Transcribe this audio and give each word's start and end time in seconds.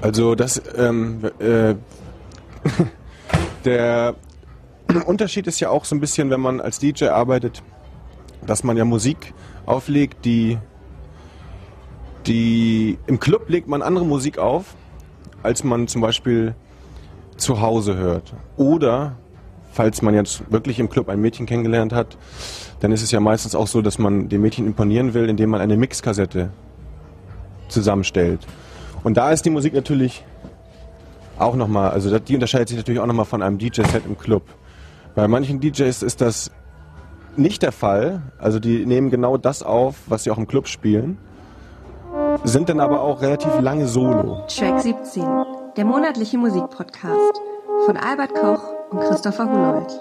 Also 0.00 0.34
das, 0.34 0.60
ähm, 0.76 1.30
äh, 1.38 1.74
der 3.64 4.14
Unterschied 5.06 5.46
ist 5.46 5.60
ja 5.60 5.70
auch 5.70 5.84
so 5.84 5.94
ein 5.94 6.00
bisschen, 6.00 6.30
wenn 6.30 6.40
man 6.40 6.60
als 6.60 6.78
DJ 6.78 7.06
arbeitet, 7.06 7.62
dass 8.46 8.64
man 8.64 8.76
ja 8.76 8.84
Musik 8.84 9.34
auflegt, 9.66 10.24
die, 10.24 10.58
die 12.26 12.98
im 13.06 13.20
Club 13.20 13.48
legt 13.48 13.68
man 13.68 13.82
andere 13.82 14.06
Musik 14.06 14.38
auf, 14.38 14.74
als 15.42 15.64
man 15.64 15.86
zum 15.86 16.00
Beispiel 16.00 16.54
zu 17.36 17.60
Hause 17.60 17.96
hört. 17.96 18.34
Oder 18.56 19.16
falls 19.72 20.02
man 20.02 20.14
jetzt 20.14 20.50
wirklich 20.50 20.78
im 20.78 20.88
Club 20.88 21.08
ein 21.08 21.20
Mädchen 21.20 21.46
kennengelernt 21.46 21.92
hat, 21.92 22.16
dann 22.80 22.92
ist 22.92 23.02
es 23.02 23.10
ja 23.10 23.20
meistens 23.20 23.54
auch 23.54 23.66
so, 23.66 23.82
dass 23.82 23.98
man 23.98 24.28
dem 24.28 24.40
Mädchen 24.42 24.66
imponieren 24.66 25.14
will, 25.14 25.28
indem 25.28 25.50
man 25.50 25.60
eine 25.60 25.76
Mixkassette 25.76 26.50
zusammenstellt. 27.68 28.46
Und 29.02 29.16
da 29.16 29.30
ist 29.30 29.44
die 29.44 29.50
Musik 29.50 29.74
natürlich 29.74 30.24
auch 31.38 31.54
nochmal, 31.56 31.90
also 31.90 32.18
die 32.18 32.34
unterscheidet 32.34 32.68
sich 32.68 32.76
natürlich 32.76 33.00
auch 33.00 33.06
nochmal 33.06 33.24
von 33.24 33.42
einem 33.42 33.58
DJ-Set 33.58 34.04
im 34.06 34.18
Club. 34.18 34.42
Bei 35.14 35.26
manchen 35.26 35.60
DJs 35.60 36.02
ist 36.02 36.20
das 36.20 36.50
nicht 37.36 37.62
der 37.62 37.72
Fall. 37.72 38.22
Also 38.38 38.58
die 38.58 38.84
nehmen 38.84 39.10
genau 39.10 39.36
das 39.36 39.62
auf, 39.62 39.96
was 40.06 40.24
sie 40.24 40.30
auch 40.30 40.38
im 40.38 40.46
Club 40.46 40.68
spielen, 40.68 41.18
sind 42.44 42.68
dann 42.68 42.80
aber 42.80 43.00
auch 43.00 43.22
relativ 43.22 43.58
lange 43.60 43.86
solo. 43.86 44.44
Track 44.48 44.80
17, 44.80 45.24
der 45.76 45.84
monatliche 45.84 46.38
Musikpodcast 46.38 47.40
von 47.86 47.96
Albert 47.96 48.34
Koch 48.34 48.62
und 48.90 49.00
Christopher 49.00 49.44
Hunold. 49.44 50.00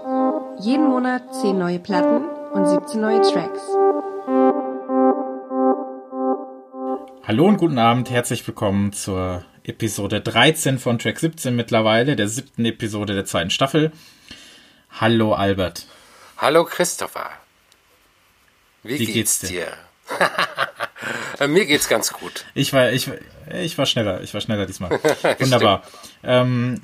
Jeden 0.59 0.87
Monat 0.87 1.23
10 1.41 1.57
neue 1.57 1.79
Platten 1.79 2.25
und 2.53 2.67
17 2.67 2.99
neue 2.99 3.21
Tracks. 3.21 3.61
Hallo 7.29 7.45
und 7.45 7.57
guten 7.57 7.77
Abend, 7.77 8.09
herzlich 8.09 8.47
willkommen 8.47 8.91
zur 8.91 9.45
Episode 9.63 10.19
13 10.19 10.79
von 10.79 10.97
Track 10.97 11.19
17 11.19 11.55
mittlerweile, 11.55 12.15
der 12.15 12.27
siebten 12.27 12.65
Episode 12.65 13.13
der 13.13 13.23
zweiten 13.23 13.51
Staffel. 13.51 13.91
Hallo 14.99 15.35
Albert. 15.35 15.85
Hallo 16.37 16.65
Christopher. 16.65 17.29
Wie, 18.81 18.97
Wie 18.97 19.05
geht's, 19.05 19.41
geht's 19.41 19.41
dir? 19.41 19.67
Mir 21.47 21.67
geht's 21.67 21.87
ganz 21.87 22.11
gut. 22.11 22.45
Ich 22.55 22.73
war, 22.73 22.91
ich, 22.91 23.11
ich 23.53 23.77
war 23.77 23.85
schneller, 23.85 24.23
ich 24.23 24.33
war 24.33 24.41
schneller 24.41 24.65
diesmal. 24.65 24.89
Wunderbar. 25.37 25.83
ähm, 26.23 26.81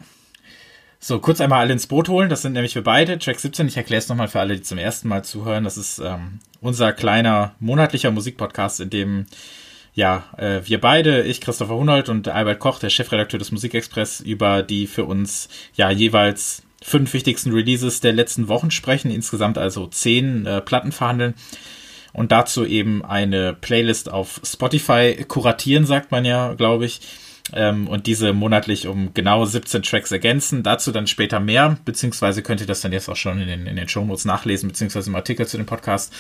so, 1.00 1.18
kurz 1.18 1.42
einmal 1.42 1.62
alle 1.62 1.74
ins 1.74 1.88
Boot 1.88 2.08
holen. 2.08 2.30
Das 2.30 2.44
sind 2.44 2.54
nämlich 2.54 2.76
wir 2.76 2.84
beide. 2.84 3.18
Track 3.18 3.40
17, 3.40 3.68
ich 3.68 3.78
erkläre 3.78 3.98
es 3.98 4.10
nochmal 4.10 4.28
für 4.28 4.42
alle, 4.42 4.56
die 4.58 4.62
zum 4.62 4.78
ersten 4.78 5.08
Mal 5.08 5.26
zuhören. 5.26 5.64
Das 5.64 5.76
ist 5.76 5.98
ähm, 5.98 6.40
unser 6.62 6.94
kleiner 6.94 7.56
monatlicher 7.60 8.12
Musikpodcast, 8.12 8.80
in 8.82 8.92
dem 8.92 9.26
ja, 9.96 10.26
äh, 10.38 10.62
wir 10.66 10.80
beide, 10.80 11.24
ich, 11.24 11.42
Christopher 11.42 11.76
Hunold 11.76 12.10
und 12.10 12.28
Albert 12.28 12.60
Koch, 12.60 12.80
der 12.80 12.90
Chefredakteur 12.90 13.40
des 13.40 13.52
Musikexpress, 13.52 14.20
über 14.20 14.62
die 14.62 14.88
für 14.88 15.06
uns 15.06 15.48
ja 15.74 15.90
jeweils 15.90 16.64
fünf 16.84 17.14
wichtigsten 17.14 17.52
Releases 17.52 18.02
der 18.02 18.14
letzten 18.14 18.50
Wochen 18.50 18.72
sprechen, 18.72 19.10
insgesamt 19.10 19.58
also 19.58 19.88
zehn 19.88 20.46
äh, 20.46 20.62
Platten 20.62 20.92
verhandeln 20.92 21.34
und 22.12 22.32
dazu 22.32 22.66
eben 22.66 23.04
eine 23.04 23.54
Playlist 23.54 24.12
auf 24.12 24.42
Spotify 24.44 25.26
kuratieren, 25.28 25.86
sagt 25.86 26.12
man 26.12 26.26
ja, 26.26 26.54
glaube 26.54 26.86
ich. 26.86 27.02
Ähm, 27.54 27.88
und 27.88 28.08
diese 28.08 28.34
monatlich 28.34 28.88
um 28.88 29.14
genau 29.14 29.46
17 29.46 29.84
Tracks 29.84 30.12
ergänzen. 30.12 30.64
Dazu 30.64 30.92
dann 30.92 31.08
später 31.08 31.40
mehr, 31.40 31.78
beziehungsweise 31.86 32.42
könnt 32.42 32.60
ihr 32.60 32.68
das 32.68 32.82
dann 32.82 32.92
jetzt 32.92 33.08
auch 33.08 33.16
schon 33.16 33.40
in 33.40 33.48
den, 33.48 33.68
in 33.68 33.76
den 33.76 33.88
Shownotes 33.88 34.26
nachlesen, 34.26 34.68
beziehungsweise 34.70 35.10
im 35.10 35.16
Artikel 35.16 35.46
zu 35.46 35.58
dem 35.58 35.66
Podcast. 35.66 36.12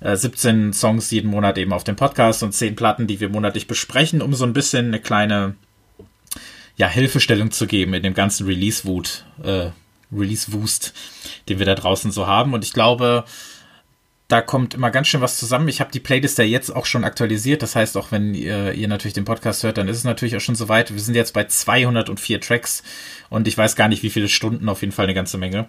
17 0.00 0.70
äh, 0.70 0.72
Songs 0.72 1.10
jeden 1.10 1.30
Monat 1.30 1.58
eben 1.58 1.72
auf 1.72 1.84
dem 1.84 1.96
Podcast 1.96 2.42
und 2.42 2.52
10 2.52 2.76
Platten, 2.76 3.06
die 3.06 3.20
wir 3.20 3.28
monatlich 3.28 3.66
besprechen, 3.66 4.22
um 4.22 4.34
so 4.34 4.44
ein 4.44 4.52
bisschen 4.52 4.86
eine 4.86 5.00
kleine 5.00 5.54
ja, 6.76 6.88
Hilfestellung 6.88 7.50
zu 7.50 7.66
geben 7.66 7.94
in 7.94 8.02
dem 8.02 8.14
ganzen 8.14 8.46
Release-Wut, 8.46 9.24
äh, 9.42 9.70
Release-Wust, 10.12 10.92
den 11.48 11.58
wir 11.58 11.66
da 11.66 11.74
draußen 11.74 12.10
so 12.10 12.26
haben. 12.26 12.54
Und 12.54 12.64
ich 12.64 12.72
glaube, 12.72 13.24
da 14.32 14.40
kommt 14.40 14.72
immer 14.72 14.90
ganz 14.90 15.08
schön 15.08 15.20
was 15.20 15.38
zusammen. 15.38 15.68
Ich 15.68 15.80
habe 15.80 15.92
die 15.92 16.00
Playlist 16.00 16.38
ja 16.38 16.44
jetzt 16.44 16.74
auch 16.74 16.86
schon 16.86 17.04
aktualisiert. 17.04 17.62
Das 17.62 17.76
heißt, 17.76 17.98
auch 17.98 18.12
wenn 18.12 18.34
ihr, 18.34 18.72
ihr 18.72 18.88
natürlich 18.88 19.12
den 19.12 19.26
Podcast 19.26 19.62
hört, 19.62 19.76
dann 19.76 19.88
ist 19.88 19.98
es 19.98 20.04
natürlich 20.04 20.34
auch 20.36 20.40
schon 20.40 20.54
soweit. 20.54 20.90
Wir 20.90 21.00
sind 21.00 21.14
jetzt 21.14 21.34
bei 21.34 21.44
204 21.44 22.40
Tracks 22.40 22.82
und 23.28 23.46
ich 23.46 23.58
weiß 23.58 23.76
gar 23.76 23.88
nicht, 23.88 24.02
wie 24.02 24.10
viele 24.10 24.28
Stunden, 24.28 24.70
auf 24.70 24.80
jeden 24.80 24.92
Fall 24.92 25.04
eine 25.04 25.14
ganze 25.14 25.36
Menge. 25.36 25.66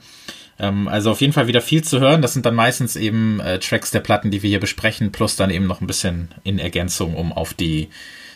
Ähm, 0.60 0.88
also 0.88 1.12
auf 1.12 1.22
jeden 1.22 1.34
Fall 1.34 1.48
wieder 1.48 1.62
viel 1.62 1.84
zu 1.84 2.00
hören. 2.00 2.22
Das 2.22 2.34
sind 2.34 2.46
dann 2.46 2.56
meistens 2.56 2.96
eben 2.96 3.40
äh, 3.40 3.60
Tracks 3.60 3.92
der 3.92 4.00
Platten, 4.00 4.32
die 4.32 4.44
wir 4.44 4.50
hier 4.50 4.60
besprechen, 4.60 5.12
plus 5.12 5.36
dann 5.36 5.50
eben 5.50 5.68
noch 5.68 5.82
ein 5.82 5.88
bisschen 5.88 6.30
in 6.44 6.60
Ergänzung, 6.60 7.16
um 7.16 7.34
auf 7.34 7.54
die 7.54 7.90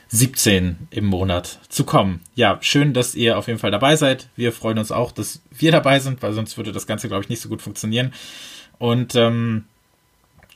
17 0.10 0.88
im 0.90 1.06
Monat 1.06 1.60
zu 1.70 1.84
kommen. 1.84 2.22
Ja, 2.36 2.58
schön, 2.62 2.94
dass 2.94 3.16
ihr 3.16 3.38
auf 3.38 3.48
jeden 3.48 3.60
Fall 3.60 3.72
dabei 3.72 3.96
seid. 3.96 4.28
Wir 4.36 4.54
freuen 4.54 4.80
uns 4.80 4.92
auch, 4.92 5.12
dass 5.12 5.42
wir 5.52 5.72
dabei 5.72 6.00
sind, 6.00 6.22
weil 6.22 6.34
sonst 6.34 6.58
würde 6.58 6.72
das 6.72 6.88
Ganze, 6.88 7.08
glaube 7.08 7.24
ich, 7.24 7.30
nicht 7.30 7.42
so 7.42 7.50
gut 7.50 7.62
funktionieren. 7.62 8.14
Und 8.80 9.16
ähm, 9.16 9.66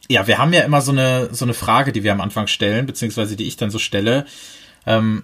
ja, 0.07 0.27
wir 0.27 0.37
haben 0.37 0.53
ja 0.53 0.61
immer 0.61 0.81
so 0.81 0.91
eine, 0.91 1.33
so 1.33 1.45
eine 1.45 1.53
Frage, 1.53 1.91
die 1.91 2.03
wir 2.03 2.11
am 2.11 2.21
Anfang 2.21 2.47
stellen, 2.47 2.85
beziehungsweise 2.85 3.35
die 3.35 3.47
ich 3.47 3.57
dann 3.57 3.71
so 3.71 3.79
stelle. 3.79 4.25
Ähm, 4.85 5.23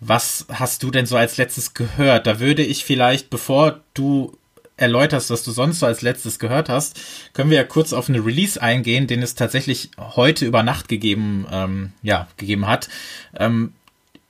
was 0.00 0.46
hast 0.50 0.82
du 0.82 0.90
denn 0.90 1.06
so 1.06 1.16
als 1.16 1.36
letztes 1.36 1.74
gehört? 1.74 2.26
Da 2.26 2.40
würde 2.40 2.62
ich 2.62 2.84
vielleicht, 2.84 3.28
bevor 3.28 3.80
du 3.92 4.36
erläuterst, 4.80 5.30
was 5.30 5.42
du 5.42 5.50
sonst 5.50 5.80
so 5.80 5.86
als 5.86 6.02
letztes 6.02 6.38
gehört 6.38 6.68
hast, 6.68 7.00
können 7.32 7.50
wir 7.50 7.58
ja 7.58 7.64
kurz 7.64 7.92
auf 7.92 8.08
eine 8.08 8.24
Release 8.24 8.60
eingehen, 8.60 9.06
den 9.06 9.22
es 9.22 9.34
tatsächlich 9.34 9.90
heute 9.98 10.46
über 10.46 10.62
Nacht 10.62 10.88
gegeben, 10.88 11.46
ähm, 11.50 11.92
ja, 12.02 12.28
gegeben 12.36 12.66
hat. 12.66 12.88
Ähm, 13.36 13.72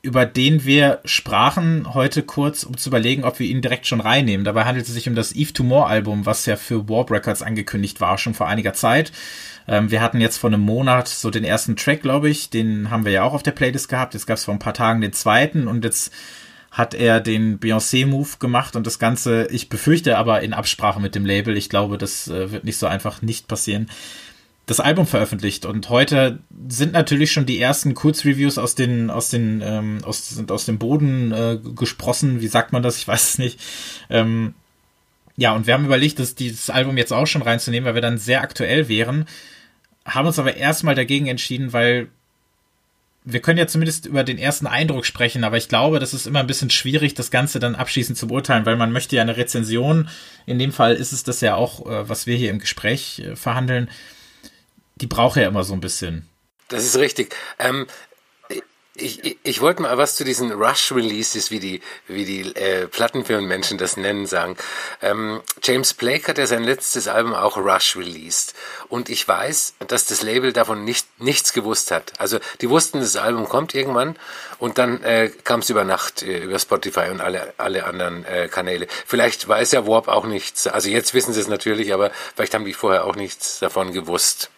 über 0.03 0.25
den 0.25 0.65
wir 0.65 1.01
sprachen 1.05 1.93
heute 1.93 2.23
kurz, 2.23 2.63
um 2.63 2.77
zu 2.77 2.89
überlegen, 2.89 3.25
ob 3.25 3.39
wir 3.39 3.47
ihn 3.47 3.61
direkt 3.61 3.87
schon 3.87 4.01
reinnehmen. 4.01 4.45
Dabei 4.45 4.65
handelt 4.65 4.87
es 4.87 4.95
sich 4.95 5.09
um 5.09 5.15
das 5.15 5.33
Eve 5.33 5.53
Tomorrow 5.53 5.87
Album, 5.87 6.25
was 6.25 6.47
ja 6.47 6.57
für 6.57 6.89
Warp 6.89 7.11
Records 7.11 7.43
angekündigt 7.43 8.01
war, 8.01 8.17
schon 8.17 8.33
vor 8.33 8.49
einiger 8.49 8.73
Zeit. 8.73 9.13
Ähm, 9.69 9.91
wir 9.91 10.01
hatten 10.01 10.21
jetzt 10.21 10.39
vor 10.39 10.49
einem 10.49 10.63
Monat 10.63 11.09
so 11.09 11.31
den 11.31 11.45
ersten 11.45 11.77
Track, 11.77 12.01
glaube 12.01 12.31
ich, 12.31 12.49
den 12.49 12.91
haben 12.91 13.05
wir 13.05 13.13
ja 13.13 13.25
auch 13.25 13.35
auf 13.35 13.43
der 13.43 13.51
Playlist 13.51 13.91
gehabt. 13.91 14.15
Jetzt 14.15 14.27
gab 14.27 14.39
es 14.39 14.45
vor 14.45 14.55
ein 14.55 14.59
paar 14.59 14.75
Tagen 14.75 15.03
den 15.03 15.13
zweiten 15.13 15.69
und 15.69 15.85
jetzt 15.85 16.13
hat 16.71 16.95
er 16.95 17.21
den 17.21 17.59
Beyoncé-Move 17.59 18.39
gemacht 18.39 18.77
und 18.77 18.87
das 18.87 18.99
Ganze, 18.99 19.49
ich 19.51 19.69
befürchte 19.69 20.17
aber 20.17 20.43
in 20.43 20.53
Absprache 20.53 21.01
mit 21.01 21.15
dem 21.15 21.27
Label, 21.27 21.57
ich 21.57 21.69
glaube, 21.69 21.99
das 21.99 22.29
äh, 22.29 22.53
wird 22.53 22.65
nicht 22.65 22.79
so 22.79 22.87
einfach 22.87 23.23
nicht 23.23 23.49
passieren, 23.49 23.91
das 24.67 24.79
Album 24.79 25.07
veröffentlicht. 25.07 25.67
Und 25.67 25.89
heute 25.89 26.39
sind 26.69 26.93
natürlich 26.93 27.33
schon 27.33 27.45
die 27.45 27.61
ersten 27.61 27.95
Kurzreviews 27.95 28.57
aus 28.57 28.77
den, 28.77 29.11
aus 29.11 29.29
den, 29.29 29.61
ähm, 29.65 29.99
aus, 30.05 30.29
sind 30.29 30.53
aus 30.53 30.65
dem 30.65 30.79
Boden 30.79 31.33
äh, 31.33 31.59
gesprossen, 31.75 32.41
wie 32.41 32.47
sagt 32.47 32.73
man 32.73 32.83
das? 32.83 32.97
Ich 32.97 33.09
weiß 33.09 33.31
es 33.31 33.39
nicht. 33.39 33.59
Ähm, 34.09 34.55
ja, 35.37 35.55
und 35.55 35.67
wir 35.67 35.75
haben 35.75 35.87
überlegt, 35.87 36.21
dass 36.21 36.37
dieses 36.37 36.71
Album 36.71 36.97
jetzt 36.97 37.13
auch 37.13 37.27
schon 37.27 37.43
reinzunehmen, 37.43 37.87
weil 37.87 37.95
wir 37.95 38.03
dann 38.03 38.19
sehr 38.19 38.43
aktuell 38.43 38.89
wären, 38.89 39.27
haben 40.05 40.27
uns 40.27 40.39
aber 40.39 40.57
erstmal 40.57 40.95
dagegen 40.95 41.27
entschieden, 41.27 41.73
weil 41.73 42.09
wir 43.25 43.41
können 43.41 43.59
ja 43.59 43.67
zumindest 43.67 44.07
über 44.07 44.25
den 44.25 44.39
ersten 44.39 44.67
Eindruck 44.67 45.05
sprechen, 45.05 45.45
aber 45.45 45.57
ich 45.57 45.69
glaube, 45.69 45.99
das 45.99 46.15
ist 46.15 46.27
immer 46.27 46.41
ein 46.41 46.47
bisschen 46.47 46.71
schwierig, 46.71 47.15
das 47.15 47.31
Ganze 47.31 47.59
dann 47.59 47.75
abschließend 47.75 48.17
zu 48.17 48.29
beurteilen, 48.29 48.65
weil 48.65 48.77
man 48.77 48.93
möchte 48.93 49.17
ja 49.17 49.23
eine 49.23 49.37
Rezension, 49.37 50.09
in 50.47 50.59
dem 50.59 50.73
Fall 50.73 50.95
ist 50.95 51.13
es 51.13 51.23
das 51.23 51.41
ja 51.41 51.55
auch, 51.55 51.87
äh, 51.87 52.09
was 52.09 52.27
wir 52.27 52.37
hier 52.37 52.51
im 52.51 52.59
Gespräch 52.59 53.21
äh, 53.21 53.37
verhandeln, 53.37 53.91
die 54.97 55.07
braucht 55.07 55.37
ja 55.37 55.47
immer 55.47 55.65
so 55.65 55.75
ein 55.75 55.81
bisschen. 55.81 56.27
Das 56.69 56.85
ist 56.85 56.97
richtig. 56.97 57.35
Ähm, 57.59 57.87
ich, 59.01 59.25
ich, 59.25 59.39
ich 59.43 59.61
wollte 59.61 59.83
mal 59.83 59.97
was 59.99 60.17
zu 60.17 60.25
diesen 60.25 60.53
Rush-Releases, 60.53 61.51
wie 61.51 61.61
die, 61.61 61.81
wie 62.07 62.25
die 62.25 62.55
äh, 62.57 62.87
Plattenfirmenmenschen 62.87 63.79
das 63.79 63.97
nennen, 63.97 64.27
sagen. 64.27 64.57
Ähm, 65.03 65.41
James 65.63 65.95
Blake 65.95 66.29
hat 66.29 66.39
ja 66.39 66.47
sein 66.47 66.65
letztes 66.65 67.09
Album 67.09 67.35
auch 67.35 67.57
Rush 67.57 67.97
released. 67.97 68.55
Und 68.89 69.09
ich 69.09 69.27
weiß, 69.27 69.75
dass 69.89 70.07
das 70.07 70.23
Label 70.23 70.53
davon 70.53 70.85
nicht, 70.85 71.07
nichts 71.21 71.53
gewusst 71.53 71.91
hat. 71.91 72.13
Also 72.19 72.39
die 72.61 72.71
wussten, 72.71 73.01
das 73.01 73.17
Album 73.17 73.49
kommt 73.49 73.75
irgendwann 73.75 74.17
und 74.59 74.79
dann 74.79 75.03
äh, 75.03 75.31
kam 75.45 75.61
es 75.61 75.71
über 75.71 75.85
Nacht 75.85 76.23
äh, 76.23 76.45
über 76.45 76.59
Spotify 76.59 77.11
und 77.11 77.21
alle, 77.21 77.55
alle 77.57 77.85
anderen 77.85 78.25
äh, 78.25 78.49
Kanäle. 78.49 78.87
Vielleicht 79.07 79.47
weiß 79.49 79.73
ja 79.73 79.87
Warp 79.87 80.09
auch 80.09 80.27
nichts. 80.27 80.67
Also 80.67 80.89
jetzt 80.89 81.15
wissen 81.15 81.33
sie 81.33 81.41
es 81.41 81.49
natürlich, 81.49 81.93
aber 81.93 82.11
vielleicht 82.35 82.55
haben 82.55 82.65
die 82.65 82.75
vorher 82.75 83.05
auch 83.05 83.17
nichts 83.17 83.59
davon 83.61 83.93
gewusst. 83.93 84.51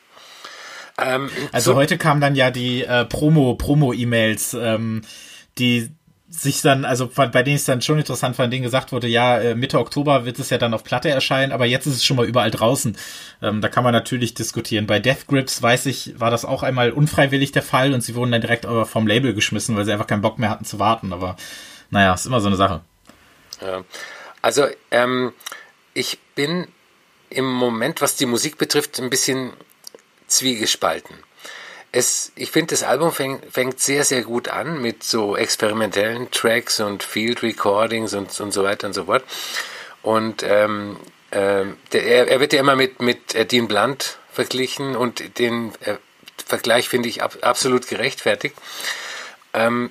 Ähm, 0.99 1.31
also 1.53 1.73
so 1.73 1.77
heute 1.77 1.99
kamen 1.99 2.21
dann 2.21 2.35
ja 2.35 2.51
die 2.51 2.85
äh, 2.85 3.05
Promo, 3.05 3.55
Promo-E-Mails, 3.55 4.55
ähm, 4.55 5.03
die 5.59 5.91
sich 6.29 6.63
dann, 6.63 6.87
also 6.87 7.09
bei 7.15 7.43
denen 7.43 7.57
es 7.57 7.67
dann 7.67 7.83
schon 7.83 7.99
interessant 7.99 8.37
fand, 8.37 8.51
denen 8.53 8.63
gesagt 8.63 8.91
wurde, 8.91 9.07
ja, 9.07 9.39
äh, 9.39 9.55
Mitte 9.55 9.79
Oktober 9.79 10.25
wird 10.25 10.39
es 10.39 10.49
ja 10.49 10.57
dann 10.57 10.73
auf 10.73 10.83
Platte 10.83 11.11
erscheinen, 11.11 11.53
aber 11.53 11.67
jetzt 11.67 11.87
ist 11.87 11.97
es 11.97 12.05
schon 12.05 12.17
mal 12.17 12.27
überall 12.27 12.51
draußen. 12.51 12.97
Ähm, 13.43 13.61
da 13.61 13.69
kann 13.69 13.85
man 13.85 13.93
natürlich 13.93 14.33
diskutieren. 14.33 14.87
Bei 14.87 14.99
Death 14.99 15.27
Grips, 15.27 15.61
weiß 15.61 15.87
ich, 15.87 16.19
war 16.19 16.31
das 16.31 16.47
auch 16.47 16.63
einmal 16.63 16.91
unfreiwillig 16.91 17.53
der 17.53 17.63
Fall 17.63 17.93
und 17.93 18.01
sie 18.01 18.15
wurden 18.15 18.33
dann 18.33 18.41
direkt 18.41 18.67
vom 18.85 19.07
Label 19.07 19.35
geschmissen, 19.35 19.77
weil 19.77 19.85
sie 19.85 19.93
einfach 19.93 20.07
keinen 20.07 20.23
Bock 20.23 20.39
mehr 20.39 20.49
hatten 20.49 20.65
zu 20.65 20.79
warten. 20.79 21.13
Aber 21.13 21.37
naja, 21.91 22.15
ist 22.15 22.27
immer 22.27 22.41
so 22.41 22.47
eine 22.47 22.57
Sache. 22.57 22.81
Ja. 23.61 23.85
Also, 24.41 24.67
ähm, 24.91 25.33
ich 25.93 26.19
bin 26.35 26.67
im 27.29 27.45
Moment, 27.45 28.01
was 28.01 28.17
die 28.17 28.27
Musik 28.27 28.57
betrifft, 28.57 28.99
ein 28.99 29.11
bisschen 29.11 29.53
zwiegespalten. 30.33 31.17
es, 31.93 32.33
ich 32.37 32.51
finde, 32.51 32.75
das 32.75 32.83
Album 32.83 33.13
fängt, 33.13 33.53
fängt 33.53 33.81
sehr, 33.81 34.05
sehr 34.05 34.23
gut 34.23 34.49
an 34.49 34.81
mit 34.81 35.05
so 35.05 35.37
experimentellen 35.37 36.31
Tracks 36.31 36.81
und 36.81 37.03
Field 37.03 37.43
Recordings 37.43 38.15
und, 38.15 38.39
und 38.41 38.53
so 38.53 38.65
weiter 38.65 38.87
und 38.87 38.95
so 38.95 39.05
fort. 39.05 39.25
Und 40.03 40.43
ähm, 40.43 40.97
äh, 41.31 41.65
der, 41.93 42.05
er, 42.05 42.29
er, 42.29 42.41
wird 42.41 42.53
ja 42.53 42.61
immer 42.61 42.77
mit, 42.77 43.01
mit 43.01 43.35
äh, 43.35 43.45
Dean 43.45 43.69
Blunt 43.69 44.19
verglichen 44.33 44.97
und 44.97 45.39
den 45.39 45.73
äh, 45.81 45.97
Vergleich 46.47 46.89
finde 46.89 47.09
ich 47.09 47.23
ab, 47.23 47.37
absolut 47.43 47.87
gerechtfertigt. 47.87 48.57
Ähm, 49.53 49.91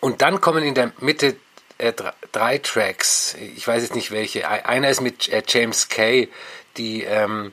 und 0.00 0.22
dann 0.22 0.40
kommen 0.40 0.64
in 0.64 0.74
der 0.74 0.92
Mitte 1.00 1.36
äh, 1.78 1.92
drei 2.32 2.58
Tracks. 2.58 3.36
Ich 3.56 3.66
weiß 3.66 3.82
jetzt 3.82 3.94
nicht 3.94 4.10
welche. 4.10 4.48
Einer 4.48 4.88
ist 4.88 5.00
mit 5.00 5.28
äh, 5.28 5.42
James 5.46 5.88
Kay, 5.88 6.28
die 6.76 7.02
ähm, 7.02 7.52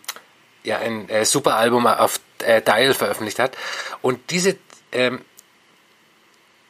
ja 0.64 0.80
ein 0.80 1.10
äh, 1.10 1.26
super 1.26 1.56
Album 1.56 1.88
auf 1.88 2.20
äh, 2.40 2.62
Dial 2.62 2.94
veröffentlicht 2.94 3.40
hat. 3.40 3.58
Und 4.02 4.32
diese 4.32 4.58
ähm, 4.92 5.22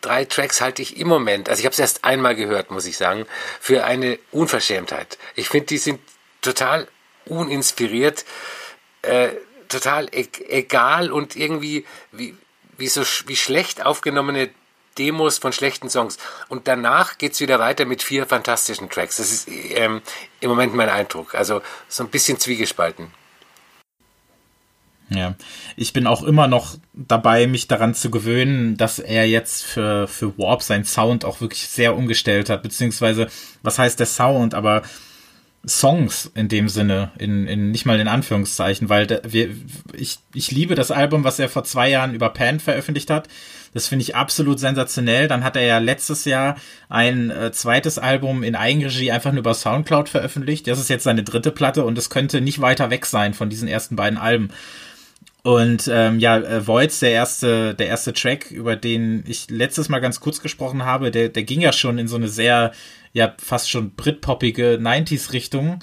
drei 0.01 0.25
Tracks 0.25 0.61
halte 0.61 0.81
ich 0.81 0.97
im 0.97 1.07
Moment, 1.07 1.49
also 1.49 1.59
ich 1.59 1.65
habe 1.65 1.73
es 1.73 1.79
erst 1.79 2.03
einmal 2.03 2.35
gehört, 2.35 2.71
muss 2.71 2.85
ich 2.85 2.97
sagen, 2.97 3.25
für 3.59 3.85
eine 3.85 4.19
Unverschämtheit. 4.31 5.17
Ich 5.35 5.49
finde, 5.49 5.67
die 5.67 5.77
sind 5.77 5.99
total 6.41 6.87
uninspiriert, 7.25 8.25
äh, 9.01 9.29
total 9.69 10.09
e 10.11 10.27
egal 10.49 11.11
und 11.11 11.35
irgendwie 11.35 11.85
wie, 12.11 12.35
wie 12.77 12.87
so 12.87 13.03
wie 13.27 13.35
schlecht 13.35 13.85
aufgenommene 13.85 14.49
Demos 14.97 15.39
von 15.39 15.53
schlechten 15.53 15.89
Songs. 15.89 16.17
Und 16.49 16.67
danach 16.67 17.17
geht's 17.17 17.39
wieder 17.39 17.59
weiter 17.59 17.85
mit 17.85 18.03
vier 18.03 18.27
fantastischen 18.27 18.89
Tracks. 18.89 19.17
Das 19.17 19.31
ist 19.31 19.47
ähm, 19.47 20.01
im 20.39 20.49
Moment 20.49 20.75
mein 20.75 20.89
Eindruck. 20.89 21.33
Also 21.33 21.61
so 21.87 22.03
ein 22.03 22.09
bisschen 22.09 22.39
zwiegespalten. 22.39 23.11
Ja, 25.09 25.35
ich 25.75 25.93
bin 25.93 26.07
auch 26.07 26.23
immer 26.23 26.47
noch 26.47 26.77
dabei, 26.93 27.45
mich 27.47 27.67
daran 27.67 27.93
zu 27.93 28.09
gewöhnen, 28.09 28.77
dass 28.77 28.99
er 28.99 29.27
jetzt 29.27 29.63
für, 29.63 30.07
für 30.07 30.37
Warp 30.37 30.63
seinen 30.63 30.85
Sound 30.85 31.25
auch 31.25 31.41
wirklich 31.41 31.67
sehr 31.67 31.95
umgestellt 31.95 32.49
hat, 32.49 32.63
beziehungsweise, 32.63 33.27
was 33.61 33.79
heißt 33.79 33.99
der 33.99 34.07
Sound, 34.07 34.53
aber 34.55 34.81
Songs 35.65 36.29
in 36.35 36.49
dem 36.49 36.67
Sinne, 36.67 37.11
in, 37.17 37.47
in 37.47 37.71
nicht 37.71 37.85
mal 37.85 37.99
in 37.99 38.09
Anführungszeichen, 38.09 38.89
weil 38.89 39.07
der, 39.07 39.21
wir, 39.25 39.49
ich, 39.93 40.19
ich 40.33 40.51
liebe 40.51 40.75
das 40.75 40.91
Album, 40.91 41.23
was 41.23 41.39
er 41.39 41.47
vor 41.47 41.63
zwei 41.63 41.89
Jahren 41.89 42.13
über 42.13 42.29
Pan 42.29 42.59
veröffentlicht 42.59 43.09
hat. 43.09 43.29
Das 43.73 43.87
finde 43.87 44.03
ich 44.03 44.15
absolut 44.15 44.59
sensationell. 44.59 45.27
Dann 45.27 45.43
hat 45.43 45.55
er 45.55 45.63
ja 45.63 45.77
letztes 45.79 46.25
Jahr 46.25 46.57
ein 46.89 47.31
äh, 47.31 47.51
zweites 47.53 47.97
Album 47.97 48.43
in 48.43 48.55
Eigenregie 48.55 49.11
einfach 49.11 49.31
nur 49.31 49.39
über 49.39 49.53
Soundcloud 49.53 50.09
veröffentlicht. 50.09 50.67
Das 50.67 50.79
ist 50.79 50.89
jetzt 50.89 51.05
seine 51.05 51.23
dritte 51.23 51.51
Platte 51.51 51.85
und 51.85 51.97
es 51.97 52.09
könnte 52.09 52.41
nicht 52.41 52.59
weiter 52.61 52.89
weg 52.89 53.05
sein 53.05 53.33
von 53.33 53.49
diesen 53.49 53.69
ersten 53.69 53.95
beiden 53.95 54.19
Alben. 54.19 54.49
Und 55.43 55.89
ähm, 55.91 56.19
ja, 56.19 56.37
äh, 56.37 56.65
Voids, 56.65 56.99
der 56.99 57.11
erste, 57.11 57.75
der 57.75 57.87
erste 57.87 58.13
Track, 58.13 58.49
über 58.49 58.77
den 58.77 59.25
ich 59.27 59.49
letztes 59.49 59.89
Mal 59.89 59.99
ganz 59.99 60.21
kurz 60.21 60.41
gesprochen 60.41 60.85
habe, 60.85 61.11
der, 61.11 61.27
der 61.27 61.43
ging 61.43 61.59
ja 61.59 61.73
schon 61.73 61.97
in 61.97 62.07
so 62.07 62.15
eine 62.15 62.29
sehr, 62.29 62.71
ja, 63.11 63.35
fast 63.37 63.69
schon 63.69 63.91
britpoppige 63.91 64.79
90s-Richtung. 64.81 65.79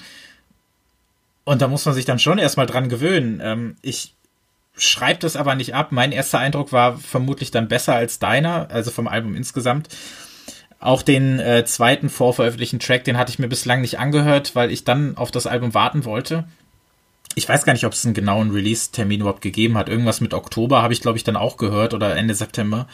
Und 1.43 1.61
da 1.61 1.67
muss 1.67 1.85
man 1.85 1.93
sich 1.93 2.05
dann 2.05 2.17
schon 2.17 2.39
erstmal 2.39 2.65
dran 2.65 2.89
gewöhnen. 2.89 3.39
Ähm, 3.43 3.75
ich 3.83 4.15
schreibe 4.75 5.19
das 5.19 5.35
aber 5.35 5.53
nicht 5.53 5.75
ab. 5.75 5.91
Mein 5.91 6.11
erster 6.11 6.39
Eindruck 6.39 6.71
war 6.71 6.97
vermutlich 6.97 7.51
dann 7.51 7.67
besser 7.67 7.93
als 7.93 8.17
deiner, 8.17 8.71
also 8.71 8.89
vom 8.89 9.07
Album 9.07 9.35
insgesamt. 9.35 9.89
Auch 10.79 11.03
den 11.03 11.39
äh, 11.39 11.65
zweiten 11.65 12.09
vorveröffentlichten 12.09 12.79
Track, 12.79 13.03
den 13.03 13.15
hatte 13.15 13.31
ich 13.31 13.37
mir 13.37 13.47
bislang 13.47 13.81
nicht 13.81 13.99
angehört, 13.99 14.55
weil 14.55 14.71
ich 14.71 14.85
dann 14.85 15.17
auf 15.17 15.29
das 15.29 15.45
Album 15.45 15.75
warten 15.75 16.03
wollte 16.03 16.45
ich 17.35 17.47
weiß 17.47 17.63
gar 17.63 17.73
nicht, 17.73 17.85
ob 17.85 17.93
es 17.93 18.05
einen 18.05 18.13
genauen 18.13 18.51
Release-Termin 18.51 19.21
überhaupt 19.21 19.41
gegeben 19.41 19.77
hat. 19.77 19.89
Irgendwas 19.89 20.21
mit 20.21 20.33
Oktober 20.33 20.81
habe 20.81 20.93
ich, 20.93 21.01
glaube 21.01 21.17
ich, 21.17 21.23
dann 21.23 21.35
auch 21.35 21.57
gehört 21.57 21.93
oder 21.93 22.15
Ende 22.15 22.35
September. 22.35 22.87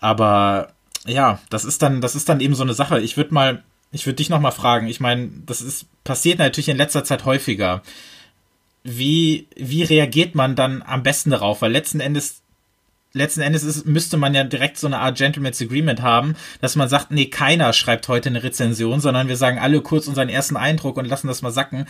Aber 0.00 0.72
ja, 1.06 1.40
das 1.50 1.64
ist 1.64 1.82
dann, 1.82 2.00
das 2.00 2.14
ist 2.14 2.28
dann 2.28 2.40
eben 2.40 2.54
so 2.54 2.62
eine 2.62 2.74
Sache. 2.74 3.00
Ich 3.00 3.16
würde 3.16 3.34
mal, 3.34 3.62
ich 3.90 4.06
würde 4.06 4.16
dich 4.16 4.30
noch 4.30 4.40
mal 4.40 4.50
fragen. 4.50 4.86
Ich 4.86 5.00
meine, 5.00 5.30
das 5.46 5.60
ist 5.60 5.86
passiert 6.04 6.38
natürlich 6.38 6.68
in 6.68 6.76
letzter 6.76 7.04
Zeit 7.04 7.24
häufiger. 7.24 7.82
Wie, 8.84 9.48
wie 9.56 9.82
reagiert 9.82 10.34
man 10.34 10.56
dann 10.56 10.82
am 10.82 11.02
besten 11.02 11.30
darauf? 11.30 11.62
Weil 11.62 11.72
letzten 11.72 12.00
Endes 12.00 12.42
letzten 13.12 13.40
Endes 13.40 13.64
ist, 13.64 13.86
müsste 13.86 14.16
man 14.16 14.34
ja 14.34 14.44
direkt 14.44 14.78
so 14.78 14.86
eine 14.86 14.98
Art 14.98 15.16
Gentleman's 15.16 15.60
Agreement 15.60 16.02
haben, 16.02 16.36
dass 16.60 16.76
man 16.76 16.88
sagt, 16.88 17.10
nee, 17.10 17.26
keiner 17.26 17.72
schreibt 17.72 18.08
heute 18.08 18.28
eine 18.28 18.42
Rezension, 18.42 19.00
sondern 19.00 19.28
wir 19.28 19.36
sagen 19.36 19.58
alle 19.58 19.80
kurz 19.80 20.08
unseren 20.08 20.28
ersten 20.28 20.56
Eindruck 20.56 20.96
und 20.96 21.06
lassen 21.06 21.26
das 21.26 21.42
mal 21.42 21.50
sacken. 21.50 21.86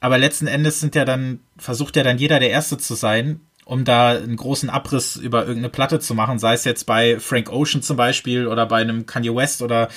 Aber 0.00 0.18
letzten 0.18 0.46
Endes 0.46 0.80
sind 0.80 0.94
ja 0.94 1.04
dann, 1.04 1.40
versucht 1.58 1.96
ja 1.96 2.02
dann 2.02 2.18
jeder 2.18 2.40
der 2.40 2.50
Erste 2.50 2.78
zu 2.78 2.94
sein, 2.94 3.40
um 3.64 3.84
da 3.84 4.10
einen 4.10 4.36
großen 4.36 4.70
Abriss 4.70 5.16
über 5.16 5.40
irgendeine 5.42 5.68
Platte 5.68 6.00
zu 6.00 6.14
machen, 6.14 6.38
sei 6.38 6.54
es 6.54 6.64
jetzt 6.64 6.84
bei 6.86 7.20
Frank 7.20 7.52
Ocean 7.52 7.82
zum 7.82 7.96
Beispiel 7.96 8.46
oder 8.46 8.66
bei 8.66 8.80
einem 8.80 9.06
Kanye 9.06 9.34
West 9.34 9.62
oder 9.62 9.88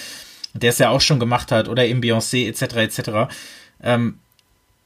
der 0.53 0.69
es 0.69 0.77
ja 0.77 0.89
auch 0.89 1.01
schon 1.01 1.19
gemacht 1.19 1.51
hat 1.51 1.67
oder 1.67 1.85
eben 1.85 2.01
Beyoncé 2.01 2.47
etc. 2.47 2.75
etc. 2.75 3.33
Ähm, 3.81 4.19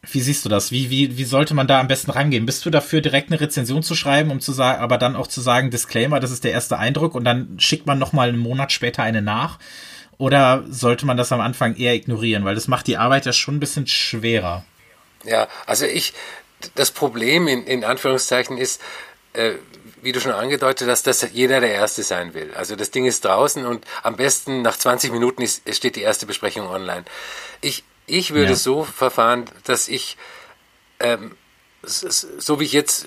wie 0.10 0.22
siehst 0.22 0.46
du 0.46 0.50
das? 0.50 0.72
Wie, 0.72 0.90
wie, 0.90 1.18
wie 1.18 1.24
sollte 1.26 1.54
man 1.54 1.68
da 1.68 1.80
am 1.80 1.88
besten 1.88 2.12
rangehen? 2.12 2.46
Bist 2.46 2.66
du 2.66 2.70
dafür, 2.70 3.02
direkt 3.02 3.30
eine 3.30 3.42
Rezension 3.42 3.84
zu 3.84 3.96
schreiben, 3.96 4.32
um 4.32 4.40
zu 4.40 4.54
sagen, 4.54 4.82
aber 4.82 4.98
dann 4.98 5.16
auch 5.16 5.28
zu 5.28 5.42
sagen, 5.42 5.72
Disclaimer, 5.72 6.20
das 6.20 6.32
ist 6.32 6.44
der 6.44 6.52
erste 6.52 6.78
Eindruck 6.78 7.16
und 7.16 7.26
dann 7.26 7.60
schickt 7.60 7.88
man 7.88 8.00
nochmal 8.00 8.30
einen 8.30 8.38
Monat 8.38 8.72
später 8.72 9.04
eine 9.04 9.22
nach? 9.22 9.60
Oder 10.18 10.64
sollte 10.70 11.06
man 11.06 11.18
das 11.18 11.32
am 11.32 11.42
Anfang 11.42 11.76
eher 11.76 11.94
ignorieren? 11.94 12.46
Weil 12.46 12.56
das 12.56 12.68
macht 12.68 12.88
die 12.88 12.98
Arbeit 12.98 13.26
ja 13.26 13.34
schon 13.34 13.58
ein 13.58 13.60
bisschen 13.60 13.86
schwerer. 13.86 14.64
Ja, 15.24 15.48
also 15.66 15.86
ich, 15.86 16.14
das 16.76 16.92
Problem 16.92 17.48
in, 17.48 17.66
in 17.66 17.84
Anführungszeichen 17.84 18.58
ist, 18.58 18.82
äh, 19.34 19.54
wie 20.02 20.12
du 20.12 20.20
schon 20.20 20.32
angedeutet 20.32 20.88
hast, 20.90 21.08
dass 21.08 21.28
jeder 21.32 21.60
der 21.60 21.72
Erste 21.72 22.04
sein 22.04 22.34
will. 22.34 22.54
Also 22.56 22.76
das 22.76 22.92
Ding 22.92 23.06
ist 23.06 23.26
draußen 23.26 23.66
und 23.66 23.86
am 24.04 24.16
besten 24.16 24.62
nach 24.62 24.78
20 24.78 25.12
Minuten 25.12 25.42
ist, 25.42 25.64
steht 25.76 25.96
die 25.96 26.02
erste 26.02 26.26
Besprechung 26.26 26.68
online. 26.68 27.06
Ich, 27.62 27.84
ich 28.06 28.34
würde 28.34 28.52
ja. 28.52 28.56
so 28.56 28.84
verfahren, 28.84 29.46
dass 29.66 29.88
ich, 29.88 30.18
ähm, 31.00 31.36
so 31.84 32.60
wie 32.60 32.66
ich 32.66 32.74
jetzt, 32.74 33.06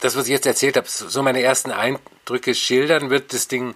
das, 0.00 0.16
was 0.16 0.24
ich 0.24 0.30
jetzt 0.30 0.46
erzählt 0.46 0.76
habe, 0.76 0.86
so 0.88 1.22
meine 1.22 1.42
ersten 1.42 1.70
Eindrücke 1.70 2.54
schildern, 2.54 3.10
wird 3.10 3.32
das 3.32 3.48
Ding 3.48 3.74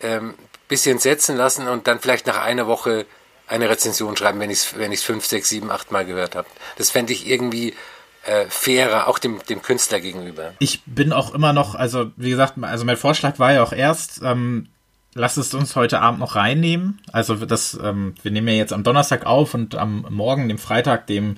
ähm, 0.00 0.34
bisschen 0.68 0.98
setzen 0.98 1.36
lassen 1.36 1.68
und 1.68 1.86
dann 1.88 1.98
vielleicht 1.98 2.26
nach 2.26 2.40
einer 2.40 2.66
Woche 2.66 3.04
eine 3.50 3.68
Rezension 3.68 4.16
schreiben, 4.16 4.40
wenn 4.40 4.50
ich 4.50 4.58
es 4.60 4.78
wenn 4.78 4.96
fünf, 4.96 5.26
sechs, 5.26 5.48
sieben, 5.48 5.70
acht 5.70 5.90
Mal 5.90 6.06
gehört 6.06 6.36
habe. 6.36 6.48
Das 6.78 6.90
fände 6.90 7.12
ich 7.12 7.28
irgendwie 7.28 7.74
äh, 8.24 8.46
fairer, 8.48 9.08
auch 9.08 9.18
dem, 9.18 9.40
dem 9.48 9.60
Künstler 9.60 10.00
gegenüber. 10.00 10.52
Ich 10.60 10.82
bin 10.86 11.12
auch 11.12 11.34
immer 11.34 11.52
noch, 11.52 11.74
also 11.74 12.12
wie 12.16 12.30
gesagt, 12.30 12.54
also 12.62 12.84
mein 12.84 12.96
Vorschlag 12.96 13.38
war 13.38 13.52
ja 13.52 13.62
auch 13.62 13.72
erst, 13.72 14.22
ähm, 14.22 14.68
lass 15.14 15.36
es 15.36 15.52
uns 15.52 15.74
heute 15.74 16.00
Abend 16.00 16.20
noch 16.20 16.36
reinnehmen. 16.36 17.00
Also 17.12 17.34
das, 17.34 17.78
ähm, 17.82 18.14
wir 18.22 18.30
nehmen 18.30 18.48
ja 18.48 18.54
jetzt 18.54 18.72
am 18.72 18.84
Donnerstag 18.84 19.26
auf 19.26 19.54
und 19.54 19.74
am 19.74 20.06
Morgen, 20.10 20.48
dem 20.48 20.58
Freitag, 20.58 21.08
dem 21.08 21.36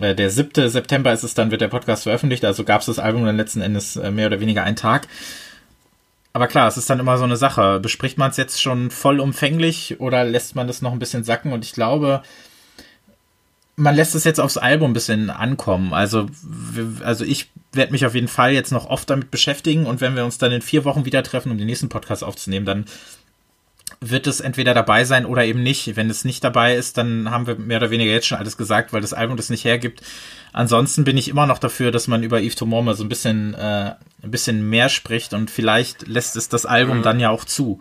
äh, 0.00 0.14
der 0.14 0.30
7. 0.30 0.70
September 0.70 1.12
ist 1.12 1.24
es 1.24 1.34
dann, 1.34 1.50
wird 1.50 1.60
der 1.60 1.68
Podcast 1.68 2.04
veröffentlicht, 2.04 2.44
also 2.44 2.64
gab 2.64 2.80
es 2.80 2.86
das 2.86 2.98
Album 2.98 3.26
dann 3.26 3.36
letzten 3.36 3.60
Endes 3.60 3.96
äh, 3.96 4.10
mehr 4.10 4.28
oder 4.28 4.40
weniger 4.40 4.62
einen 4.62 4.76
Tag. 4.76 5.08
Aber 6.34 6.48
klar, 6.48 6.66
es 6.66 6.76
ist 6.76 6.90
dann 6.90 6.98
immer 6.98 7.16
so 7.16 7.24
eine 7.24 7.36
Sache. 7.36 7.78
Bespricht 7.78 8.18
man 8.18 8.30
es 8.30 8.36
jetzt 8.36 8.60
schon 8.60 8.90
vollumfänglich 8.90 10.00
oder 10.00 10.24
lässt 10.24 10.56
man 10.56 10.66
das 10.66 10.82
noch 10.82 10.92
ein 10.92 10.98
bisschen 10.98 11.22
sacken? 11.22 11.52
Und 11.52 11.64
ich 11.64 11.72
glaube, 11.72 12.22
man 13.76 13.94
lässt 13.94 14.16
es 14.16 14.24
jetzt 14.24 14.40
aufs 14.40 14.56
Album 14.56 14.90
ein 14.90 14.94
bisschen 14.94 15.30
ankommen. 15.30 15.94
Also, 15.94 16.26
also 17.04 17.24
ich 17.24 17.50
werde 17.72 17.92
mich 17.92 18.04
auf 18.04 18.16
jeden 18.16 18.26
Fall 18.28 18.52
jetzt 18.52 18.72
noch 18.72 18.86
oft 18.86 19.08
damit 19.10 19.30
beschäftigen 19.30 19.86
und 19.86 20.00
wenn 20.00 20.16
wir 20.16 20.24
uns 20.24 20.38
dann 20.38 20.50
in 20.50 20.60
vier 20.60 20.84
Wochen 20.84 21.04
wieder 21.04 21.22
treffen, 21.22 21.52
um 21.52 21.58
den 21.58 21.66
nächsten 21.66 21.88
Podcast 21.88 22.24
aufzunehmen, 22.24 22.66
dann 22.66 22.84
wird 24.10 24.26
es 24.26 24.40
entweder 24.40 24.74
dabei 24.74 25.04
sein 25.04 25.26
oder 25.26 25.44
eben 25.44 25.62
nicht. 25.62 25.96
Wenn 25.96 26.10
es 26.10 26.24
nicht 26.24 26.44
dabei 26.44 26.74
ist, 26.74 26.98
dann 26.98 27.30
haben 27.30 27.46
wir 27.46 27.56
mehr 27.56 27.78
oder 27.78 27.90
weniger 27.90 28.12
jetzt 28.12 28.26
schon 28.26 28.38
alles 28.38 28.56
gesagt, 28.56 28.92
weil 28.92 29.00
das 29.00 29.12
Album 29.12 29.36
das 29.36 29.50
nicht 29.50 29.64
hergibt. 29.64 30.02
Ansonsten 30.52 31.04
bin 31.04 31.16
ich 31.16 31.28
immer 31.28 31.46
noch 31.46 31.58
dafür, 31.58 31.90
dass 31.90 32.08
man 32.08 32.22
über 32.22 32.40
Yves 32.40 32.56
Tomorrow 32.56 32.82
mal 32.82 32.94
so 32.94 33.04
ein 33.04 33.08
bisschen, 33.08 33.54
äh, 33.54 33.94
ein 34.22 34.30
bisschen 34.30 34.68
mehr 34.68 34.88
spricht 34.88 35.34
und 35.34 35.50
vielleicht 35.50 36.06
lässt 36.06 36.36
es 36.36 36.48
das 36.48 36.66
Album 36.66 36.98
mhm. 36.98 37.02
dann 37.02 37.20
ja 37.20 37.30
auch 37.30 37.44
zu. 37.44 37.80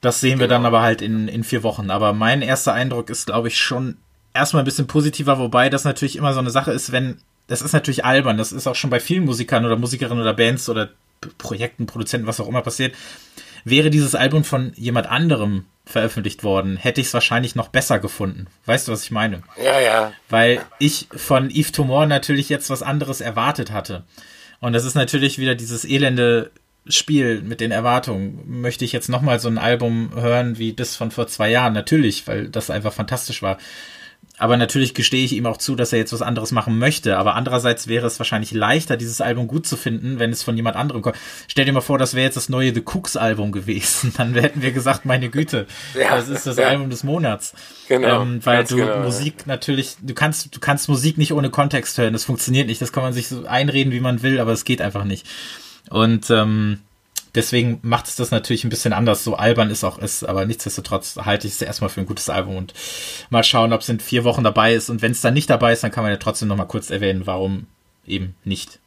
Das 0.00 0.20
sehen 0.20 0.38
wir 0.38 0.48
dann 0.48 0.62
genau. 0.62 0.68
aber 0.68 0.82
halt 0.82 1.00
in, 1.00 1.28
in 1.28 1.44
vier 1.44 1.62
Wochen. 1.62 1.90
Aber 1.90 2.12
mein 2.12 2.42
erster 2.42 2.74
Eindruck 2.74 3.08
ist, 3.08 3.26
glaube 3.26 3.48
ich, 3.48 3.58
schon 3.58 3.96
erstmal 4.34 4.62
ein 4.62 4.66
bisschen 4.66 4.86
positiver, 4.86 5.38
wobei 5.38 5.70
das 5.70 5.84
natürlich 5.84 6.16
immer 6.16 6.34
so 6.34 6.40
eine 6.40 6.50
Sache 6.50 6.72
ist, 6.72 6.92
wenn, 6.92 7.18
das 7.46 7.62
ist 7.62 7.72
natürlich 7.72 8.04
albern, 8.04 8.36
das 8.36 8.52
ist 8.52 8.66
auch 8.66 8.74
schon 8.74 8.90
bei 8.90 9.00
vielen 9.00 9.24
Musikern 9.24 9.64
oder 9.64 9.76
Musikerinnen 9.76 10.20
oder 10.20 10.34
Bands 10.34 10.68
oder 10.68 10.90
Projekten, 11.38 11.86
Produzenten, 11.86 12.26
was 12.26 12.40
auch 12.40 12.48
immer 12.48 12.60
passiert 12.60 12.94
Wäre 13.64 13.90
dieses 13.90 14.14
Album 14.14 14.44
von 14.44 14.72
jemand 14.76 15.06
anderem 15.06 15.64
veröffentlicht 15.86 16.44
worden, 16.44 16.76
hätte 16.76 17.00
ich 17.00 17.08
es 17.08 17.14
wahrscheinlich 17.14 17.54
noch 17.54 17.68
besser 17.68 17.98
gefunden. 17.98 18.46
Weißt 18.66 18.88
du, 18.88 18.92
was 18.92 19.04
ich 19.04 19.10
meine? 19.10 19.42
Ja, 19.62 19.80
ja. 19.80 20.12
Weil 20.30 20.60
ich 20.78 21.08
von 21.14 21.50
Yves 21.50 21.72
Tumor 21.72 22.06
natürlich 22.06 22.48
jetzt 22.48 22.70
was 22.70 22.82
anderes 22.82 23.20
erwartet 23.20 23.70
hatte. 23.70 24.04
Und 24.60 24.72
das 24.72 24.84
ist 24.84 24.94
natürlich 24.94 25.38
wieder 25.38 25.54
dieses 25.54 25.84
elende 25.84 26.50
Spiel 26.86 27.42
mit 27.42 27.60
den 27.60 27.70
Erwartungen. 27.70 28.60
Möchte 28.60 28.84
ich 28.84 28.92
jetzt 28.92 29.08
nochmal 29.08 29.40
so 29.40 29.48
ein 29.48 29.58
Album 29.58 30.10
hören 30.14 30.58
wie 30.58 30.72
das 30.72 30.96
von 30.96 31.10
vor 31.10 31.26
zwei 31.26 31.50
Jahren? 31.50 31.72
Natürlich, 31.72 32.26
weil 32.26 32.48
das 32.48 32.70
einfach 32.70 32.92
fantastisch 32.92 33.42
war. 33.42 33.58
Aber 34.36 34.56
natürlich 34.56 34.94
gestehe 34.94 35.24
ich 35.24 35.32
ihm 35.32 35.46
auch 35.46 35.58
zu, 35.58 35.76
dass 35.76 35.92
er 35.92 35.98
jetzt 35.98 36.12
was 36.12 36.22
anderes 36.22 36.50
machen 36.50 36.78
möchte. 36.78 37.18
Aber 37.18 37.34
andererseits 37.34 37.86
wäre 37.86 38.06
es 38.06 38.18
wahrscheinlich 38.18 38.52
leichter, 38.52 38.96
dieses 38.96 39.20
Album 39.20 39.46
gut 39.46 39.66
zu 39.66 39.76
finden, 39.76 40.18
wenn 40.18 40.30
es 40.30 40.42
von 40.42 40.56
jemand 40.56 40.76
anderem 40.76 41.02
kommt. 41.02 41.16
Stell 41.46 41.64
dir 41.64 41.72
mal 41.72 41.80
vor, 41.80 41.98
das 41.98 42.14
wäre 42.14 42.24
jetzt 42.24 42.36
das 42.36 42.48
neue 42.48 42.74
The 42.74 42.82
Cooks 42.84 43.16
Album 43.16 43.52
gewesen. 43.52 44.12
Dann 44.16 44.34
hätten 44.34 44.62
wir 44.62 44.72
gesagt, 44.72 45.04
meine 45.04 45.30
Güte, 45.30 45.66
ja, 45.94 46.16
das 46.16 46.28
ist 46.28 46.46
das 46.46 46.56
ja. 46.56 46.68
Album 46.68 46.90
des 46.90 47.04
Monats. 47.04 47.54
Genau. 47.88 48.22
Ähm, 48.22 48.44
weil 48.44 48.64
du 48.64 48.76
genau, 48.76 49.02
Musik 49.02 49.34
ja. 49.40 49.44
natürlich, 49.46 49.96
du 50.02 50.14
kannst, 50.14 50.54
du 50.54 50.60
kannst 50.60 50.88
Musik 50.88 51.16
nicht 51.16 51.32
ohne 51.32 51.50
Kontext 51.50 51.96
hören. 51.98 52.12
Das 52.12 52.24
funktioniert 52.24 52.66
nicht. 52.66 52.82
Das 52.82 52.92
kann 52.92 53.02
man 53.02 53.12
sich 53.12 53.28
so 53.28 53.46
einreden, 53.46 53.92
wie 53.92 54.00
man 54.00 54.22
will, 54.22 54.40
aber 54.40 54.52
es 54.52 54.64
geht 54.64 54.80
einfach 54.80 55.04
nicht. 55.04 55.26
Und 55.90 56.28
ähm, 56.30 56.80
Deswegen 57.34 57.80
macht 57.82 58.06
es 58.06 58.16
das 58.16 58.30
natürlich 58.30 58.64
ein 58.64 58.70
bisschen 58.70 58.92
anders, 58.92 59.24
so 59.24 59.34
albern 59.34 59.70
es 59.70 59.82
auch 59.82 59.98
ist, 59.98 60.22
aber 60.22 60.46
nichtsdestotrotz 60.46 61.16
halte 61.16 61.48
ich 61.48 61.54
es 61.54 61.62
erstmal 61.62 61.90
für 61.90 62.00
ein 62.00 62.06
gutes 62.06 62.30
Album 62.30 62.56
und 62.56 62.74
mal 63.28 63.42
schauen, 63.42 63.72
ob 63.72 63.80
es 63.80 63.88
in 63.88 63.98
vier 63.98 64.22
Wochen 64.24 64.44
dabei 64.44 64.74
ist. 64.74 64.88
Und 64.88 65.02
wenn 65.02 65.12
es 65.12 65.20
dann 65.20 65.34
nicht 65.34 65.50
dabei 65.50 65.72
ist, 65.72 65.82
dann 65.82 65.90
kann 65.90 66.04
man 66.04 66.12
ja 66.12 66.18
trotzdem 66.18 66.48
nochmal 66.48 66.68
kurz 66.68 66.90
erwähnen, 66.90 67.26
warum 67.26 67.66
eben 68.06 68.36
nicht. 68.44 68.78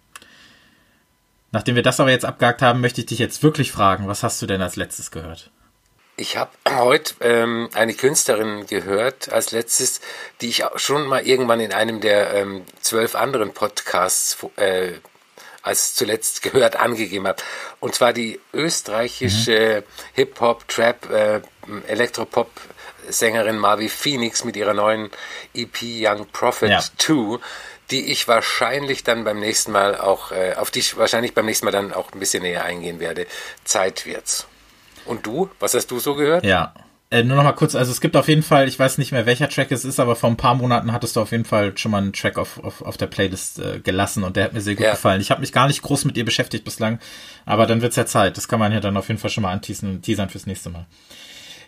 Nachdem 1.51 1.75
wir 1.75 1.83
das 1.83 1.99
aber 1.99 2.11
jetzt 2.11 2.25
abgehakt 2.25 2.61
haben, 2.61 2.81
möchte 2.81 3.01
ich 3.01 3.07
dich 3.07 3.19
jetzt 3.19 3.43
wirklich 3.43 3.71
fragen, 3.71 4.07
was 4.07 4.23
hast 4.23 4.41
du 4.41 4.45
denn 4.45 4.61
als 4.61 4.75
letztes 4.75 5.11
gehört? 5.11 5.51
Ich 6.19 6.35
habe 6.35 6.51
heute 6.67 7.13
ähm, 7.21 7.69
eine 7.73 7.93
Künstlerin 7.93 8.65
gehört 8.65 9.31
als 9.31 9.51
letztes, 9.51 10.01
die 10.41 10.49
ich 10.49 10.63
schon 10.75 11.05
mal 11.05 11.25
irgendwann 11.25 11.59
in 11.59 11.71
einem 11.71 12.01
der 12.01 12.33
ähm, 12.33 12.65
zwölf 12.81 13.13
anderen 13.13 13.53
Podcasts 13.53 14.37
äh, 14.55 14.93
als 15.67 15.95
zuletzt 15.95 16.41
gehört, 16.41 16.75
angegeben 16.79 17.27
habe. 17.27 17.41
Und 17.79 17.95
zwar 17.95 18.13
die 18.13 18.39
österreichische 18.53 19.83
mhm. 19.85 19.91
Hip-Hop, 20.13 20.67
Trap, 20.67 21.11
äh, 21.11 21.41
Elektropop 21.87 22.49
Sängerin 23.09 23.57
Marvi 23.57 23.89
Phoenix 23.89 24.43
mit 24.43 24.57
ihrer 24.57 24.73
neuen 24.73 25.09
EP 25.53 25.77
Young 25.81 26.27
Prophet 26.31 26.69
ja. 26.69 26.83
2, 26.97 27.39
die 27.91 28.11
ich 28.11 28.27
wahrscheinlich 28.27 29.03
dann 29.03 29.23
beim 29.23 29.39
nächsten 29.39 29.71
Mal 29.71 29.95
auch, 29.95 30.31
äh, 30.31 30.55
auf 30.55 30.71
die 30.71 30.79
ich 30.79 30.97
wahrscheinlich 30.97 31.33
beim 31.33 31.45
nächsten 31.45 31.65
Mal 31.65 31.71
dann 31.71 31.93
auch 31.93 32.11
ein 32.11 32.19
bisschen 32.19 32.43
näher 32.43 32.65
eingehen 32.65 32.99
werde. 32.99 33.27
Zeit 33.63 34.05
wird's. 34.05 34.45
Und 35.05 35.25
du? 35.25 35.49
Was 35.59 35.73
hast 35.73 35.87
du 35.87 35.99
so 35.99 36.15
gehört? 36.15 36.43
Ja, 36.43 36.73
äh, 37.09 37.23
nur 37.23 37.37
noch 37.37 37.43
mal 37.43 37.53
kurz, 37.53 37.73
also 37.73 37.91
es 37.91 38.01
gibt 38.01 38.17
auf 38.17 38.27
jeden 38.27 38.43
Fall, 38.43 38.67
ich 38.67 38.77
weiß 38.77 38.97
nicht 38.97 39.13
mehr 39.13 39.25
welcher 39.25 39.47
Track 39.47 39.71
es 39.71 39.85
ist, 39.85 39.99
aber 39.99 40.15
vor 40.15 40.29
ein 40.29 40.35
paar 40.35 40.55
Monaten 40.55 40.91
hattest 40.91 41.15
du 41.15 41.21
auf 41.21 41.31
jeden 41.31 41.45
Fall 41.45 41.77
schon 41.77 41.91
mal 41.91 41.99
einen 41.99 42.11
Track 42.11 42.37
auf, 42.37 42.61
auf, 42.63 42.81
auf 42.81 42.97
der 42.97 43.07
Playlist 43.07 43.59
äh, 43.59 43.79
gelassen 43.79 44.23
und 44.23 44.35
der 44.35 44.43
hat 44.45 44.53
mir 44.53 44.61
sehr 44.61 44.75
gut 44.75 44.85
ja. 44.85 44.91
gefallen. 44.91 45.21
Ich 45.21 45.31
habe 45.31 45.41
mich 45.41 45.53
gar 45.53 45.67
nicht 45.67 45.81
groß 45.81 46.03
mit 46.05 46.17
ihr 46.17 46.25
beschäftigt 46.25 46.65
bislang, 46.65 46.99
aber 47.45 47.65
dann 47.65 47.81
wird's 47.81 47.95
ja 47.95 48.05
Zeit. 48.05 48.35
Das 48.35 48.49
kann 48.49 48.59
man 48.59 48.73
ja 48.73 48.81
dann 48.81 48.97
auf 48.97 49.07
jeden 49.07 49.19
Fall 49.19 49.29
schon 49.29 49.43
mal 49.43 49.53
anteasen 49.53 49.89
und 49.89 50.01
teasern 50.01 50.29
fürs 50.29 50.47
nächste 50.47 50.69
Mal. 50.69 50.85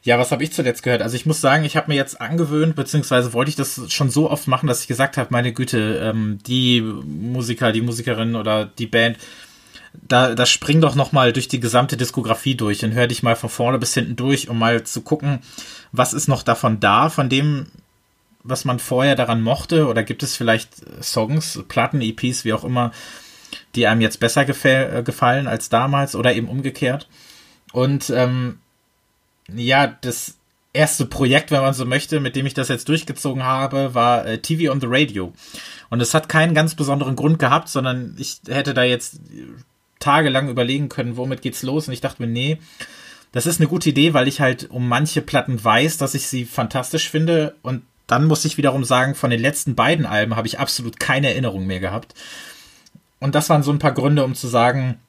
Ja, 0.03 0.17
was 0.17 0.31
habe 0.31 0.43
ich 0.43 0.51
zuletzt 0.51 0.83
gehört? 0.83 1.01
Also 1.01 1.15
ich 1.15 1.25
muss 1.25 1.41
sagen, 1.41 1.65
ich 1.65 1.75
habe 1.75 1.89
mir 1.89 1.95
jetzt 1.95 2.19
angewöhnt, 2.19 2.75
beziehungsweise 2.75 3.33
wollte 3.33 3.49
ich 3.49 3.55
das 3.55 3.81
schon 3.91 4.09
so 4.09 4.29
oft 4.29 4.47
machen, 4.47 4.67
dass 4.67 4.81
ich 4.81 4.87
gesagt 4.87 5.17
habe, 5.17 5.29
meine 5.31 5.53
Güte, 5.53 6.01
ähm, 6.03 6.39
die 6.45 6.81
Musiker, 6.81 7.71
die 7.71 7.81
Musikerin 7.81 8.35
oder 8.35 8.65
die 8.65 8.87
Band, 8.87 9.17
da, 9.93 10.35
da 10.35 10.45
spring 10.45 10.81
doch 10.81 10.95
noch 10.95 11.11
mal 11.11 11.33
durch 11.33 11.47
die 11.47 11.59
gesamte 11.59 11.97
Diskografie 11.97 12.55
durch 12.55 12.83
und 12.83 12.93
hör 12.93 13.07
dich 13.07 13.23
mal 13.23 13.35
von 13.35 13.49
vorne 13.49 13.79
bis 13.79 13.93
hinten 13.93 14.15
durch, 14.15 14.49
um 14.49 14.59
mal 14.59 14.83
zu 14.83 15.01
gucken, 15.01 15.39
was 15.91 16.13
ist 16.13 16.27
noch 16.27 16.43
davon 16.43 16.79
da, 16.79 17.09
von 17.09 17.29
dem, 17.29 17.67
was 18.43 18.65
man 18.65 18.79
vorher 18.79 19.15
daran 19.15 19.41
mochte, 19.41 19.87
oder 19.87 20.03
gibt 20.03 20.23
es 20.23 20.35
vielleicht 20.35 20.69
Songs, 21.03 21.63
Platten, 21.67 22.01
EPs, 22.01 22.45
wie 22.45 22.53
auch 22.53 22.63
immer, 22.63 22.91
die 23.75 23.87
einem 23.87 24.01
jetzt 24.01 24.19
besser 24.19 24.47
äh, 24.47 25.03
gefallen 25.03 25.47
als 25.47 25.69
damals 25.69 26.15
oder 26.15 26.33
eben 26.33 26.47
umgekehrt. 26.47 27.07
Und 27.71 28.09
ähm, 28.09 28.59
ja, 29.51 29.87
das 29.87 30.35
erste 30.73 31.05
Projekt, 31.05 31.51
wenn 31.51 31.61
man 31.61 31.73
so 31.73 31.85
möchte, 31.85 32.19
mit 32.19 32.35
dem 32.35 32.45
ich 32.45 32.53
das 32.53 32.67
jetzt 32.67 32.87
durchgezogen 32.89 33.43
habe, 33.43 33.93
war 33.95 34.25
äh, 34.25 34.39
TV 34.39 34.71
on 34.71 34.81
the 34.81 34.87
Radio. 34.89 35.33
Und 35.89 36.01
es 36.01 36.13
hat 36.13 36.29
keinen 36.29 36.53
ganz 36.53 36.75
besonderen 36.75 37.15
Grund 37.15 37.39
gehabt, 37.39 37.69
sondern 37.69 38.15
ich 38.17 38.39
hätte 38.47 38.73
da 38.73 38.83
jetzt 38.83 39.19
tagelang 39.99 40.49
überlegen 40.49 40.89
können, 40.89 41.17
womit 41.17 41.41
geht's 41.41 41.63
los. 41.63 41.87
Und 41.87 41.93
ich 41.93 42.01
dachte 42.01 42.21
mir, 42.21 42.27
nee, 42.27 42.57
das 43.31 43.45
ist 43.45 43.59
eine 43.59 43.69
gute 43.69 43.89
Idee, 43.89 44.13
weil 44.13 44.27
ich 44.27 44.41
halt 44.41 44.69
um 44.71 44.87
manche 44.87 45.21
Platten 45.21 45.63
weiß, 45.63 45.97
dass 45.97 46.15
ich 46.15 46.27
sie 46.27 46.45
fantastisch 46.45 47.09
finde. 47.09 47.55
Und 47.61 47.83
dann 48.07 48.25
muss 48.25 48.45
ich 48.45 48.57
wiederum 48.57 48.83
sagen, 48.83 49.13
von 49.13 49.29
den 49.29 49.39
letzten 49.39 49.75
beiden 49.75 50.05
Alben 50.05 50.35
habe 50.35 50.47
ich 50.47 50.59
absolut 50.59 50.99
keine 50.99 51.29
Erinnerung 51.29 51.67
mehr 51.67 51.79
gehabt. 51.79 52.15
Und 53.19 53.35
das 53.35 53.49
waren 53.49 53.63
so 53.63 53.71
ein 53.71 53.79
paar 53.79 53.93
Gründe, 53.93 54.23
um 54.23 54.33
zu 54.33 54.47
sagen, 54.47 54.99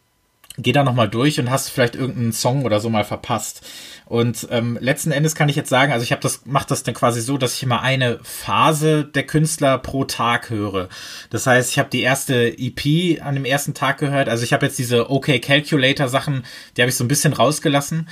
geh 0.63 0.73
da 0.73 0.85
nochmal 0.85 1.09
durch 1.09 1.39
und 1.41 1.51
hast 1.51 1.69
vielleicht 1.69 1.95
irgendeinen 1.95 2.33
Song 2.33 2.65
oder 2.65 2.81
so 2.81 2.91
mal 2.91 3.05
verpasst. 3.05 3.63
Und 4.07 4.49
ähm, 4.51 4.77
letzten 4.81 5.13
Endes 5.13 5.35
kann 5.35 5.49
ich 5.49 5.57
jetzt 5.57 5.69
sagen, 5.69 5.93
also 5.93 6.03
ich 6.03 6.11
habe 6.11 6.21
das, 6.23 6.43
mache 6.45 6.67
das 6.69 6.83
dann 6.83 6.95
quasi 6.95 7.21
so, 7.21 7.39
dass 7.39 7.55
ich 7.55 7.63
immer 7.63 7.83
eine 7.83 8.19
Phase 8.23 9.05
der 9.05 9.25
Künstler 9.25 9.79
pro 9.79 10.05
Tag 10.05 10.51
höre. 10.51 10.89
Das 11.31 11.47
heißt, 11.47 11.71
ich 11.71 11.79
habe 11.79 11.91
die 11.91 12.03
erste 12.03 12.59
EP 12.59 13.23
an 13.23 13.35
dem 13.35 13.45
ersten 13.45 13.73
Tag 13.73 13.99
gehört. 13.99 14.29
Also 14.29 14.43
ich 14.43 14.53
habe 14.53 14.67
jetzt 14.67 14.79
diese 14.79 15.11
OK 15.11 15.41
Calculator 15.41 16.09
Sachen, 16.09 16.45
die 16.77 16.83
habe 16.83 16.91
ich 16.91 16.97
so 16.97 17.05
ein 17.05 17.09
bisschen 17.09 17.33
rausgelassen. 17.33 18.09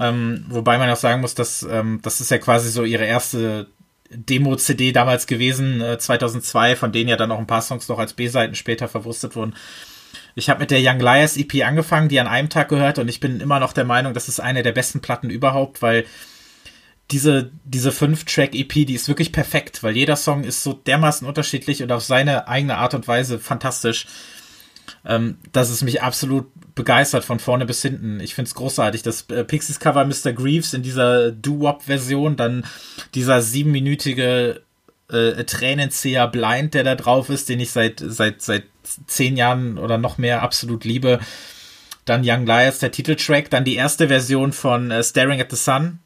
Ähm, 0.00 0.46
wobei 0.48 0.78
man 0.78 0.90
auch 0.90 0.96
sagen 0.96 1.20
muss, 1.20 1.34
dass 1.34 1.62
ähm, 1.62 2.00
das 2.02 2.20
ist 2.20 2.30
ja 2.30 2.38
quasi 2.38 2.70
so 2.70 2.84
ihre 2.84 3.04
erste 3.04 3.68
Demo-CD 4.10 4.92
damals 4.92 5.26
gewesen, 5.26 5.80
äh, 5.80 5.98
2002, 5.98 6.76
von 6.76 6.92
denen 6.92 7.08
ja 7.08 7.16
dann 7.16 7.30
auch 7.30 7.38
ein 7.38 7.46
paar 7.46 7.62
Songs 7.62 7.88
noch 7.88 7.98
als 7.98 8.14
B-Seiten 8.14 8.54
später 8.54 8.88
verwurstet 8.88 9.36
wurden. 9.36 9.54
Ich 10.34 10.50
habe 10.50 10.60
mit 10.60 10.70
der 10.70 10.80
Young 10.82 11.00
Liars 11.00 11.36
EP 11.36 11.64
angefangen, 11.64 12.08
die 12.08 12.18
an 12.20 12.26
einem 12.26 12.48
Tag 12.48 12.68
gehört 12.68 12.98
und 12.98 13.08
ich 13.08 13.20
bin 13.20 13.40
immer 13.40 13.60
noch 13.60 13.72
der 13.72 13.84
Meinung, 13.84 14.14
das 14.14 14.28
ist 14.28 14.40
eine 14.40 14.62
der 14.62 14.72
besten 14.72 15.00
Platten 15.00 15.30
überhaupt, 15.30 15.82
weil 15.82 16.04
diese, 17.10 17.50
diese 17.64 17.92
Fünf-Track-EP, 17.92 18.86
die 18.86 18.94
ist 18.94 19.08
wirklich 19.08 19.32
perfekt, 19.32 19.82
weil 19.82 19.96
jeder 19.96 20.16
Song 20.16 20.42
ist 20.42 20.62
so 20.62 20.72
dermaßen 20.72 21.26
unterschiedlich 21.26 21.82
und 21.82 21.92
auf 21.92 22.02
seine 22.02 22.48
eigene 22.48 22.78
Art 22.78 22.94
und 22.94 23.06
Weise 23.06 23.38
fantastisch, 23.38 24.06
ähm, 25.04 25.38
dass 25.52 25.70
es 25.70 25.82
mich 25.82 26.02
absolut 26.02 26.46
begeistert 26.74 27.24
von 27.24 27.38
vorne 27.38 27.66
bis 27.66 27.82
hinten. 27.82 28.20
Ich 28.20 28.34
find's 28.34 28.54
großartig. 28.54 29.02
Das 29.02 29.28
äh, 29.30 29.44
Pixies-Cover 29.44 30.04
Mr. 30.04 30.32
Greaves 30.32 30.74
in 30.74 30.82
dieser 30.82 31.30
Doo-Wop-Version, 31.30 32.36
dann 32.36 32.64
dieser 33.14 33.42
siebenminütige 33.42 34.62
äh, 35.10 35.44
Tränenzieher 35.44 36.28
Blind, 36.28 36.74
der 36.74 36.84
da 36.84 36.94
drauf 36.94 37.28
ist, 37.28 37.48
den 37.48 37.60
ich 37.60 37.70
seit, 37.70 38.02
seit, 38.04 38.42
seit 38.42 38.64
zehn 39.06 39.36
Jahren 39.36 39.78
oder 39.78 39.98
noch 39.98 40.18
mehr 40.18 40.42
absolut 40.42 40.84
liebe. 40.84 41.20
Dann 42.04 42.22
Young 42.24 42.46
Liars, 42.46 42.80
der 42.80 42.92
Titeltrack, 42.92 43.50
dann 43.50 43.64
die 43.64 43.76
erste 43.76 44.08
Version 44.08 44.52
von 44.52 44.90
äh, 44.90 45.02
Staring 45.02 45.40
at 45.40 45.50
the 45.50 45.56
Sun. 45.56 46.00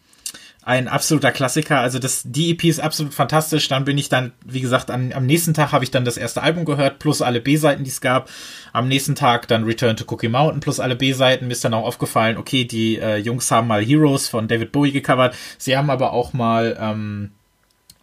Ein 0.62 0.86
absoluter 0.86 1.32
Klassiker. 1.32 1.80
Also 1.80 1.98
das, 1.98 2.22
die 2.26 2.50
EP 2.50 2.64
ist 2.64 2.78
absolut 2.78 3.14
fantastisch. 3.14 3.68
Dann 3.68 3.86
bin 3.86 3.96
ich 3.96 4.10
dann, 4.10 4.32
wie 4.44 4.60
gesagt, 4.60 4.90
an, 4.90 5.14
am 5.14 5.24
nächsten 5.24 5.54
Tag 5.54 5.72
habe 5.72 5.82
ich 5.82 5.90
dann 5.90 6.04
das 6.04 6.18
erste 6.18 6.42
Album 6.42 6.66
gehört, 6.66 6.98
plus 6.98 7.22
alle 7.22 7.40
B-Seiten, 7.40 7.84
die 7.84 7.90
es 7.90 8.02
gab. 8.02 8.28
Am 8.74 8.86
nächsten 8.86 9.14
Tag 9.14 9.48
dann 9.48 9.64
Return 9.64 9.96
to 9.96 10.04
Cookie 10.12 10.28
Mountain, 10.28 10.60
plus 10.60 10.78
alle 10.78 10.94
B-Seiten. 10.94 11.46
Mir 11.46 11.52
ist 11.52 11.64
dann 11.64 11.72
auch 11.72 11.86
aufgefallen, 11.86 12.36
okay, 12.36 12.64
die 12.64 12.98
äh, 12.98 13.16
Jungs 13.16 13.50
haben 13.50 13.66
mal 13.66 13.82
Heroes 13.82 14.28
von 14.28 14.46
David 14.46 14.70
Bowie 14.70 14.92
gecovert. 14.92 15.34
Sie 15.56 15.74
haben 15.74 15.88
aber 15.88 16.12
auch 16.12 16.34
mal, 16.34 16.76
ähm, 16.78 17.30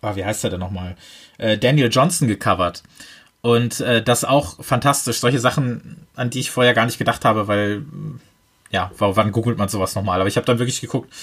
oh, 0.05 0.15
wie 0.15 0.25
heißt 0.25 0.43
er 0.43 0.49
denn 0.49 0.59
nochmal? 0.59 0.95
Äh, 1.37 1.57
Daniel 1.57 1.89
Johnson 1.91 2.27
gecovert. 2.27 2.83
Und 3.41 3.79
äh, 3.79 4.01
das 4.01 4.25
auch 4.25 4.63
fantastisch. 4.63 5.19
Solche 5.19 5.39
Sachen, 5.39 6.07
an 6.15 6.29
die 6.29 6.39
ich 6.39 6.51
vorher 6.51 6.73
gar 6.73 6.85
nicht 6.85 6.97
gedacht 6.97 7.25
habe, 7.25 7.47
weil, 7.47 7.85
ja, 8.71 8.91
wann 8.97 9.31
googelt 9.31 9.57
man 9.57 9.69
sowas 9.69 9.95
nochmal? 9.95 10.19
Aber 10.19 10.27
ich 10.27 10.37
habe 10.37 10.45
dann 10.45 10.59
wirklich 10.59 10.81
geguckt, 10.81 11.13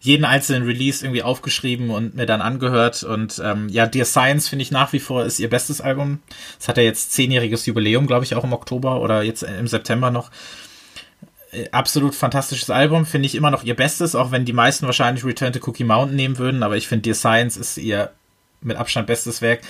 jeden 0.00 0.24
einzelnen 0.24 0.64
Release 0.64 1.04
irgendwie 1.04 1.22
aufgeschrieben 1.22 1.90
und 1.90 2.14
mir 2.14 2.26
dann 2.26 2.40
angehört. 2.40 3.02
Und 3.02 3.40
ähm, 3.44 3.68
ja, 3.68 3.86
Dear 3.86 4.04
Science 4.04 4.48
finde 4.48 4.62
ich 4.64 4.70
nach 4.70 4.92
wie 4.92 5.00
vor 5.00 5.24
ist 5.24 5.40
ihr 5.40 5.50
bestes 5.50 5.80
Album. 5.80 6.20
Es 6.60 6.68
hat 6.68 6.76
ja 6.76 6.82
jetzt 6.82 7.12
zehnjähriges 7.12 7.66
Jubiläum, 7.66 8.06
glaube 8.06 8.24
ich, 8.24 8.34
auch 8.34 8.44
im 8.44 8.52
Oktober 8.52 9.00
oder 9.00 9.22
jetzt 9.22 9.42
im 9.42 9.66
September 9.66 10.10
noch. 10.10 10.30
Äh, 11.52 11.68
absolut 11.70 12.14
fantastisches 12.14 12.70
Album, 12.70 13.06
finde 13.06 13.26
ich 13.26 13.34
immer 13.34 13.50
noch 13.50 13.62
ihr 13.62 13.76
bestes, 13.76 14.14
auch 14.14 14.30
wenn 14.30 14.44
die 14.44 14.52
meisten 14.52 14.86
wahrscheinlich 14.86 15.24
Return 15.24 15.52
to 15.52 15.60
Cookie 15.68 15.84
Mountain 15.84 16.16
nehmen 16.16 16.38
würden, 16.38 16.62
aber 16.62 16.76
ich 16.76 16.88
finde 16.88 17.02
Dear 17.02 17.14
Science 17.14 17.56
ist 17.56 17.76
ihr 17.76 18.10
mit 18.64 18.76
Abstand 18.76 19.06
bestes 19.06 19.42
Werk. 19.42 19.60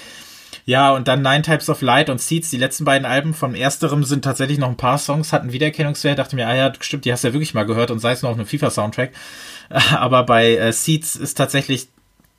Ja, 0.65 0.93
und 0.93 1.09
dann 1.09 1.23
Nine 1.23 1.43
Types 1.43 1.69
of 1.69 1.83
Light 1.83 2.09
und 2.09 2.21
Seeds, 2.21 2.51
die 2.51 2.57
letzten 2.57 2.85
beiden 2.85 3.07
Alben 3.07 3.35
von 3.35 3.55
ersterem 3.55 4.05
sind 4.05 4.25
tatsächlich 4.25 4.59
noch 4.59 4.69
ein 4.69 4.77
paar 4.77 4.99
Songs, 4.99 5.33
hatten 5.33 5.53
Wiedererkennungswert, 5.53 6.19
dachte 6.19 6.37
mir, 6.37 6.47
ah 6.47 6.55
ja, 6.55 6.73
stimmt, 6.79 7.05
die 7.05 7.13
hast 7.13 7.25
du 7.25 7.29
ja 7.29 7.35
wirklich 7.35 7.55
mal 7.55 7.67
gehört 7.67 7.91
und 7.91 7.99
sei 7.99 8.13
es 8.13 8.23
nur 8.23 8.31
auf 8.31 8.37
einem 8.37 8.47
FIFA-Soundtrack. 8.47 9.13
Aber 9.93 10.25
bei 10.25 10.57
äh, 10.57 10.73
Seeds 10.73 11.17
ist 11.17 11.35
tatsächlich 11.35 11.89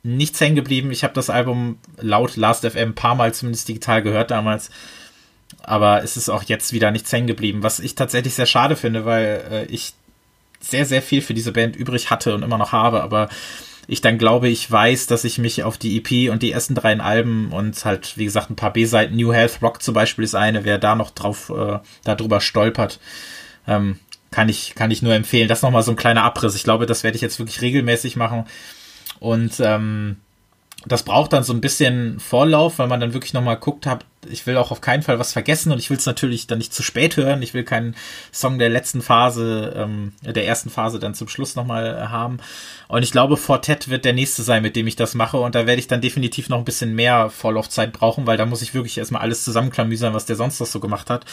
nichts 0.02 0.40
hängen 0.40 0.54
geblieben. 0.54 0.90
Ich 0.90 1.02
habe 1.02 1.14
das 1.14 1.30
Album 1.30 1.78
laut 1.98 2.36
Last.fm 2.36 2.90
ein 2.90 2.94
paar 2.94 3.14
Mal 3.14 3.34
zumindest 3.34 3.68
digital 3.68 4.02
gehört 4.02 4.30
damals. 4.30 4.70
Aber 5.62 6.02
es 6.02 6.16
ist 6.16 6.28
auch 6.28 6.42
jetzt 6.44 6.72
wieder 6.72 6.90
nichts 6.90 7.12
hängen 7.12 7.26
geblieben, 7.26 7.62
was 7.62 7.80
ich 7.80 7.94
tatsächlich 7.94 8.34
sehr 8.34 8.46
schade 8.46 8.76
finde, 8.76 9.04
weil 9.04 9.44
äh, 9.50 9.64
ich 9.66 9.94
sehr, 10.60 10.86
sehr 10.86 11.02
viel 11.02 11.20
für 11.20 11.34
diese 11.34 11.52
Band 11.52 11.76
übrig 11.76 12.10
hatte 12.10 12.34
und 12.34 12.42
immer 12.42 12.58
noch 12.58 12.72
habe, 12.72 13.02
aber 13.02 13.28
ich 13.86 14.00
dann 14.00 14.18
glaube, 14.18 14.48
ich 14.48 14.70
weiß, 14.70 15.06
dass 15.06 15.24
ich 15.24 15.38
mich 15.38 15.62
auf 15.62 15.78
die 15.78 15.96
EP 15.96 16.30
und 16.32 16.42
die 16.42 16.52
ersten 16.52 16.74
drei 16.74 16.98
Alben 16.98 17.52
und 17.52 17.84
halt, 17.84 18.16
wie 18.16 18.24
gesagt, 18.24 18.50
ein 18.50 18.56
paar 18.56 18.72
B-Seiten, 18.72 19.16
New 19.16 19.32
Health 19.32 19.60
Rock 19.62 19.82
zum 19.82 19.94
Beispiel 19.94 20.24
ist 20.24 20.34
eine, 20.34 20.64
wer 20.64 20.78
da 20.78 20.94
noch 20.94 21.10
drauf, 21.10 21.50
äh, 21.50 21.78
darüber 22.04 22.40
stolpert, 22.40 23.00
ähm, 23.66 23.98
kann 24.30 24.48
ich, 24.48 24.74
kann 24.74 24.90
ich 24.90 25.02
nur 25.02 25.14
empfehlen. 25.14 25.48
Das 25.48 25.62
nochmal 25.62 25.82
so 25.82 25.92
ein 25.92 25.96
kleiner 25.96 26.24
Abriss. 26.24 26.56
Ich 26.56 26.64
glaube, 26.64 26.86
das 26.86 27.04
werde 27.04 27.16
ich 27.16 27.22
jetzt 27.22 27.38
wirklich 27.38 27.60
regelmäßig 27.60 28.16
machen. 28.16 28.46
Und 29.20 29.60
ähm, 29.60 30.16
das 30.86 31.02
braucht 31.02 31.32
dann 31.32 31.44
so 31.44 31.52
ein 31.52 31.60
bisschen 31.60 32.20
Vorlauf, 32.20 32.78
weil 32.78 32.88
man 32.88 33.00
dann 33.00 33.14
wirklich 33.14 33.32
nochmal 33.32 33.56
guckt 33.56 33.86
hat, 33.86 34.04
ich 34.30 34.46
will 34.46 34.56
auch 34.56 34.70
auf 34.70 34.80
keinen 34.80 35.02
Fall 35.02 35.18
was 35.18 35.32
vergessen 35.32 35.72
und 35.72 35.78
ich 35.78 35.90
will 35.90 35.96
es 35.96 36.06
natürlich 36.06 36.46
dann 36.46 36.58
nicht 36.58 36.72
zu 36.72 36.82
spät 36.82 37.16
hören. 37.16 37.42
Ich 37.42 37.54
will 37.54 37.64
keinen 37.64 37.94
Song 38.32 38.58
der 38.58 38.70
letzten 38.70 39.02
Phase, 39.02 39.74
ähm, 39.76 40.12
der 40.22 40.46
ersten 40.46 40.70
Phase 40.70 40.98
dann 40.98 41.14
zum 41.14 41.28
Schluss 41.28 41.56
nochmal 41.56 42.10
haben. 42.10 42.38
Und 42.88 43.02
ich 43.02 43.12
glaube, 43.12 43.36
Fortet 43.36 43.88
wird 43.88 44.04
der 44.04 44.12
nächste 44.12 44.42
sein, 44.42 44.62
mit 44.62 44.76
dem 44.76 44.86
ich 44.86 44.96
das 44.96 45.14
mache. 45.14 45.38
Und 45.38 45.54
da 45.54 45.66
werde 45.66 45.80
ich 45.80 45.88
dann 45.88 46.00
definitiv 46.00 46.48
noch 46.48 46.58
ein 46.58 46.64
bisschen 46.64 46.94
mehr 46.94 47.30
Vorlaufzeit 47.30 47.92
brauchen, 47.92 48.26
weil 48.26 48.36
da 48.36 48.46
muss 48.46 48.62
ich 48.62 48.74
wirklich 48.74 48.98
erstmal 48.98 49.22
alles 49.22 49.44
zusammenklamüsern, 49.44 50.14
was 50.14 50.26
der 50.26 50.36
sonst 50.36 50.60
noch 50.60 50.66
so 50.66 50.80
gemacht 50.80 51.10
hat. 51.10 51.24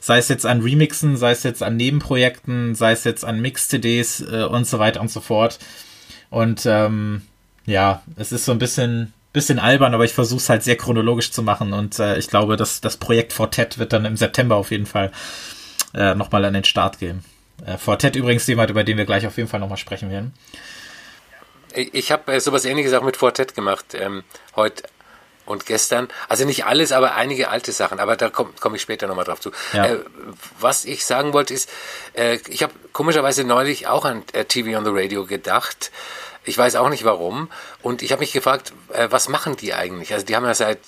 Sei 0.00 0.18
es 0.18 0.28
jetzt 0.28 0.46
an 0.46 0.60
Remixen, 0.60 1.16
sei 1.16 1.32
es 1.32 1.42
jetzt 1.42 1.62
an 1.62 1.76
Nebenprojekten, 1.76 2.74
sei 2.74 2.92
es 2.92 3.04
jetzt 3.04 3.24
an 3.24 3.40
Mix-CDs 3.40 4.20
äh, 4.20 4.44
und 4.44 4.66
so 4.66 4.78
weiter 4.78 5.00
und 5.00 5.10
so 5.10 5.20
fort. 5.20 5.58
Und 6.30 6.66
ähm, 6.66 7.22
ja, 7.66 8.02
es 8.16 8.32
ist 8.32 8.44
so 8.44 8.52
ein 8.52 8.58
bisschen 8.58 9.12
bisschen 9.32 9.58
albern, 9.58 9.92
aber 9.92 10.04
ich 10.04 10.14
versuche 10.14 10.38
es 10.38 10.48
halt 10.48 10.62
sehr 10.62 10.78
chronologisch 10.78 11.30
zu 11.30 11.42
machen 11.42 11.74
und 11.74 11.98
äh, 11.98 12.16
ich 12.16 12.28
glaube, 12.28 12.56
dass 12.56 12.80
das 12.80 12.96
Projekt 12.96 13.34
Fortet 13.34 13.76
wird 13.76 13.92
dann 13.92 14.06
im 14.06 14.16
September 14.16 14.56
auf 14.56 14.70
jeden 14.70 14.86
Fall 14.86 15.12
äh, 15.94 16.14
nochmal 16.14 16.46
an 16.46 16.54
den 16.54 16.64
Start 16.64 16.98
gehen. 16.98 17.22
Äh, 17.66 17.76
Fortet 17.76 18.16
übrigens 18.16 18.46
jemand, 18.46 18.70
über 18.70 18.82
den 18.82 18.96
wir 18.96 19.04
gleich 19.04 19.26
auf 19.26 19.36
jeden 19.36 19.48
Fall 19.48 19.60
nochmal 19.60 19.76
sprechen 19.76 20.10
werden. 20.10 20.32
Ich 21.74 22.10
habe 22.12 22.32
äh, 22.32 22.40
sowas 22.40 22.64
ähnliches 22.64 22.94
auch 22.94 23.02
mit 23.02 23.18
Fortet 23.18 23.54
gemacht, 23.54 23.94
ähm, 23.94 24.24
heute 24.56 24.84
und 25.44 25.66
gestern. 25.66 26.08
Also 26.28 26.44
nicht 26.44 26.64
alles, 26.64 26.92
aber 26.92 27.14
einige 27.14 27.50
alte 27.50 27.72
Sachen. 27.72 28.00
Aber 28.00 28.16
da 28.16 28.30
komme 28.30 28.50
komm 28.58 28.74
ich 28.74 28.82
später 28.82 29.06
nochmal 29.06 29.24
drauf 29.24 29.40
zu. 29.40 29.52
Ja. 29.72 29.86
Äh, 29.86 29.98
was 30.60 30.84
ich 30.84 31.04
sagen 31.06 31.32
wollte 31.32 31.54
ist, 31.54 31.70
äh, 32.14 32.38
ich 32.48 32.62
habe 32.62 32.72
komischerweise 32.92 33.44
neulich 33.44 33.86
auch 33.86 34.04
an 34.04 34.22
äh, 34.32 34.44
TV 34.44 34.76
on 34.78 34.84
the 34.84 34.90
Radio 34.92 35.24
gedacht. 35.24 35.90
Ich 36.46 36.56
weiß 36.56 36.76
auch 36.76 36.88
nicht 36.88 37.04
warum. 37.04 37.50
Und 37.82 38.02
ich 38.02 38.12
habe 38.12 38.20
mich 38.20 38.32
gefragt, 38.32 38.72
äh, 38.92 39.08
was 39.10 39.28
machen 39.28 39.56
die 39.56 39.74
eigentlich? 39.74 40.12
Also 40.12 40.24
die 40.24 40.34
haben 40.36 40.44
ja 40.44 40.54
seit 40.54 40.78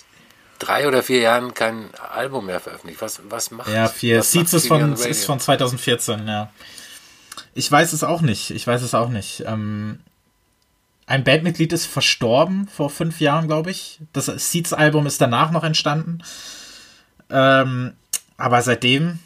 drei 0.58 0.88
oder 0.88 1.02
vier 1.02 1.20
Jahren 1.20 1.54
kein 1.54 1.90
Album 2.12 2.46
mehr 2.46 2.60
veröffentlicht. 2.60 3.00
Was, 3.00 3.20
was 3.28 3.50
macht 3.50 3.68
Ja, 3.68 3.88
vier. 3.88 4.22
Seeds 4.22 4.52
ist 4.54 4.68
von, 4.68 4.94
ist 4.94 5.24
von 5.24 5.40
2014, 5.40 6.26
ja. 6.26 6.50
Ich 7.54 7.70
weiß 7.70 7.92
es 7.92 8.04
auch 8.04 8.20
nicht. 8.20 8.50
Ich 8.50 8.66
weiß 8.66 8.82
es 8.82 8.94
auch 8.94 9.08
nicht. 9.08 9.44
Ähm, 9.46 10.00
ein 11.06 11.24
Bandmitglied 11.24 11.72
ist 11.72 11.86
verstorben 11.86 12.68
vor 12.68 12.90
fünf 12.90 13.20
Jahren, 13.20 13.46
glaube 13.48 13.70
ich. 13.70 14.00
Das 14.12 14.26
Seeds-Album 14.26 15.06
ist 15.06 15.20
danach 15.20 15.50
noch 15.50 15.64
entstanden. 15.64 16.22
Ähm, 17.30 17.94
aber 18.36 18.62
seitdem, 18.62 19.18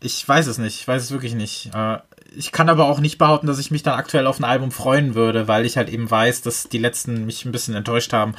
ich 0.00 0.26
weiß 0.26 0.46
es 0.48 0.58
nicht. 0.58 0.80
Ich 0.80 0.88
weiß 0.88 1.02
es 1.02 1.10
wirklich 1.10 1.34
nicht. 1.34 1.70
Äh, 1.74 1.98
ich 2.36 2.52
kann 2.52 2.68
aber 2.68 2.86
auch 2.86 3.00
nicht 3.00 3.18
behaupten, 3.18 3.46
dass 3.46 3.58
ich 3.58 3.70
mich 3.70 3.82
dann 3.82 3.98
aktuell 3.98 4.26
auf 4.26 4.38
ein 4.38 4.44
Album 4.44 4.70
freuen 4.70 5.14
würde, 5.14 5.48
weil 5.48 5.66
ich 5.66 5.76
halt 5.76 5.88
eben 5.88 6.10
weiß, 6.10 6.42
dass 6.42 6.68
die 6.68 6.78
letzten 6.78 7.26
mich 7.26 7.44
ein 7.44 7.52
bisschen 7.52 7.74
enttäuscht 7.74 8.12
haben. 8.12 8.34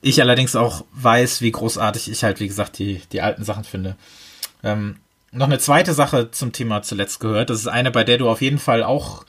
Ich 0.00 0.20
allerdings 0.20 0.54
auch 0.54 0.84
weiß, 0.92 1.40
wie 1.40 1.50
großartig 1.50 2.10
ich 2.10 2.24
halt, 2.24 2.40
wie 2.40 2.48
gesagt, 2.48 2.78
die, 2.78 3.02
die 3.12 3.22
alten 3.22 3.44
Sachen 3.44 3.64
finde. 3.64 3.96
Ähm, 4.62 4.96
noch 5.32 5.46
eine 5.46 5.58
zweite 5.58 5.94
Sache 5.94 6.30
zum 6.30 6.52
Thema 6.52 6.82
zuletzt 6.82 7.20
gehört. 7.20 7.50
Das 7.50 7.58
ist 7.58 7.66
eine, 7.66 7.90
bei 7.90 8.04
der 8.04 8.18
du 8.18 8.28
auf 8.28 8.40
jeden 8.40 8.58
Fall 8.58 8.82
auch 8.82 9.24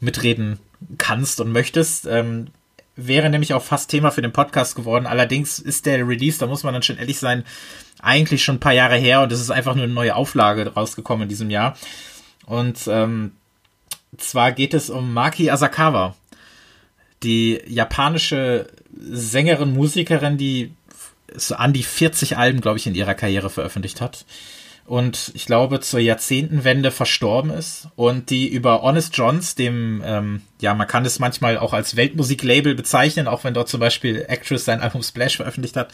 mitreden 0.00 0.58
kannst 0.98 1.40
und 1.40 1.52
möchtest. 1.52 2.06
Ähm, 2.06 2.48
wäre 2.96 3.30
nämlich 3.30 3.54
auch 3.54 3.62
fast 3.62 3.90
Thema 3.90 4.10
für 4.10 4.22
den 4.22 4.32
Podcast 4.32 4.76
geworden. 4.76 5.06
Allerdings 5.06 5.58
ist 5.58 5.86
der 5.86 6.06
Release, 6.06 6.38
da 6.38 6.46
muss 6.46 6.64
man 6.64 6.74
dann 6.74 6.82
schon 6.82 6.98
ehrlich 6.98 7.18
sein, 7.18 7.44
eigentlich 8.02 8.44
schon 8.44 8.56
ein 8.56 8.60
paar 8.60 8.72
Jahre 8.72 8.96
her 8.96 9.22
und 9.22 9.32
es 9.32 9.40
ist 9.40 9.50
einfach 9.50 9.74
nur 9.74 9.84
eine 9.84 9.92
neue 9.92 10.14
Auflage 10.14 10.74
rausgekommen 10.74 11.22
in 11.22 11.28
diesem 11.28 11.50
Jahr. 11.50 11.76
Und 12.50 12.88
ähm, 12.88 13.30
zwar 14.18 14.50
geht 14.50 14.74
es 14.74 14.90
um 14.90 15.14
Maki 15.14 15.50
Asakawa, 15.50 16.16
die 17.22 17.60
japanische 17.68 18.66
Sängerin, 18.92 19.72
Musikerin, 19.72 20.36
die 20.36 20.72
so 21.36 21.54
an 21.54 21.72
die 21.72 21.84
40 21.84 22.36
Alben, 22.36 22.60
glaube 22.60 22.78
ich, 22.78 22.88
in 22.88 22.96
ihrer 22.96 23.14
Karriere 23.14 23.50
veröffentlicht 23.50 24.00
hat. 24.00 24.24
Und 24.84 25.30
ich 25.34 25.46
glaube, 25.46 25.78
zur 25.78 26.00
Jahrzehntenwende 26.00 26.90
verstorben 26.90 27.52
ist 27.52 27.86
und 27.94 28.30
die 28.30 28.48
über 28.48 28.82
Honest 28.82 29.16
Johns, 29.16 29.54
dem, 29.54 30.02
ähm, 30.04 30.42
ja, 30.60 30.74
man 30.74 30.88
kann 30.88 31.06
es 31.06 31.20
manchmal 31.20 31.56
auch 31.56 31.72
als 31.72 31.94
Weltmusiklabel 31.94 32.74
bezeichnen, 32.74 33.28
auch 33.28 33.44
wenn 33.44 33.54
dort 33.54 33.68
zum 33.68 33.78
Beispiel 33.78 34.24
Actress 34.26 34.64
sein 34.64 34.80
Album 34.80 35.04
Splash 35.04 35.36
veröffentlicht 35.36 35.76
hat, 35.76 35.92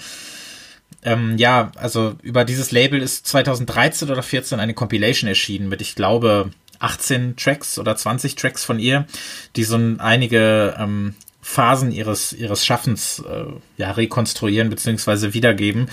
ähm, 1.03 1.39
ja, 1.39 1.71
also 1.77 2.17
über 2.23 2.45
dieses 2.45 2.73
Label 2.73 3.01
ist 3.01 3.27
2013 3.27 4.11
oder 4.11 4.23
14 4.23 4.59
eine 4.59 4.75
Compilation 4.75 5.29
erschienen 5.29 5.69
mit, 5.69 5.81
ich 5.81 5.95
glaube, 5.95 6.51
18 6.79 7.37
Tracks 7.37 7.79
oder 7.79 7.97
20 7.97 8.35
Tracks 8.35 8.65
von 8.65 8.79
ihr, 8.79 9.07
die 9.55 9.65
so 9.65 9.77
einige 9.99 10.77
ähm, 10.79 11.15
Phasen 11.41 11.93
ihres, 11.93 12.33
ihres 12.33 12.67
Schaffens 12.67 13.21
äh, 13.21 13.45
ja, 13.77 13.93
rekonstruieren 13.93 14.69
bzw. 14.69 15.33
wiedergeben. 15.33 15.89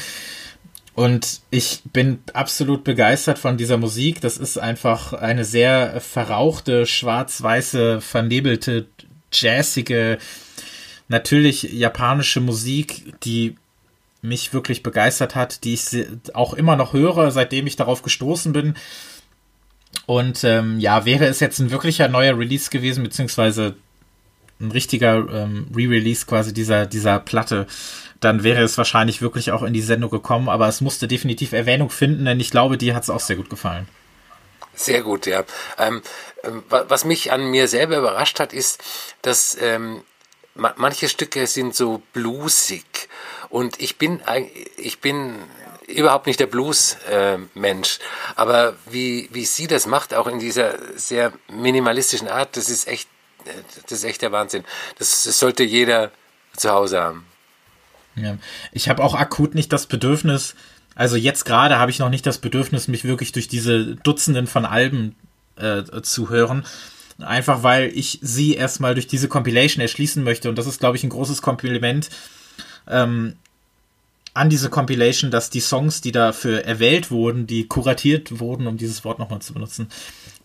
Und 0.95 1.41
ich 1.49 1.81
bin 1.91 2.19
absolut 2.33 2.83
begeistert 2.83 3.39
von 3.39 3.57
dieser 3.57 3.77
Musik. 3.77 4.21
Das 4.21 4.37
ist 4.37 4.57
einfach 4.57 5.13
eine 5.13 5.45
sehr 5.45 6.01
verrauchte, 6.01 6.85
schwarz-weiße, 6.85 7.99
vernebelte, 8.01 8.87
jazzige, 9.31 10.19
natürlich 11.07 11.63
japanische 11.63 12.41
Musik, 12.41 13.13
die 13.23 13.55
mich 14.23 14.53
wirklich 14.53 14.81
begeistert 14.81 15.35
hat, 15.35 15.63
die 15.63 15.73
ich 15.73 16.07
auch 16.33 16.53
immer 16.53 16.75
noch 16.75 16.93
höre, 16.93 17.29
seitdem 17.29 17.67
ich 17.67 17.75
darauf 17.75 18.01
gestoßen 18.01 18.53
bin. 18.53 18.75
Und 20.05 20.43
ähm, 20.43 20.79
ja, 20.79 21.05
wäre 21.05 21.25
es 21.25 21.39
jetzt 21.39 21.59
ein 21.59 21.71
wirklicher 21.71 22.07
neuer 22.07 22.37
Release 22.37 22.69
gewesen, 22.69 23.03
beziehungsweise 23.03 23.75
ein 24.59 24.71
richtiger 24.71 25.15
ähm, 25.29 25.67
Re-Release 25.75 26.25
quasi 26.25 26.53
dieser, 26.53 26.85
dieser 26.85 27.19
Platte, 27.19 27.67
dann 28.21 28.43
wäre 28.43 28.61
es 28.63 28.77
wahrscheinlich 28.77 29.21
wirklich 29.21 29.51
auch 29.51 29.63
in 29.63 29.73
die 29.73 29.81
Sendung 29.81 30.09
gekommen, 30.09 30.47
aber 30.47 30.67
es 30.67 30.79
musste 30.79 31.07
definitiv 31.07 31.51
Erwähnung 31.51 31.89
finden, 31.89 32.25
denn 32.25 32.39
ich 32.39 32.51
glaube, 32.51 32.77
dir 32.77 32.95
hat 32.95 33.03
es 33.03 33.09
auch 33.09 33.19
sehr 33.19 33.35
gut 33.35 33.49
gefallen. 33.49 33.87
Sehr 34.73 35.01
gut, 35.01 35.25
ja. 35.25 35.43
Ähm, 35.77 36.01
ähm 36.43 36.63
was 36.69 37.05
mich 37.05 37.31
an 37.31 37.45
mir 37.51 37.67
selber 37.67 37.97
überrascht 37.97 38.39
hat, 38.39 38.53
ist, 38.53 38.81
dass 39.21 39.57
ähm, 39.59 40.03
manche 40.55 41.09
Stücke 41.09 41.45
sind 41.47 41.75
so 41.75 42.01
bluesig 42.13 43.09
und 43.53 43.79
ich 43.79 43.99
bin, 43.99 44.19
ich 44.77 44.99
bin 44.99 45.35
überhaupt 45.87 46.25
nicht 46.25 46.39
der 46.39 46.47
Blues-Mensch. 46.47 47.99
Äh, 47.99 48.33
Aber 48.35 48.73
wie, 48.89 49.29
wie 49.31 49.45
sie 49.45 49.67
das 49.67 49.85
macht, 49.85 50.15
auch 50.15 50.25
in 50.25 50.39
dieser 50.39 50.73
sehr 50.97 51.31
minimalistischen 51.51 52.27
Art, 52.27 52.57
das 52.57 52.67
ist 52.67 52.87
echt, 52.87 53.07
das 53.83 53.99
ist 53.99 54.05
echt 54.05 54.23
der 54.23 54.31
Wahnsinn. 54.31 54.63
Das, 54.97 55.25
das 55.25 55.37
sollte 55.37 55.61
jeder 55.61 56.11
zu 56.57 56.71
Hause 56.71 56.99
haben. 56.99 57.27
Ja. 58.15 58.39
Ich 58.71 58.89
habe 58.89 59.03
auch 59.03 59.13
akut 59.13 59.53
nicht 59.53 59.71
das 59.71 59.85
Bedürfnis, 59.85 60.55
also 60.95 61.15
jetzt 61.15 61.45
gerade 61.45 61.77
habe 61.77 61.91
ich 61.91 61.99
noch 61.99 62.09
nicht 62.09 62.25
das 62.25 62.39
Bedürfnis, 62.39 62.87
mich 62.87 63.03
wirklich 63.03 63.33
durch 63.33 63.49
diese 63.49 63.97
Dutzenden 63.97 64.47
von 64.47 64.65
Alben 64.65 65.15
äh, 65.57 65.83
zu 66.01 66.31
hören. 66.31 66.65
Einfach 67.19 67.61
weil 67.61 67.91
ich 67.95 68.17
sie 68.23 68.55
erstmal 68.55 68.95
durch 68.95 69.05
diese 69.05 69.27
Compilation 69.27 69.79
erschließen 69.79 70.23
möchte. 70.23 70.49
Und 70.49 70.57
das 70.57 70.65
ist, 70.65 70.79
glaube 70.79 70.97
ich, 70.97 71.03
ein 71.03 71.11
großes 71.11 71.43
Kompliment 71.43 72.09
ähm, 72.87 73.35
an 74.33 74.49
diese 74.49 74.69
Compilation, 74.69 75.31
dass 75.31 75.49
die 75.49 75.59
Songs, 75.59 76.01
die 76.01 76.11
dafür 76.11 76.65
erwählt 76.65 77.11
wurden, 77.11 77.45
die 77.45 77.67
kuratiert 77.67 78.39
wurden, 78.39 78.67
um 78.67 78.77
dieses 78.77 79.03
Wort 79.05 79.19
nochmal 79.19 79.41
zu 79.41 79.53
benutzen, 79.53 79.89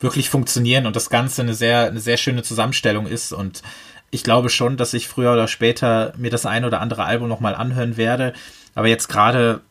wirklich 0.00 0.28
funktionieren 0.28 0.86
und 0.86 0.94
das 0.94 1.10
Ganze 1.10 1.42
eine 1.42 1.54
sehr, 1.54 1.86
eine 1.86 2.00
sehr 2.00 2.18
schöne 2.18 2.42
Zusammenstellung 2.42 3.06
ist. 3.06 3.32
Und 3.32 3.62
ich 4.10 4.22
glaube 4.22 4.50
schon, 4.50 4.76
dass 4.76 4.94
ich 4.94 5.08
früher 5.08 5.32
oder 5.32 5.48
später 5.48 6.12
mir 6.16 6.30
das 6.30 6.44
ein 6.44 6.64
oder 6.64 6.80
andere 6.80 7.04
Album 7.04 7.28
nochmal 7.28 7.54
anhören 7.54 7.96
werde. 7.96 8.34
Aber 8.74 8.88
jetzt 8.88 9.08
gerade 9.08 9.62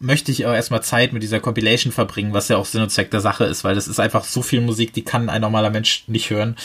möchte 0.00 0.32
ich 0.32 0.46
auch 0.46 0.52
erstmal 0.52 0.82
Zeit 0.82 1.12
mit 1.12 1.22
dieser 1.22 1.40
Compilation 1.40 1.92
verbringen, 1.92 2.32
was 2.32 2.48
ja 2.48 2.56
auch 2.56 2.64
Sinn 2.66 2.82
und 2.82 2.90
Zweck 2.90 3.10
der 3.10 3.20
Sache 3.20 3.44
ist, 3.44 3.64
weil 3.64 3.74
das 3.74 3.88
ist 3.88 4.00
einfach 4.00 4.24
so 4.24 4.42
viel 4.42 4.60
Musik, 4.60 4.92
die 4.92 5.04
kann 5.04 5.28
ein 5.28 5.40
normaler 5.40 5.70
Mensch 5.70 6.04
nicht 6.06 6.30
hören. 6.30 6.56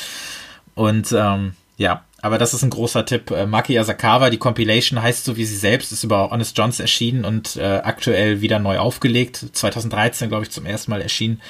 Und 0.76 1.12
ähm, 1.12 1.54
ja, 1.78 2.04
aber 2.24 2.38
das 2.38 2.54
ist 2.54 2.64
ein 2.64 2.70
großer 2.70 3.06
Tipp. 3.06 3.32
Äh, 3.32 3.46
Maki 3.46 3.78
Asakawa, 3.78 4.30
die 4.30 4.38
Compilation 4.38 5.02
heißt 5.02 5.26
so 5.26 5.36
wie 5.36 5.44
sie 5.44 5.58
selbst, 5.58 5.92
ist 5.92 6.06
über 6.06 6.32
Honest 6.32 6.58
Johns 6.58 6.80
erschienen 6.80 7.26
und 7.26 7.58
äh, 7.58 7.82
aktuell 7.84 8.40
wieder 8.40 8.60
neu 8.60 8.80
aufgelegt. 8.80 9.46
2013, 9.52 10.30
glaube 10.30 10.44
ich, 10.44 10.50
zum 10.50 10.66
ersten 10.66 10.90
Mal 10.92 11.02
erschienen. 11.02 11.42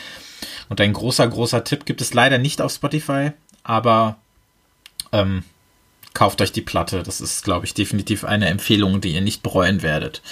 Und 0.70 0.82
ein 0.82 0.92
großer, 0.92 1.28
großer 1.28 1.64
Tipp 1.64 1.86
gibt 1.86 2.02
es 2.02 2.16
leider 2.16 2.40
nicht 2.40 2.60
auf 2.60 2.74
Spotify, 2.74 3.34
aber 3.62 4.18
ähm, 5.12 5.44
kauft 6.16 6.42
euch 6.42 6.52
die 6.52 6.62
Platte. 6.62 7.04
Das 7.04 7.22
ist, 7.22 7.44
glaube 7.44 7.68
ich, 7.68 7.76
definitiv 7.76 8.24
eine 8.24 8.48
Empfehlung, 8.48 9.00
die 9.00 9.14
ihr 9.14 9.22
nicht 9.22 9.44
bereuen 9.44 9.84
werdet. 9.84 10.24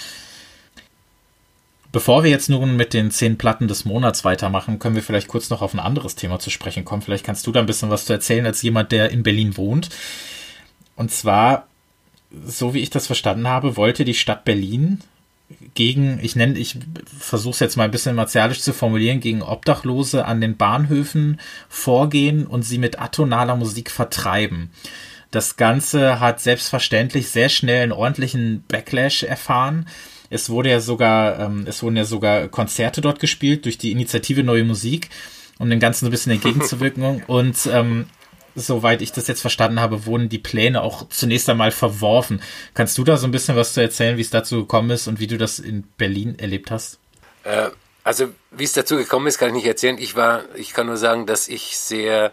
Bevor 1.92 2.24
wir 2.24 2.32
jetzt 2.32 2.48
nun 2.48 2.74
mit 2.74 2.94
den 2.94 3.12
zehn 3.12 3.38
Platten 3.38 3.68
des 3.68 3.84
Monats 3.84 4.24
weitermachen, 4.24 4.80
können 4.80 4.96
wir 4.96 5.04
vielleicht 5.04 5.28
kurz 5.28 5.50
noch 5.50 5.62
auf 5.62 5.72
ein 5.72 5.78
anderes 5.78 6.16
Thema 6.16 6.40
zu 6.40 6.50
sprechen 6.50 6.84
kommen. 6.84 7.02
Vielleicht 7.02 7.24
kannst 7.24 7.46
du 7.46 7.52
da 7.52 7.60
ein 7.60 7.66
bisschen 7.66 7.90
was 7.90 8.06
zu 8.06 8.12
erzählen 8.12 8.44
als 8.44 8.60
jemand, 8.62 8.90
der 8.90 9.10
in 9.10 9.22
Berlin 9.22 9.56
wohnt. 9.56 9.88
Und 10.96 11.10
zwar, 11.10 11.66
so 12.44 12.74
wie 12.74 12.80
ich 12.80 12.90
das 12.90 13.06
verstanden 13.06 13.48
habe, 13.48 13.76
wollte 13.76 14.04
die 14.04 14.14
Stadt 14.14 14.44
Berlin 14.44 15.00
gegen, 15.74 16.18
ich 16.22 16.36
nenne, 16.36 16.58
ich 16.58 16.78
versuche 17.18 17.54
es 17.54 17.60
jetzt 17.60 17.76
mal 17.76 17.84
ein 17.84 17.90
bisschen 17.90 18.16
martialisch 18.16 18.60
zu 18.60 18.72
formulieren, 18.72 19.20
gegen 19.20 19.42
Obdachlose 19.42 20.24
an 20.24 20.40
den 20.40 20.56
Bahnhöfen 20.56 21.40
vorgehen 21.68 22.46
und 22.46 22.62
sie 22.62 22.78
mit 22.78 23.00
atonaler 23.00 23.56
Musik 23.56 23.90
vertreiben. 23.90 24.70
Das 25.30 25.56
Ganze 25.56 26.20
hat 26.20 26.40
selbstverständlich 26.40 27.28
sehr 27.30 27.48
schnell 27.48 27.82
einen 27.82 27.92
ordentlichen 27.92 28.64
Backlash 28.68 29.22
erfahren. 29.22 29.88
Es 30.28 30.50
wurde 30.50 30.70
ja 30.70 30.80
sogar, 30.80 31.38
ähm, 31.40 31.64
es 31.66 31.82
wurden 31.82 31.96
ja 31.96 32.04
sogar 32.04 32.48
Konzerte 32.48 33.00
dort 33.00 33.18
gespielt 33.18 33.64
durch 33.64 33.78
die 33.78 33.92
Initiative 33.92 34.42
Neue 34.42 34.64
Musik, 34.64 35.08
um 35.58 35.70
dem 35.70 35.80
Ganzen 35.80 36.04
so 36.04 36.08
ein 36.08 36.10
bisschen 36.10 36.32
entgegenzuwirken. 36.32 37.22
Und 37.26 37.66
ähm, 37.72 38.06
soweit 38.54 39.02
ich 39.02 39.12
das 39.12 39.28
jetzt 39.28 39.40
verstanden 39.40 39.80
habe, 39.80 40.06
wurden 40.06 40.28
die 40.28 40.38
Pläne 40.38 40.82
auch 40.82 41.08
zunächst 41.08 41.48
einmal 41.48 41.70
verworfen. 41.70 42.42
Kannst 42.74 42.98
du 42.98 43.04
da 43.04 43.16
so 43.16 43.26
ein 43.26 43.30
bisschen 43.30 43.56
was 43.56 43.74
zu 43.74 43.80
erzählen, 43.80 44.16
wie 44.16 44.22
es 44.22 44.30
dazu 44.30 44.60
gekommen 44.60 44.90
ist 44.90 45.06
und 45.06 45.20
wie 45.20 45.26
du 45.26 45.38
das 45.38 45.58
in 45.58 45.84
Berlin 45.96 46.38
erlebt 46.38 46.70
hast? 46.70 46.98
Äh, 47.44 47.70
also, 48.04 48.28
wie 48.50 48.64
es 48.64 48.72
dazu 48.72 48.96
gekommen 48.96 49.26
ist, 49.26 49.38
kann 49.38 49.48
ich 49.48 49.54
nicht 49.54 49.66
erzählen. 49.66 49.98
Ich 49.98 50.16
war, 50.16 50.44
ich 50.54 50.72
kann 50.72 50.86
nur 50.86 50.96
sagen, 50.96 51.26
dass 51.26 51.48
ich 51.48 51.78
sehr 51.78 52.32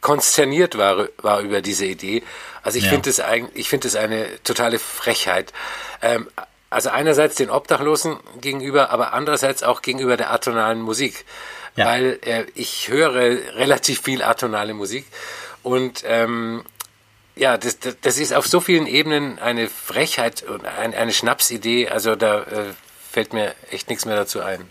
konsterniert 0.00 0.78
war, 0.78 1.08
war 1.18 1.40
über 1.40 1.60
diese 1.60 1.86
Idee. 1.86 2.22
Also 2.62 2.78
ich 2.78 2.84
ja. 2.84 2.90
finde 2.90 3.10
es 3.10 3.20
eigentlich, 3.20 3.56
ich 3.56 3.68
finde 3.68 3.88
es 3.88 3.96
eine 3.96 4.26
totale 4.44 4.78
Frechheit. 4.78 5.52
Ähm, 6.02 6.28
also 6.70 6.90
einerseits 6.90 7.36
den 7.36 7.50
Obdachlosen 7.50 8.18
gegenüber, 8.40 8.90
aber 8.90 9.12
andererseits 9.12 9.62
auch 9.62 9.82
gegenüber 9.82 10.16
der 10.16 10.32
atonalen 10.32 10.80
Musik. 10.80 11.24
Ja. 11.76 11.86
Weil 11.86 12.18
äh, 12.24 12.44
ich 12.54 12.88
höre 12.88 13.14
relativ 13.56 14.02
viel 14.02 14.22
atonale 14.22 14.74
Musik 14.74 15.06
und 15.68 16.02
ähm, 16.06 16.64
ja, 17.36 17.56
das, 17.56 17.78
das, 17.78 17.96
das 18.00 18.18
ist 18.18 18.32
auf 18.32 18.46
so 18.46 18.60
vielen 18.60 18.86
Ebenen 18.86 19.38
eine 19.38 19.68
Frechheit 19.68 20.42
und 20.42 20.64
ein, 20.64 20.94
eine 20.94 21.12
Schnapsidee. 21.12 21.88
Also 21.88 22.16
da 22.16 22.42
äh, 22.42 22.64
fällt 23.10 23.32
mir 23.32 23.54
echt 23.70 23.88
nichts 23.88 24.04
mehr 24.04 24.16
dazu 24.16 24.40
ein. 24.40 24.62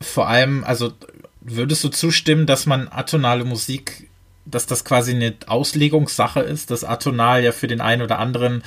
Vor 0.00 0.28
allem, 0.28 0.64
also 0.64 0.92
würdest 1.40 1.82
du 1.82 1.88
zustimmen, 1.88 2.46
dass 2.46 2.66
man 2.66 2.88
atonale 2.88 3.44
Musik, 3.44 4.08
dass 4.44 4.66
das 4.66 4.84
quasi 4.84 5.12
eine 5.12 5.34
Auslegungssache 5.46 6.40
ist, 6.40 6.70
dass 6.70 6.84
atonal 6.84 7.42
ja 7.42 7.52
für 7.52 7.66
den 7.66 7.80
einen 7.80 8.02
oder 8.02 8.18
anderen 8.18 8.62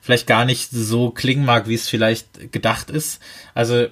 vielleicht 0.00 0.26
gar 0.26 0.44
nicht 0.44 0.70
so 0.70 1.10
klingen 1.10 1.44
mag, 1.44 1.66
wie 1.66 1.74
es 1.74 1.88
vielleicht 1.88 2.52
gedacht 2.52 2.90
ist. 2.90 3.20
Also 3.54 3.86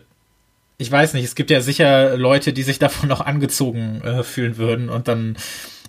ich 0.79 0.90
weiß 0.90 1.14
nicht, 1.14 1.25
es 1.25 1.35
gibt 1.35 1.51
ja 1.51 1.61
sicher 1.61 2.16
Leute, 2.16 2.53
die 2.53 2.62
sich 2.62 2.79
davon 2.81 3.09
noch 3.09 3.20
angezogen 3.20 4.03
äh, 4.03 4.23
fühlen 4.23 4.57
würden 4.57 4.88
und 4.88 5.09
dann 5.09 5.37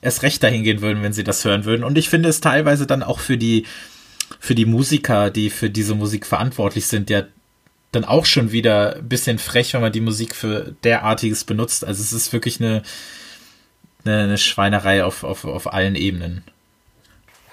erst 0.01 0.23
recht 0.23 0.43
dahin 0.43 0.63
gehen 0.63 0.81
würden, 0.81 1.03
wenn 1.03 1.13
sie 1.13 1.23
das 1.23 1.45
hören 1.45 1.65
würden. 1.65 1.83
Und 1.83 1.97
ich 1.97 2.09
finde 2.09 2.29
es 2.29 2.41
teilweise 2.41 2.87
dann 2.87 3.03
auch 3.03 3.19
für 3.19 3.37
die 3.37 3.65
für 4.39 4.55
die 4.55 4.65
Musiker, 4.65 5.29
die 5.29 5.49
für 5.49 5.69
diese 5.69 5.93
Musik 5.93 6.25
verantwortlich 6.25 6.87
sind, 6.87 7.09
ja 7.09 7.23
dann 7.91 8.05
auch 8.05 8.25
schon 8.25 8.51
wieder 8.51 8.95
ein 8.95 9.09
bisschen 9.09 9.37
frech, 9.37 9.73
wenn 9.73 9.81
man 9.81 9.91
die 9.91 10.01
Musik 10.01 10.35
für 10.35 10.73
derartiges 10.83 11.43
benutzt. 11.43 11.85
Also 11.85 12.01
es 12.01 12.13
ist 12.13 12.31
wirklich 12.31 12.61
eine, 12.61 12.83
eine, 14.05 14.23
eine 14.23 14.37
Schweinerei 14.37 15.03
auf, 15.03 15.23
auf, 15.23 15.43
auf 15.43 15.73
allen 15.73 15.95
Ebenen. 15.95 16.43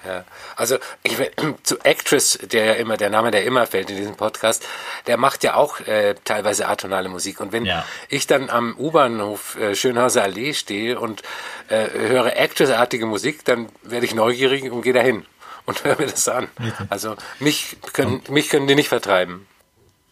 Ja, 0.05 0.23
also 0.55 0.77
ich, 1.03 1.17
zu 1.63 1.79
Actress, 1.79 2.39
der 2.41 2.65
ja 2.65 2.73
immer, 2.73 2.95
der 2.95 3.09
Name, 3.09 3.31
der 3.31 3.43
immer 3.43 3.67
fällt 3.67 3.89
in 3.89 3.97
diesem 3.97 4.15
Podcast, 4.15 4.65
der 5.07 5.17
macht 5.17 5.43
ja 5.43 5.55
auch 5.55 5.81
äh, 5.81 6.15
teilweise 6.23 6.67
atonale 6.67 7.09
Musik. 7.09 7.41
Und 7.41 7.51
wenn 7.51 7.65
ja. 7.65 7.85
ich 8.07 8.25
dann 8.25 8.49
am 8.49 8.75
U-Bahnhof 8.77 9.57
äh, 9.57 9.75
Schönhauser 9.75 10.23
Allee 10.23 10.53
stehe 10.53 10.99
und 10.99 11.21
äh, 11.67 11.87
höre 11.89 12.37
Actress-artige 12.37 13.05
Musik, 13.05 13.43
dann 13.43 13.67
werde 13.83 14.05
ich 14.05 14.15
neugierig 14.15 14.71
und 14.71 14.83
gehe 14.83 14.93
dahin 14.93 15.25
und 15.65 15.83
höre 15.83 15.99
mir 15.99 16.07
das 16.07 16.27
an. 16.29 16.47
Also 16.89 17.15
mich 17.39 17.77
können, 17.93 18.21
mich 18.29 18.49
können 18.49 18.67
die 18.67 18.75
nicht 18.75 18.89
vertreiben. 18.89 19.47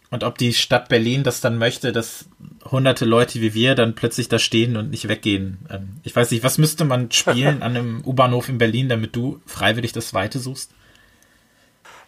Und 0.10 0.24
ob 0.24 0.38
die 0.38 0.54
Stadt 0.54 0.88
Berlin 0.88 1.24
das 1.24 1.42
dann 1.42 1.58
möchte, 1.58 1.92
dass 1.92 2.26
hunderte 2.72 3.06
Leute 3.06 3.42
wie 3.42 3.54
wir 3.54 3.76
dann 3.76 3.96
plötzlich 3.96 4.30
da 4.30 4.40
stehen 4.40 4.78
und 4.78 4.90
nicht 4.90 5.08
weggehen. 5.08 5.66
Ähm, 5.70 5.98
ich 6.04 6.16
weiß 6.16 6.32
nicht, 6.32 6.44
was 6.44 6.58
müsste 6.58 6.86
man 6.86 7.12
spielen 7.12 7.62
an 7.62 7.76
einem 7.76 8.02
U-Bahnhof 8.06 8.50
in 8.50 8.58
Berlin, 8.58 8.90
damit 8.90 9.16
du 9.16 9.42
freiwillig 9.46 9.92
das 9.92 10.14
Weite 10.14 10.40
suchst? 10.40 10.72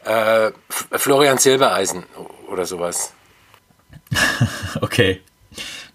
Äh, 0.05 0.51
Florian 0.91 1.38
Silbereisen 1.38 2.03
oder 2.49 2.65
sowas. 2.65 3.13
okay. 4.81 5.21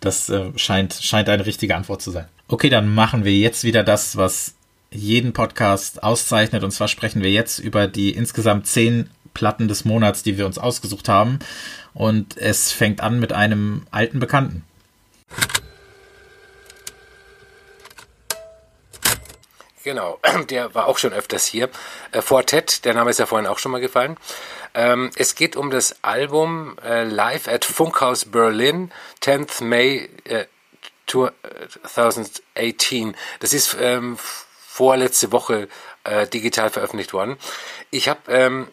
Das 0.00 0.28
äh, 0.28 0.52
scheint, 0.56 0.94
scheint 1.00 1.28
eine 1.30 1.46
richtige 1.46 1.74
Antwort 1.74 2.02
zu 2.02 2.10
sein. 2.10 2.28
Okay, 2.48 2.68
dann 2.68 2.94
machen 2.94 3.24
wir 3.24 3.32
jetzt 3.32 3.64
wieder 3.64 3.82
das, 3.82 4.18
was 4.18 4.54
jeden 4.90 5.32
Podcast 5.32 6.02
auszeichnet. 6.02 6.62
Und 6.62 6.70
zwar 6.70 6.88
sprechen 6.88 7.22
wir 7.22 7.30
jetzt 7.30 7.58
über 7.58 7.88
die 7.88 8.10
insgesamt 8.10 8.66
zehn 8.66 9.08
Platten 9.32 9.66
des 9.66 9.84
Monats, 9.84 10.22
die 10.22 10.36
wir 10.36 10.46
uns 10.46 10.58
ausgesucht 10.58 11.08
haben. 11.08 11.38
Und 11.94 12.36
es 12.36 12.72
fängt 12.72 13.00
an 13.00 13.20
mit 13.20 13.32
einem 13.32 13.86
alten 13.90 14.18
Bekannten. 14.18 14.64
Genau, 19.84 20.18
der 20.50 20.74
war 20.74 20.86
auch 20.86 20.98
schon 20.98 21.12
öfters 21.12 21.46
hier. 21.46 21.68
Äh, 22.10 22.22
Fortet, 22.22 22.84
der 22.84 22.94
Name 22.94 23.10
ist 23.10 23.18
ja 23.18 23.26
vorhin 23.26 23.46
auch 23.46 23.58
schon 23.58 23.70
mal 23.70 23.80
gefallen. 23.80 24.16
Ähm, 24.74 25.10
es 25.16 25.34
geht 25.34 25.56
um 25.56 25.70
das 25.70 26.02
Album 26.02 26.76
äh, 26.82 27.04
Live 27.04 27.48
at 27.48 27.64
Funkhaus 27.64 28.24
Berlin, 28.24 28.90
10th 29.22 29.62
May 29.62 30.10
äh, 30.24 30.46
2018. 31.06 33.14
Das 33.40 33.52
ist 33.52 33.76
ähm, 33.78 34.18
vorletzte 34.66 35.32
Woche 35.32 35.68
äh, 36.02 36.26
digital 36.26 36.70
veröffentlicht 36.70 37.12
worden. 37.12 37.36
Ich 37.90 38.08
habe 38.08 38.20
ähm, 38.28 38.68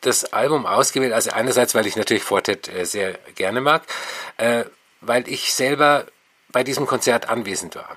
das 0.00 0.32
Album 0.32 0.66
ausgewählt, 0.66 1.12
also 1.12 1.30
einerseits, 1.30 1.74
weil 1.74 1.86
ich 1.86 1.96
natürlich 1.96 2.22
Fortet 2.22 2.68
äh, 2.68 2.84
sehr 2.84 3.18
gerne 3.34 3.60
mag, 3.60 3.82
äh, 4.36 4.64
weil 5.00 5.28
ich 5.28 5.54
selber 5.54 6.06
bei 6.48 6.64
diesem 6.64 6.86
Konzert 6.86 7.28
anwesend 7.28 7.76
war. 7.76 7.96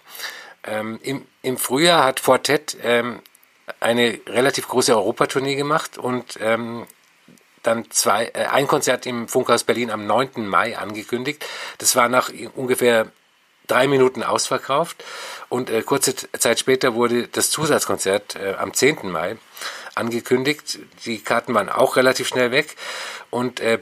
Ähm, 0.65 0.99
im, 1.03 1.25
Im 1.41 1.57
Frühjahr 1.57 2.03
hat 2.03 2.19
Fortet 2.19 2.77
ähm, 2.83 3.21
eine 3.79 4.19
relativ 4.27 4.67
große 4.67 4.95
Europatournee 4.95 5.55
gemacht 5.55 5.97
und 5.97 6.37
ähm, 6.41 6.85
dann 7.63 7.89
zwei, 7.91 8.25
äh, 8.33 8.45
ein 8.45 8.67
Konzert 8.67 9.05
im 9.05 9.27
Funkhaus 9.27 9.63
Berlin 9.63 9.89
am 9.89 10.05
9. 10.05 10.45
Mai 10.47 10.77
angekündigt. 10.77 11.45
Das 11.77 11.95
war 11.95 12.09
nach 12.09 12.29
ungefähr 12.55 13.07
drei 13.67 13.87
Minuten 13.87 14.23
ausverkauft 14.23 15.03
und 15.49 15.69
äh, 15.69 15.81
kurze 15.81 16.15
Zeit 16.15 16.59
später 16.59 16.95
wurde 16.95 17.27
das 17.29 17.49
Zusatzkonzert 17.49 18.35
äh, 18.35 18.55
am 18.57 18.73
10. 18.73 19.09
Mai 19.09 19.37
angekündigt. 19.95 20.79
Die 21.05 21.19
Karten 21.19 21.53
waren 21.53 21.69
auch 21.69 21.95
relativ 21.95 22.27
schnell 22.27 22.51
weg 22.51 22.75
und 23.29 23.59
äh, 23.59 23.79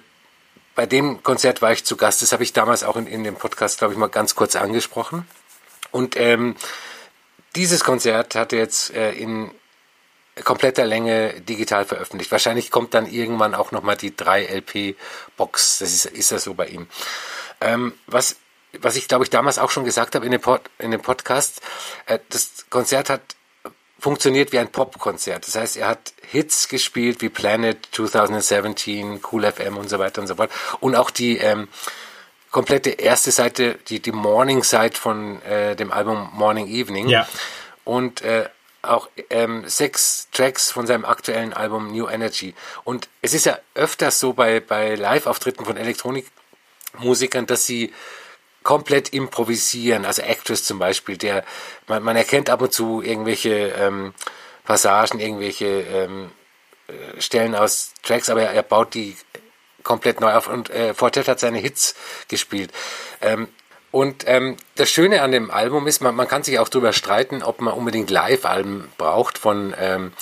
bei 0.75 0.85
dem 0.85 1.21
Konzert 1.23 1.61
war 1.61 1.71
ich 1.73 1.83
zu 1.83 1.97
Gast. 1.97 2.21
Das 2.21 2.31
habe 2.31 2.43
ich 2.43 2.53
damals 2.53 2.83
auch 2.83 2.95
in, 2.95 3.07
in 3.07 3.23
dem 3.23 3.35
Podcast, 3.35 3.79
glaube 3.79 3.93
ich, 3.93 3.99
mal 3.99 4.07
ganz 4.07 4.35
kurz 4.35 4.55
angesprochen. 4.55 5.27
Und 5.91 6.15
ähm, 6.17 6.55
dieses 7.55 7.83
Konzert 7.83 8.35
hatte 8.35 8.55
jetzt 8.55 8.93
äh, 8.93 9.11
in 9.11 9.51
kompletter 10.43 10.85
Länge 10.85 11.41
digital 11.41 11.83
veröffentlicht. 11.85 12.31
Wahrscheinlich 12.31 12.71
kommt 12.71 12.93
dann 12.93 13.05
irgendwann 13.05 13.53
auch 13.53 13.71
nochmal 13.71 13.97
die 13.97 14.11
3-LP-Box. 14.11 15.79
Das 15.79 15.91
ist, 15.93 16.05
ist 16.05 16.31
das 16.31 16.45
so 16.45 16.53
bei 16.53 16.67
ihm. 16.67 16.87
Ähm, 17.59 17.93
was 18.07 18.37
was 18.79 18.95
ich 18.95 19.09
glaube 19.09 19.25
ich 19.25 19.29
damals 19.29 19.59
auch 19.59 19.69
schon 19.69 19.83
gesagt 19.83 20.15
habe 20.15 20.25
in 20.25 20.31
dem, 20.31 20.41
in 20.79 20.91
dem 20.91 21.01
Podcast, 21.01 21.61
äh, 22.05 22.19
das 22.29 22.65
Konzert 22.69 23.09
hat 23.09 23.21
funktioniert 24.01 24.51
wie 24.51 24.57
ein 24.57 24.71
Popkonzert. 24.71 25.47
Das 25.47 25.55
heißt, 25.55 25.77
er 25.77 25.89
hat 25.89 26.13
Hits 26.31 26.67
gespielt 26.67 27.21
wie 27.21 27.29
Planet 27.29 27.77
2017, 27.91 29.21
Cool 29.31 29.49
FM 29.49 29.77
und 29.77 29.89
so 29.89 29.99
weiter 29.99 30.21
und 30.21 30.27
so 30.27 30.35
fort. 30.35 30.49
Und 30.79 30.95
auch 30.95 31.11
die 31.11 31.37
ähm, 31.37 31.67
komplette 32.49 32.89
erste 32.89 33.29
Seite, 33.29 33.77
die, 33.87 33.99
die 33.99 34.11
Morning 34.11 34.63
Side 34.63 34.95
von 34.95 35.39
äh, 35.43 35.75
dem 35.75 35.91
Album 35.91 36.31
Morning 36.33 36.67
Evening. 36.67 37.09
Ja. 37.09 37.27
Und 37.83 38.21
äh, 38.23 38.49
auch 38.81 39.07
ähm, 39.29 39.65
sechs 39.67 40.27
Tracks 40.31 40.71
von 40.71 40.87
seinem 40.87 41.05
aktuellen 41.05 41.53
Album 41.53 41.91
New 41.91 42.07
Energy. 42.07 42.55
Und 42.83 43.07
es 43.21 43.35
ist 43.35 43.45
ja 43.45 43.59
öfters 43.75 44.19
so 44.19 44.33
bei, 44.33 44.59
bei 44.59 44.95
Live-Auftritten 44.95 45.63
von 45.63 45.77
Elektronikmusikern, 45.77 47.45
dass 47.45 47.67
sie 47.67 47.93
komplett 48.63 49.09
improvisieren. 49.09 50.05
Also 50.05 50.21
Actress 50.21 50.63
zum 50.63 50.79
Beispiel, 50.79 51.17
der 51.17 51.43
man, 51.87 52.03
man 52.03 52.15
erkennt 52.15 52.49
ab 52.49 52.61
und 52.61 52.73
zu 52.73 53.01
irgendwelche 53.01 53.69
ähm, 53.69 54.13
Passagen, 54.63 55.19
irgendwelche 55.19 55.65
ähm, 55.65 56.31
äh, 56.87 57.21
Stellen 57.21 57.55
aus 57.55 57.93
Tracks, 58.03 58.29
aber 58.29 58.43
er, 58.43 58.51
er 58.51 58.63
baut 58.63 58.93
die 58.93 59.15
komplett 59.83 60.21
neu 60.21 60.33
auf 60.33 60.47
und 60.47 60.69
äh, 60.69 60.93
Fortet 60.93 61.27
hat 61.27 61.39
seine 61.39 61.57
Hits 61.57 61.95
gespielt. 62.27 62.71
Ähm, 63.21 63.47
und 63.89 64.23
ähm, 64.27 64.55
das 64.75 64.89
Schöne 64.89 65.21
an 65.21 65.31
dem 65.31 65.51
Album 65.51 65.87
ist, 65.87 66.01
man, 66.01 66.15
man 66.15 66.27
kann 66.27 66.43
sich 66.43 66.59
auch 66.59 66.69
darüber 66.69 66.93
streiten, 66.93 67.43
ob 67.43 67.59
man 67.59 67.73
unbedingt 67.73 68.09
Live-Alben 68.09 68.89
braucht 68.97 69.37
von 69.37 69.73
ähm, 69.77 70.13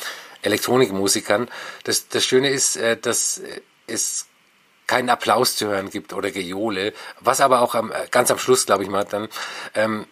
Elektronikmusikern. 0.41 1.49
Das, 1.83 2.07
das 2.07 2.25
Schöne 2.25 2.49
ist, 2.49 2.77
äh, 2.77 2.97
dass 2.97 3.41
es 3.85 4.28
keinen 4.89 5.11
Applaus 5.11 5.55
zu 5.55 5.67
hören 5.67 5.91
gibt 5.91 6.13
oder 6.13 6.31
Gejohle, 6.31 6.93
was 7.19 7.41
aber 7.41 7.61
auch 7.61 7.75
am, 7.75 7.93
ganz 8.09 8.31
am 8.31 8.39
Schluss, 8.39 8.65
glaube 8.65 8.81
ich 8.81 8.89
mal, 8.89 9.05
dann, 9.05 9.29
ähm, 9.75 10.07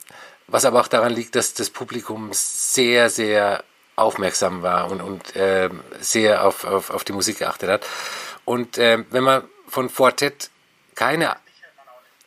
was 0.46 0.66
aber 0.66 0.80
auch 0.80 0.88
daran 0.88 1.14
liegt, 1.14 1.36
dass 1.36 1.56
das 1.56 1.72
Publikum 1.72 2.30
sehr, 2.32 3.10
sehr 3.10 3.64
aufmerksam 3.96 4.62
war 4.62 4.92
und, 4.92 5.02
und 5.02 5.36
äh, 5.36 5.72
sehr 6.00 6.46
auf, 6.46 6.64
auf, 6.64 6.92
auf 6.92 7.04
die 7.04 7.14
Musik 7.14 7.40
geachtet 7.40 7.72
hat. 7.72 7.88
Und 8.46 8.78
äh, 8.78 9.04
wenn 9.10 9.24
man 9.24 9.44
von 9.68 9.90
Fortet 9.90 10.52
keine 10.94 11.36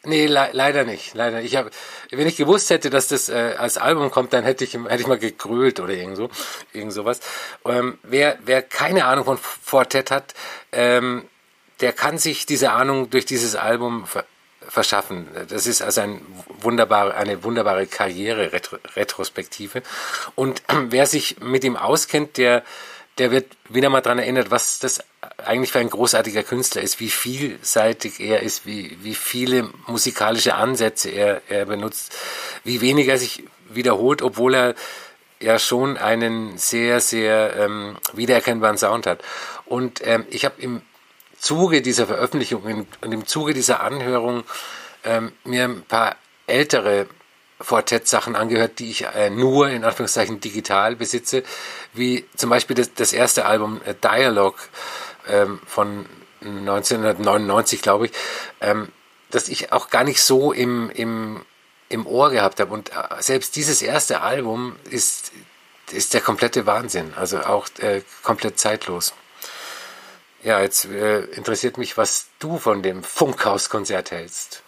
Nee, 0.02 0.26
le 0.26 0.48
leider 0.52 0.84
nicht. 0.84 1.12
Leider. 1.12 1.42
Ich 1.42 1.56
habe, 1.56 1.70
wenn 2.10 2.26
ich 2.26 2.36
gewusst 2.36 2.70
hätte, 2.70 2.88
dass 2.88 3.08
das 3.08 3.28
äh, 3.28 3.54
als 3.58 3.76
Album 3.76 4.10
kommt, 4.10 4.32
dann 4.32 4.44
hätte 4.44 4.64
ich, 4.64 4.72
hätte 4.72 5.02
ich 5.02 5.06
mal 5.06 5.18
gegrölt 5.18 5.78
oder 5.78 5.92
irgend 5.92 6.16
so, 6.16 6.30
irgend 6.72 6.94
sowas. 6.94 7.20
Ähm, 7.66 7.98
wer, 8.02 8.38
wer 8.42 8.62
keine 8.62 9.04
Ahnung 9.04 9.26
von 9.26 9.36
Fortet 9.36 10.10
hat, 10.10 10.32
ähm, 10.72 11.28
der 11.80 11.92
kann 11.92 12.18
sich 12.18 12.46
diese 12.46 12.72
Ahnung 12.72 13.10
durch 13.10 13.26
dieses 13.26 13.56
Album 13.56 14.06
ver 14.06 14.24
verschaffen. 14.68 15.26
Das 15.48 15.66
ist 15.66 15.82
also 15.82 16.02
ein 16.02 16.20
wunderbar, 16.60 17.14
eine 17.14 17.42
wunderbare 17.42 17.86
Karriere-Retrospektive. 17.88 19.82
Und 20.36 20.62
wer 20.90 21.06
sich 21.06 21.40
mit 21.40 21.64
ihm 21.64 21.76
auskennt, 21.76 22.36
der 22.36 22.62
der 23.20 23.30
wird 23.30 23.54
wieder 23.68 23.90
mal 23.90 24.00
daran 24.00 24.18
erinnert, 24.18 24.50
was 24.50 24.78
das 24.78 25.04
eigentlich 25.36 25.72
für 25.72 25.78
ein 25.78 25.90
großartiger 25.90 26.42
Künstler 26.42 26.80
ist, 26.80 27.00
wie 27.00 27.10
vielseitig 27.10 28.18
er 28.18 28.40
ist, 28.40 28.64
wie, 28.64 28.96
wie 29.02 29.14
viele 29.14 29.68
musikalische 29.86 30.54
Ansätze 30.54 31.10
er, 31.10 31.42
er 31.48 31.66
benutzt, 31.66 32.16
wie 32.64 32.80
wenig 32.80 33.08
er 33.08 33.18
sich 33.18 33.44
wiederholt, 33.68 34.22
obwohl 34.22 34.54
er 34.54 34.74
ja 35.38 35.58
schon 35.58 35.98
einen 35.98 36.56
sehr, 36.56 37.00
sehr 37.00 37.56
ähm, 37.56 37.98
wiedererkennbaren 38.14 38.78
Sound 38.78 39.06
hat. 39.06 39.22
Und 39.66 40.00
ähm, 40.02 40.24
ich 40.30 40.46
habe 40.46 40.60
im 40.62 40.80
Zuge 41.40 41.82
dieser 41.82 42.06
Veröffentlichung 42.06 42.86
und 43.00 43.12
im 43.12 43.26
Zuge 43.26 43.54
dieser 43.54 43.80
Anhörung 43.80 44.44
ähm, 45.04 45.32
mir 45.44 45.64
ein 45.64 45.82
paar 45.82 46.16
ältere 46.46 47.06
Fortet-Sachen 47.60 48.36
angehört, 48.36 48.78
die 48.78 48.90
ich 48.90 49.04
äh, 49.04 49.30
nur 49.30 49.68
in 49.68 49.84
Anführungszeichen 49.84 50.40
digital 50.40 50.96
besitze, 50.96 51.42
wie 51.94 52.26
zum 52.36 52.50
Beispiel 52.50 52.76
das, 52.76 52.92
das 52.94 53.12
erste 53.12 53.46
Album 53.46 53.80
äh, 53.84 53.94
Dialogue 53.94 54.58
ähm, 55.28 55.60
von 55.66 56.06
1999, 56.42 57.82
glaube 57.82 58.06
ich, 58.06 58.12
ähm, 58.60 58.88
das 59.30 59.48
ich 59.48 59.72
auch 59.72 59.90
gar 59.90 60.04
nicht 60.04 60.22
so 60.22 60.52
im, 60.52 60.90
im, 60.90 61.44
im 61.88 62.06
Ohr 62.06 62.30
gehabt 62.30 62.60
habe. 62.60 62.72
Und 62.72 62.90
äh, 62.90 62.92
selbst 63.20 63.56
dieses 63.56 63.82
erste 63.82 64.20
Album 64.20 64.76
ist, 64.90 65.32
ist 65.90 66.14
der 66.14 66.20
komplette 66.20 66.66
Wahnsinn, 66.66 67.14
also 67.16 67.40
auch 67.40 67.68
äh, 67.78 68.02
komplett 68.22 68.58
zeitlos. 68.58 69.14
Ja, 70.42 70.60
jetzt 70.60 70.86
äh, 70.86 71.20
interessiert 71.20 71.76
mich, 71.76 71.96
was 71.96 72.28
du 72.38 72.58
von 72.58 72.82
dem 72.82 73.02
Funkhaus-Konzert 73.02 74.10
hältst 74.10 74.62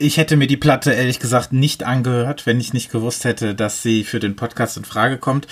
ich 0.00 0.16
hätte 0.16 0.38
mir 0.38 0.46
die 0.46 0.56
Platte 0.56 0.92
ehrlich 0.92 1.20
gesagt 1.20 1.52
nicht 1.52 1.84
angehört, 1.84 2.46
wenn 2.46 2.58
ich 2.58 2.72
nicht 2.72 2.90
gewusst 2.90 3.26
hätte, 3.26 3.54
dass 3.54 3.82
sie 3.82 4.02
für 4.02 4.18
den 4.18 4.34
Podcast 4.34 4.78
in 4.78 4.86
Frage 4.86 5.18
kommt. 5.18 5.46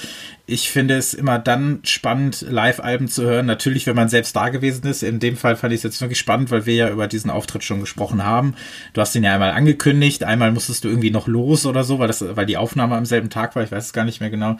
Ich 0.46 0.70
finde 0.70 0.96
es 0.96 1.12
immer 1.12 1.38
dann 1.38 1.80
spannend, 1.82 2.46
Live-Alben 2.48 3.08
zu 3.08 3.24
hören. 3.24 3.44
Natürlich, 3.44 3.86
wenn 3.86 3.94
man 3.94 4.08
selbst 4.08 4.34
da 4.34 4.48
gewesen 4.48 4.86
ist. 4.86 5.02
In 5.02 5.20
dem 5.20 5.36
Fall 5.36 5.56
fand 5.56 5.74
ich 5.74 5.80
es 5.80 5.82
jetzt 5.82 6.00
wirklich 6.00 6.18
spannend, 6.18 6.50
weil 6.50 6.64
wir 6.64 6.74
ja 6.74 6.88
über 6.88 7.08
diesen 7.08 7.30
Auftritt 7.30 7.62
schon 7.62 7.80
gesprochen 7.80 8.24
haben. 8.24 8.54
Du 8.94 9.02
hast 9.02 9.14
ihn 9.14 9.22
ja 9.22 9.34
einmal 9.34 9.50
angekündigt, 9.50 10.24
einmal 10.24 10.50
musstest 10.50 10.82
du 10.82 10.88
irgendwie 10.88 11.10
noch 11.10 11.26
los 11.26 11.66
oder 11.66 11.84
so, 11.84 11.98
weil, 11.98 12.06
das, 12.06 12.24
weil 12.26 12.46
die 12.46 12.56
Aufnahme 12.56 12.96
am 12.96 13.04
selben 13.04 13.28
Tag 13.28 13.54
war. 13.54 13.62
Ich 13.62 13.70
weiß 13.70 13.84
es 13.84 13.92
gar 13.92 14.06
nicht 14.06 14.20
mehr 14.20 14.30
genau. 14.30 14.56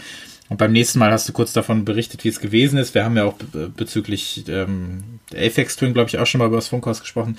Und 0.51 0.59
beim 0.59 0.73
nächsten 0.73 0.99
Mal 0.99 1.13
hast 1.13 1.27
du 1.31 1.33
kurz 1.33 1.55
davon 1.55 1.87
berichtet, 1.87 2.25
wie 2.25 2.29
es 2.29 2.41
gewesen 2.41 2.79
ist. 2.79 2.95
Wir 2.95 3.05
haben 3.05 3.17
ja 3.17 3.25
auch 3.25 3.37
bezüglich 3.75 4.45
ähm, 4.49 5.03
der 5.33 5.47
Apex 5.47 5.77
Twin, 5.77 5.95
glaube 5.95 6.11
ich, 6.11 6.19
auch 6.19 6.27
schon 6.27 6.41
mal 6.41 6.47
über 6.47 6.57
das 6.57 6.69
Funkhaus 6.69 7.01
gesprochen. 7.01 7.39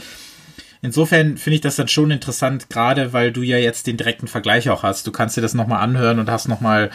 Insofern 0.81 1.37
finde 1.37 1.55
ich 1.55 1.61
das 1.61 1.75
dann 1.75 1.89
schon 1.89 2.09
interessant, 2.11 2.69
gerade 2.69 3.11
weil 3.11 3.31
du 3.31 3.41
ja 3.41 3.57
jetzt 3.57 3.87
den 3.87 3.97
direkten 3.97 4.27
Vergleich 4.27 4.69
auch 4.69 4.83
hast. 4.83 5.05
Du 5.05 5.11
kannst 5.11 5.35
dir 5.35 5.41
das 5.41 5.53
nochmal 5.53 5.81
anhören 5.81 6.19
und 6.19 6.29
hast 6.29 6.47
nochmal, 6.47 6.89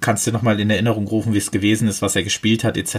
kannst 0.00 0.26
dir 0.26 0.32
nochmal 0.32 0.60
in 0.60 0.70
Erinnerung 0.70 1.08
rufen, 1.08 1.34
wie 1.34 1.38
es 1.38 1.50
gewesen 1.50 1.88
ist, 1.88 2.00
was 2.00 2.14
er 2.14 2.22
gespielt 2.22 2.62
hat, 2.62 2.76
etc. 2.76 2.94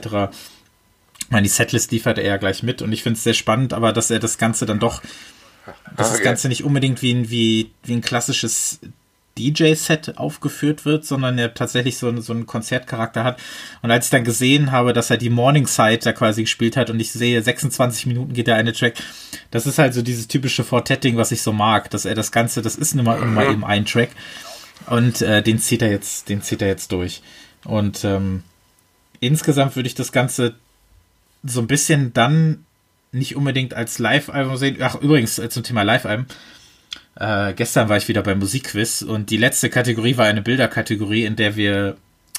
Ich 1.22 1.32
meine, 1.32 1.44
die 1.44 1.50
Setlist 1.50 1.92
liefert 1.92 2.18
er 2.18 2.26
ja 2.26 2.38
gleich 2.38 2.64
mit 2.64 2.82
und 2.82 2.92
ich 2.92 3.04
finde 3.04 3.18
es 3.18 3.24
sehr 3.24 3.34
spannend, 3.34 3.72
aber 3.72 3.94
dass 3.94 4.12
er 4.12 4.20
das 4.20 4.38
Ganze 4.38 4.66
dann 4.66 4.80
doch, 4.80 5.02
dass 5.96 6.08
okay. 6.08 6.18
das 6.18 6.22
Ganze 6.22 6.48
nicht 6.50 6.66
unbedingt 6.66 7.02
wie 7.02 7.14
ein, 7.14 7.30
wie, 7.30 7.72
wie 7.84 7.94
ein 7.94 8.02
klassisches 8.02 8.82
DJ-Set 9.40 10.18
aufgeführt 10.18 10.86
wird, 10.86 11.06
sondern 11.06 11.38
er 11.38 11.54
tatsächlich 11.54 11.98
so, 11.98 12.20
so 12.22 12.34
einen 12.34 12.46
Konzertcharakter 12.46 13.24
hat. 13.24 13.40
Und 13.82 13.92
als 13.92 14.06
ich 14.06 14.12
dann 14.12 14.24
gesehen 14.24 14.72
habe, 14.72 14.94
dass 14.94 15.10
er 15.10 15.18
die 15.18 15.30
Morning 15.30 15.68
Side 15.68 16.00
da 16.04 16.12
quasi 16.12 16.42
gespielt 16.42 16.78
hat 16.78 16.90
und 16.90 17.00
ich 17.00 17.12
sehe, 17.12 17.42
26 17.42 18.06
Minuten 18.08 18.34
geht 18.34 18.48
der 18.48 18.56
eine 18.56 18.74
Track, 18.74 18.96
das 19.52 19.66
ist 19.66 19.80
halt 19.80 19.94
so 19.94 20.02
dieses 20.02 20.28
typische 20.28 20.64
Fortetting, 20.64 21.18
was 21.18 21.32
ich 21.32 21.42
so 21.42 21.54
mag, 21.54 21.90
dass 21.90 22.06
er 22.06 22.16
das 22.16 22.32
Ganze, 22.32 22.62
das 22.62 22.76
ist 22.76 22.94
immer, 22.94 23.18
immer 23.18 23.46
eben 23.46 23.64
ein 23.64 23.86
Track. 23.86 24.10
Und 24.88 25.22
äh, 25.22 25.42
den 25.42 25.60
zieht 25.60 25.82
er 25.82 25.92
jetzt, 25.92 26.30
den 26.30 26.42
zieht 26.42 26.62
er 26.62 26.68
jetzt 26.68 26.92
durch. 26.92 27.22
Und 27.66 28.04
ähm, 28.04 28.44
insgesamt 29.20 29.76
würde 29.76 29.88
ich 29.88 29.96
das 29.96 30.12
Ganze 30.12 30.56
so 31.44 31.62
ein 31.62 31.68
bisschen 31.68 32.14
dann 32.14 32.66
nicht 33.12 33.36
unbedingt 33.36 33.74
als 33.74 34.00
Live-Album 34.00 34.58
sehen. 34.58 34.78
Ach, 34.82 34.96
übrigens, 34.96 35.40
äh, 35.40 35.50
zum 35.50 35.64
Thema 35.64 35.84
Live-Album. 35.84 36.26
Äh, 37.16 37.54
gestern 37.54 37.90
war 37.90 37.98
ich 37.98 38.08
wieder 38.08 38.24
beim 38.24 38.40
Musikquiz 38.40 39.02
und 39.02 39.30
die 39.30 39.38
letzte 39.38 39.70
Kategorie 39.70 40.18
war 40.18 40.26
eine 40.26 40.42
Bilderkategorie, 40.42 41.26
in 41.26 41.36
der 41.36 41.56
wir 41.56 41.98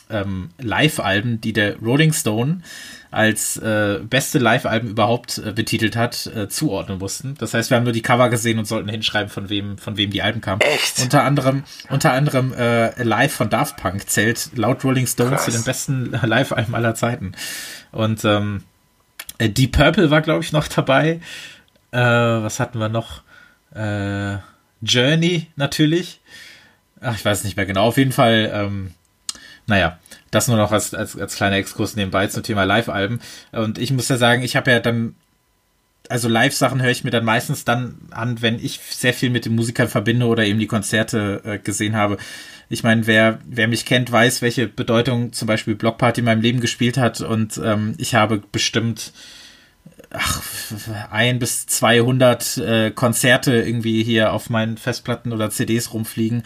ähm, 0.09 0.51
Live-Alben, 0.59 1.41
die 1.41 1.53
der 1.53 1.77
Rolling 1.79 2.13
Stone 2.13 2.63
als 3.11 3.57
äh, 3.57 3.99
beste 4.03 4.39
Live-Alben 4.39 4.91
überhaupt 4.91 5.39
äh, 5.39 5.53
betitelt 5.53 5.97
hat, 5.97 6.27
äh, 6.27 6.49
zuordnen 6.49 6.99
mussten. 6.99 7.35
Das 7.39 7.55
heißt, 7.55 7.71
wir 7.71 7.77
haben 7.77 7.85
nur 7.85 7.93
die 7.93 8.03
Cover 8.03 8.29
gesehen 8.29 8.59
und 8.59 8.67
sollten 8.67 8.89
hinschreiben, 8.89 9.29
von 9.29 9.49
wem, 9.49 9.79
von 9.79 9.97
wem 9.97 10.11
die 10.11 10.23
Alben 10.23 10.41
kamen. 10.41 10.61
Echt? 10.61 11.01
Unter 11.01 11.25
anderem, 11.25 11.65
unter 11.89 12.13
anderem 12.13 12.53
äh, 12.53 13.03
Live 13.03 13.33
von 13.33 13.51
Daft 13.51 13.77
Punk 13.79 14.09
zählt 14.09 14.51
laut 14.57 14.85
Rolling 14.85 15.07
Stone 15.07 15.31
Krass. 15.31 15.47
zu 15.47 15.51
den 15.51 15.65
besten 15.65 16.13
Live-Alben 16.23 16.75
aller 16.75 16.95
Zeiten. 16.95 17.33
Und 17.91 18.25
ähm, 18.25 18.63
äh, 19.39 19.49
Deep 19.49 19.73
Purple 19.73 20.11
war, 20.11 20.21
glaube 20.21 20.45
ich, 20.45 20.53
noch 20.53 20.69
dabei. 20.69 21.21
Äh, 21.91 21.99
was 21.99 22.61
hatten 22.61 22.79
wir 22.79 22.89
noch? 22.89 23.23
Äh, 23.75 24.39
Journey 24.83 25.49
natürlich. 25.57 26.21
Ach, 27.01 27.17
ich 27.17 27.25
weiß 27.25 27.45
nicht 27.45 27.57
mehr 27.57 27.67
genau. 27.67 27.85
Auf 27.87 27.97
jeden 27.97 28.13
Fall, 28.13 28.51
ähm, 28.53 28.93
naja, 29.67 29.99
das 30.31 30.49
nur 30.49 30.57
noch 30.57 30.73
als, 30.73 30.95
als, 30.95 31.19
als 31.19 31.37
kleiner 31.37 31.57
Exkurs 31.57 31.97
nebenbei 31.97 32.27
zum 32.27 32.43
Thema 32.43 32.65
Live-Alben. 32.65 33.21
Und 33.53 33.79
ich 33.79 33.93
muss 33.93 34.09
ja 34.09 34.17
sagen, 34.17 34.43
ich 34.43 34.57
habe 34.57 34.71
ja 34.71 34.81
dann, 34.81 35.15
also 36.09 36.29
Live-Sachen 36.29 36.83
höre 36.83 36.91
ich 36.91 37.05
mir 37.05 37.11
dann 37.11 37.25
meistens 37.25 37.65
dann 37.65 37.97
an, 38.11 38.43
wenn 38.43 38.59
ich 38.59 38.81
sehr 38.81 39.15
viel 39.15 39.31
mit 39.31 39.45
den 39.45 39.55
Musikern 39.55 39.89
verbinde 39.89 40.27
oder 40.27 40.45
eben 40.45 40.59
die 40.59 40.67
Konzerte 40.67 41.41
äh, 41.45 41.59
gesehen 41.59 41.97
habe. 41.97 42.19
Ich 42.69 42.83
meine, 42.83 43.07
wer, 43.07 43.41
wer 43.47 43.67
mich 43.67 43.85
kennt, 43.85 44.13
weiß, 44.13 44.43
welche 44.43 44.69
Bedeutung 44.69 45.33
zum 45.33 45.49
Beispiel 45.49 45.75
Blockparty 45.75 46.21
in 46.21 46.27
meinem 46.27 46.43
Leben 46.43 46.61
gespielt 46.61 46.99
hat. 46.99 47.21
Und 47.21 47.61
ähm, 47.65 47.95
ich 47.99 48.15
habe 48.15 48.43
bestimmt 48.53 49.13
ach, 50.11 50.43
ein 51.11 51.39
bis 51.39 51.67
200 51.67 52.57
äh, 52.59 52.91
Konzerte 52.91 53.55
irgendwie 53.63 54.03
hier 54.03 54.33
auf 54.33 54.51
meinen 54.51 54.77
Festplatten 54.77 55.33
oder 55.33 55.51
CDs 55.51 55.93
rumfliegen. 55.93 56.43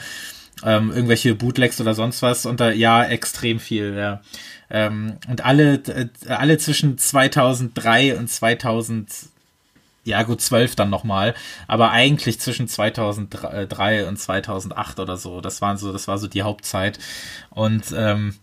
Ähm, 0.63 0.93
irgendwelche 0.93 1.35
Bootlegs 1.35 1.81
oder 1.81 1.95
sonst 1.95 2.23
was. 2.23 2.47
Und 2.47 2.61
da, 2.61 2.71
ja, 2.71 3.05
extrem 3.05 3.59
viel, 3.59 3.95
ja. 3.97 4.21
Ähm, 4.71 5.19
und 5.29 5.45
alle, 5.45 5.75
äh, 5.75 6.09
alle 6.29 6.59
zwischen 6.59 6.97
2003 6.97 8.17
und 8.17 8.29
2000, 8.29 9.09
ja 10.05 10.23
gut, 10.23 10.41
12 10.41 10.77
dann 10.77 10.91
nochmal, 10.91 11.35
aber 11.67 11.91
eigentlich 11.91 12.41
zwischen 12.41 12.69
2003 12.69 14.07
und 14.07 14.19
2008 14.19 15.01
oder 15.01 15.17
so. 15.17 15.41
Das 15.41 15.61
waren 15.61 15.77
so, 15.77 15.93
das 15.93 16.09
war 16.09 16.19
so 16.19 16.29
die 16.29 16.43
Hauptzeit. 16.43 16.99
Und, 17.51 17.85
ähm, 17.97 18.35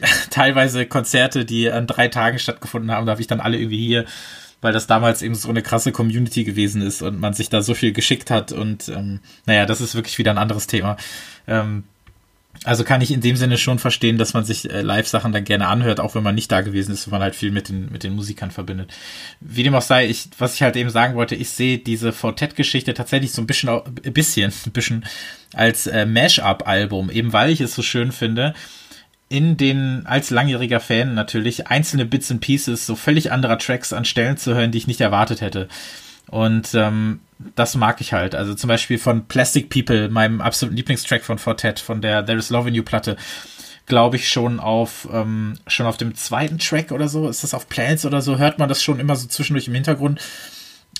teilweise 0.30 0.86
Konzerte, 0.86 1.44
die 1.44 1.70
an 1.70 1.86
drei 1.86 2.08
Tagen 2.08 2.38
stattgefunden 2.38 2.90
haben, 2.90 3.06
da 3.06 3.12
habe 3.12 3.20
ich 3.20 3.26
dann 3.26 3.40
alle 3.40 3.58
irgendwie 3.58 3.86
hier 3.86 4.04
weil 4.62 4.72
das 4.72 4.86
damals 4.86 5.22
eben 5.22 5.34
so 5.34 5.48
eine 5.48 5.62
krasse 5.62 5.92
Community 5.92 6.42
gewesen 6.42 6.82
ist 6.82 7.02
und 7.02 7.20
man 7.20 7.34
sich 7.34 7.50
da 7.50 7.62
so 7.62 7.74
viel 7.74 7.92
geschickt 7.92 8.30
hat 8.30 8.52
und 8.52 8.88
ähm, 8.88 9.20
naja, 9.44 9.66
das 9.66 9.80
ist 9.80 9.94
wirklich 9.94 10.18
wieder 10.18 10.30
ein 10.30 10.38
anderes 10.38 10.66
Thema. 10.66 10.96
Ähm, 11.46 11.84
also 12.64 12.84
kann 12.84 13.02
ich 13.02 13.10
in 13.10 13.20
dem 13.20 13.36
Sinne 13.36 13.58
schon 13.58 13.78
verstehen, 13.78 14.18
dass 14.18 14.34
man 14.34 14.44
sich 14.44 14.70
äh, 14.70 14.80
Live-Sachen 14.80 15.32
dann 15.32 15.44
gerne 15.44 15.68
anhört, 15.68 16.00
auch 16.00 16.14
wenn 16.14 16.22
man 16.22 16.34
nicht 16.34 16.50
da 16.50 16.62
gewesen 16.62 16.92
ist, 16.92 17.06
wenn 17.06 17.12
man 17.12 17.22
halt 17.22 17.36
viel 17.36 17.50
mit 17.50 17.68
den, 17.68 17.92
mit 17.92 18.02
den 18.02 18.14
Musikern 18.14 18.50
verbindet. 18.50 18.90
Wie 19.40 19.62
dem 19.62 19.74
auch 19.74 19.82
sei, 19.82 20.08
ich, 20.08 20.30
was 20.38 20.54
ich 20.54 20.62
halt 20.62 20.74
eben 20.76 20.90
sagen 20.90 21.14
wollte, 21.14 21.34
ich 21.34 21.50
sehe 21.50 21.78
diese 21.78 22.12
Fortet-Geschichte 22.12 22.94
tatsächlich 22.94 23.32
so 23.32 23.42
ein 23.42 23.46
bisschen, 23.46 23.68
ein 23.68 24.12
bisschen, 24.12 24.52
ein 24.66 24.72
bisschen 24.72 25.04
als 25.52 25.86
äh, 25.86 26.06
Mash-up-Album, 26.06 27.10
eben 27.10 27.32
weil 27.32 27.50
ich 27.50 27.60
es 27.60 27.74
so 27.74 27.82
schön 27.82 28.10
finde, 28.10 28.54
in 29.28 29.56
den, 29.56 30.06
als 30.06 30.30
langjähriger 30.30 30.80
Fan 30.80 31.14
natürlich, 31.14 31.66
einzelne 31.66 32.04
Bits 32.04 32.30
and 32.30 32.40
Pieces 32.40 32.86
so 32.86 32.94
völlig 32.94 33.32
anderer 33.32 33.58
Tracks 33.58 33.92
an 33.92 34.04
Stellen 34.04 34.36
zu 34.36 34.54
hören, 34.54 34.70
die 34.70 34.78
ich 34.78 34.86
nicht 34.86 35.00
erwartet 35.00 35.40
hätte. 35.40 35.68
Und 36.28 36.74
ähm, 36.74 37.20
das 37.54 37.74
mag 37.76 38.00
ich 38.00 38.12
halt. 38.12 38.34
Also 38.34 38.54
zum 38.54 38.68
Beispiel 38.68 38.98
von 38.98 39.26
Plastic 39.26 39.68
People, 39.68 40.08
meinem 40.08 40.40
absoluten 40.40 40.76
Lieblingstrack 40.76 41.24
von 41.24 41.38
Fortet, 41.38 41.80
von 41.80 42.00
der 42.00 42.24
There 42.24 42.38
is 42.38 42.50
Love 42.50 42.68
in 42.68 42.74
You 42.74 42.82
Platte, 42.82 43.16
glaube 43.86 44.16
ich 44.16 44.28
schon 44.28 44.58
auf 44.58 45.08
ähm, 45.12 45.58
schon 45.66 45.86
auf 45.86 45.96
dem 45.96 46.14
zweiten 46.14 46.58
Track 46.58 46.90
oder 46.90 47.08
so, 47.08 47.28
ist 47.28 47.44
das 47.44 47.54
auf 47.54 47.68
Plans 47.68 48.04
oder 48.04 48.20
so, 48.20 48.38
hört 48.38 48.58
man 48.58 48.68
das 48.68 48.82
schon 48.82 48.98
immer 48.98 49.14
so 49.14 49.28
zwischendurch 49.28 49.68
im 49.68 49.74
Hintergrund. 49.74 50.20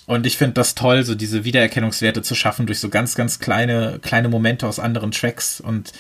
Und 0.07 0.25
ich 0.25 0.37
finde 0.37 0.55
das 0.55 0.77
toll, 0.77 1.03
so 1.03 1.17
diese 1.17 1.45
Wiedererkennungswerte 1.45 2.23
zu 2.23 2.37
schaffen 2.37 2.67
durch 2.67 2.79
so 2.79 2.89
ganz, 2.89 3.17
ganz 3.17 3.41
kleine, 3.41 3.99
kleine 4.01 4.29
Momente 4.29 4.69
aus 4.69 4.79
anderen 4.79 5.11
Tracks 5.11 5.61
und 5.61 5.93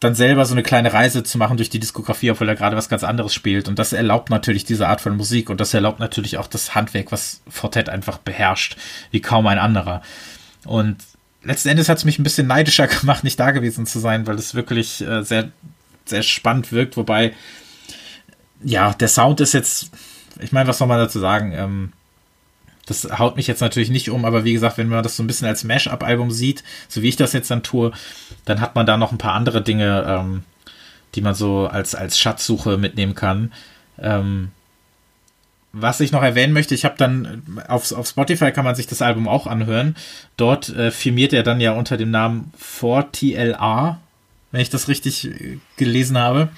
dann 0.00 0.14
selber 0.14 0.44
so 0.44 0.54
eine 0.54 0.62
kleine 0.62 0.92
Reise 0.92 1.24
zu 1.24 1.38
machen 1.38 1.56
durch 1.56 1.70
die 1.70 1.80
Diskografie, 1.80 2.30
obwohl 2.30 2.48
er 2.48 2.54
gerade 2.54 2.76
was 2.76 2.88
ganz 2.88 3.02
anderes 3.02 3.34
spielt. 3.34 3.68
Und 3.68 3.78
das 3.78 3.92
erlaubt 3.92 4.30
natürlich 4.30 4.64
diese 4.64 4.86
Art 4.88 5.00
von 5.00 5.16
Musik 5.16 5.50
und 5.50 5.60
das 5.60 5.74
erlaubt 5.74 5.98
natürlich 5.98 6.38
auch 6.38 6.46
das 6.46 6.74
Handwerk, 6.74 7.10
was 7.10 7.40
Fortet 7.48 7.88
einfach 7.88 8.18
beherrscht, 8.18 8.76
wie 9.10 9.20
kaum 9.20 9.46
ein 9.48 9.58
anderer. 9.58 10.02
Und 10.64 10.98
letzten 11.42 11.70
Endes 11.70 11.88
hat 11.88 11.98
es 11.98 12.04
mich 12.04 12.18
ein 12.18 12.24
bisschen 12.24 12.46
neidischer 12.46 12.86
gemacht, 13.00 13.24
nicht 13.24 13.40
da 13.40 13.50
gewesen 13.50 13.86
zu 13.86 13.98
sein, 13.98 14.26
weil 14.26 14.36
es 14.36 14.54
wirklich 14.54 15.00
äh, 15.00 15.22
sehr, 15.22 15.50
sehr 16.04 16.22
spannend 16.22 16.70
wirkt. 16.70 16.96
Wobei, 16.96 17.34
ja, 18.62 18.92
der 18.94 19.08
Sound 19.08 19.40
ist 19.40 19.52
jetzt, 19.52 19.90
ich 20.40 20.52
meine, 20.52 20.68
was 20.68 20.78
soll 20.78 20.88
man 20.88 20.98
dazu 20.98 21.18
sagen? 21.18 21.52
Ähm, 21.52 21.92
das 22.88 23.18
haut 23.18 23.36
mich 23.36 23.46
jetzt 23.46 23.60
natürlich 23.60 23.90
nicht 23.90 24.10
um, 24.10 24.24
aber 24.24 24.44
wie 24.44 24.52
gesagt, 24.52 24.78
wenn 24.78 24.88
man 24.88 25.02
das 25.02 25.16
so 25.16 25.22
ein 25.22 25.26
bisschen 25.26 25.46
als 25.46 25.64
Mash-up-Album 25.64 26.30
sieht, 26.30 26.64
so 26.88 27.02
wie 27.02 27.08
ich 27.08 27.16
das 27.16 27.32
jetzt 27.32 27.50
dann 27.50 27.62
tue, 27.62 27.92
dann 28.44 28.60
hat 28.60 28.74
man 28.74 28.86
da 28.86 28.96
noch 28.96 29.12
ein 29.12 29.18
paar 29.18 29.34
andere 29.34 29.62
Dinge, 29.62 30.04
ähm, 30.08 30.42
die 31.14 31.20
man 31.20 31.34
so 31.34 31.66
als, 31.66 31.94
als 31.94 32.18
Schatzsuche 32.18 32.78
mitnehmen 32.78 33.14
kann. 33.14 33.52
Ähm, 33.98 34.50
was 35.72 36.00
ich 36.00 36.12
noch 36.12 36.22
erwähnen 36.22 36.54
möchte, 36.54 36.74
ich 36.74 36.84
habe 36.84 36.94
dann 36.96 37.42
auf, 37.68 37.92
auf 37.92 38.08
Spotify 38.08 38.52
kann 38.52 38.64
man 38.64 38.74
sich 38.74 38.86
das 38.86 39.02
Album 39.02 39.28
auch 39.28 39.46
anhören. 39.46 39.96
Dort 40.36 40.70
äh, 40.70 40.90
firmiert 40.90 41.32
er 41.32 41.42
dann 41.42 41.60
ja 41.60 41.72
unter 41.72 41.96
dem 41.96 42.10
Namen 42.10 42.52
4TLR, 42.58 43.96
wenn 44.50 44.60
ich 44.60 44.70
das 44.70 44.88
richtig 44.88 45.26
äh, 45.26 45.58
gelesen 45.76 46.18
habe. 46.18 46.48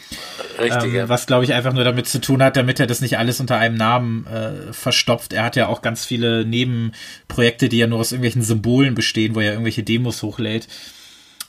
Richtig. 0.58 0.94
Ähm, 0.94 1.08
was 1.08 1.26
glaube 1.26 1.44
ich 1.44 1.52
einfach 1.52 1.72
nur 1.72 1.84
damit 1.84 2.08
zu 2.08 2.20
tun 2.20 2.42
hat, 2.42 2.56
damit 2.56 2.80
er 2.80 2.86
das 2.86 3.00
nicht 3.00 3.18
alles 3.18 3.40
unter 3.40 3.56
einem 3.56 3.76
Namen 3.76 4.26
äh, 4.26 4.72
verstopft. 4.72 5.32
Er 5.32 5.44
hat 5.44 5.56
ja 5.56 5.66
auch 5.66 5.82
ganz 5.82 6.04
viele 6.04 6.44
Nebenprojekte, 6.44 7.68
die 7.68 7.78
ja 7.78 7.86
nur 7.86 8.00
aus 8.00 8.12
irgendwelchen 8.12 8.42
Symbolen 8.42 8.94
bestehen, 8.94 9.34
wo 9.34 9.40
er 9.40 9.52
irgendwelche 9.52 9.82
Demos 9.82 10.22
hochlädt. 10.22 10.68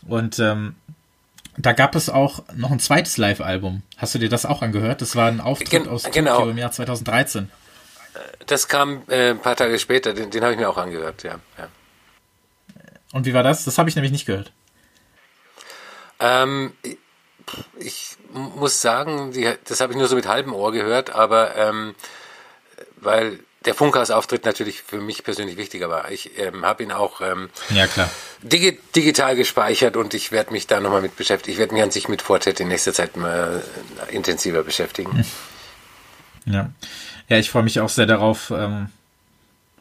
Und 0.08 0.40
ähm, 0.40 0.76
da 1.58 1.74
gab 1.74 1.96
es 1.96 2.10
auch 2.10 2.44
noch 2.56 2.72
ein 2.72 2.80
zweites 2.80 3.18
Live-Album. 3.18 3.84
Hast 3.98 4.16
du 4.16 4.20
dir 4.20 4.30
das 4.30 4.46
auch 4.46 4.62
angehört? 4.62 5.02
Das 5.02 5.16
war 5.16 5.28
ein 5.28 5.42
Auftritt 5.42 5.70
Gen 5.70 5.88
aus 5.88 6.04
genau. 6.12 6.38
Tokio 6.38 6.52
im 6.52 6.58
Jahr 6.58 6.72
2013. 6.72 7.50
Das 8.48 8.68
kam 8.68 9.04
äh, 9.08 9.32
ein 9.32 9.40
paar 9.40 9.56
Tage 9.56 9.78
später, 9.78 10.14
den, 10.14 10.32
den 10.32 10.42
habe 10.42 10.54
ich 10.54 10.60
mir 10.60 10.70
auch 10.70 10.78
angehört, 10.78 11.24
ja, 11.24 11.40
ja. 11.58 11.68
Und 13.14 13.26
wie 13.26 13.34
war 13.34 13.44
das? 13.44 13.66
Das 13.66 13.78
habe 13.78 13.90
ich 13.90 13.96
nämlich 13.96 14.12
nicht 14.12 14.26
gehört. 14.26 14.52
Ähm, 16.22 16.74
ich 17.80 18.16
muss 18.34 18.82
sagen, 18.82 19.32
die, 19.34 19.50
das 19.66 19.82
habe 19.82 19.94
ich 19.94 20.00
nur 20.00 20.08
so 20.08 20.16
mit 20.16 20.28
halbem 20.28 20.54
Ohr 20.54 20.72
gehört, 20.72 21.10
aber 21.10 21.56
ähm, 21.58 21.96
weil 22.98 23.40
der 23.66 23.76
Funkhaus-Auftritt 23.76 24.46
natürlich 24.46 24.82
für 24.82 25.00
mich 25.00 25.24
persönlich 25.24 25.58
wichtiger 25.58 25.90
war. 25.90 26.10
Ich 26.12 26.38
ähm, 26.40 26.66
habe 26.66 26.84
ihn 26.84 26.92
auch 26.92 27.22
ähm, 27.22 27.50
ja, 27.70 27.86
klar. 27.88 28.10
Digi 28.42 28.80
digital 28.96 29.36
gespeichert 29.36 29.98
und 29.98 30.14
ich 30.14 30.32
werde 30.32 30.52
mich 30.52 30.66
da 30.66 30.80
nochmal 30.80 31.02
mit 31.02 31.16
beschäftigen. 31.16 31.54
Ich 31.54 31.60
werde 31.60 31.74
mich 31.74 31.84
an 31.84 31.92
sich 31.92 32.08
mit 32.08 32.22
Fortet 32.22 32.60
in 32.60 32.70
nächster 32.70 32.94
Zeit 32.94 33.18
mal 33.18 33.64
intensiver 34.10 34.64
beschäftigen. 34.64 35.26
Ja, 36.46 36.72
ja 37.28 37.38
ich 37.38 37.52
freue 37.52 37.64
mich 37.64 37.80
auch 37.80 37.90
sehr 37.90 38.08
darauf, 38.08 38.50
ähm, 38.50 38.90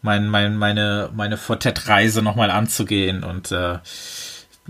mein, 0.02 0.28
mein, 0.28 0.56
meine, 0.56 1.10
meine 1.14 1.38
Fortet-Reise 1.38 2.20
nochmal 2.20 2.50
anzugehen 2.50 3.24
und 3.24 3.50
äh, 3.52 3.78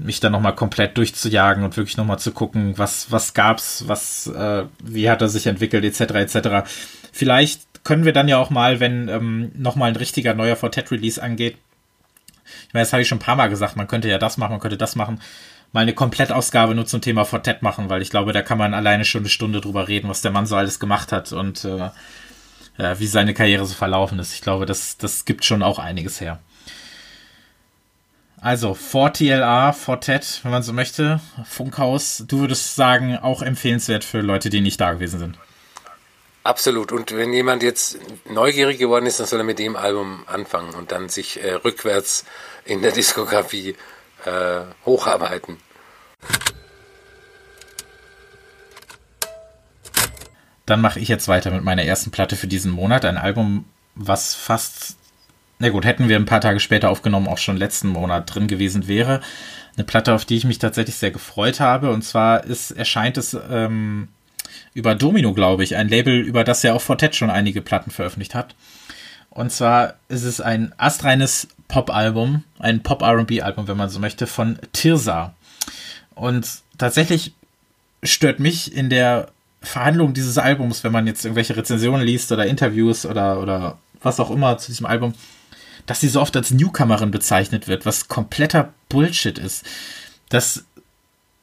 mich 0.03 0.21
dann 0.21 0.33
nochmal 0.33 0.55
komplett 0.55 0.97
durchzujagen 0.97 1.65
und 1.65 1.77
wirklich 1.77 1.97
nochmal 1.97 2.19
zu 2.19 2.33
gucken, 2.33 2.77
was, 2.77 3.11
was 3.11 3.35
gab's, 3.35 3.85
was, 3.87 4.27
äh, 4.27 4.65
wie 4.83 5.11
hat 5.11 5.23
er 5.23 5.29
sich 5.29 5.47
entwickelt, 5.47 5.85
etc. 5.85 6.15
etc. 6.15 6.71
Vielleicht 7.13 7.63
können 7.85 8.05
wir 8.05 8.13
dann 8.13 8.29
ja 8.29 8.39
auch 8.39 8.51
mal, 8.51 8.81
wenn 8.81 9.09
ähm, 9.09 9.53
nochmal 9.57 9.91
ein 9.91 9.97
richtiger 9.97 10.35
neuer 10.35 10.57
Fortet-Release 10.57 11.23
angeht, 11.23 11.57
ich 12.69 12.75
meine, 12.75 12.85
das 12.85 12.93
habe 12.93 13.03
ich 13.03 13.09
schon 13.09 13.19
ein 13.19 13.23
paar 13.23 13.37
Mal 13.37 13.49
gesagt, 13.49 13.77
man 13.77 13.87
könnte 13.87 14.09
ja 14.09 14.19
das 14.19 14.37
machen, 14.37 14.53
man 14.53 14.61
könnte 14.61 14.77
das 14.77 14.97
machen, 14.97 15.21
mal 15.73 15.81
eine 15.81 15.95
Komplettausgabe 15.95 16.75
nur 16.75 16.87
zum 16.87 17.01
Thema 17.01 17.25
Fortet 17.25 17.63
machen, 17.63 17.89
weil 17.89 18.03
ich 18.03 18.11
glaube, 18.11 18.33
da 18.33 18.43
kann 18.43 18.59
man 18.59 18.75
alleine 18.75 19.05
schon 19.05 19.23
eine 19.23 19.29
Stunde 19.29 19.61
drüber 19.61 19.89
reden, 19.89 20.09
was 20.09 20.23
der 20.23 20.33
Mann 20.33 20.47
so 20.47 20.57
alles 20.57 20.81
gemacht 20.81 21.13
hat 21.13 21.33
und 21.33 21.65
äh, 21.65 21.91
wie 22.99 23.07
seine 23.07 23.35
Karriere 23.35 23.67
so 23.67 23.75
verlaufen 23.75 24.19
ist. 24.19 24.35
Ich 24.35 24.41
glaube, 24.41 24.67
das, 24.67 24.97
das 24.97 25.25
gibt 25.25 25.45
schon 25.45 25.63
auch 25.63 25.79
einiges 25.79 26.21
her. 26.21 26.41
Also, 28.43 28.73
4TLA, 28.73 29.73
Fortet, 29.73 30.41
wenn 30.43 30.51
man 30.51 30.63
so 30.63 30.73
möchte, 30.73 31.21
Funkhaus, 31.45 32.25
du 32.27 32.41
würdest 32.41 32.75
sagen, 32.75 33.19
auch 33.19 33.43
empfehlenswert 33.43 34.03
für 34.03 34.21
Leute, 34.21 34.49
die 34.49 34.63
nicht 34.63 34.81
da 34.81 34.95
gewesen 34.95 35.19
sind. 35.19 35.39
Absolut. 36.43 36.91
Und 36.91 37.15
wenn 37.15 37.35
jemand 37.35 37.63
jetzt 37.63 37.99
neugierig 38.25 38.79
geworden 38.79 39.05
ist, 39.05 39.21
dann 39.21 39.27
soll 39.27 39.41
er 39.41 39.45
mit 39.45 39.59
dem 39.59 39.77
Album 39.77 40.25
anfangen 40.27 40.75
und 40.75 40.91
dann 40.91 41.11
sich 41.11 41.43
äh, 41.43 41.53
rückwärts 41.53 42.25
in 42.65 42.81
der 42.81 42.93
Diskografie 42.93 43.77
äh, 44.25 44.61
hocharbeiten. 44.87 45.59
Dann 50.65 50.81
mache 50.81 51.01
ich 51.01 51.09
jetzt 51.09 51.29
weiter 51.29 51.51
mit 51.51 51.65
meiner 51.65 51.85
ersten 51.85 52.11
Platte 52.11 52.37
für 52.37 52.47
diesen 52.47 52.71
Monat. 52.71 53.05
Ein 53.05 53.19
Album, 53.19 53.67
was 53.95 54.35
fast, 54.35 54.97
na 55.61 55.69
gut, 55.69 55.85
hätten 55.85 56.09
wir 56.09 56.17
ein 56.17 56.25
paar 56.25 56.41
Tage 56.41 56.59
später 56.59 56.89
aufgenommen, 56.89 57.29
auch 57.29 57.39
schon 57.39 57.59
letzten 57.59 57.89
Monat 57.89 58.35
drin 58.35 58.49
gewesen 58.49 58.89
wäre. 58.89 59.21
Eine 59.77 59.85
Platte, 59.85 60.15
auf 60.15 60.25
die 60.25 60.37
ich 60.37 60.47
mich 60.47 60.59
tatsächlich 60.59 60.97
sehr 60.97 61.11
gefreut 61.11 61.61
habe. 61.61 61.91
Und 61.91 62.03
zwar 62.03 62.45
ist, 62.45 62.71
erscheint 62.71 63.19
es 63.19 63.37
ähm, 63.51 64.09
über 64.73 64.95
Domino, 64.95 65.35
glaube 65.35 65.63
ich, 65.63 65.77
ein 65.77 65.89
Label, 65.89 66.19
über 66.19 66.45
das 66.45 66.63
ja 66.63 66.73
auch 66.73 66.81
Fortet 66.81 67.15
schon 67.15 67.29
einige 67.29 67.61
Platten 67.61 67.91
veröffentlicht 67.91 68.35
hat. 68.35 68.55
Und 69.29 69.53
zwar 69.53 69.95
ist 70.09 70.25
es 70.25 70.41
ein 70.41 70.73
astreines 70.79 71.49
Pop-Album, 71.69 72.43
ein 72.59 72.83
Pop-RB-Album, 72.83 73.69
wenn 73.69 73.77
man 73.77 73.91
so 73.91 74.01
möchte, 74.01 74.27
von 74.27 74.59
Tirsa. 74.73 75.35
Und 76.15 76.49
tatsächlich 76.79 77.35
stört 78.03 78.41
mich 78.41 78.75
in 78.75 78.89
der 78.89 79.29
Verhandlung 79.61 80.15
dieses 80.15 80.39
Albums, 80.39 80.85
wenn 80.85 80.93
man 80.93 81.07
jetzt 81.07 81.23
irgendwelche 81.27 81.55
Rezensionen 81.55 82.05
liest 82.05 82.33
oder 82.33 82.47
Interviews 82.47 83.05
oder, 83.05 83.41
oder 83.41 83.77
was 84.01 84.21
auch 84.21 84.31
immer 84.31 84.57
zu 84.57 84.69
diesem 84.69 84.87
Album, 84.87 85.13
dass 85.87 86.01
sie 86.01 86.09
so 86.09 86.21
oft 86.21 86.37
als 86.37 86.51
Newcomerin 86.51 87.11
bezeichnet 87.11 87.69
wird, 87.69 87.87
was 87.87 88.09
kompletter 88.09 88.73
Bullshit 88.89 89.39
ist. 89.39 89.65
Das 90.29 90.65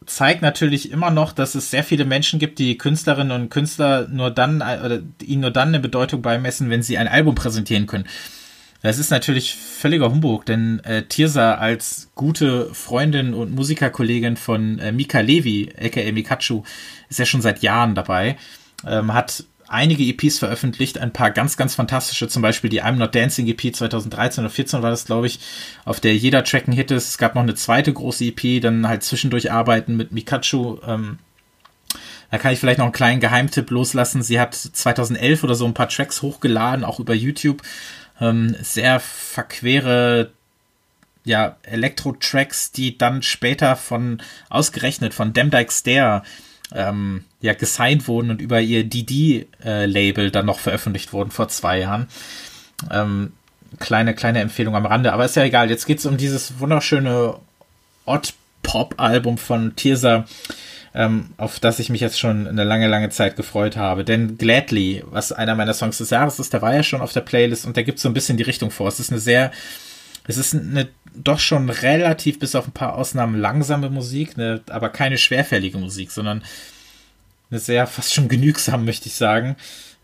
zeigt 0.05 0.41
natürlich 0.41 0.91
immer 0.91 1.11
noch, 1.11 1.33
dass 1.33 1.53
es 1.53 1.69
sehr 1.69 1.83
viele 1.83 2.05
Menschen 2.05 2.39
gibt, 2.39 2.59
die 2.59 2.77
Künstlerinnen 2.77 3.41
und 3.41 3.49
Künstler 3.49 4.07
nur 4.07 4.31
dann 4.31 4.61
oder 4.61 5.01
ihnen 5.21 5.41
nur 5.41 5.51
dann 5.51 5.69
eine 5.69 5.79
Bedeutung 5.79 6.21
beimessen, 6.21 6.69
wenn 6.69 6.81
sie 6.81 6.97
ein 6.97 7.07
Album 7.07 7.35
präsentieren 7.35 7.87
können. 7.87 8.05
Das 8.81 8.99
ist 8.99 9.09
natürlich 9.09 9.55
völliger 9.55 10.09
Humbug, 10.09 10.45
denn 10.45 10.79
äh, 10.83 11.03
Tirsa 11.03 11.55
als 11.55 12.09
gute 12.15 12.73
Freundin 12.73 13.33
und 13.33 13.53
Musikerkollegin 13.53 14.37
von 14.37 14.79
äh, 14.79 14.91
Mika 14.91 15.19
Levi, 15.19 15.73
aka 15.77 16.11
Mikachu, 16.11 16.63
ist 17.09 17.19
ja 17.19 17.25
schon 17.25 17.41
seit 17.41 17.63
Jahren 17.63 17.95
dabei, 17.95 18.37
ähm, 18.85 19.13
hat 19.13 19.43
einige 19.67 20.03
EPs 20.03 20.39
veröffentlicht, 20.39 20.97
ein 20.97 21.13
paar 21.13 21.31
ganz, 21.31 21.57
ganz 21.57 21.75
fantastische, 21.75 22.27
zum 22.27 22.41
Beispiel 22.41 22.69
die 22.69 22.83
I'm 22.83 22.93
Not 22.93 23.15
Dancing 23.15 23.47
EP 23.47 23.75
2013 23.75 24.43
oder 24.43 24.49
14 24.51 24.81
war 24.81 24.89
das, 24.89 25.05
glaube 25.05 25.27
ich, 25.27 25.39
auf 25.85 25.99
der 25.99 26.15
jeder 26.15 26.43
Track 26.43 26.67
ein 26.67 26.73
Hit 26.73 26.91
ist. 26.91 27.09
Es 27.09 27.17
gab 27.17 27.35
noch 27.35 27.41
eine 27.41 27.55
zweite 27.55 27.91
große 27.93 28.25
EP, 28.25 28.61
dann 28.61 28.87
halt 28.87 29.03
zwischendurch 29.03 29.51
arbeiten 29.51 29.97
mit 29.97 30.11
Mikachu. 30.11 30.79
Ähm, 30.85 31.19
da 32.31 32.37
kann 32.37 32.53
ich 32.53 32.59
vielleicht 32.59 32.79
noch 32.79 32.85
einen 32.85 32.93
kleinen 32.93 33.21
Geheimtipp 33.21 33.69
loslassen. 33.69 34.21
Sie 34.21 34.39
hat 34.39 34.53
2011 34.53 35.43
oder 35.43 35.55
so 35.55 35.65
ein 35.65 35.73
paar 35.73 35.89
Tracks 35.89 36.21
hochgeladen, 36.21 36.83
auch 36.83 36.99
über 36.99 37.13
YouTube. 37.13 37.61
Ähm, 38.19 38.55
sehr 38.61 38.99
verquere 38.99 40.31
ja, 41.23 41.57
Elektro-Tracks, 41.63 42.71
die 42.71 42.97
dann 42.97 43.21
später 43.21 43.75
von, 43.75 44.21
ausgerechnet 44.49 45.13
von 45.13 45.33
Demdike 45.33 45.71
Stare 45.71 46.23
ähm, 46.73 47.23
ja 47.41 47.53
gesigned 47.53 48.07
wurden 48.07 48.31
und 48.31 48.41
über 48.41 48.61
ihr 48.61 48.83
DD-Label 48.83 50.27
äh, 50.27 50.31
dann 50.31 50.45
noch 50.45 50.59
veröffentlicht 50.59 51.13
wurden 51.13 51.31
vor 51.31 51.47
zwei 51.47 51.79
Jahren. 51.79 52.07
Ähm, 52.91 53.33
kleine, 53.79 54.13
kleine 54.13 54.39
Empfehlung 54.39 54.75
am 54.75 54.85
Rande, 54.85 55.13
aber 55.13 55.25
ist 55.25 55.35
ja 55.35 55.43
egal. 55.43 55.69
Jetzt 55.69 55.85
geht 55.85 55.99
es 55.99 56.05
um 56.05 56.17
dieses 56.17 56.59
wunderschöne 56.59 57.35
Odd-Pop-Album 58.05 59.37
von 59.37 59.75
Tirsa, 59.75 60.25
ähm, 60.93 61.29
auf 61.37 61.59
das 61.59 61.79
ich 61.79 61.89
mich 61.89 62.01
jetzt 62.01 62.19
schon 62.19 62.47
eine 62.47 62.63
lange, 62.63 62.87
lange 62.87 63.09
Zeit 63.09 63.35
gefreut 63.35 63.77
habe. 63.77 64.03
Denn 64.03 64.37
Gladly, 64.37 65.03
was 65.09 65.31
einer 65.31 65.55
meiner 65.55 65.73
Songs 65.73 65.97
des 65.97 66.09
Jahres 66.09 66.39
ist, 66.39 66.53
der 66.53 66.61
war 66.61 66.73
ja 66.73 66.83
schon 66.83 67.01
auf 67.01 67.13
der 67.13 67.21
Playlist 67.21 67.65
und 67.65 67.77
der 67.77 67.83
gibt 67.83 67.99
so 67.99 68.09
ein 68.09 68.13
bisschen 68.13 68.37
die 68.37 68.43
Richtung 68.43 68.71
vor. 68.71 68.87
Es 68.87 68.99
ist 68.99 69.11
eine 69.11 69.19
sehr, 69.19 69.51
es 70.27 70.37
ist 70.37 70.53
eine 70.55 70.87
doch 71.23 71.39
schon 71.39 71.69
relativ, 71.69 72.39
bis 72.39 72.55
auf 72.55 72.67
ein 72.67 72.73
paar 72.73 72.95
Ausnahmen, 72.95 73.39
langsame 73.39 73.89
Musik, 73.89 74.37
ne, 74.37 74.61
aber 74.69 74.89
keine 74.89 75.17
schwerfällige 75.17 75.77
Musik, 75.77 76.11
sondern 76.11 76.43
eine 77.49 77.59
sehr 77.59 77.87
fast 77.87 78.13
schon 78.13 78.27
genügsam, 78.27 78.85
möchte 78.85 79.07
ich 79.07 79.15
sagen. 79.15 79.55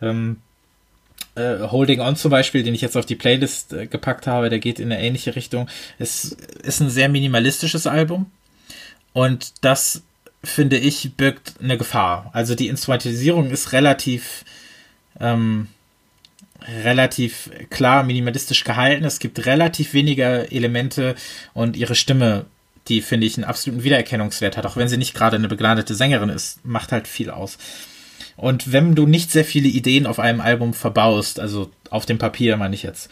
Ähm, 0.02 0.38
äh, 1.36 1.60
Holding 1.60 2.00
On 2.00 2.16
zum 2.16 2.32
Beispiel, 2.32 2.64
den 2.64 2.76
ich 2.76 2.82
jetzt 2.82 2.98
auf 2.98 3.06
die 3.06 3.16
Playlist 3.16 3.74
äh, 3.74 3.88
gepackt 3.88 4.28
habe, 4.28 4.50
der 4.50 4.60
geht 4.60 4.80
in 4.80 4.92
eine 4.92 5.02
ähnliche 5.02 5.36
Richtung. 5.36 5.68
Es 6.00 6.26
ist 6.64 6.80
ein 6.80 6.90
sehr 6.90 7.10
minimalistisches 7.10 7.88
Album 7.88 8.30
und 9.14 9.54
das 9.62 10.04
finde 10.44 10.78
ich 10.78 11.16
birgt 11.16 11.56
eine 11.62 11.78
Gefahr. 11.78 12.30
Also 12.34 12.56
die 12.56 12.68
Instrumentalisierung 12.68 13.50
ist 13.50 13.72
relativ 13.72 14.44
ähm, 15.20 15.68
relativ 16.84 17.50
klar 17.70 18.04
minimalistisch 18.04 18.64
gehalten. 18.64 19.06
Es 19.06 19.20
gibt 19.20 19.46
relativ 19.46 19.94
wenige 19.94 20.52
Elemente 20.52 21.16
und 21.54 21.76
ihre 21.76 21.96
Stimme, 21.96 22.46
die 22.88 23.02
finde 23.02 23.28
ich 23.28 23.38
einen 23.38 23.46
absoluten 23.46 23.84
Wiedererkennungswert 23.84 24.58
hat, 24.58 24.66
auch 24.66 24.76
wenn 24.78 24.90
sie 24.90 24.98
nicht 24.98 25.14
gerade 25.14 25.38
eine 25.38 25.48
begnadete 25.48 25.96
Sängerin 25.96 26.30
ist, 26.30 26.66
macht 26.66 26.92
halt 26.92 27.08
viel 27.08 27.30
aus. 27.30 27.58
Und 28.36 28.72
wenn 28.72 28.96
du 28.96 29.06
nicht 29.06 29.32
sehr 29.32 29.46
viele 29.46 29.68
Ideen 29.68 30.08
auf 30.08 30.20
einem 30.20 30.42
Album 30.42 30.74
verbaust, 30.74 31.40
also 31.40 31.70
auf 31.90 32.06
dem 32.06 32.18
Papier 32.18 32.58
meine 32.58 32.76
ich 32.76 32.84
jetzt, 32.84 33.10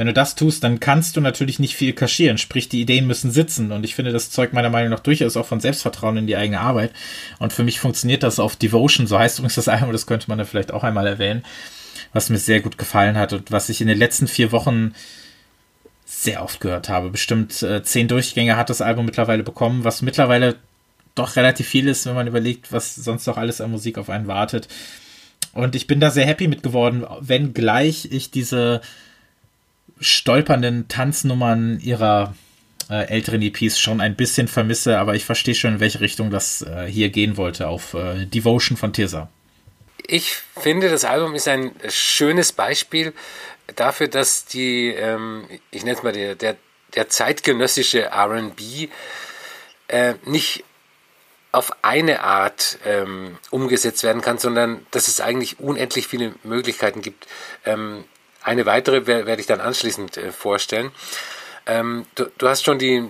Wenn 0.00 0.06
du 0.06 0.14
das 0.14 0.34
tust, 0.34 0.64
dann 0.64 0.80
kannst 0.80 1.18
du 1.18 1.20
natürlich 1.20 1.58
nicht 1.58 1.74
viel 1.74 1.92
kaschieren. 1.92 2.38
Sprich, 2.38 2.70
die 2.70 2.80
Ideen 2.80 3.06
müssen 3.06 3.30
sitzen. 3.30 3.70
Und 3.70 3.84
ich 3.84 3.94
finde, 3.94 4.12
das 4.12 4.30
zeugt 4.30 4.54
meiner 4.54 4.70
Meinung 4.70 4.88
nach 4.88 5.00
durchaus 5.00 5.36
auch 5.36 5.44
von 5.44 5.60
Selbstvertrauen 5.60 6.16
in 6.16 6.26
die 6.26 6.36
eigene 6.36 6.58
Arbeit. 6.58 6.92
Und 7.38 7.52
für 7.52 7.64
mich 7.64 7.80
funktioniert 7.80 8.22
das 8.22 8.38
auf 8.38 8.56
Devotion. 8.56 9.06
So 9.06 9.18
heißt 9.18 9.38
übrigens 9.38 9.56
das 9.56 9.68
Album, 9.68 9.92
das 9.92 10.06
könnte 10.06 10.28
man 10.28 10.38
da 10.38 10.46
vielleicht 10.46 10.72
auch 10.72 10.84
einmal 10.84 11.06
erwähnen. 11.06 11.44
Was 12.12 12.30
mir 12.30 12.38
sehr 12.38 12.60
gut 12.60 12.78
gefallen 12.78 13.16
hat 13.16 13.32
und 13.32 13.52
was 13.52 13.68
ich 13.68 13.80
in 13.80 13.88
den 13.88 13.98
letzten 13.98 14.26
vier 14.26 14.52
Wochen 14.52 14.94
sehr 16.04 16.42
oft 16.42 16.60
gehört 16.60 16.88
habe. 16.88 17.10
Bestimmt 17.10 17.62
äh, 17.62 17.84
zehn 17.84 18.08
Durchgänge 18.08 18.56
hat 18.56 18.68
das 18.68 18.82
Album 18.82 19.06
mittlerweile 19.06 19.44
bekommen, 19.44 19.84
was 19.84 20.02
mittlerweile 20.02 20.56
doch 21.14 21.36
relativ 21.36 21.68
viel 21.68 21.86
ist, 21.86 22.06
wenn 22.06 22.14
man 22.14 22.26
überlegt, 22.26 22.72
was 22.72 22.96
sonst 22.96 23.26
noch 23.26 23.36
alles 23.36 23.60
an 23.60 23.70
Musik 23.70 23.96
auf 23.96 24.10
einen 24.10 24.26
wartet. 24.26 24.68
Und 25.52 25.76
ich 25.76 25.86
bin 25.86 26.00
da 26.00 26.10
sehr 26.10 26.26
happy 26.26 26.48
mit 26.48 26.62
geworden, 26.62 27.04
wenngleich 27.20 28.08
ich 28.10 28.30
diese 28.30 28.80
stolpernden 30.00 30.88
Tanznummern 30.88 31.78
ihrer 31.80 32.34
äh, 32.88 33.06
älteren 33.08 33.42
EPs 33.42 33.78
schon 33.78 34.00
ein 34.00 34.16
bisschen 34.16 34.48
vermisse, 34.48 34.98
aber 34.98 35.14
ich 35.14 35.24
verstehe 35.24 35.54
schon, 35.54 35.74
in 35.74 35.80
welche 35.80 36.00
Richtung 36.00 36.30
das 36.30 36.62
äh, 36.62 36.86
hier 36.86 37.10
gehen 37.10 37.36
wollte, 37.36 37.68
auf 37.68 37.94
äh, 37.94 38.26
Devotion 38.26 38.76
von 38.76 38.92
Tirsa. 38.92 39.28
Ich 40.06 40.36
finde, 40.60 40.88
das 40.90 41.04
Album 41.04 41.34
ist 41.34 41.48
ein 41.48 41.74
schönes 41.88 42.52
Beispiel 42.52 43.12
dafür, 43.76 44.08
dass 44.08 44.44
die, 44.44 44.88
ähm, 44.88 45.46
ich 45.70 45.84
nenne 45.84 45.96
es 45.96 46.02
mal 46.02 46.12
der, 46.12 46.34
der, 46.34 46.56
der 46.94 47.08
zeitgenössische 47.08 48.10
RB 48.12 48.88
äh, 49.88 50.14
nicht 50.24 50.64
auf 51.52 51.72
eine 51.82 52.22
Art 52.22 52.78
ähm, 52.84 53.38
umgesetzt 53.50 54.04
werden 54.04 54.22
kann, 54.22 54.38
sondern 54.38 54.86
dass 54.92 55.08
es 55.08 55.20
eigentlich 55.20 55.58
unendlich 55.58 56.06
viele 56.06 56.34
Möglichkeiten 56.44 57.02
gibt. 57.02 57.26
Ähm, 57.64 58.04
eine 58.42 58.66
weitere 58.66 59.06
werde 59.06 59.40
ich 59.40 59.46
dann 59.46 59.60
anschließend 59.60 60.16
äh, 60.16 60.32
vorstellen. 60.32 60.92
Ähm, 61.66 62.06
du, 62.14 62.26
du, 62.38 62.48
hast 62.48 62.64
schon 62.64 62.78
die, 62.78 63.04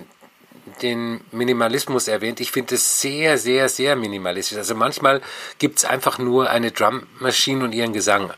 den 0.81 1.21
Minimalismus 1.31 2.07
erwähnt. 2.07 2.39
Ich 2.39 2.51
finde 2.51 2.75
es 2.75 3.01
sehr, 3.01 3.37
sehr, 3.37 3.69
sehr 3.69 3.95
minimalistisch. 3.95 4.57
Also 4.57 4.75
manchmal 4.75 5.21
gibt 5.59 5.79
es 5.79 5.85
einfach 5.85 6.17
nur 6.17 6.49
eine 6.49 6.71
Drummaschine 6.71 7.63
und 7.63 7.73
ihren 7.73 7.93
Gesang. 7.93 8.33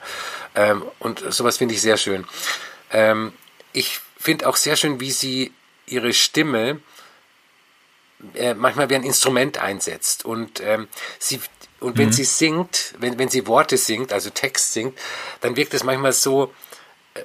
Ähm, 0.55 0.83
und 0.99 1.23
sowas 1.33 1.57
finde 1.57 1.75
ich 1.75 1.81
sehr 1.81 1.97
schön. 1.97 2.25
Ähm, 2.91 3.33
ich 3.71 3.99
finde 4.17 4.47
auch 4.47 4.55
sehr 4.55 4.75
schön, 4.75 4.99
wie 4.99 5.11
sie 5.11 5.53
ihre 5.85 6.13
Stimme 6.13 6.79
äh, 8.35 8.53
manchmal 8.53 8.89
wie 8.89 8.95
ein 8.95 9.03
Instrument 9.03 9.57
einsetzt. 9.57 10.25
Und 10.25 10.61
ähm, 10.61 10.87
sie 11.19 11.41
und 11.83 11.97
wenn 11.97 12.07
mhm. 12.07 12.13
sie 12.13 12.23
singt, 12.23 12.93
wenn, 12.99 13.19
wenn 13.19 13.27
sie 13.27 13.45
Worte 13.45 13.77
singt, 13.77 14.13
also 14.13 14.29
Text 14.29 14.71
singt, 14.71 14.97
dann 15.41 15.57
wirkt 15.57 15.73
es 15.73 15.83
manchmal 15.83 16.13
so 16.13 16.53
äh, 17.13 17.23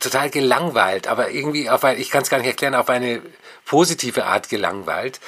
total 0.00 0.28
gelangweilt, 0.30 1.06
aber 1.06 1.30
irgendwie 1.30 1.70
auf 1.70 1.84
ein, 1.84 2.00
ich 2.00 2.10
kann 2.10 2.22
es 2.22 2.30
gar 2.30 2.38
nicht 2.38 2.48
erklären, 2.48 2.74
auf 2.74 2.88
eine 2.88 3.22
positive 3.64 4.24
Art 4.24 4.48
gelangweilt. 4.48 5.20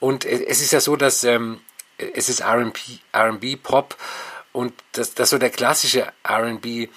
Und 0.00 0.24
äh, 0.24 0.44
es 0.46 0.60
ist 0.60 0.72
ja 0.72 0.80
so, 0.80 0.96
dass 0.96 1.24
ähm, 1.24 1.60
es 1.98 2.28
ist 2.28 2.40
R&B, 2.40 3.56
Pop 3.56 3.96
und 4.52 4.72
dass, 4.92 5.14
dass 5.14 5.30
so 5.30 5.38
der 5.38 5.50
klassische 5.50 6.06
R&B 6.22 6.88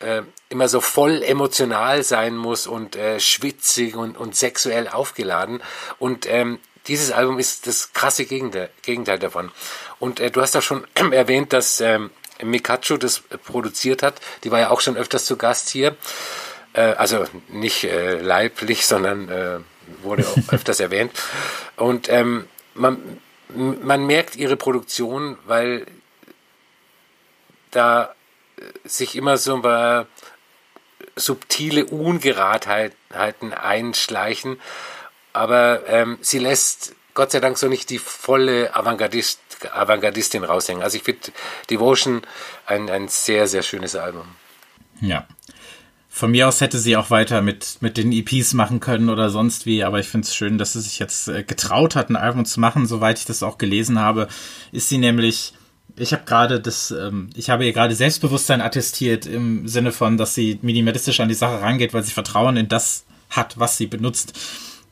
äh, 0.00 0.22
immer 0.48 0.68
so 0.68 0.80
voll 0.80 1.22
emotional 1.22 2.02
sein 2.02 2.36
muss 2.36 2.66
und 2.66 2.96
äh, 2.96 3.20
schwitzig 3.20 3.94
und, 3.94 4.16
und 4.16 4.34
sexuell 4.34 4.88
aufgeladen. 4.88 5.62
Und 5.98 6.26
ähm, 6.28 6.58
dieses 6.86 7.12
Album 7.12 7.38
ist 7.38 7.66
das 7.66 7.92
krasse 7.92 8.24
Gegenteil, 8.24 9.18
davon. 9.18 9.52
Und 9.98 10.18
äh, 10.18 10.30
du 10.30 10.40
hast 10.40 10.56
auch 10.56 10.62
schon 10.62 10.86
erwähnt, 11.12 11.52
dass 11.52 11.80
ähm, 11.80 12.10
Mikachu 12.42 12.96
das 12.96 13.20
produziert 13.20 14.02
hat. 14.02 14.20
Die 14.44 14.50
war 14.50 14.58
ja 14.58 14.70
auch 14.70 14.80
schon 14.80 14.96
öfters 14.96 15.24
zu 15.26 15.36
Gast 15.36 15.68
hier. 15.68 15.96
Äh, 16.72 16.94
also 16.94 17.24
nicht 17.48 17.84
äh, 17.84 18.20
leiblich, 18.20 18.86
sondern 18.86 19.28
äh, 19.28 19.60
wurde 20.02 20.26
auch 20.26 20.52
öfters 20.52 20.80
erwähnt. 20.80 21.12
Und 21.76 22.08
ähm, 22.08 22.46
man, 22.74 22.98
man 23.48 24.06
merkt 24.06 24.36
ihre 24.36 24.56
Produktion, 24.56 25.38
weil 25.46 25.86
da 27.70 28.14
sich 28.84 29.16
immer 29.16 29.36
so 29.36 29.56
ein 29.56 29.62
paar 29.62 30.06
subtile 31.16 31.86
Ungeratheiten 31.86 33.52
einschleichen. 33.52 34.60
Aber 35.32 35.86
ähm, 35.86 36.18
sie 36.20 36.38
lässt 36.38 36.94
Gott 37.14 37.32
sei 37.32 37.40
Dank 37.40 37.58
so 37.58 37.68
nicht 37.68 37.90
die 37.90 37.98
volle 37.98 38.74
Avantgardist, 38.74 39.40
Avantgardistin 39.72 40.44
raushängen. 40.44 40.82
Also 40.82 40.96
ich 40.96 41.02
finde 41.02 41.32
Devotion 41.68 42.22
ein, 42.66 42.88
ein 42.88 43.08
sehr, 43.08 43.46
sehr 43.46 43.62
schönes 43.62 43.96
Album. 43.96 44.26
Ja. 45.00 45.26
Von 46.20 46.32
mir 46.32 46.48
aus 46.48 46.60
hätte 46.60 46.78
sie 46.78 46.98
auch 46.98 47.08
weiter 47.08 47.40
mit, 47.40 47.78
mit 47.80 47.96
den 47.96 48.12
EPs 48.12 48.52
machen 48.52 48.78
können 48.78 49.08
oder 49.08 49.30
sonst 49.30 49.64
wie, 49.64 49.84
aber 49.84 50.00
ich 50.00 50.06
finde 50.06 50.26
es 50.26 50.34
schön, 50.34 50.58
dass 50.58 50.74
sie 50.74 50.82
sich 50.82 50.98
jetzt 50.98 51.28
äh, 51.28 51.44
getraut 51.44 51.96
hat, 51.96 52.10
ein 52.10 52.16
Album 52.16 52.44
zu 52.44 52.60
machen. 52.60 52.84
Soweit 52.84 53.18
ich 53.18 53.24
das 53.24 53.42
auch 53.42 53.56
gelesen 53.56 53.98
habe, 53.98 54.28
ist 54.70 54.90
sie 54.90 54.98
nämlich 54.98 55.54
ich 55.96 56.12
habe 56.12 56.24
gerade 56.26 56.60
das, 56.60 56.90
ähm, 56.90 57.30
ich 57.34 57.48
habe 57.48 57.64
ihr 57.64 57.72
gerade 57.72 57.94
Selbstbewusstsein 57.94 58.60
attestiert 58.60 59.24
im 59.24 59.66
Sinne 59.66 59.92
von, 59.92 60.18
dass 60.18 60.34
sie 60.34 60.58
minimalistisch 60.60 61.20
an 61.20 61.30
die 61.30 61.34
Sache 61.34 61.62
rangeht, 61.62 61.94
weil 61.94 62.02
sie 62.02 62.12
Vertrauen 62.12 62.58
in 62.58 62.68
das 62.68 63.06
hat, 63.30 63.58
was 63.58 63.78
sie 63.78 63.86
benutzt. 63.86 64.38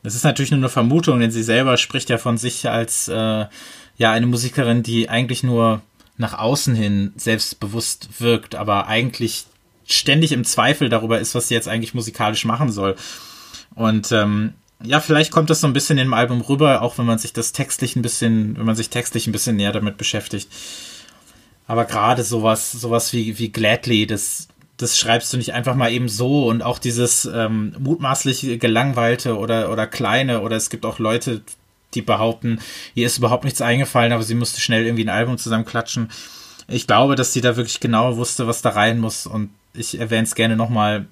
Das 0.01 0.15
ist 0.15 0.23
natürlich 0.23 0.49
nur 0.49 0.57
eine 0.57 0.69
Vermutung, 0.69 1.19
denn 1.19 1.29
sie 1.29 1.43
selber 1.43 1.77
spricht 1.77 2.09
ja 2.09 2.17
von 2.17 2.39
sich 2.39 2.67
als 2.67 3.07
äh, 3.07 3.45
ja 3.97 4.11
eine 4.11 4.25
Musikerin, 4.25 4.81
die 4.81 5.09
eigentlich 5.09 5.43
nur 5.43 5.83
nach 6.17 6.39
außen 6.39 6.73
hin 6.73 7.13
selbstbewusst 7.17 8.19
wirkt, 8.19 8.55
aber 8.55 8.87
eigentlich 8.87 9.45
ständig 9.89 10.31
im 10.31 10.45
Zweifel 10.45 10.89
darüber 10.89 11.19
ist, 11.19 11.35
was 11.35 11.47
sie 11.47 11.55
jetzt 11.55 11.67
eigentlich 11.67 11.93
musikalisch 11.93 12.45
machen 12.45 12.71
soll. 12.71 12.95
Und 13.75 14.11
ähm, 14.11 14.53
ja, 14.83 14.99
vielleicht 14.99 15.31
kommt 15.31 15.49
das 15.49 15.61
so 15.61 15.67
ein 15.67 15.73
bisschen 15.73 15.97
dem 15.97 16.13
Album 16.13 16.41
rüber, 16.41 16.81
auch 16.81 16.97
wenn 16.97 17.05
man 17.05 17.19
sich 17.19 17.33
das 17.33 17.51
textlich 17.51 17.95
ein 17.95 18.01
bisschen, 18.01 18.57
wenn 18.57 18.65
man 18.65 18.75
sich 18.75 18.89
textlich 18.89 19.27
ein 19.27 19.31
bisschen 19.31 19.57
näher 19.57 19.73
damit 19.73 19.97
beschäftigt. 19.97 20.49
Aber 21.67 21.85
gerade 21.85 22.23
sowas, 22.23 22.71
sowas 22.71 23.13
wie, 23.13 23.37
wie 23.37 23.51
Gladly, 23.51 24.07
das, 24.07 24.47
das 24.77 24.97
schreibst 24.97 25.33
du 25.33 25.37
nicht 25.37 25.53
einfach 25.53 25.75
mal 25.75 25.91
eben 25.91 26.07
so 26.07 26.47
und 26.47 26.61
auch 26.61 26.79
dieses 26.79 27.25
ähm, 27.25 27.75
mutmaßlich 27.77 28.59
gelangweilte 28.59 29.37
oder, 29.37 29.71
oder 29.71 29.85
kleine 29.85 30.41
oder 30.41 30.55
es 30.55 30.69
gibt 30.69 30.85
auch 30.85 30.99
Leute, 30.99 31.41
die 31.93 32.01
behaupten, 32.01 32.59
ihr 32.95 33.05
ist 33.07 33.17
überhaupt 33.17 33.43
nichts 33.43 33.61
eingefallen, 33.61 34.13
aber 34.13 34.23
sie 34.23 34.35
musste 34.35 34.61
schnell 34.61 34.85
irgendwie 34.85 35.05
ein 35.05 35.09
Album 35.09 35.37
zusammenklatschen. 35.37 36.09
Ich 36.69 36.87
glaube, 36.87 37.15
dass 37.15 37.33
sie 37.33 37.41
da 37.41 37.55
wirklich 37.57 37.79
genau 37.79 38.17
wusste, 38.17 38.47
was 38.47 38.61
da 38.61 38.69
rein 38.69 38.99
muss 38.99 39.25
und 39.25 39.49
ich 39.73 39.99
erwähne 39.99 40.23
es 40.23 40.35
gerne 40.35 40.55
nochmal. 40.55 41.07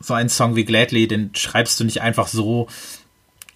So 0.00 0.14
einen 0.14 0.28
Song 0.28 0.54
wie 0.54 0.64
Gladly, 0.64 1.08
den 1.08 1.34
schreibst 1.34 1.80
du 1.80 1.84
nicht 1.84 2.02
einfach 2.02 2.28
so, 2.28 2.68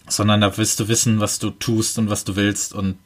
sondern 0.08 0.40
da 0.40 0.56
wirst 0.56 0.80
du 0.80 0.88
wissen, 0.88 1.20
was 1.20 1.38
du 1.38 1.50
tust 1.50 1.98
und 1.98 2.10
was 2.10 2.24
du 2.24 2.34
willst 2.34 2.72
und 2.72 2.98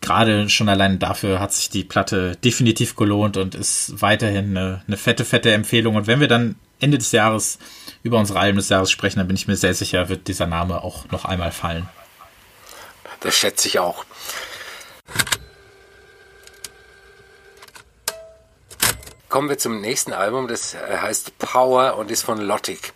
gerade 0.00 0.48
schon 0.48 0.68
allein 0.68 0.98
dafür 0.98 1.40
hat 1.40 1.52
sich 1.52 1.70
die 1.70 1.84
Platte 1.84 2.36
definitiv 2.36 2.96
gelohnt 2.96 3.36
und 3.36 3.54
ist 3.54 4.00
weiterhin 4.00 4.56
eine, 4.56 4.82
eine 4.86 4.96
fette, 4.96 5.24
fette 5.24 5.52
Empfehlung. 5.52 5.96
Und 5.96 6.06
wenn 6.06 6.20
wir 6.20 6.28
dann 6.28 6.56
Ende 6.80 6.98
des 6.98 7.12
Jahres 7.12 7.58
über 8.02 8.18
unsere 8.18 8.38
Alben 8.38 8.58
des 8.58 8.68
Jahres 8.68 8.90
sprechen, 8.90 9.18
dann 9.18 9.26
bin 9.26 9.36
ich 9.36 9.48
mir 9.48 9.56
sehr 9.56 9.74
sicher, 9.74 10.08
wird 10.08 10.28
dieser 10.28 10.46
Name 10.46 10.82
auch 10.82 11.10
noch 11.10 11.24
einmal 11.24 11.52
fallen. 11.52 11.88
Das 13.20 13.34
schätze 13.34 13.66
ich 13.66 13.78
auch. 13.78 14.04
Kommen 19.28 19.48
wir 19.48 19.58
zum 19.58 19.80
nächsten 19.80 20.12
Album, 20.12 20.48
das 20.48 20.74
heißt 20.74 21.38
Power 21.38 21.96
und 21.96 22.10
ist 22.10 22.22
von 22.22 22.40
Logic. 22.40 22.92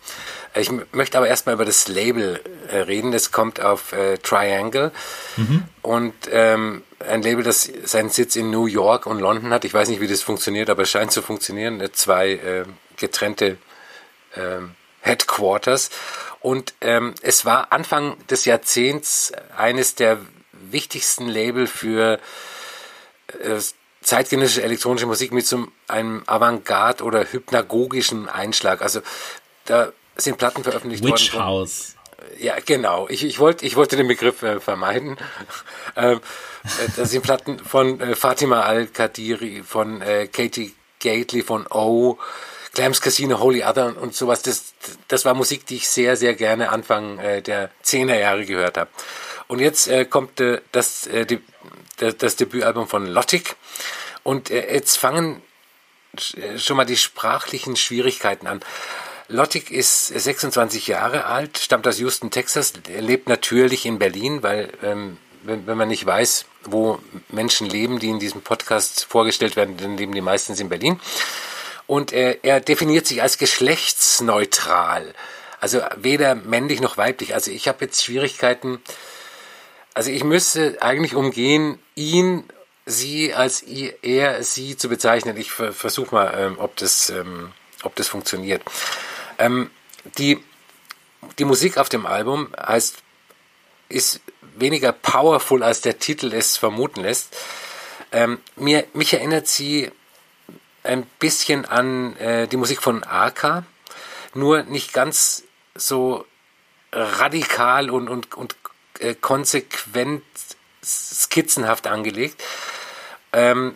Ich 0.55 0.71
möchte 0.91 1.17
aber 1.17 1.27
erstmal 1.27 1.55
über 1.55 1.65
das 1.65 1.87
Label 1.87 2.39
äh, 2.69 2.77
reden. 2.77 3.11
Das 3.11 3.31
kommt 3.31 3.59
auf 3.59 3.91
äh, 3.91 4.17
Triangle 4.17 4.91
mhm. 5.35 5.63
und 5.81 6.13
ähm, 6.31 6.83
ein 6.99 7.23
Label, 7.23 7.43
das 7.43 7.69
seinen 7.83 8.09
Sitz 8.09 8.35
in 8.35 8.51
New 8.51 8.67
York 8.67 9.05
und 9.05 9.19
London 9.19 9.51
hat. 9.51 9.65
Ich 9.65 9.73
weiß 9.73 9.89
nicht, 9.89 9.99
wie 9.99 10.07
das 10.07 10.21
funktioniert, 10.21 10.69
aber 10.69 10.83
es 10.83 10.91
scheint 10.91 11.11
zu 11.11 11.21
funktionieren. 11.21 11.81
Äh, 11.81 11.91
zwei 11.91 12.31
äh, 12.31 12.65
getrennte 12.97 13.57
ähm, 14.35 14.75
Headquarters. 15.01 15.89
Und 16.39 16.73
ähm, 16.81 17.15
es 17.21 17.45
war 17.45 17.71
Anfang 17.71 18.15
des 18.27 18.45
Jahrzehnts 18.45 19.31
eines 19.57 19.95
der 19.95 20.19
wichtigsten 20.51 21.27
Label 21.27 21.67
für 21.67 22.19
äh, 23.27 23.59
zeitgenössische 24.03 24.63
elektronische 24.63 25.05
Musik 25.05 25.31
mit 25.31 25.45
so 25.45 25.67
einem 25.87 26.23
Avantgarde- 26.25 27.03
oder 27.03 27.25
hypnagogischen 27.31 28.29
Einschlag. 28.29 28.81
Also 28.81 29.01
da 29.65 29.91
sind 30.15 30.37
Platten 30.37 30.63
veröffentlicht 30.63 31.03
Witch 31.03 31.33
worden. 31.33 31.33
Witch 31.33 31.39
House. 31.39 31.95
Ja, 32.39 32.55
genau. 32.65 33.07
Ich, 33.09 33.23
ich, 33.23 33.39
wollte, 33.39 33.65
ich 33.65 33.75
wollte 33.75 33.97
den 33.97 34.07
Begriff 34.07 34.41
äh, 34.43 34.59
vermeiden. 34.59 35.17
ähm, 35.95 36.19
äh, 36.63 36.89
das 36.95 37.11
sind 37.11 37.21
Platten 37.21 37.59
von 37.59 37.99
äh, 37.99 38.15
Fatima 38.15 38.61
Al-Kadiri, 38.61 39.63
von 39.63 40.01
äh, 40.01 40.27
Katie 40.27 40.73
Gately, 40.99 41.43
von 41.43 41.67
O, 41.67 42.17
Clams 42.73 43.01
Casino, 43.01 43.39
Holy 43.39 43.63
Other 43.63 43.95
und 44.01 44.15
sowas. 44.15 44.41
Das, 44.41 44.73
das 45.07 45.25
war 45.25 45.33
Musik, 45.33 45.65
die 45.67 45.75
ich 45.75 45.89
sehr, 45.89 46.15
sehr 46.15 46.33
gerne 46.33 46.69
Anfang 46.69 47.19
äh, 47.19 47.41
der 47.41 47.69
10er 47.83 48.17
Jahre 48.17 48.45
gehört 48.45 48.77
habe. 48.77 48.89
Und 49.47 49.59
jetzt 49.59 49.87
äh, 49.87 50.05
kommt 50.05 50.41
das, 50.71 51.07
die, 51.29 51.39
das, 52.03 52.17
das 52.17 52.35
Debütalbum 52.35 52.87
von 52.87 53.07
Logic. 53.07 53.55
Und 54.23 54.51
äh, 54.51 54.73
jetzt 54.73 54.97
fangen 54.97 55.41
äh, 56.35 56.57
schon 56.57 56.77
mal 56.77 56.85
die 56.85 56.97
sprachlichen 56.97 57.75
Schwierigkeiten 57.75 58.47
an. 58.47 58.61
Lottig 59.29 59.71
ist 59.71 60.07
26 60.07 60.87
Jahre 60.87 61.25
alt, 61.25 61.57
stammt 61.57 61.87
aus 61.87 61.97
Houston, 61.97 62.29
Texas, 62.29 62.73
lebt 62.99 63.29
natürlich 63.29 63.85
in 63.85 63.97
Berlin, 63.97 64.43
weil 64.43 64.69
ähm, 64.83 65.17
wenn, 65.43 65.65
wenn 65.65 65.77
man 65.77 65.87
nicht 65.87 66.05
weiß, 66.05 66.45
wo 66.65 66.99
Menschen 67.29 67.67
leben, 67.69 67.99
die 67.99 68.09
in 68.09 68.19
diesem 68.19 68.41
Podcast 68.41 69.05
vorgestellt 69.05 69.55
werden, 69.55 69.77
dann 69.77 69.97
leben 69.97 70.13
die 70.13 70.21
meistens 70.21 70.59
in 70.59 70.69
Berlin. 70.69 70.99
Und 71.87 72.11
er, 72.13 72.43
er 72.43 72.59
definiert 72.59 73.07
sich 73.07 73.21
als 73.21 73.37
geschlechtsneutral. 73.37 75.13
Also 75.59 75.81
weder 75.97 76.35
männlich 76.35 76.81
noch 76.81 76.97
weiblich. 76.97 77.33
Also 77.33 77.49
ich 77.51 77.67
habe 77.67 77.85
jetzt 77.85 78.03
Schwierigkeiten. 78.03 78.81
Also 79.93 80.09
ich 80.11 80.23
müsste 80.23 80.81
eigentlich 80.81 81.15
umgehen, 81.15 81.79
ihn, 81.95 82.45
sie 82.85 83.33
als 83.33 83.61
er, 83.61 84.43
sie 84.43 84.75
zu 84.75 84.89
bezeichnen. 84.89 85.37
Ich 85.37 85.51
versuche 85.51 86.13
mal, 86.13 86.33
ähm, 86.37 86.55
ob, 86.57 86.75
das, 86.77 87.09
ähm, 87.09 87.51
ob 87.83 87.95
das 87.95 88.07
funktioniert. 88.07 88.61
Ähm, 89.37 89.69
die, 90.17 90.43
die 91.37 91.45
Musik 91.45 91.77
auf 91.77 91.89
dem 91.89 92.05
Album 92.05 92.49
heißt, 92.59 92.97
ist 93.89 94.21
weniger 94.55 94.91
powerful, 94.91 95.63
als 95.63 95.81
der 95.81 95.99
Titel 95.99 96.33
es 96.33 96.57
vermuten 96.57 97.01
lässt. 97.01 97.35
Ähm, 98.11 98.39
mir, 98.55 98.85
mich 98.93 99.13
erinnert 99.13 99.47
sie 99.47 99.91
ein 100.83 101.03
bisschen 101.19 101.65
an 101.65 102.15
äh, 102.17 102.47
die 102.47 102.57
Musik 102.57 102.81
von 102.81 103.03
Aka, 103.03 103.63
nur 104.33 104.63
nicht 104.63 104.93
ganz 104.93 105.43
so 105.75 106.25
radikal 106.91 107.89
und, 107.89 108.09
und, 108.09 108.35
und 108.35 108.55
äh, 108.99 109.15
konsequent 109.15 110.23
skizzenhaft 110.83 111.87
angelegt. 111.87 112.43
Ähm, 113.31 113.73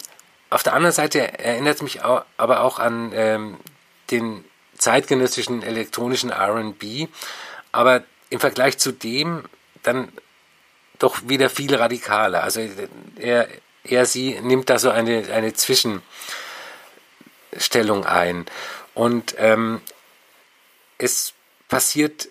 auf 0.50 0.64
der 0.64 0.74
anderen 0.74 0.94
Seite 0.94 1.40
erinnert 1.40 1.76
es 1.76 1.82
mich 1.82 2.04
auch, 2.04 2.24
aber 2.38 2.62
auch 2.62 2.80
an 2.80 3.12
ähm, 3.14 3.58
den 4.12 4.46
zeitgenössischen 4.78 5.64
elektronischen 5.64 6.32
RB, 6.32 7.10
aber 7.72 8.04
im 8.30 8.40
Vergleich 8.40 8.78
zu 8.78 8.92
dem 8.92 9.44
dann 9.84 10.12
doch 11.00 11.28
wieder 11.28 11.50
viel 11.50 11.76
radikaler. 11.76 12.44
Also 12.44 12.62
er, 13.18 13.48
er 13.84 14.06
sie 14.06 14.40
nimmt 14.42 14.70
da 14.70 14.80
so 14.80 14.90
eine, 14.90 15.28
eine 15.34 15.54
Zwischenstellung 15.54 16.02
ein. 18.06 18.46
Und 18.94 19.36
ähm, 19.38 19.82
es 20.98 21.34
passiert 21.70 22.30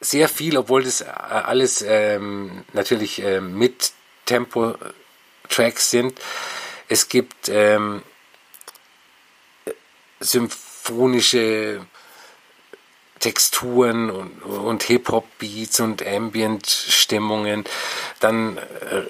sehr 0.00 0.28
viel, 0.28 0.56
obwohl 0.56 0.84
das 0.84 1.02
alles 1.02 1.84
ähm, 1.86 2.64
natürlich 2.72 3.22
äh, 3.22 3.40
mit 3.40 3.92
Tempo-Tracks 4.26 5.90
sind. 5.90 6.20
Es 6.88 7.08
gibt 7.08 7.48
ähm, 7.48 8.02
symphonische 10.20 11.86
Texturen 13.18 14.10
und, 14.10 14.42
und 14.42 14.82
Hip-Hop-Beats 14.84 15.80
und 15.80 16.06
Ambient-Stimmungen. 16.06 17.64
Dann, 18.20 18.58
äh, 18.58 19.02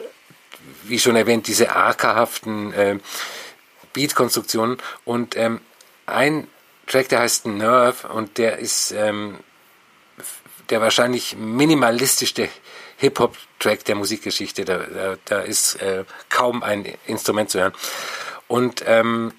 wie 0.84 0.98
schon 0.98 1.16
erwähnt, 1.16 1.46
diese 1.46 1.74
AK-haften 1.74 2.72
äh, 2.72 2.98
Beat-Konstruktionen. 3.92 4.78
Und 5.04 5.36
ähm, 5.36 5.60
ein 6.06 6.48
Track, 6.86 7.10
der 7.10 7.20
heißt 7.20 7.46
Nerve 7.46 8.08
und 8.08 8.38
der 8.38 8.58
ist 8.58 8.92
ähm, 8.92 9.38
der 10.70 10.80
wahrscheinlich 10.80 11.36
minimalistischste 11.36 12.48
Hip-Hop-Track 12.98 13.84
der 13.84 13.94
Musikgeschichte. 13.94 14.64
Da, 14.64 14.78
da, 14.78 15.16
da 15.24 15.40
ist 15.40 15.76
äh, 15.76 16.04
kaum 16.28 16.62
ein 16.62 16.84
Instrument 17.06 17.50
zu 17.50 17.60
hören. 17.60 17.72
Und 18.48 18.82
ähm, 18.86 19.32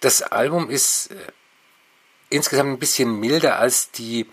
das 0.00 0.22
Album 0.22 0.70
ist 0.70 1.10
äh, 1.10 1.14
insgesamt 2.30 2.70
ein 2.70 2.78
bisschen 2.78 3.18
milder 3.18 3.58
als 3.58 3.90
die 3.90 4.28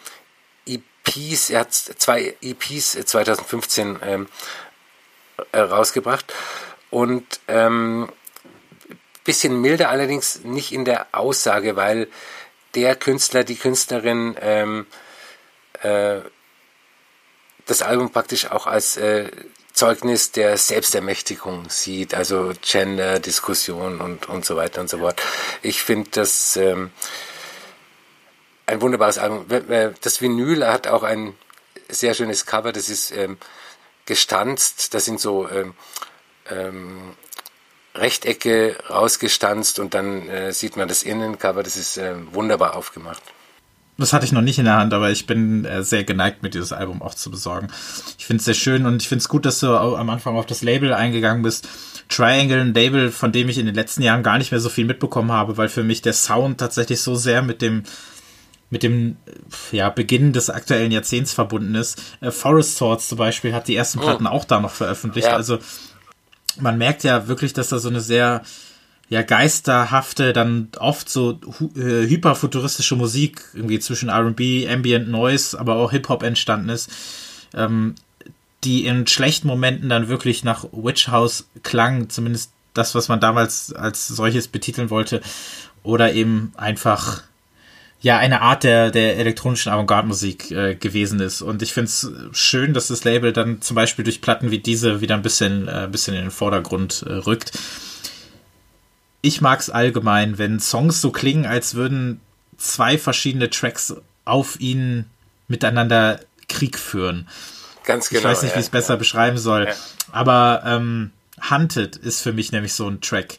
EPs. 0.65 1.49
Er 1.49 1.61
hat 1.61 1.73
zwei 1.73 2.35
EPs 2.41 2.91
2015 3.05 3.99
ähm, 4.03 4.27
äh, 5.51 5.59
rausgebracht 5.59 6.33
und 6.89 7.39
ähm, 7.47 8.09
bisschen 9.23 9.59
milder 9.61 9.89
allerdings 9.89 10.43
nicht 10.43 10.71
in 10.71 10.85
der 10.85 11.07
Aussage, 11.11 11.75
weil 11.75 12.07
der 12.75 12.95
Künstler, 12.95 13.43
die 13.43 13.55
Künstlerin 13.55 14.35
ähm, 14.41 14.85
äh, 15.81 16.21
das 17.65 17.81
Album 17.81 18.11
praktisch 18.11 18.51
auch 18.51 18.67
als 18.67 18.97
äh, 18.97 19.29
Zeugnis 19.73 20.31
der 20.31 20.57
Selbstermächtigung 20.57 21.69
sieht, 21.69 22.13
also 22.13 22.53
Gender-Diskussion 22.61 24.01
und, 24.01 24.29
und 24.29 24.45
so 24.45 24.55
weiter 24.55 24.81
und 24.81 24.89
so 24.89 24.99
fort. 24.99 25.21
Ich 25.61 25.81
finde 25.81 26.11
das 26.11 26.55
ähm, 26.57 26.91
ein 28.65 28.81
wunderbares 28.81 29.17
Album. 29.17 29.45
Das 30.01 30.21
Vinyl 30.21 30.67
hat 30.67 30.87
auch 30.87 31.03
ein 31.03 31.35
sehr 31.89 32.13
schönes 32.13 32.45
Cover, 32.45 32.71
das 32.71 32.89
ist 32.89 33.11
ähm, 33.11 33.37
gestanzt, 34.05 34.93
das 34.93 35.05
sind 35.05 35.19
so 35.19 35.49
ähm, 35.49 35.73
ähm, 36.49 37.15
Rechtecke 37.95 38.75
rausgestanzt 38.89 39.79
und 39.79 39.93
dann 39.93 40.27
äh, 40.27 40.51
sieht 40.51 40.77
man 40.77 40.87
das 40.87 41.03
Innencover, 41.03 41.63
das 41.63 41.77
ist 41.77 41.97
äh, 41.97 42.15
wunderbar 42.31 42.75
aufgemacht. 42.75 43.21
Das 43.97 44.11
hatte 44.11 44.25
ich 44.25 44.31
noch 44.31 44.41
nicht 44.41 44.57
in 44.57 44.65
der 44.65 44.77
Hand, 44.77 44.93
aber 44.93 45.11
ich 45.11 45.27
bin 45.27 45.65
äh, 45.65 45.83
sehr 45.83 46.03
geneigt, 46.03 46.41
mir 46.41 46.49
dieses 46.49 46.73
Album 46.73 47.03
auch 47.03 47.13
zu 47.13 47.29
besorgen. 47.29 47.67
Ich 48.17 48.25
finde 48.25 48.39
es 48.39 48.45
sehr 48.45 48.55
schön 48.55 48.87
und 48.87 49.01
ich 49.03 49.07
finde 49.07 49.21
es 49.21 49.29
gut, 49.29 49.45
dass 49.45 49.59
du 49.59 49.67
am 49.67 50.09
Anfang 50.09 50.35
auf 50.35 50.47
das 50.47 50.63
Label 50.63 50.93
eingegangen 50.93 51.43
bist. 51.43 51.67
Triangle, 52.09 52.61
ein 52.61 52.73
Label, 52.73 53.11
von 53.11 53.31
dem 53.31 53.49
ich 53.49 53.59
in 53.59 53.67
den 53.67 53.75
letzten 53.75 54.01
Jahren 54.01 54.23
gar 54.23 54.39
nicht 54.39 54.51
mehr 54.51 54.59
so 54.59 54.69
viel 54.69 54.85
mitbekommen 54.85 55.31
habe, 55.31 55.57
weil 55.57 55.69
für 55.69 55.83
mich 55.83 56.01
der 56.01 56.13
Sound 56.13 56.59
tatsächlich 56.59 57.01
so 57.01 57.15
sehr 57.15 57.43
mit 57.43 57.61
dem 57.61 57.83
mit 58.71 58.81
dem 58.81 59.17
ja, 59.71 59.89
Beginn 59.91 60.33
des 60.33 60.49
aktuellen 60.49 60.91
Jahrzehnts 60.91 61.31
verbunden 61.31 61.75
ist. 61.75 62.01
Äh, 62.21 62.31
Forest 62.31 62.77
Swords 62.77 63.07
zum 63.07 63.19
Beispiel 63.19 63.53
hat 63.53 63.67
die 63.67 63.75
ersten 63.75 63.99
oh. 63.99 64.01
Platten 64.01 64.25
oh. 64.25 64.31
auch 64.31 64.45
da 64.45 64.59
noch 64.59 64.71
veröffentlicht. 64.71 65.27
Ja. 65.27 65.35
Also 65.35 65.59
man 66.59 66.77
merkt 66.77 67.03
ja 67.03 67.27
wirklich, 67.27 67.53
dass 67.53 67.69
da 67.69 67.79
so 67.79 67.89
eine 67.89 68.01
sehr 68.01 68.43
ja 69.09 69.21
geisterhafte, 69.21 70.33
dann 70.33 70.69
oft 70.79 71.09
so 71.09 71.39
äh, 71.75 72.07
hyperfuturistische 72.07 72.95
Musik 72.95 73.43
irgendwie 73.53 73.79
zwischen 73.79 74.09
R&B, 74.09 74.67
Ambient 74.67 75.09
Noise, 75.09 75.59
aber 75.59 75.75
auch 75.75 75.91
Hip 75.91 76.09
Hop 76.09 76.23
entstanden 76.23 76.69
ist, 76.69 76.89
ähm, 77.53 77.95
die 78.63 78.85
in 78.85 79.05
schlechten 79.07 79.47
Momenten 79.47 79.89
dann 79.89 80.07
wirklich 80.07 80.43
nach 80.43 80.65
Witch 80.71 81.09
House 81.09 81.47
klang, 81.63 82.09
zumindest 82.09 82.53
das, 82.73 82.95
was 82.95 83.07
man 83.07 83.19
damals 83.19 83.73
als 83.73 84.07
solches 84.07 84.47
betiteln 84.47 84.89
wollte, 84.89 85.21
oder 85.83 86.13
eben 86.13 86.53
einfach 86.55 87.23
ja 88.03 88.17
eine 88.17 88.41
Art 88.41 88.63
der, 88.63 88.91
der 88.91 89.17
elektronischen 89.17 89.71
Avantgarde-Musik 89.71 90.51
äh, 90.51 90.75
gewesen 90.75 91.21
ist. 91.21 91.41
Und 91.41 91.61
ich 91.61 91.73
finde 91.73 91.85
es 91.85 92.11
schön, 92.33 92.73
dass 92.73 92.87
das 92.87 93.05
Label 93.05 93.31
dann 93.31 93.61
zum 93.61 93.75
Beispiel 93.75 94.03
durch 94.03 94.19
Platten 94.21 94.51
wie 94.51 94.59
diese 94.59 94.99
wieder 94.99 95.15
ein 95.15 95.21
bisschen, 95.21 95.69
äh, 95.69 95.87
bisschen 95.89 96.13
in 96.13 96.23
den 96.23 96.31
Vordergrund 96.31 97.05
äh, 97.07 97.13
rückt. 97.13 97.53
Ich 99.21 99.39
mag 99.39 99.61
es 99.61 99.69
allgemein, 99.69 100.37
wenn 100.37 100.59
Songs 100.59 100.99
so 100.99 101.11
klingen, 101.11 101.45
als 101.45 101.75
würden 101.75 102.19
zwei 102.57 102.97
verschiedene 102.97 103.49
Tracks 103.49 103.95
auf 104.25 104.59
ihnen 104.59 105.05
miteinander 105.47 106.19
Krieg 106.49 106.77
führen. 106.77 107.29
Ganz 107.85 108.09
genau. 108.09 108.19
Ich 108.19 108.25
weiß 108.25 108.41
nicht, 108.41 108.51
ja, 108.51 108.57
wie 108.57 108.59
ich 108.59 108.65
es 108.65 108.71
besser 108.71 108.95
ja. 108.95 108.97
beschreiben 108.97 109.37
soll. 109.37 109.67
Ja. 109.67 109.73
Aber 110.11 110.63
ähm, 110.65 111.11
Hunted 111.49 111.95
ist 111.95 112.21
für 112.21 112.33
mich 112.33 112.51
nämlich 112.51 112.73
so 112.73 112.85
ein 112.85 112.99
Track 112.99 113.37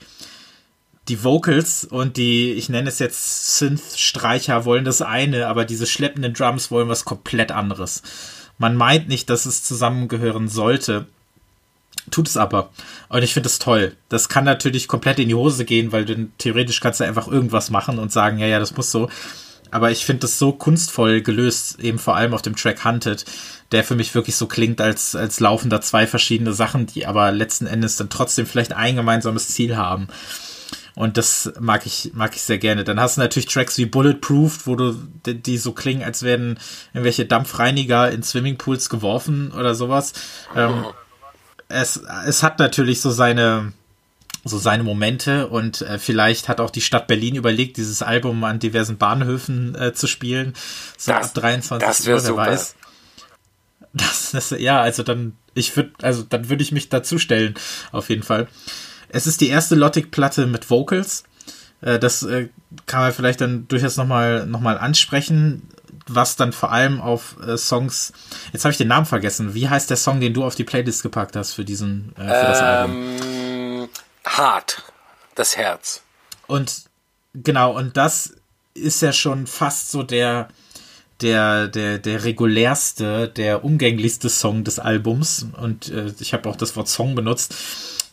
die 1.09 1.22
Vocals 1.22 1.84
und 1.84 2.16
die, 2.16 2.52
ich 2.52 2.68
nenne 2.68 2.88
es 2.88 2.98
jetzt 2.98 3.59
Synth-Streicher 3.59 4.64
wollen 4.64 4.84
das 4.84 5.02
eine, 5.02 5.48
aber 5.48 5.64
diese 5.64 5.86
schleppenden 5.86 6.32
Drums 6.32 6.70
wollen 6.70 6.88
was 6.88 7.05
komplett 7.05 7.52
anderes. 7.52 8.02
Man 8.59 8.76
meint 8.76 9.09
nicht, 9.09 9.28
dass 9.28 9.46
es 9.46 9.62
zusammengehören 9.64 10.48
sollte. 10.48 11.07
Tut 12.11 12.28
es 12.28 12.36
aber. 12.36 12.70
Und 13.09 13.22
ich 13.22 13.32
finde 13.32 13.48
es 13.48 13.59
toll. 13.59 13.96
Das 14.09 14.28
kann 14.28 14.44
natürlich 14.44 14.88
komplett 14.88 15.18
in 15.18 15.28
die 15.28 15.34
Hose 15.34 15.64
gehen, 15.64 15.92
weil 15.92 16.05
du 16.05 16.28
theoretisch 16.38 16.80
kannst 16.80 17.00
du 17.00 17.05
einfach 17.05 17.28
irgendwas 17.28 17.70
machen 17.70 17.98
und 17.98 18.12
sagen, 18.12 18.38
ja, 18.38 18.46
ja, 18.46 18.59
das 18.59 18.76
muss 18.76 18.90
so. 18.90 19.09
Aber 19.70 19.90
ich 19.90 20.05
finde 20.05 20.20
das 20.20 20.38
so 20.38 20.52
kunstvoll 20.52 21.20
gelöst, 21.20 21.80
eben 21.80 21.98
vor 21.98 22.14
allem 22.14 22.32
auf 22.32 22.42
dem 22.42 22.55
Track 22.55 22.84
Hunted, 22.84 23.24
der 23.72 23.82
für 23.82 23.96
mich 23.96 24.14
wirklich 24.14 24.36
so 24.36 24.46
klingt, 24.46 24.80
als, 24.80 25.16
als 25.16 25.40
laufen 25.40 25.68
da 25.68 25.80
zwei 25.80 26.07
verschiedene 26.07 26.52
Sachen, 26.52 26.86
die 26.86 27.07
aber 27.07 27.32
letzten 27.32 27.66
Endes 27.66 27.96
dann 27.96 28.11
trotzdem 28.11 28.46
vielleicht 28.46 28.72
ein 28.72 28.96
gemeinsames 28.96 29.48
Ziel 29.48 29.76
haben. 29.76 30.09
Und 30.95 31.16
das 31.16 31.53
mag 31.59 31.86
ich, 31.86 32.12
mag 32.14 32.36
ich 32.36 32.42
sehr 32.42 32.59
gerne. 32.59 32.84
Dann 32.84 33.01
hast 33.01 33.16
du 33.16 33.20
natürlich 33.20 33.47
Tracks 33.47 33.76
wie 33.78 33.86
Bulletproof, 33.86 34.66
wo 34.66 34.76
du, 34.76 34.95
die, 35.26 35.59
so 35.59 35.72
klingen, 35.72 36.05
als 36.05 36.22
werden 36.22 36.59
irgendwelche 36.92 37.26
Dampfreiniger 37.26 38.12
in 38.12 38.22
Swimmingpools 38.22 38.88
geworfen 38.90 39.51
oder 39.51 39.74
sowas. 39.74 40.12
Ähm, 40.55 40.84
es, 41.68 42.01
es 42.26 42.45
hat 42.45 42.61
natürlich 42.61 43.01
so 43.01 43.11
seine, 43.11 43.72
so 44.45 44.57
seine 44.59 44.84
Momente 44.84 45.49
und 45.49 45.82
äh, 45.82 45.99
vielleicht 45.99 46.49
hat 46.49 46.61
auch 46.61 46.70
die 46.70 46.80
Stadt 46.80 47.09
Berlin 47.09 47.34
überlegt, 47.34 47.76
dieses 47.76 48.03
Album 48.03 48.45
an 48.45 48.61
diversen 48.61 48.97
Bahnhöfen 48.97 49.74
äh, 49.74 49.95
zu 49.95 50.07
spielen. 50.07 50.55
So 50.97 51.11
das, 51.11 51.28
ab 51.28 51.34
23 51.34 51.88
das 51.88 52.07
Uhr, 52.07 52.24
wer 52.24 52.36
weiß. 52.36 52.76
Das, 53.95 54.30
das, 54.32 54.51
ja, 54.51 54.80
also 54.80 55.03
dann, 55.03 55.36
ich 55.55 55.76
würde, 55.76 55.92
also 56.03 56.22
dann 56.22 56.49
würde 56.49 56.62
ich 56.62 56.72
mich 56.72 56.88
dazustellen, 56.88 57.55
auf 57.90 58.11
jeden 58.11 58.22
Fall. 58.22 58.49
Es 59.15 59.29
ist 59.29 59.41
die 59.41 59.49
erste 59.49 59.77
Lottic-Platte 59.77 60.47
mit 60.47 60.71
Vocals. 60.71 61.25
Äh, 61.81 61.99
das 61.99 62.25
äh, 62.25 62.49
kann 62.87 63.01
man 63.01 63.12
vielleicht 63.12 63.41
dann 63.41 63.69
durchaus 63.69 63.97
nochmal 63.97 64.45
noch 64.47 64.61
mal 64.61 64.77
ansprechen, 64.77 65.69
was 66.09 66.35
dann 66.37 66.53
vor 66.53 66.73
allem 66.73 67.01
auf 67.01 67.37
äh, 67.47 67.57
Songs. 67.57 68.12
Jetzt 68.53 68.65
habe 68.65 68.73
ich 68.73 68.79
den 68.79 68.89
Namen 68.89 69.07
vergessen. 69.07 69.55
Wie 69.55 69.69
heißt 69.69 69.89
der 69.89 69.97
Song, 69.97 70.21
den 70.21 70.35
du 70.35 70.45
auf 70.45 70.57
die 70.57 70.65
Playlist 70.65 71.03
gepackt 71.03 71.37
hast 71.37 71.55
für 71.55 71.65
diesen 71.65 72.12
für 72.17 72.25
das 72.25 72.59
ähm, 72.59 72.65
Album? 72.65 73.89
Hart, 74.27 74.83
das 75.37 75.57
Herz. 75.57 76.03
Und 76.49 76.83
genau, 77.35 77.77
und 77.77 77.97
das 77.97 78.35
ist 78.75 79.01
ja 79.01 79.12
schon 79.12 79.47
fast 79.47 79.93
so 79.93 80.03
der 80.03 80.49
der, 81.21 81.69
der, 81.69 81.99
der 81.99 82.25
regulärste, 82.25 83.29
der 83.29 83.65
umgänglichste 83.65 84.29
Song 84.29 84.65
des 84.65 84.79
Albums. 84.79 85.47
Und 85.61 85.91
äh, 85.91 86.12
ich 86.19 86.35
habe 86.35 86.49
auch 86.49 86.57
das 86.57 86.77
Wort 86.77 86.89
Song 86.89 87.15
benutzt. 87.15 87.55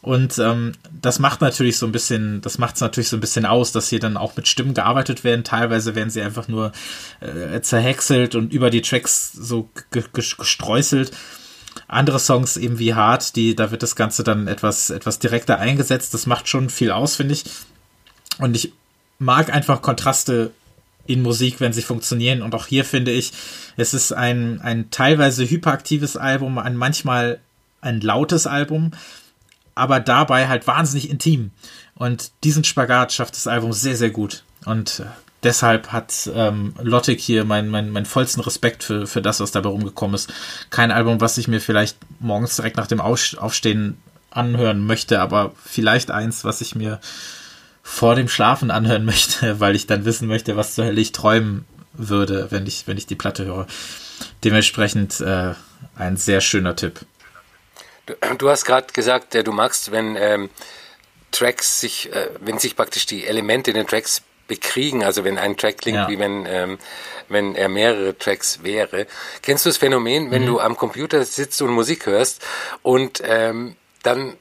Und 0.02 0.40
ähm, 0.40 0.72
das 1.00 1.20
macht 1.20 1.42
natürlich 1.42 1.78
so 1.78 1.86
ein 1.86 1.92
bisschen, 1.92 2.42
das 2.42 2.58
macht 2.58 2.76
es 2.76 2.82
natürlich 2.82 3.10
so 3.10 3.18
ein 3.18 3.22
bisschen 3.22 3.46
aus, 3.46 3.72
dass 3.72 3.90
hier 3.90 4.00
dann 4.00 4.18
auch 4.18 4.36
mit 4.36 4.48
Stimmen 4.48 4.74
gearbeitet 4.74 5.24
werden. 5.24 5.44
Teilweise 5.44 5.94
werden 5.94 6.10
sie 6.10 6.22
einfach 6.22 6.48
nur 6.48 6.72
äh, 7.20 7.62
zerhäckselt 7.62 8.34
und 8.34 8.52
über 8.52 8.72
die 8.72 8.82
Tracks 8.82 9.32
so 9.32 9.70
gestreuselt. 10.14 11.12
Andere 11.88 12.20
Songs 12.20 12.58
eben 12.58 12.80
wie 12.80 12.96
Hard, 12.96 13.36
die, 13.36 13.56
da 13.56 13.70
wird 13.70 13.84
das 13.84 13.96
Ganze 13.96 14.24
dann 14.24 14.48
etwas, 14.48 14.90
etwas 14.90 15.20
direkter 15.20 15.60
eingesetzt. 15.60 16.14
Das 16.14 16.26
macht 16.26 16.48
schon 16.48 16.70
viel 16.70 16.92
aus, 16.92 17.16
finde 17.16 17.34
ich. 17.34 17.44
Und 18.40 18.56
ich 18.56 18.74
mag 19.20 19.54
einfach 19.54 19.84
Kontraste 19.84 20.52
in 21.06 21.22
Musik, 21.22 21.60
wenn 21.60 21.74
sie 21.74 21.82
funktionieren. 21.84 22.42
Und 22.42 22.56
auch 22.56 22.66
hier 22.66 22.86
finde 22.86 23.12
ich, 23.12 23.34
es 23.78 23.94
ist 23.94 24.14
ein, 24.14 24.62
ein 24.62 24.90
teilweise 24.90 25.48
hyperaktives 25.48 26.18
Album, 26.18 26.58
ein 26.58 26.76
manchmal 26.76 27.40
ein 27.82 28.02
lautes 28.02 28.48
Album, 28.48 28.92
aber 29.82 30.00
dabei 30.00 30.48
halt 30.48 30.68
wahnsinnig 30.68 31.10
intim. 31.10 31.50
Und 31.96 32.32
diesen 32.44 32.64
Spagat 32.64 33.14
schafft 33.14 33.36
das 33.36 33.48
Album 33.48 33.74
sehr, 33.74 33.96
sehr 33.96 34.12
gut. 34.12 34.44
Und 34.66 35.00
äh, 35.00 35.06
deshalb 35.42 35.92
hat 35.92 36.30
ähm, 36.36 36.76
Lottig 36.84 37.20
hier 37.20 37.46
meinen 37.46 37.70
mein, 37.70 37.90
mein 37.90 38.06
vollsten 38.06 38.44
Respekt 38.44 38.84
für, 38.84 39.08
für 39.08 39.24
das, 39.24 39.40
was 39.40 39.52
dabei 39.52 39.70
rumgekommen 39.70 40.14
ist. 40.14 40.32
Kein 40.70 40.92
Album, 40.92 41.20
was 41.20 41.40
ich 41.40 41.48
mir 41.48 41.60
vielleicht 41.60 41.98
morgens 42.20 42.56
direkt 42.56 42.78
nach 42.78 42.86
dem 42.86 43.02
Aufstehen 43.02 43.98
anhören 44.30 44.86
möchte, 44.86 45.20
aber 45.20 45.52
vielleicht 45.66 46.12
eins, 46.12 46.46
was 46.46 46.62
ich 46.62 46.76
mir 46.76 47.00
vor 47.82 48.14
dem 48.14 48.30
Schlafen 48.30 48.70
anhören 48.70 49.06
möchte, 49.14 49.60
weil 49.60 49.76
ich 49.76 49.88
dann 49.88 50.06
wissen 50.06 50.28
möchte, 50.28 50.56
was 50.56 50.76
zur 50.76 50.86
Hölle 50.86 51.02
ich 51.02 51.12
träumen 51.12 51.66
würde, 51.94 52.52
wenn 52.52 52.68
ich, 52.68 52.86
wenn 52.86 52.98
ich 52.98 53.08
die 53.08 53.16
Platte 53.16 53.46
höre. 53.46 53.66
Dementsprechend 54.44 55.20
äh, 55.22 55.56
ein 55.96 56.18
sehr 56.18 56.40
schöner 56.40 56.76
Tipp. 56.76 57.00
Du, 58.06 58.16
du 58.38 58.50
hast 58.50 58.66
gerade 58.66 58.88
gesagt, 58.94 59.36
äh, 59.36 59.44
du 59.44 59.52
magst, 59.52 59.92
wenn 59.92 60.16
ähm, 60.16 60.50
Tracks 61.32 61.80
sich, 61.80 62.14
äh, 62.14 62.30
wenn 62.40 62.60
sich 62.60 62.76
praktisch 62.76 63.06
die 63.06 63.26
Elemente 63.26 63.72
in 63.72 63.78
den 63.78 63.88
Tracks 63.88 64.22
bekriegen, 64.48 65.04
also 65.04 65.24
wenn 65.24 65.38
ein 65.38 65.56
Track 65.56 65.78
klingt, 65.78 65.98
ja. 65.98 66.10
wie 66.10 66.20
wenn, 66.20 66.46
ähm, 66.46 66.78
wenn 67.30 67.56
er 67.56 67.70
mehrere 67.70 68.18
Tracks 68.18 68.64
wäre. 68.64 69.08
Kennst 69.42 69.66
du 69.66 69.70
das 69.70 69.78
Phänomen, 69.78 70.30
wenn 70.30 70.42
mhm. 70.42 70.48
du 70.48 70.60
am 70.60 70.76
Computer 70.76 71.24
sitzt 71.24 71.62
und 71.62 71.70
Musik 71.72 72.06
hörst 72.06 72.44
und 72.82 73.22
ähm, 73.26 73.78
dann 74.04 74.36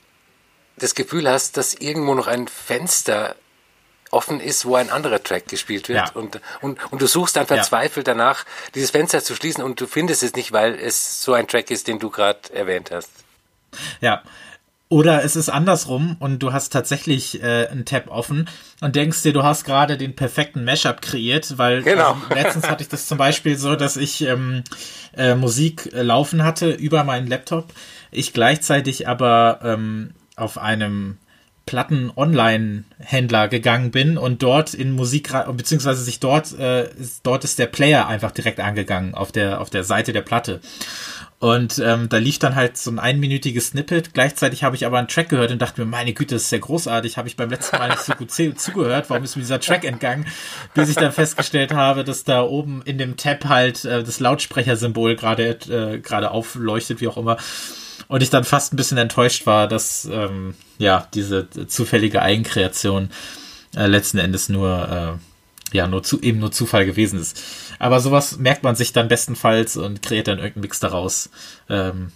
das 0.77 0.97
Gefühl 0.97 1.31
hast, 1.31 1.57
dass 1.57 1.75
irgendwo 1.75 2.15
noch 2.15 2.27
ein 2.27 2.49
Fenster 2.49 3.37
offen 4.11 4.41
ist, 4.41 4.65
wo 4.67 4.75
ein 4.75 4.91
anderer 4.91 5.23
Track 5.23 5.47
gespielt 5.47 5.89
wird 5.89 6.09
ja. 6.09 6.13
und, 6.15 6.41
und, 6.61 6.93
und 6.93 7.01
du 7.01 7.07
suchst 7.07 7.37
dann 7.37 7.47
verzweifelt 7.47 8.09
ja. 8.09 8.15
danach, 8.15 8.45
dieses 8.75 8.91
Fenster 8.91 9.23
zu 9.23 9.37
schließen 9.37 9.63
und 9.63 9.81
du 9.81 9.87
findest 9.87 10.25
es 10.25 10.35
nicht, 10.35 10.51
weil 10.51 10.75
es 10.75 11.23
so 11.23 11.35
ein 11.35 11.47
Track 11.47 11.71
ist, 11.71 11.87
den 11.87 12.01
du 12.01 12.11
gerade 12.11 12.53
erwähnt 12.53 12.91
hast. 12.91 13.11
Ja. 14.01 14.23
Oder 14.93 15.23
es 15.23 15.37
ist 15.37 15.49
andersrum 15.49 16.17
und 16.19 16.41
du 16.41 16.53
hast 16.53 16.73
tatsächlich 16.73 17.41
äh, 17.45 17.69
einen 17.69 17.85
Tab 17.85 18.09
offen 18.09 18.49
und 18.81 18.97
denkst 18.97 19.23
dir, 19.23 19.33
du 19.33 19.45
hast 19.45 19.65
gerade 19.65 19.97
den 19.97 20.17
perfekten 20.17 20.65
Mashup 20.65 21.01
kreiert, 21.01 21.59
weil 21.59 21.85
genau. 21.85 22.15
ähm, 22.15 22.23
letztens 22.35 22.69
hatte 22.69 22.83
ich 22.83 22.89
das 22.89 23.07
zum 23.07 23.17
Beispiel 23.17 23.57
so, 23.57 23.77
dass 23.77 23.97
ich 23.97 24.23
ähm, 24.23 24.65
äh, 25.17 25.37
Musik 25.37 25.93
äh, 25.93 26.03
laufen 26.03 26.43
hatte 26.43 26.73
über 26.73 27.05
meinen 27.05 27.29
Laptop, 27.29 27.73
ich 28.11 28.33
gleichzeitig 28.33 29.07
aber 29.07 29.61
ähm, 29.63 30.11
auf 30.35 30.59
einem 30.59 31.19
Platten-Online-Händler 31.67 33.49
gegangen 33.49 33.91
bin 33.91 34.19
und 34.19 34.43
dort 34.43 34.75
in 34.75 34.93
Musik, 34.93 35.31
beziehungsweise 35.53 36.03
sich 36.03 36.21
dort, 36.21 36.59
äh, 36.59 36.89
dort 37.23 37.45
ist 37.45 37.59
der 37.59 37.67
Player 37.67 38.07
einfach 38.09 38.33
direkt 38.33 38.61
angegangen 38.61 39.15
auf 39.15 39.33
der, 39.33 39.61
auf 39.61 39.71
der 39.71 39.85
Seite 39.85 40.13
der 40.13 40.23
Platte. 40.23 40.61
Und 41.41 41.79
ähm, 41.79 42.11
da 42.11 42.19
lief 42.19 42.39
dann 42.39 42.55
halt 42.55 42.77
so 42.77 42.91
ein 42.91 42.99
einminütiges 42.99 43.69
Snippet. 43.69 44.13
Gleichzeitig 44.13 44.63
habe 44.63 44.77
ich 44.77 44.85
aber 44.85 44.99
einen 44.99 45.09
Track 45.09 45.31
gehört 45.31 45.51
und 45.51 45.63
dachte 45.63 45.81
mir, 45.81 45.87
meine 45.87 46.13
Güte, 46.13 46.35
das 46.35 46.43
ist 46.43 46.53
ja 46.53 46.59
großartig. 46.59 47.17
Habe 47.17 47.29
ich 47.29 47.37
beim 47.37 47.49
letzten 47.49 47.79
Mal 47.79 47.89
nicht 47.89 48.03
so 48.03 48.13
gut 48.13 48.31
zugehört. 48.31 49.09
Warum 49.09 49.25
ist 49.25 49.37
mir 49.37 49.43
dieser 49.43 49.59
Track 49.59 49.85
entgangen? 49.85 50.27
Bis 50.75 50.91
ich 50.91 50.97
dann 50.97 51.13
festgestellt 51.13 51.73
habe, 51.73 52.05
dass 52.05 52.25
da 52.25 52.43
oben 52.43 52.83
in 52.85 52.99
dem 52.99 53.17
Tab 53.17 53.47
halt 53.47 53.87
äh, 53.87 54.05
das 54.05 54.21
Lautsprechersymbol 54.21 55.17
gerade 55.17 55.53
äh, 55.71 55.99
gerade 56.01 56.31
aufleuchtet, 56.31 57.01
wie 57.01 57.09
auch 57.09 57.17
immer. 57.17 57.39
Und 58.11 58.25
ich 58.25 58.31
dann 58.31 58.43
fast 58.43 58.73
ein 58.73 58.77
bisschen 58.77 58.99
enttäuscht 58.99 59.47
war, 59.47 59.69
dass 59.69 60.05
ähm, 60.11 60.55
ja 60.79 61.07
diese 61.15 61.49
zufällige 61.69 62.23
Eigenkreation 62.23 63.11
äh, 63.77 63.87
letzten 63.87 64.19
Endes 64.19 64.49
nur 64.49 65.21
äh, 65.73 65.77
ja 65.77 65.87
nur 65.87 66.03
zu 66.03 66.21
eben 66.21 66.41
nur 66.41 66.51
Zufall 66.51 66.87
gewesen 66.87 67.21
ist. 67.21 67.41
Aber 67.79 68.01
sowas 68.01 68.39
merkt 68.39 68.65
man 68.65 68.75
sich 68.75 68.93
dann 68.93 69.07
bestenfalls 69.07 69.77
und 69.77 70.03
kreiert 70.03 70.27
dann 70.27 70.39
irgendeinen 70.39 70.63
Mix 70.63 70.81
daraus. 70.81 71.31
Ähm, 71.69 72.11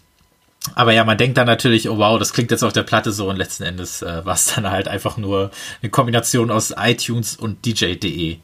aber 0.75 0.93
ja, 0.93 1.05
man 1.05 1.17
denkt 1.17 1.39
dann 1.39 1.47
natürlich, 1.47 1.89
oh 1.89 1.97
wow, 1.97 2.19
das 2.19 2.33
klingt 2.33 2.51
jetzt 2.51 2.65
auf 2.65 2.73
der 2.73 2.83
Platte 2.83 3.13
so 3.13 3.31
und 3.31 3.37
letzten 3.37 3.63
Endes 3.63 4.03
äh, 4.03 4.27
war 4.27 4.35
es 4.35 4.53
dann 4.53 4.69
halt 4.69 4.89
einfach 4.89 5.17
nur 5.17 5.53
eine 5.81 5.91
Kombination 5.91 6.51
aus 6.51 6.75
iTunes 6.77 7.37
und 7.37 7.65
DJ.de. 7.65 8.39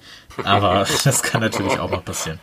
Aber 0.45 0.87
das 1.05 1.25
kann 1.25 1.41
natürlich 1.41 1.81
auch 1.81 1.91
mal 1.91 2.01
passieren. 2.01 2.39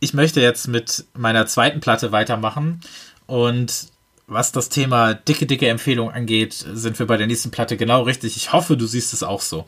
Ich 0.00 0.14
möchte 0.14 0.40
jetzt 0.40 0.68
mit 0.68 1.04
meiner 1.14 1.46
zweiten 1.46 1.80
Platte 1.80 2.12
weitermachen 2.12 2.80
und 3.26 3.88
was 4.28 4.50
das 4.50 4.68
Thema 4.68 5.14
dicke, 5.14 5.46
dicke 5.46 5.68
Empfehlung 5.68 6.10
angeht, 6.10 6.52
sind 6.54 6.98
wir 6.98 7.06
bei 7.06 7.16
der 7.16 7.28
nächsten 7.28 7.52
Platte 7.52 7.76
genau 7.76 8.02
richtig. 8.02 8.36
Ich 8.36 8.52
hoffe, 8.52 8.76
du 8.76 8.86
siehst 8.86 9.12
es 9.12 9.22
auch 9.22 9.40
so. 9.40 9.66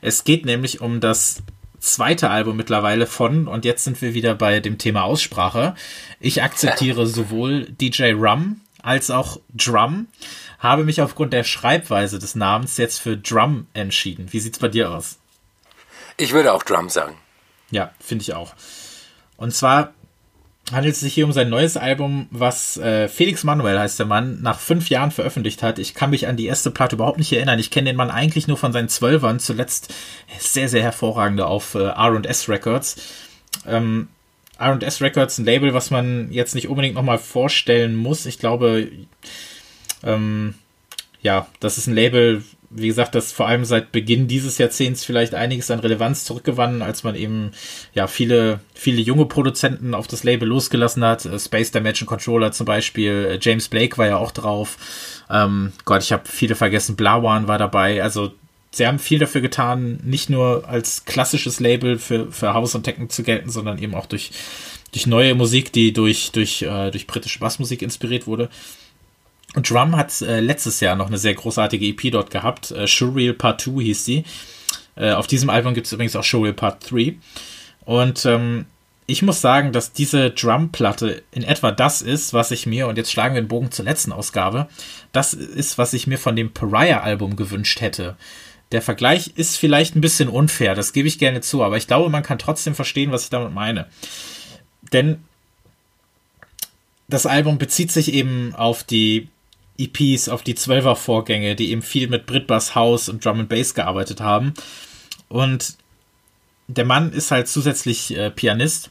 Es 0.00 0.24
geht 0.24 0.46
nämlich 0.46 0.80
um 0.80 1.00
das 1.00 1.42
zweite 1.80 2.30
Album 2.30 2.56
mittlerweile 2.56 3.06
von, 3.06 3.46
und 3.46 3.64
jetzt 3.64 3.84
sind 3.84 4.00
wir 4.00 4.14
wieder 4.14 4.34
bei 4.34 4.60
dem 4.60 4.78
Thema 4.78 5.02
Aussprache. 5.02 5.74
Ich 6.18 6.42
akzeptiere 6.42 7.06
sowohl 7.06 7.64
DJ 7.64 8.12
Rum 8.12 8.60
als 8.82 9.10
auch 9.10 9.38
Drum, 9.54 10.08
habe 10.58 10.84
mich 10.84 11.02
aufgrund 11.02 11.34
der 11.34 11.44
Schreibweise 11.44 12.18
des 12.18 12.34
Namens 12.34 12.78
jetzt 12.78 12.98
für 12.98 13.18
Drum 13.18 13.66
entschieden. 13.74 14.28
Wie 14.30 14.40
sieht's 14.40 14.58
bei 14.58 14.68
dir 14.68 14.90
aus? 14.90 15.18
Ich 16.16 16.32
würde 16.32 16.52
auch 16.54 16.62
Drum 16.62 16.88
sagen. 16.88 17.16
Ja, 17.70 17.92
finde 18.00 18.22
ich 18.22 18.34
auch. 18.34 18.54
Und 19.40 19.54
zwar 19.54 19.94
handelt 20.70 20.94
es 20.94 21.00
sich 21.00 21.14
hier 21.14 21.24
um 21.24 21.32
sein 21.32 21.48
neues 21.48 21.78
Album, 21.78 22.28
was 22.30 22.76
äh, 22.76 23.08
Felix 23.08 23.42
Manuel 23.42 23.78
heißt 23.78 23.98
der 23.98 24.04
Mann, 24.04 24.42
nach 24.42 24.60
fünf 24.60 24.90
Jahren 24.90 25.10
veröffentlicht 25.10 25.62
hat. 25.62 25.78
Ich 25.78 25.94
kann 25.94 26.10
mich 26.10 26.28
an 26.28 26.36
die 26.36 26.44
erste 26.44 26.70
Platte 26.70 26.96
überhaupt 26.96 27.18
nicht 27.18 27.32
erinnern. 27.32 27.58
Ich 27.58 27.70
kenne 27.70 27.88
den 27.88 27.96
Mann 27.96 28.10
eigentlich 28.10 28.48
nur 28.48 28.58
von 28.58 28.72
seinen 28.72 28.90
Zwölfern, 28.90 29.40
zuletzt 29.40 29.94
sehr, 30.38 30.68
sehr 30.68 30.82
hervorragende 30.82 31.46
auf 31.46 31.74
äh, 31.74 31.88
R&S 31.88 32.50
Records. 32.50 32.96
Ähm, 33.66 34.08
R&S 34.58 35.00
Records, 35.00 35.38
ein 35.38 35.46
Label, 35.46 35.72
was 35.72 35.90
man 35.90 36.30
jetzt 36.30 36.54
nicht 36.54 36.68
unbedingt 36.68 36.94
nochmal 36.94 37.18
vorstellen 37.18 37.96
muss. 37.96 38.26
Ich 38.26 38.38
glaube, 38.38 38.90
ähm, 40.04 40.54
ja, 41.22 41.46
das 41.60 41.78
ist 41.78 41.86
ein 41.86 41.94
Label, 41.94 42.44
wie 42.70 42.86
gesagt, 42.86 43.16
das 43.16 43.32
vor 43.32 43.48
allem 43.48 43.64
seit 43.64 43.90
Beginn 43.90 44.28
dieses 44.28 44.58
Jahrzehnts 44.58 45.04
vielleicht 45.04 45.34
einiges 45.34 45.70
an 45.72 45.80
Relevanz 45.80 46.24
zurückgewannen, 46.24 46.82
als 46.82 47.02
man 47.02 47.16
eben 47.16 47.50
ja 47.94 48.06
viele, 48.06 48.60
viele 48.74 49.02
junge 49.02 49.26
Produzenten 49.26 49.92
auf 49.92 50.06
das 50.06 50.22
Label 50.22 50.48
losgelassen 50.48 51.04
hat. 51.04 51.24
Äh, 51.24 51.38
Space 51.38 51.72
Dimension 51.72 52.06
Controller 52.06 52.52
zum 52.52 52.66
Beispiel, 52.66 53.28
äh, 53.32 53.38
James 53.40 53.68
Blake 53.68 53.98
war 53.98 54.06
ja 54.06 54.16
auch 54.18 54.30
drauf. 54.30 54.78
Ähm, 55.28 55.72
Gott, 55.84 56.02
ich 56.02 56.12
habe 56.12 56.22
viele 56.26 56.54
vergessen, 56.54 56.94
Blawan 56.94 57.48
war 57.48 57.58
dabei. 57.58 58.02
Also 58.04 58.32
sie 58.70 58.86
haben 58.86 59.00
viel 59.00 59.18
dafür 59.18 59.40
getan, 59.40 59.98
nicht 60.04 60.30
nur 60.30 60.68
als 60.68 61.04
klassisches 61.04 61.58
Label 61.58 61.98
für, 61.98 62.30
für 62.30 62.54
House 62.54 62.76
und 62.76 62.84
Techno 62.84 63.06
zu 63.06 63.24
gelten, 63.24 63.50
sondern 63.50 63.78
eben 63.78 63.96
auch 63.96 64.06
durch, 64.06 64.30
durch 64.92 65.08
neue 65.08 65.34
Musik, 65.34 65.72
die 65.72 65.92
durch, 65.92 66.30
durch, 66.30 66.62
äh, 66.62 66.92
durch 66.92 67.08
britische 67.08 67.40
Bassmusik 67.40 67.82
inspiriert 67.82 68.28
wurde. 68.28 68.48
Drum 69.54 69.96
hat 69.96 70.20
äh, 70.22 70.40
letztes 70.40 70.80
Jahr 70.80 70.96
noch 70.96 71.08
eine 71.08 71.18
sehr 71.18 71.34
großartige 71.34 71.86
EP 71.86 72.12
dort 72.12 72.30
gehabt. 72.30 72.70
Äh, 72.70 72.86
Showreel 72.86 73.34
Part 73.34 73.60
2 73.62 73.82
hieß 73.82 74.04
sie. 74.04 74.24
Äh, 74.96 75.12
auf 75.12 75.26
diesem 75.26 75.50
Album 75.50 75.74
gibt 75.74 75.86
es 75.86 75.92
übrigens 75.92 76.14
auch 76.14 76.24
Showreel 76.24 76.52
Part 76.52 76.90
3. 76.90 77.16
Und 77.84 78.24
ähm, 78.26 78.66
ich 79.06 79.22
muss 79.22 79.40
sagen, 79.40 79.72
dass 79.72 79.92
diese 79.92 80.30
Drum-Platte 80.30 81.24
in 81.32 81.42
etwa 81.42 81.72
das 81.72 82.00
ist, 82.00 82.32
was 82.32 82.52
ich 82.52 82.66
mir, 82.66 82.86
und 82.86 82.96
jetzt 82.96 83.10
schlagen 83.10 83.34
wir 83.34 83.42
den 83.42 83.48
Bogen 83.48 83.72
zur 83.72 83.84
letzten 83.84 84.12
Ausgabe, 84.12 84.68
das 85.10 85.34
ist, 85.34 85.78
was 85.78 85.94
ich 85.94 86.06
mir 86.06 86.18
von 86.18 86.36
dem 86.36 86.52
Pariah-Album 86.52 87.34
gewünscht 87.34 87.80
hätte. 87.80 88.16
Der 88.70 88.82
Vergleich 88.82 89.32
ist 89.34 89.56
vielleicht 89.56 89.96
ein 89.96 90.00
bisschen 90.00 90.28
unfair, 90.28 90.76
das 90.76 90.92
gebe 90.92 91.08
ich 91.08 91.18
gerne 91.18 91.40
zu, 91.40 91.64
aber 91.64 91.76
ich 91.76 91.88
glaube, 91.88 92.08
man 92.08 92.22
kann 92.22 92.38
trotzdem 92.38 92.76
verstehen, 92.76 93.10
was 93.10 93.24
ich 93.24 93.30
damit 93.30 93.52
meine. 93.52 93.86
Denn 94.92 95.24
das 97.08 97.26
Album 97.26 97.58
bezieht 97.58 97.90
sich 97.90 98.14
eben 98.14 98.54
auf 98.54 98.84
die 98.84 99.28
EPs, 99.84 100.28
auf 100.28 100.42
die 100.42 100.54
Zwölfer-Vorgänge, 100.54 101.56
die 101.56 101.70
eben 101.70 101.82
viel 101.82 102.08
mit 102.08 102.26
Britbass, 102.26 102.74
House 102.74 103.08
und 103.08 103.24
Drum 103.24 103.40
and 103.40 103.48
Bass 103.48 103.74
gearbeitet 103.74 104.20
haben. 104.20 104.54
Und 105.28 105.76
der 106.68 106.84
Mann 106.84 107.12
ist 107.12 107.30
halt 107.30 107.48
zusätzlich 107.48 108.16
äh, 108.16 108.30
Pianist 108.30 108.90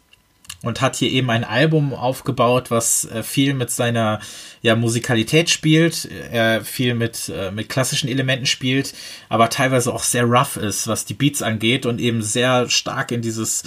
und 0.62 0.82
hat 0.82 0.98
hier 0.98 1.10
eben 1.10 1.30
ein 1.30 1.44
Album 1.44 1.94
aufgebaut, 1.94 2.70
was 2.70 3.06
äh, 3.06 3.24
viel 3.24 3.54
mit 3.54 3.72
seiner 3.72 4.20
ja, 4.62 4.76
Musikalität 4.76 5.50
spielt, 5.50 6.06
er 6.32 6.62
viel 6.66 6.96
mit, 6.96 7.30
äh, 7.30 7.52
mit 7.52 7.70
klassischen 7.70 8.10
Elementen 8.10 8.46
spielt, 8.46 8.94
aber 9.30 9.50
teilweise 9.50 9.94
auch 9.94 10.04
sehr 10.04 10.26
rough 10.26 10.58
ist, 10.58 10.88
was 10.88 11.06
die 11.06 11.14
Beats 11.14 11.42
angeht 11.42 11.86
und 11.86 12.00
eben 12.02 12.22
sehr 12.22 12.70
stark 12.70 13.12
in 13.12 13.22
dieses 13.22 13.64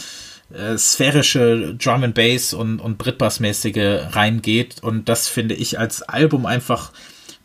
äh, 0.52 0.76
sphärische 0.76 1.74
Drum 1.76 2.04
and 2.04 2.14
Bass 2.14 2.52
und, 2.52 2.78
und 2.78 2.98
Britbass-mäßige 2.98 4.14
reingeht 4.14 4.82
und 4.82 5.08
das 5.08 5.28
finde 5.28 5.54
ich 5.54 5.78
als 5.78 6.02
Album 6.02 6.44
einfach 6.44 6.92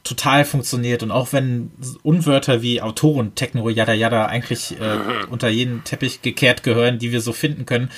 total 0.04 0.46
funktioniert 0.46 1.04
und 1.04 1.12
auch 1.12 1.34
wenn 1.34 1.72
Unwörter 2.04 2.62
wie 2.62 2.82
Autoren, 2.82 3.36
Techno, 3.36 3.70
Yada 3.70 3.94
Yada 3.94 4.26
eigentlich 4.26 4.80
äh, 4.80 5.26
unter 5.30 5.50
jeden 5.50 5.84
Teppich 5.84 6.22
gekehrt 6.22 6.64
gehören, 6.64 7.00
die 7.00 7.12
wir 7.12 7.22
so 7.22 7.34
finden 7.34 7.66
können, 7.66 7.90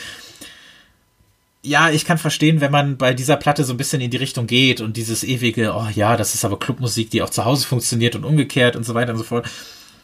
ja, 1.62 1.90
ich 1.90 2.06
kann 2.06 2.18
verstehen, 2.18 2.62
wenn 2.62 2.72
man 2.72 2.98
bei 2.98 3.14
dieser 3.14 3.36
Platte 3.36 3.64
so 3.64 3.74
ein 3.74 3.78
bisschen 3.78 4.02
in 4.02 4.12
die 4.12 4.18
Richtung 4.18 4.48
geht 4.48 4.80
und 4.80 4.96
dieses 4.96 5.24
ewige, 5.24 5.74
oh 5.74 5.88
ja, 5.94 6.16
das 6.16 6.34
ist 6.34 6.46
aber 6.46 6.58
Clubmusik, 6.58 7.10
die 7.10 7.22
auch 7.22 7.30
zu 7.30 7.44
Hause 7.46 7.68
funktioniert 7.68 8.16
und 8.16 8.24
umgekehrt 8.24 8.76
und 8.76 8.86
so 8.86 8.94
weiter 8.94 9.12
und 9.12 9.18
so 9.18 9.26
fort. 9.26 9.50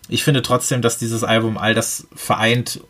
Ich 0.09 0.23
finde 0.23 0.41
trotzdem, 0.41 0.81
dass 0.81 0.97
dieses 0.97 1.23
Album 1.23 1.57
all 1.57 1.73
das 1.73 2.07
vereint 2.13 2.81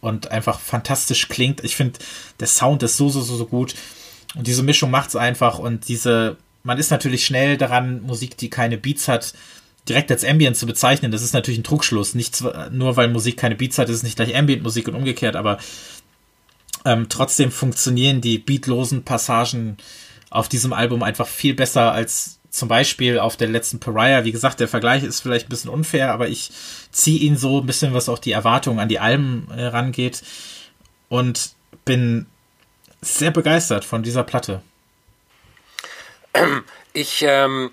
und 0.00 0.30
einfach 0.30 0.58
fantastisch 0.58 1.28
klingt. 1.28 1.62
Ich 1.64 1.76
finde, 1.76 1.98
der 2.40 2.46
Sound 2.46 2.82
ist 2.82 2.96
so, 2.96 3.08
so, 3.10 3.20
so, 3.20 3.36
so 3.36 3.46
gut. 3.46 3.74
Und 4.34 4.46
diese 4.46 4.62
Mischung 4.62 4.90
macht's 4.90 5.16
einfach 5.16 5.58
und 5.58 5.88
diese, 5.88 6.36
man 6.64 6.78
ist 6.78 6.90
natürlich 6.90 7.24
schnell 7.24 7.56
daran, 7.56 8.02
Musik, 8.02 8.36
die 8.36 8.50
keine 8.50 8.78
Beats 8.78 9.06
hat, 9.06 9.34
direkt 9.88 10.10
als 10.10 10.24
Ambient 10.24 10.56
zu 10.56 10.66
bezeichnen. 10.66 11.12
Das 11.12 11.22
ist 11.22 11.34
natürlich 11.34 11.60
ein 11.60 11.64
Trugschluss. 11.64 12.14
Nicht 12.14 12.42
nur, 12.72 12.96
weil 12.96 13.08
Musik 13.08 13.36
keine 13.36 13.54
Beats 13.54 13.78
hat, 13.78 13.88
ist 13.88 13.98
es 13.98 14.02
nicht 14.02 14.16
gleich 14.16 14.34
Ambient-Musik 14.34 14.88
und 14.88 14.94
umgekehrt, 14.94 15.36
aber 15.36 15.58
ähm, 16.84 17.08
trotzdem 17.08 17.50
funktionieren 17.50 18.20
die 18.20 18.38
beatlosen 18.38 19.04
Passagen 19.04 19.76
auf 20.30 20.48
diesem 20.48 20.72
Album 20.72 21.02
einfach 21.02 21.28
viel 21.28 21.54
besser 21.54 21.92
als 21.92 22.40
zum 22.50 22.68
Beispiel 22.68 23.18
auf 23.18 23.36
der 23.36 23.48
letzten 23.48 23.80
Pariah. 23.80 24.24
Wie 24.24 24.32
gesagt, 24.32 24.60
der 24.60 24.68
Vergleich 24.68 25.02
ist 25.02 25.20
vielleicht 25.20 25.46
ein 25.46 25.50
bisschen 25.50 25.70
unfair, 25.70 26.12
aber 26.12 26.28
ich 26.28 26.50
ziehe 26.92 27.18
ihn 27.18 27.36
so 27.36 27.60
ein 27.60 27.66
bisschen, 27.66 27.94
was 27.94 28.08
auch 28.08 28.18
die 28.18 28.32
Erwartungen 28.32 28.78
an 28.78 28.88
die 28.88 29.00
Alben 29.00 29.48
äh, 29.54 29.66
rangeht 29.66 30.22
und 31.08 31.52
bin 31.84 32.26
sehr 33.02 33.30
begeistert 33.30 33.84
von 33.84 34.02
dieser 34.02 34.22
Platte. 34.22 34.62
Ich 36.96 37.22
ähm, 37.26 37.72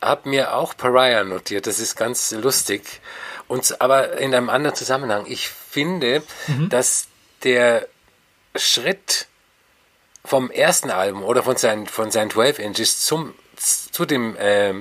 habe 0.00 0.28
mir 0.30 0.54
auch 0.54 0.74
Pariah 0.74 1.22
notiert, 1.22 1.66
das 1.66 1.80
ist 1.80 1.96
ganz 1.96 2.30
lustig. 2.30 3.02
Und, 3.46 3.78
aber 3.82 4.16
in 4.16 4.34
einem 4.34 4.48
anderen 4.48 4.74
Zusammenhang. 4.74 5.26
Ich 5.26 5.50
finde, 5.50 6.22
mhm. 6.46 6.70
dass 6.70 7.08
der 7.42 7.86
Schritt 8.56 9.26
vom 10.24 10.50
ersten 10.50 10.90
Album 10.90 11.22
oder 11.22 11.42
von 11.42 11.56
seinen, 11.56 11.86
von 11.86 12.10
seinen 12.10 12.30
12 12.30 12.58
Inches 12.58 13.00
zum, 13.00 13.34
zu 13.56 14.06
dem 14.06 14.36
äh, 14.36 14.74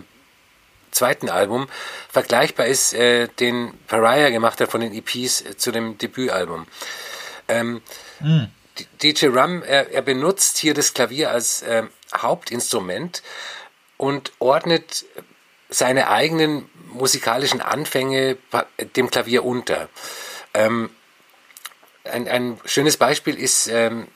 zweiten 0.91 1.29
Album 1.29 1.67
vergleichbar 2.09 2.67
ist, 2.67 2.93
äh, 2.93 3.27
den 3.27 3.73
Pariah 3.87 4.29
gemacht 4.29 4.61
hat 4.61 4.71
von 4.71 4.79
den 4.79 4.93
EPs 4.93 5.41
äh, 5.41 5.57
zu 5.57 5.71
dem 5.71 5.97
Debütalbum. 5.97 6.67
Ähm, 7.49 7.81
mhm. 8.21 8.47
DJ 9.01 9.27
Rum, 9.27 9.63
er, 9.63 9.91
er, 9.91 10.01
benutzt 10.01 10.57
hier 10.57 10.73
das 10.73 10.93
Klavier 10.93 11.31
als 11.31 11.61
äh, 11.61 11.83
Hauptinstrument 12.15 13.21
und 13.97 14.31
ordnet 14.39 15.05
seine 15.69 16.09
eigenen 16.09 16.69
musikalischen 16.87 17.61
Anfänge 17.61 18.37
dem 18.95 19.09
Klavier 19.09 19.43
unter. 19.43 19.89
Ähm, 20.53 20.89
ein, 22.03 22.27
ein 22.27 22.59
schönes 22.65 22.97
Beispiel 22.97 23.39
ist 23.39 23.67
ähm, 23.67 24.07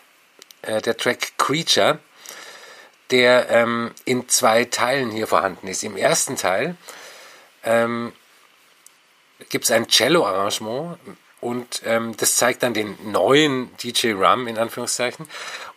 äh, 0.61 0.81
der 0.81 0.97
Track 0.97 1.37
Creature, 1.37 1.99
der 3.11 3.49
ähm, 3.49 3.91
in 4.05 4.27
zwei 4.27 4.65
Teilen 4.65 5.11
hier 5.11 5.27
vorhanden 5.27 5.67
ist. 5.67 5.83
Im 5.83 5.97
ersten 5.97 6.35
Teil 6.35 6.75
ähm, 7.63 8.13
gibt 9.49 9.65
es 9.65 9.71
ein 9.71 9.87
Cello-Arrangement 9.87 10.99
und 11.41 11.81
ähm, 11.85 12.15
das 12.17 12.35
zeigt 12.35 12.63
dann 12.63 12.73
den 12.73 12.97
neuen 13.11 13.75
DJ 13.77 14.13
Rum 14.13 14.47
in 14.47 14.57
Anführungszeichen 14.57 15.27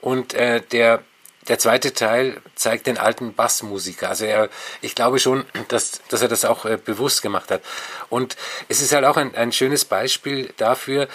und 0.01 0.35
äh, 0.35 0.61
der 0.61 1.03
der 1.49 1.59
zweite 1.59 1.95
Teil 1.95 2.41
zeigt 2.55 2.87
den 2.87 2.99
alten 2.99 3.35
Bassmusiker. 3.35 4.11
Also 4.11 4.25
er, 4.25 4.51
ich 4.83 4.95
glaube 4.95 5.19
schon, 5.19 5.47
dass, 5.69 6.01
dass 6.09 6.23
er 6.23 6.29
das 6.29 6.45
auch 6.45 6.65
äh, 6.65 6.77
bewusst 6.77 7.23
gemacht 7.23 7.51
hat. 7.51 7.63
Und 8.09 8.37
es 8.69 8.83
ist 8.83 8.93
halt 8.93 9.05
auch 9.05 9.17
ein, 9.17 9.35
ein 9.35 9.51
schönes 9.51 9.85
Beispiel 9.85 10.53
dafür, 10.59 11.09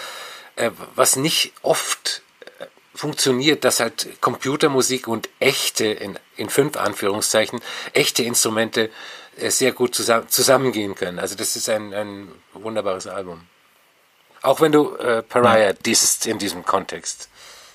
äh, 0.56 0.70
was 0.94 1.16
nicht 1.16 1.52
oft 1.62 2.22
äh, 2.58 2.66
funktioniert, 2.94 3.64
dass 3.64 3.78
halt 3.78 4.20
Computermusik 4.20 5.06
und 5.06 5.28
echte, 5.38 5.86
in, 5.86 6.18
in 6.36 6.50
fünf 6.50 6.76
Anführungszeichen, 6.76 7.60
echte 7.92 8.24
Instrumente 8.24 8.90
äh, 9.36 9.50
sehr 9.50 9.72
gut 9.72 9.94
zusammen, 9.94 10.28
zusammengehen 10.28 10.96
können. 10.96 11.20
Also 11.20 11.36
das 11.36 11.54
ist 11.54 11.68
ein, 11.68 11.94
ein 11.94 12.32
wunderbares 12.52 13.06
Album. 13.06 13.46
Auch 14.46 14.60
wenn 14.60 14.70
du 14.70 14.94
äh, 14.96 15.22
Pariah 15.22 15.66
ja. 15.66 15.72
disst 15.72 16.26
in 16.26 16.38
diesem 16.38 16.64
Kontext. 16.64 17.28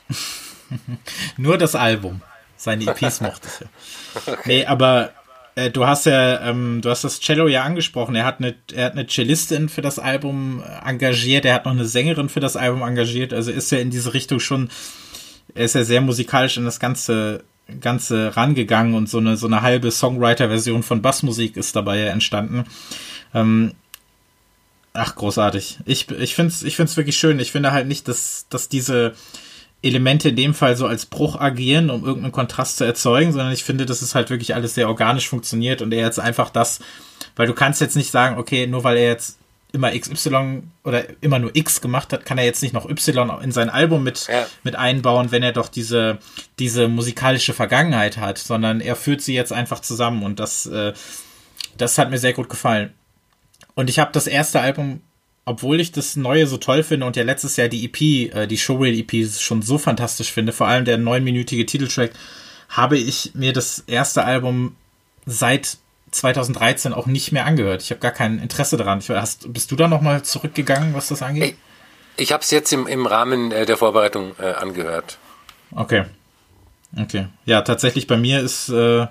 Nur 1.37 1.57
das 1.57 1.75
Album. 1.75 2.21
Seine 2.55 2.85
EPs 2.85 3.19
mochte 3.21 3.47
ich 3.47 3.59
ja. 3.59 4.33
Okay. 4.33 4.41
Nee, 4.45 4.65
aber 4.65 5.11
äh, 5.55 5.69
du 5.69 5.85
hast 5.85 6.05
ja, 6.05 6.39
ähm, 6.49 6.79
du 6.81 6.89
hast 6.89 7.03
das 7.03 7.19
Cello 7.19 7.49
ja 7.49 7.63
angesprochen. 7.63 8.15
Er 8.15 8.23
hat 8.23 8.39
eine, 8.39 8.55
er 8.73 8.85
hat 8.85 8.93
eine 8.93 9.05
Cellistin 9.05 9.67
für 9.67 9.81
das 9.81 9.99
Album 9.99 10.63
äh, 10.63 10.89
engagiert. 10.89 11.43
Er 11.43 11.55
hat 11.55 11.65
noch 11.65 11.73
eine 11.73 11.85
Sängerin 11.85 12.29
für 12.29 12.39
das 12.39 12.55
Album 12.55 12.83
engagiert. 12.83 13.33
Also 13.33 13.51
ist 13.51 13.71
er 13.73 13.81
in 13.81 13.89
diese 13.89 14.13
Richtung 14.13 14.39
schon, 14.39 14.69
er 15.53 15.65
ist 15.65 15.75
ja 15.75 15.83
sehr 15.83 15.99
musikalisch 15.99 16.55
in 16.55 16.63
das 16.63 16.79
ganze 16.79 17.43
Ganze 17.81 18.35
rangegangen 18.35 18.95
und 18.95 19.09
so 19.09 19.17
eine, 19.17 19.37
so 19.37 19.47
eine 19.47 19.61
halbe 19.61 19.91
Songwriter-Version 19.91 20.83
von 20.83 21.01
Bassmusik 21.01 21.55
ist 21.57 21.75
dabei 21.75 21.99
ja 21.99 22.07
entstanden. 22.07 22.65
Ähm, 23.33 23.75
ach, 24.93 25.15
großartig. 25.15 25.79
Ich, 25.85 26.09
ich 26.11 26.35
finde 26.35 26.53
es 26.53 26.63
ich 26.63 26.75
find's 26.75 26.97
wirklich 26.97 27.17
schön. 27.17 27.39
Ich 27.39 27.51
finde 27.51 27.71
halt 27.71 27.87
nicht, 27.87 28.07
dass, 28.07 28.45
dass 28.49 28.69
diese, 28.69 29.13
Elemente 29.83 30.29
in 30.29 30.35
dem 30.35 30.53
Fall 30.53 30.75
so 30.75 30.85
als 30.85 31.05
Bruch 31.05 31.39
agieren, 31.39 31.89
um 31.89 32.05
irgendeinen 32.05 32.31
Kontrast 32.31 32.77
zu 32.77 32.83
erzeugen, 32.83 33.31
sondern 33.31 33.51
ich 33.51 33.63
finde, 33.63 33.85
dass 33.85 34.01
es 34.01 34.13
halt 34.13 34.29
wirklich 34.29 34.53
alles 34.53 34.75
sehr 34.75 34.87
organisch 34.87 35.27
funktioniert 35.27 35.81
und 35.81 35.91
er 35.91 36.01
jetzt 36.01 36.19
einfach 36.19 36.49
das, 36.49 36.79
weil 37.35 37.47
du 37.47 37.53
kannst 37.53 37.81
jetzt 37.81 37.95
nicht 37.95 38.11
sagen, 38.11 38.37
okay, 38.37 38.67
nur 38.67 38.83
weil 38.83 38.97
er 38.97 39.07
jetzt 39.07 39.37
immer 39.73 39.97
XY 39.97 40.63
oder 40.83 41.05
immer 41.21 41.39
nur 41.39 41.55
X 41.55 41.81
gemacht 41.81 42.11
hat, 42.13 42.25
kann 42.25 42.37
er 42.37 42.43
jetzt 42.43 42.61
nicht 42.61 42.73
noch 42.73 42.89
Y 42.89 43.41
in 43.41 43.51
sein 43.51 43.69
Album 43.69 44.03
mit, 44.03 44.27
ja. 44.27 44.45
mit 44.63 44.75
einbauen, 44.75 45.31
wenn 45.31 45.43
er 45.43 45.53
doch 45.53 45.69
diese, 45.69 46.19
diese 46.59 46.87
musikalische 46.87 47.53
Vergangenheit 47.53 48.17
hat, 48.17 48.37
sondern 48.37 48.81
er 48.81 48.95
führt 48.95 49.21
sie 49.21 49.33
jetzt 49.33 49.53
einfach 49.53 49.79
zusammen 49.79 50.23
und 50.23 50.39
das, 50.39 50.65
äh, 50.67 50.93
das 51.77 51.97
hat 51.97 52.11
mir 52.11 52.17
sehr 52.19 52.33
gut 52.33 52.49
gefallen. 52.49 52.93
Und 53.75 53.89
ich 53.89 53.99
habe 53.99 54.11
das 54.11 54.27
erste 54.27 54.59
Album 54.61 55.01
obwohl 55.45 55.79
ich 55.79 55.91
das 55.91 56.15
Neue 56.15 56.47
so 56.47 56.57
toll 56.57 56.83
finde 56.83 57.05
und 57.05 57.15
ja 57.15 57.23
letztes 57.23 57.57
Jahr 57.57 57.67
die 57.67 57.85
EP, 57.85 58.33
äh, 58.35 58.47
die 58.47 58.57
Showreel 58.57 58.97
EP 58.97 59.27
schon 59.31 59.61
so 59.61 59.77
fantastisch 59.77 60.31
finde, 60.31 60.53
vor 60.53 60.67
allem 60.67 60.85
der 60.85 60.97
neunminütige 60.97 61.65
Titeltrack, 61.65 62.11
habe 62.69 62.97
ich 62.97 63.31
mir 63.33 63.53
das 63.53 63.79
erste 63.87 64.23
Album 64.23 64.75
seit 65.25 65.77
2013 66.11 66.93
auch 66.93 67.05
nicht 67.05 67.31
mehr 67.31 67.45
angehört. 67.45 67.81
Ich 67.81 67.89
habe 67.89 67.99
gar 67.99 68.11
kein 68.11 68.39
Interesse 68.39 68.77
daran. 68.77 68.99
Ich, 68.99 69.09
hast, 69.09 69.51
bist 69.51 69.71
du 69.71 69.75
da 69.75 69.87
nochmal 69.87 70.23
zurückgegangen, 70.23 70.93
was 70.93 71.07
das 71.07 71.21
angeht? 71.21 71.55
Ich, 72.15 72.23
ich 72.23 72.31
habe 72.31 72.43
es 72.43 72.51
jetzt 72.51 72.71
im, 72.71 72.87
im 72.87 73.05
Rahmen 73.05 73.51
äh, 73.51 73.65
der 73.65 73.77
Vorbereitung 73.77 74.33
äh, 74.39 74.51
angehört. 74.51 75.17
Okay. 75.71 76.05
Okay. 76.97 77.27
Ja, 77.45 77.61
tatsächlich 77.61 78.07
bei 78.07 78.17
mir 78.17 78.41
ist 78.41 78.69
äh, 78.69 79.07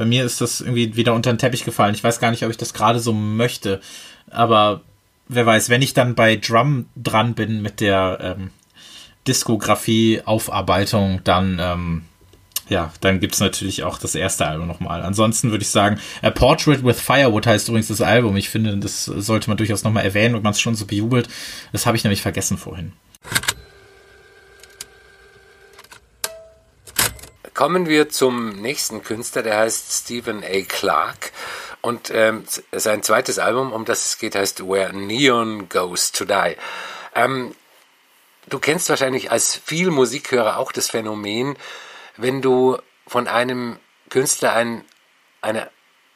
bei 0.00 0.06
mir 0.06 0.24
ist 0.24 0.40
das 0.40 0.62
irgendwie 0.62 0.96
wieder 0.96 1.12
unter 1.12 1.30
den 1.30 1.36
Teppich 1.36 1.62
gefallen. 1.62 1.94
Ich 1.94 2.02
weiß 2.02 2.20
gar 2.20 2.30
nicht, 2.30 2.42
ob 2.42 2.50
ich 2.50 2.56
das 2.56 2.72
gerade 2.72 3.00
so 3.00 3.12
möchte. 3.12 3.82
Aber 4.30 4.80
wer 5.28 5.44
weiß, 5.44 5.68
wenn 5.68 5.82
ich 5.82 5.92
dann 5.92 6.14
bei 6.14 6.36
Drum 6.36 6.86
dran 6.96 7.34
bin 7.34 7.60
mit 7.60 7.82
der 7.82 8.36
ähm, 8.38 8.50
Diskografie-Aufarbeitung, 9.28 11.20
dann, 11.24 11.58
ähm, 11.60 12.02
ja, 12.70 12.94
dann 13.02 13.20
gibt's 13.20 13.40
natürlich 13.40 13.84
auch 13.84 13.98
das 13.98 14.14
erste 14.14 14.46
Album 14.46 14.68
nochmal. 14.68 15.02
Ansonsten 15.02 15.50
würde 15.50 15.64
ich 15.64 15.70
sagen, 15.70 16.00
A 16.22 16.30
Portrait 16.30 16.82
with 16.82 16.98
Firewood 16.98 17.46
heißt 17.46 17.68
übrigens 17.68 17.88
das 17.88 18.00
Album. 18.00 18.38
Ich 18.38 18.48
finde, 18.48 18.74
das 18.78 19.04
sollte 19.04 19.50
man 19.50 19.58
durchaus 19.58 19.84
nochmal 19.84 20.06
erwähnen, 20.06 20.34
wenn 20.34 20.42
man 20.42 20.52
es 20.52 20.62
schon 20.62 20.76
so 20.76 20.86
bejubelt. 20.86 21.28
Das 21.72 21.84
habe 21.84 21.98
ich 21.98 22.04
nämlich 22.04 22.22
vergessen 22.22 22.56
vorhin. 22.56 22.92
Kommen 27.60 27.88
wir 27.88 28.08
zum 28.08 28.62
nächsten 28.62 29.02
Künstler, 29.02 29.42
der 29.42 29.58
heißt 29.58 29.92
Stephen 29.92 30.42
A. 30.42 30.62
Clark. 30.66 31.30
Und 31.82 32.10
ähm, 32.10 32.44
sein 32.72 33.02
zweites 33.02 33.38
Album, 33.38 33.74
um 33.74 33.84
das 33.84 34.06
es 34.06 34.16
geht, 34.16 34.34
heißt 34.34 34.66
Where 34.66 34.94
Neon 34.96 35.68
Goes 35.68 36.10
to 36.10 36.24
Die. 36.24 36.56
Ähm, 37.14 37.54
du 38.48 38.60
kennst 38.60 38.88
wahrscheinlich 38.88 39.30
als 39.30 39.56
viel 39.62 39.90
Musikhörer 39.90 40.56
auch 40.56 40.72
das 40.72 40.88
Phänomen, 40.88 41.54
wenn 42.16 42.40
du 42.40 42.78
von 43.06 43.28
einem 43.28 43.78
Künstler 44.08 44.54
ein, 44.54 44.82
eine 45.42 45.68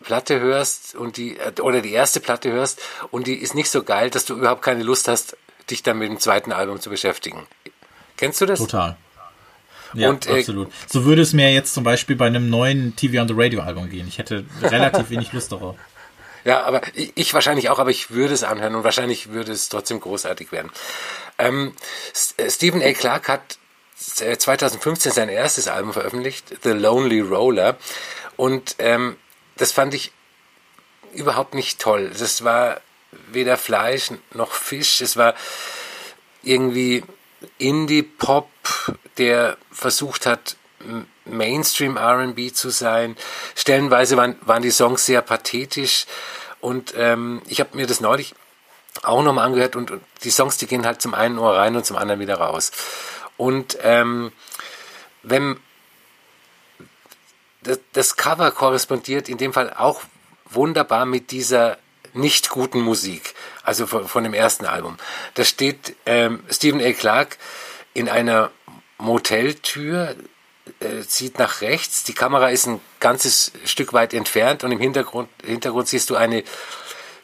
Platte 0.02 0.40
hörst 0.40 0.94
und 0.94 1.18
die, 1.18 1.36
oder 1.60 1.82
die 1.82 1.92
erste 1.92 2.20
Platte 2.20 2.52
hörst 2.52 2.80
und 3.10 3.26
die 3.26 3.34
ist 3.34 3.54
nicht 3.54 3.70
so 3.70 3.82
geil, 3.82 4.08
dass 4.08 4.24
du 4.24 4.34
überhaupt 4.34 4.62
keine 4.62 4.82
Lust 4.82 5.08
hast, 5.08 5.36
dich 5.68 5.82
dann 5.82 5.98
mit 5.98 6.08
dem 6.08 6.20
zweiten 6.20 6.52
Album 6.52 6.80
zu 6.80 6.88
beschäftigen. 6.88 7.46
Kennst 8.16 8.40
du 8.40 8.46
das? 8.46 8.60
Total. 8.60 8.96
Ja, 9.94 10.10
und, 10.10 10.26
äh, 10.26 10.38
absolut. 10.38 10.70
So 10.86 11.04
würde 11.04 11.22
es 11.22 11.32
mir 11.32 11.52
jetzt 11.52 11.74
zum 11.74 11.84
Beispiel 11.84 12.16
bei 12.16 12.26
einem 12.26 12.50
neuen 12.50 12.96
TV 12.96 13.20
on 13.20 13.28
the 13.28 13.34
Radio 13.36 13.62
Album 13.62 13.88
gehen. 13.88 14.06
Ich 14.08 14.18
hätte 14.18 14.44
relativ 14.62 15.10
wenig 15.10 15.32
Lust 15.32 15.52
darauf. 15.52 15.76
Ja, 16.46 16.62
aber 16.64 16.82
ich 16.94 17.32
wahrscheinlich 17.32 17.70
auch, 17.70 17.78
aber 17.78 17.88
ich 17.88 18.10
würde 18.10 18.34
es 18.34 18.42
anhören 18.44 18.74
und 18.74 18.84
wahrscheinlich 18.84 19.30
würde 19.30 19.50
es 19.50 19.70
trotzdem 19.70 19.98
großartig 19.98 20.52
werden. 20.52 20.70
Ähm, 21.38 21.74
äh, 22.36 22.50
Stephen 22.50 22.82
A. 22.82 22.92
Clark 22.92 23.28
hat 23.28 23.56
2015 23.96 25.10
äh, 25.10 25.14
sein 25.14 25.28
erstes 25.30 25.68
Album 25.68 25.94
veröffentlicht, 25.94 26.54
The 26.62 26.72
Lonely 26.72 27.20
Roller. 27.20 27.78
Und 28.36 28.76
ähm, 28.78 29.16
das 29.56 29.72
fand 29.72 29.94
ich 29.94 30.12
überhaupt 31.14 31.54
nicht 31.54 31.80
toll. 31.80 32.10
Das 32.18 32.44
war 32.44 32.80
weder 33.28 33.56
Fleisch 33.56 34.10
noch 34.34 34.52
Fisch. 34.52 35.00
Es 35.00 35.16
war 35.16 35.34
irgendwie 36.42 37.04
Indie-Pop, 37.58 38.48
der 39.18 39.56
versucht 39.70 40.26
hat, 40.26 40.56
Mainstream 41.24 41.96
RB 41.96 42.54
zu 42.54 42.70
sein. 42.70 43.16
Stellenweise 43.54 44.16
waren, 44.16 44.36
waren 44.42 44.62
die 44.62 44.70
Songs 44.70 45.06
sehr 45.06 45.22
pathetisch 45.22 46.06
und 46.60 46.94
ähm, 46.96 47.42
ich 47.46 47.60
habe 47.60 47.76
mir 47.76 47.86
das 47.86 48.00
neulich 48.00 48.34
auch 49.02 49.22
nochmal 49.22 49.46
angehört 49.46 49.76
und, 49.76 49.90
und, 49.90 50.02
die 50.22 50.30
Songs, 50.30 50.56
die 50.56 50.66
gehen 50.66 50.86
halt 50.86 51.02
zum 51.02 51.14
einen 51.14 51.38
Ohr 51.38 51.56
rein 51.56 51.76
und 51.76 51.84
zum 51.84 51.96
anderen 51.96 52.20
wieder 52.20 52.36
raus. 52.36 52.70
Und 53.36 53.78
ähm, 53.82 54.32
wenn 55.22 55.58
das, 57.62 57.80
das 57.92 58.16
Cover 58.16 58.50
korrespondiert 58.50 59.28
in 59.28 59.38
dem 59.38 59.52
Fall 59.52 59.72
auch 59.74 60.02
wunderbar 60.46 61.06
mit 61.06 61.30
dieser 61.30 61.78
nicht 62.12 62.50
guten 62.50 62.80
Musik, 62.80 63.34
also 63.64 63.86
von, 63.86 64.06
von 64.06 64.22
dem 64.22 64.34
ersten 64.34 64.66
Album. 64.66 64.96
Da 65.34 65.44
steht 65.44 65.96
ähm, 66.06 66.44
Stephen 66.48 66.80
A. 66.80 66.92
Clark 66.92 67.38
in 67.94 68.08
einer 68.08 68.50
Moteltür, 68.98 70.14
äh, 70.80 71.02
zieht 71.02 71.38
nach 71.38 71.60
rechts, 71.60 72.04
die 72.04 72.14
Kamera 72.14 72.50
ist 72.50 72.66
ein 72.66 72.80
ganzes 73.00 73.52
Stück 73.64 73.92
weit 73.92 74.14
entfernt 74.14 74.64
und 74.64 74.72
im 74.72 74.80
Hintergrund, 74.80 75.28
Hintergrund 75.44 75.88
siehst 75.88 76.10
du 76.10 76.16
eine 76.16 76.42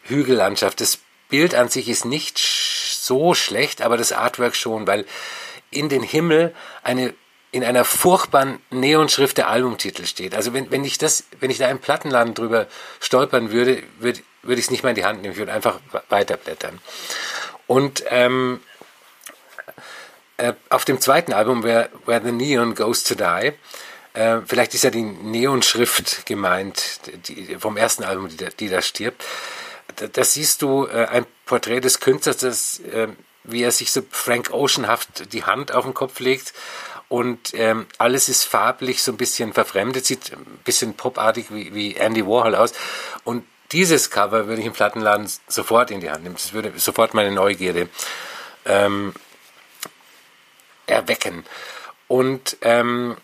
Hügellandschaft. 0.04 0.80
Das 0.80 0.98
Bild 1.28 1.54
an 1.54 1.68
sich 1.68 1.88
ist 1.88 2.04
nicht 2.04 2.38
so 2.38 3.34
schlecht, 3.34 3.82
aber 3.82 3.96
das 3.96 4.12
Artwork 4.12 4.56
schon, 4.56 4.86
weil 4.86 5.06
in 5.70 5.88
den 5.88 6.02
Himmel 6.02 6.54
eine 6.82 7.14
in 7.52 7.64
einer 7.64 7.84
furchtbaren 7.84 8.60
Neonschrift 8.70 9.36
der 9.36 9.48
Albumtitel 9.48 10.06
steht. 10.06 10.34
Also 10.36 10.52
wenn, 10.52 10.70
wenn 10.70 10.84
ich 10.84 10.98
das, 10.98 11.24
wenn 11.40 11.50
ich 11.50 11.58
da 11.58 11.68
im 11.68 11.80
Plattenladen 11.80 12.34
drüber 12.34 12.68
stolpern 13.00 13.50
würde, 13.50 13.82
würde, 13.98 14.20
würde 14.42 14.60
ich 14.60 14.66
es 14.66 14.70
nicht 14.70 14.84
mehr 14.84 14.90
in 14.90 14.96
die 14.96 15.04
Hand 15.04 15.20
nehmen. 15.20 15.32
Ich 15.32 15.38
würde 15.38 15.52
einfach 15.52 15.80
weiterblättern. 16.08 16.78
Und 17.66 18.04
ähm, 18.08 18.60
äh, 20.40 20.54
auf 20.68 20.84
dem 20.84 21.00
zweiten 21.00 21.32
Album, 21.32 21.62
Where, 21.62 21.90
Where 22.06 22.22
the 22.24 22.32
Neon 22.32 22.74
Goes 22.74 23.04
to 23.04 23.14
Die, 23.14 23.52
äh, 24.14 24.38
vielleicht 24.46 24.74
ist 24.74 24.84
ja 24.84 24.90
die 24.90 25.02
Neonschrift 25.02 26.26
gemeint, 26.26 27.00
die, 27.28 27.56
vom 27.58 27.76
ersten 27.76 28.04
Album, 28.04 28.28
die 28.28 28.48
die 28.58 28.68
da 28.68 28.82
stirbt. 28.82 29.24
Da, 29.96 30.06
da 30.06 30.24
siehst 30.24 30.62
du 30.62 30.86
äh, 30.86 31.06
ein 31.06 31.26
Porträt 31.46 31.80
des 31.80 32.00
Künstlers, 32.00 32.38
das, 32.38 32.80
äh, 32.80 33.08
wie 33.44 33.62
er 33.62 33.70
sich 33.70 33.92
so 33.92 34.02
Frank 34.10 34.50
Oceanhaft 34.50 35.32
die 35.32 35.44
Hand 35.44 35.72
auf 35.72 35.84
den 35.84 35.94
Kopf 35.94 36.20
legt 36.20 36.52
und 37.08 37.54
ähm, 37.54 37.86
alles 37.98 38.28
ist 38.28 38.44
farblich 38.44 39.02
so 39.02 39.10
ein 39.10 39.16
bisschen 39.16 39.52
verfremdet, 39.52 40.06
sieht 40.06 40.32
ein 40.32 40.60
bisschen 40.64 40.94
popartig 40.94 41.46
wie, 41.50 41.74
wie 41.74 41.96
Andy 41.96 42.24
Warhol 42.24 42.54
aus. 42.54 42.72
Und 43.24 43.44
dieses 43.72 44.10
Cover 44.10 44.46
würde 44.46 44.60
ich 44.60 44.66
im 44.66 44.72
Plattenladen 44.72 45.28
sofort 45.48 45.90
in 45.90 46.00
die 46.00 46.10
Hand 46.10 46.22
nehmen. 46.22 46.36
Das 46.36 46.52
würde 46.52 46.72
sofort 46.76 47.12
meine 47.12 47.32
Neugierde 47.32 47.88
ähm, 48.64 49.12
erwecken. 50.90 51.44
Und 52.08 52.56
ähm, 52.62 53.16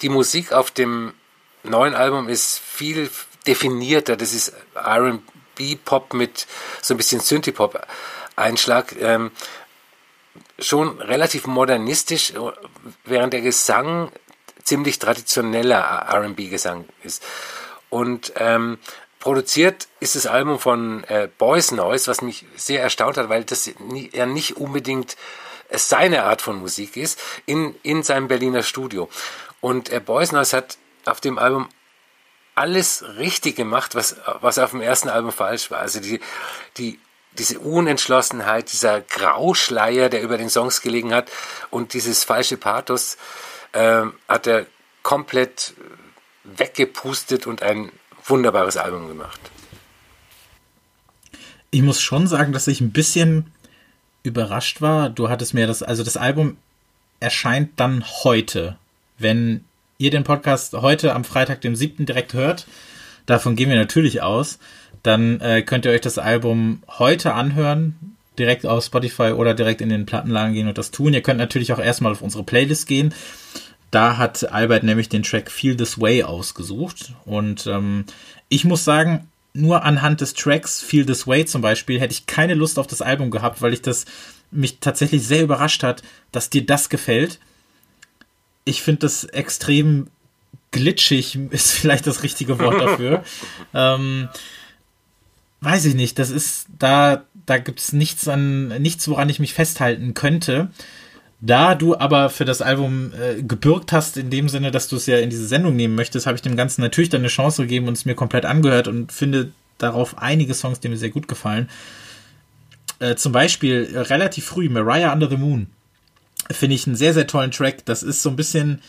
die 0.00 0.08
Musik 0.08 0.52
auf 0.52 0.70
dem 0.70 1.12
neuen 1.62 1.94
Album 1.94 2.28
ist 2.28 2.58
viel 2.58 3.10
definierter. 3.46 4.16
Das 4.16 4.32
ist 4.32 4.54
R&B-Pop 4.74 6.14
mit 6.14 6.46
so 6.82 6.94
ein 6.94 6.96
bisschen 6.96 7.20
Synthie-Pop-Einschlag. 7.20 8.94
Ähm, 9.00 9.30
schon 10.58 11.00
relativ 11.00 11.46
modernistisch, 11.46 12.32
während 13.04 13.32
der 13.32 13.40
Gesang 13.40 14.10
ziemlich 14.62 14.98
traditioneller 14.98 16.06
R&B-Gesang 16.10 16.84
ist. 17.02 17.24
Und 17.90 18.32
ähm, 18.36 18.78
produziert 19.18 19.88
ist 20.00 20.14
das 20.14 20.26
Album 20.26 20.58
von 20.58 21.04
äh, 21.04 21.28
Boys 21.38 21.72
Noise, 21.72 22.10
was 22.10 22.22
mich 22.22 22.44
sehr 22.56 22.82
erstaunt 22.82 23.16
hat, 23.16 23.28
weil 23.28 23.44
das 23.44 23.70
ja 24.12 24.26
nicht 24.26 24.56
unbedingt 24.56 25.16
seine 25.70 26.24
Art 26.24 26.42
von 26.42 26.58
Musik 26.58 26.96
ist, 26.96 27.20
in, 27.46 27.74
in 27.82 28.02
seinem 28.02 28.28
Berliner 28.28 28.62
Studio. 28.62 29.08
Und 29.60 29.90
äh, 29.90 30.00
Noise 30.06 30.56
hat 30.56 30.78
auf 31.04 31.20
dem 31.20 31.38
Album 31.38 31.68
alles 32.54 33.04
richtig 33.18 33.56
gemacht, 33.56 33.94
was, 33.94 34.16
was 34.40 34.58
auf 34.58 34.70
dem 34.70 34.80
ersten 34.80 35.08
Album 35.08 35.32
falsch 35.32 35.70
war. 35.70 35.78
Also 35.78 36.00
die, 36.00 36.20
die, 36.76 36.98
diese 37.38 37.60
Unentschlossenheit, 37.60 38.72
dieser 38.72 39.00
Grauschleier, 39.00 40.08
der 40.08 40.22
über 40.22 40.38
den 40.38 40.50
Songs 40.50 40.80
gelegen 40.80 41.14
hat 41.14 41.30
und 41.70 41.94
dieses 41.94 42.24
falsche 42.24 42.56
Pathos 42.56 43.16
äh, 43.72 44.02
hat 44.28 44.46
er 44.46 44.66
komplett 45.02 45.74
weggepustet 46.44 47.46
und 47.46 47.62
ein 47.62 47.92
wunderbares 48.24 48.76
Album 48.76 49.08
gemacht. 49.08 49.40
Ich 51.70 51.82
muss 51.82 52.00
schon 52.00 52.26
sagen, 52.26 52.52
dass 52.52 52.66
ich 52.66 52.80
ein 52.80 52.92
bisschen 52.92 53.52
überrascht 54.28 54.80
war. 54.80 55.10
Du 55.10 55.28
hattest 55.28 55.54
mir 55.54 55.66
das, 55.66 55.82
also 55.82 56.04
das 56.04 56.16
Album 56.16 56.56
erscheint 57.20 57.70
dann 57.76 58.04
heute. 58.24 58.76
Wenn 59.18 59.64
ihr 59.98 60.10
den 60.10 60.24
Podcast 60.24 60.74
heute 60.74 61.14
am 61.14 61.24
Freitag, 61.24 61.60
dem 61.60 61.74
7. 61.74 62.06
direkt 62.06 62.32
hört, 62.32 62.66
davon 63.26 63.56
gehen 63.56 63.68
wir 63.68 63.76
natürlich 63.76 64.22
aus, 64.22 64.58
dann 65.02 65.40
äh, 65.40 65.62
könnt 65.62 65.84
ihr 65.84 65.92
euch 65.92 66.00
das 66.00 66.18
Album 66.18 66.82
heute 66.98 67.34
anhören, 67.34 68.16
direkt 68.38 68.66
auf 68.66 68.84
Spotify 68.84 69.32
oder 69.32 69.54
direkt 69.54 69.80
in 69.80 69.88
den 69.88 70.06
Plattenladen 70.06 70.54
gehen 70.54 70.68
und 70.68 70.78
das 70.78 70.90
tun. 70.90 71.14
Ihr 71.14 71.22
könnt 71.22 71.38
natürlich 71.38 71.72
auch 71.72 71.80
erstmal 71.80 72.12
auf 72.12 72.22
unsere 72.22 72.44
Playlist 72.44 72.86
gehen. 72.86 73.12
Da 73.90 74.16
hat 74.18 74.52
Albert 74.52 74.82
nämlich 74.82 75.08
den 75.08 75.22
Track 75.22 75.50
Feel 75.50 75.76
This 75.76 76.00
Way 76.00 76.22
ausgesucht. 76.22 77.14
Und 77.24 77.66
ähm, 77.66 78.04
ich 78.48 78.64
muss 78.64 78.84
sagen, 78.84 79.28
nur 79.54 79.84
anhand 79.84 80.20
des 80.20 80.34
Tracks 80.34 80.80
Feel 80.82 81.06
This 81.06 81.26
Way 81.26 81.46
zum 81.46 81.62
Beispiel 81.62 82.00
hätte 82.00 82.12
ich 82.12 82.26
keine 82.26 82.54
Lust 82.54 82.78
auf 82.78 82.86
das 82.86 83.02
Album 83.02 83.30
gehabt, 83.30 83.62
weil 83.62 83.72
ich 83.72 83.82
das 83.82 84.04
mich 84.50 84.78
tatsächlich 84.80 85.26
sehr 85.26 85.42
überrascht 85.42 85.82
hat, 85.82 86.02
dass 86.32 86.50
dir 86.50 86.64
das 86.64 86.88
gefällt. 86.88 87.38
Ich 88.64 88.82
finde 88.82 89.00
das 89.00 89.24
extrem 89.24 90.08
glitschig, 90.70 91.38
ist 91.50 91.72
vielleicht 91.72 92.06
das 92.06 92.22
richtige 92.22 92.58
Wort 92.58 92.80
dafür. 92.80 93.24
ähm, 93.74 94.28
weiß 95.60 95.86
ich 95.86 95.94
nicht, 95.94 96.18
das 96.18 96.30
ist, 96.30 96.66
da, 96.78 97.24
da 97.46 97.58
gibt's 97.58 97.92
nichts 97.92 98.28
an, 98.28 98.68
nichts, 98.80 99.08
woran 99.08 99.28
ich 99.28 99.40
mich 99.40 99.54
festhalten 99.54 100.14
könnte. 100.14 100.70
Da 101.40 101.76
du 101.76 101.96
aber 101.96 102.30
für 102.30 102.44
das 102.44 102.62
Album 102.62 103.12
äh, 103.12 103.42
gebürgt 103.42 103.92
hast, 103.92 104.16
in 104.16 104.28
dem 104.30 104.48
Sinne, 104.48 104.72
dass 104.72 104.88
du 104.88 104.96
es 104.96 105.06
ja 105.06 105.18
in 105.18 105.30
diese 105.30 105.46
Sendung 105.46 105.76
nehmen 105.76 105.94
möchtest, 105.94 106.26
habe 106.26 106.34
ich 106.34 106.42
dem 106.42 106.56
Ganzen 106.56 106.80
natürlich 106.80 107.10
dann 107.10 107.20
eine 107.20 107.28
Chance 107.28 107.62
gegeben 107.62 107.86
und 107.86 107.96
es 107.96 108.04
mir 108.04 108.16
komplett 108.16 108.44
angehört 108.44 108.88
und 108.88 109.12
finde 109.12 109.52
darauf 109.78 110.18
einige 110.18 110.54
Songs, 110.54 110.80
die 110.80 110.88
mir 110.88 110.96
sehr 110.96 111.10
gut 111.10 111.28
gefallen. 111.28 111.68
Äh, 112.98 113.14
zum 113.14 113.30
Beispiel 113.30 113.88
äh, 113.94 113.98
relativ 114.00 114.46
früh 114.46 114.68
Mariah 114.68 115.12
Under 115.12 115.30
the 115.30 115.36
Moon. 115.36 115.68
Finde 116.50 116.74
ich 116.74 116.86
einen 116.86 116.96
sehr, 116.96 117.14
sehr 117.14 117.26
tollen 117.28 117.52
Track. 117.52 117.84
Das 117.84 118.02
ist 118.02 118.22
so 118.22 118.30
ein 118.30 118.36
bisschen, 118.36 118.82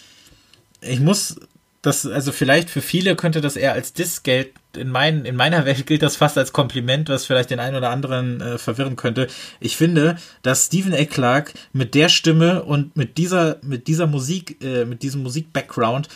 ich 0.82 1.00
muss 1.00 1.36
das, 1.84 2.06
also 2.06 2.32
vielleicht 2.32 2.70
für 2.70 2.82
viele 2.82 3.16
könnte 3.16 3.42
das 3.42 3.56
eher 3.56 3.74
als 3.74 3.94
Diss 3.94 4.24
gelten. 4.24 4.59
In, 4.76 4.90
mein, 4.90 5.26
in 5.26 5.36
meiner 5.36 5.66
Welt 5.66 5.88
gilt 5.88 6.04
das 6.04 6.16
fast 6.16 6.38
als 6.38 6.54
Kompliment, 6.54 7.10
was 7.10 7.26
vielleicht 7.26 7.50
den 7.50 7.60
einen 7.60 7.76
oder 7.76 7.90
anderen 7.90 8.40
äh, 8.40 8.58
verwirren 8.58 8.96
könnte. 8.96 9.28
Ich 9.60 9.76
finde, 9.76 10.18
dass 10.44 10.68
Stephen 10.68 10.94
A. 10.94 11.06
Clark 11.06 11.54
mit 11.74 11.96
der 11.96 12.10
Stimme 12.10 12.64
und 12.64 12.96
mit 12.96 13.18
dieser, 13.18 13.58
mit 13.64 13.88
dieser 13.88 14.06
Musik, 14.06 14.64
äh, 14.64 14.86
mit 14.86 15.02
diesem 15.02 15.24
Musik-Background 15.24 16.08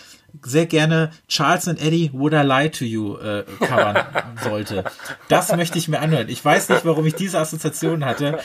sehr 0.42 0.66
gerne 0.66 1.12
Charles 1.28 1.68
and 1.68 1.82
Eddie 1.82 2.10
Would 2.14 2.34
I 2.34 2.42
Lie 2.44 2.72
to 2.72 2.86
You 2.86 3.18
äh, 3.18 3.44
covern 3.60 4.06
sollte. 4.44 4.84
Das 5.30 5.56
möchte 5.56 5.78
ich 5.78 5.88
mir 5.88 6.00
anhören. 6.00 6.30
Ich 6.30 6.44
weiß 6.44 6.70
nicht, 6.70 6.86
warum 6.86 7.06
ich 7.06 7.16
diese 7.16 7.40
Assoziation 7.40 8.04
hatte, 8.04 8.40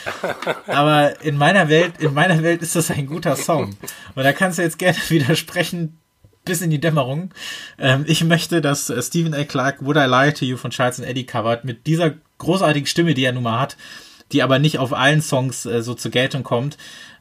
aber 0.67 1.21
in 1.21 1.37
meiner 1.37 1.69
Welt, 1.69 1.93
in 1.99 2.13
meiner 2.13 2.41
Welt 2.43 2.61
ist 2.61 2.75
das 2.75 2.91
ein 2.91 3.07
guter 3.07 3.35
Song. 3.35 3.75
Und 4.15 4.23
da 4.23 4.33
kannst 4.33 4.59
du 4.59 4.63
jetzt 4.63 4.77
gerne 4.77 4.97
widersprechen, 5.09 5.97
bis 6.45 6.61
in 6.61 6.69
die 6.69 6.79
Dämmerung. 6.79 7.31
Ähm, 7.77 8.05
ich 8.07 8.23
möchte, 8.23 8.61
dass 8.61 8.89
äh, 8.89 9.01
Stephen 9.01 9.33
A. 9.33 9.43
Clark 9.43 9.85
Would 9.85 9.97
I 9.97 10.07
Lie 10.07 10.33
to 10.33 10.45
You 10.45 10.57
von 10.57 10.71
Charles 10.71 10.99
and 10.99 11.07
Eddie 11.07 11.25
covert 11.25 11.65
mit 11.65 11.87
dieser 11.87 12.13
großartigen 12.37 12.87
Stimme, 12.87 13.13
die 13.13 13.23
er 13.23 13.33
nun 13.33 13.43
mal 13.43 13.59
hat, 13.59 13.77
die 14.31 14.43
aber 14.43 14.59
nicht 14.59 14.79
auf 14.79 14.93
allen 14.93 15.21
Songs 15.21 15.65
äh, 15.65 15.81
so 15.81 15.93
zur 15.93 16.11
Geltung 16.11 16.43
kommt. 16.43 16.77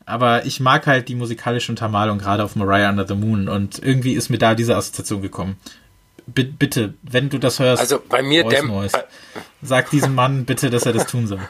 Aber 0.07 0.47
ich 0.47 0.61
mag 0.61 0.87
halt 0.87 1.09
die 1.09 1.15
musikalische 1.15 1.71
Untermalung 1.71 2.19
gerade 2.19 2.43
auf 2.43 2.57
Mariah 2.57 2.89
Under 2.89 3.07
the 3.07 3.15
Moon 3.15 3.49
und 3.49 3.79
irgendwie 3.79 4.15
ist 4.15 4.31
mir 4.31 4.39
da 4.39 4.55
diese 4.55 4.75
Assoziation 4.75 5.21
gekommen. 5.21 5.59
bitte, 6.27 6.95
wenn 7.03 7.29
du 7.29 7.39
das 7.39 7.59
hörst, 7.59 7.81
also 7.81 8.03
bei 8.09 8.23
mir 8.23 8.45
Voice 8.45 8.63
Noise, 8.63 9.05
sag 9.61 9.91
diesem 9.91 10.15
Mann 10.15 10.47
bitte, 10.47 10.71
dass 10.71 10.87
er 10.87 10.95
das 10.95 11.07
tun 11.07 11.27
soll. 11.27 11.41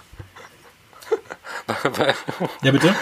ja, 2.63 2.73
bitte? 2.73 2.95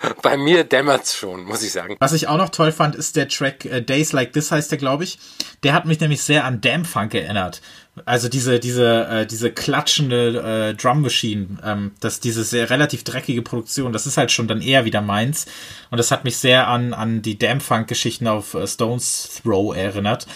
Bei 0.22 0.36
mir 0.36 0.64
dämmert's 0.64 1.16
schon, 1.16 1.44
muss 1.44 1.62
ich 1.62 1.72
sagen. 1.72 1.96
Was 1.98 2.12
ich 2.12 2.28
auch 2.28 2.36
noch 2.36 2.48
toll 2.48 2.72
fand, 2.72 2.94
ist 2.94 3.16
der 3.16 3.28
Track 3.28 3.64
äh, 3.64 3.82
Days 3.82 4.12
Like 4.12 4.32
This 4.32 4.50
heißt 4.50 4.70
der, 4.70 4.78
glaube 4.78 5.04
ich. 5.04 5.18
Der 5.62 5.72
hat 5.72 5.84
mich 5.84 6.00
nämlich 6.00 6.22
sehr 6.22 6.44
an 6.44 6.60
Damn 6.60 6.84
Funk 6.84 7.14
erinnert. 7.14 7.60
Also 8.06 8.28
diese 8.28 8.60
diese 8.60 9.06
äh, 9.06 9.26
diese 9.26 9.50
klatschende 9.50 10.70
äh, 10.70 10.74
Drum 10.74 11.02
Machine, 11.02 11.58
ähm, 11.64 11.92
das 12.00 12.20
diese 12.20 12.44
sehr 12.44 12.70
relativ 12.70 13.04
dreckige 13.04 13.42
Produktion, 13.42 13.92
das 13.92 14.06
ist 14.06 14.16
halt 14.16 14.30
schon 14.30 14.48
dann 14.48 14.62
eher 14.62 14.84
wieder 14.84 15.02
meins. 15.02 15.46
Und 15.90 15.98
das 15.98 16.10
hat 16.10 16.24
mich 16.24 16.36
sehr 16.36 16.68
an 16.68 16.94
an 16.94 17.20
die 17.20 17.38
Damn 17.38 17.60
Funk 17.60 17.88
Geschichten 17.88 18.26
auf 18.26 18.54
äh, 18.54 18.66
Stones 18.66 19.42
Throw 19.42 19.76
erinnert. 19.76 20.26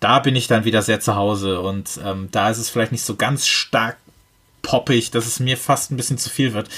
Da 0.00 0.20
bin 0.20 0.36
ich 0.36 0.46
dann 0.46 0.64
wieder 0.64 0.80
sehr 0.80 1.00
zu 1.00 1.16
Hause 1.16 1.60
und 1.60 1.98
ähm, 2.04 2.28
da 2.30 2.50
ist 2.50 2.58
es 2.58 2.70
vielleicht 2.70 2.92
nicht 2.92 3.04
so 3.04 3.16
ganz 3.16 3.48
stark 3.48 3.96
poppig, 4.62 5.10
dass 5.10 5.26
es 5.26 5.40
mir 5.40 5.56
fast 5.56 5.90
ein 5.90 5.96
bisschen 5.96 6.18
zu 6.18 6.30
viel 6.30 6.54
wird. 6.54 6.68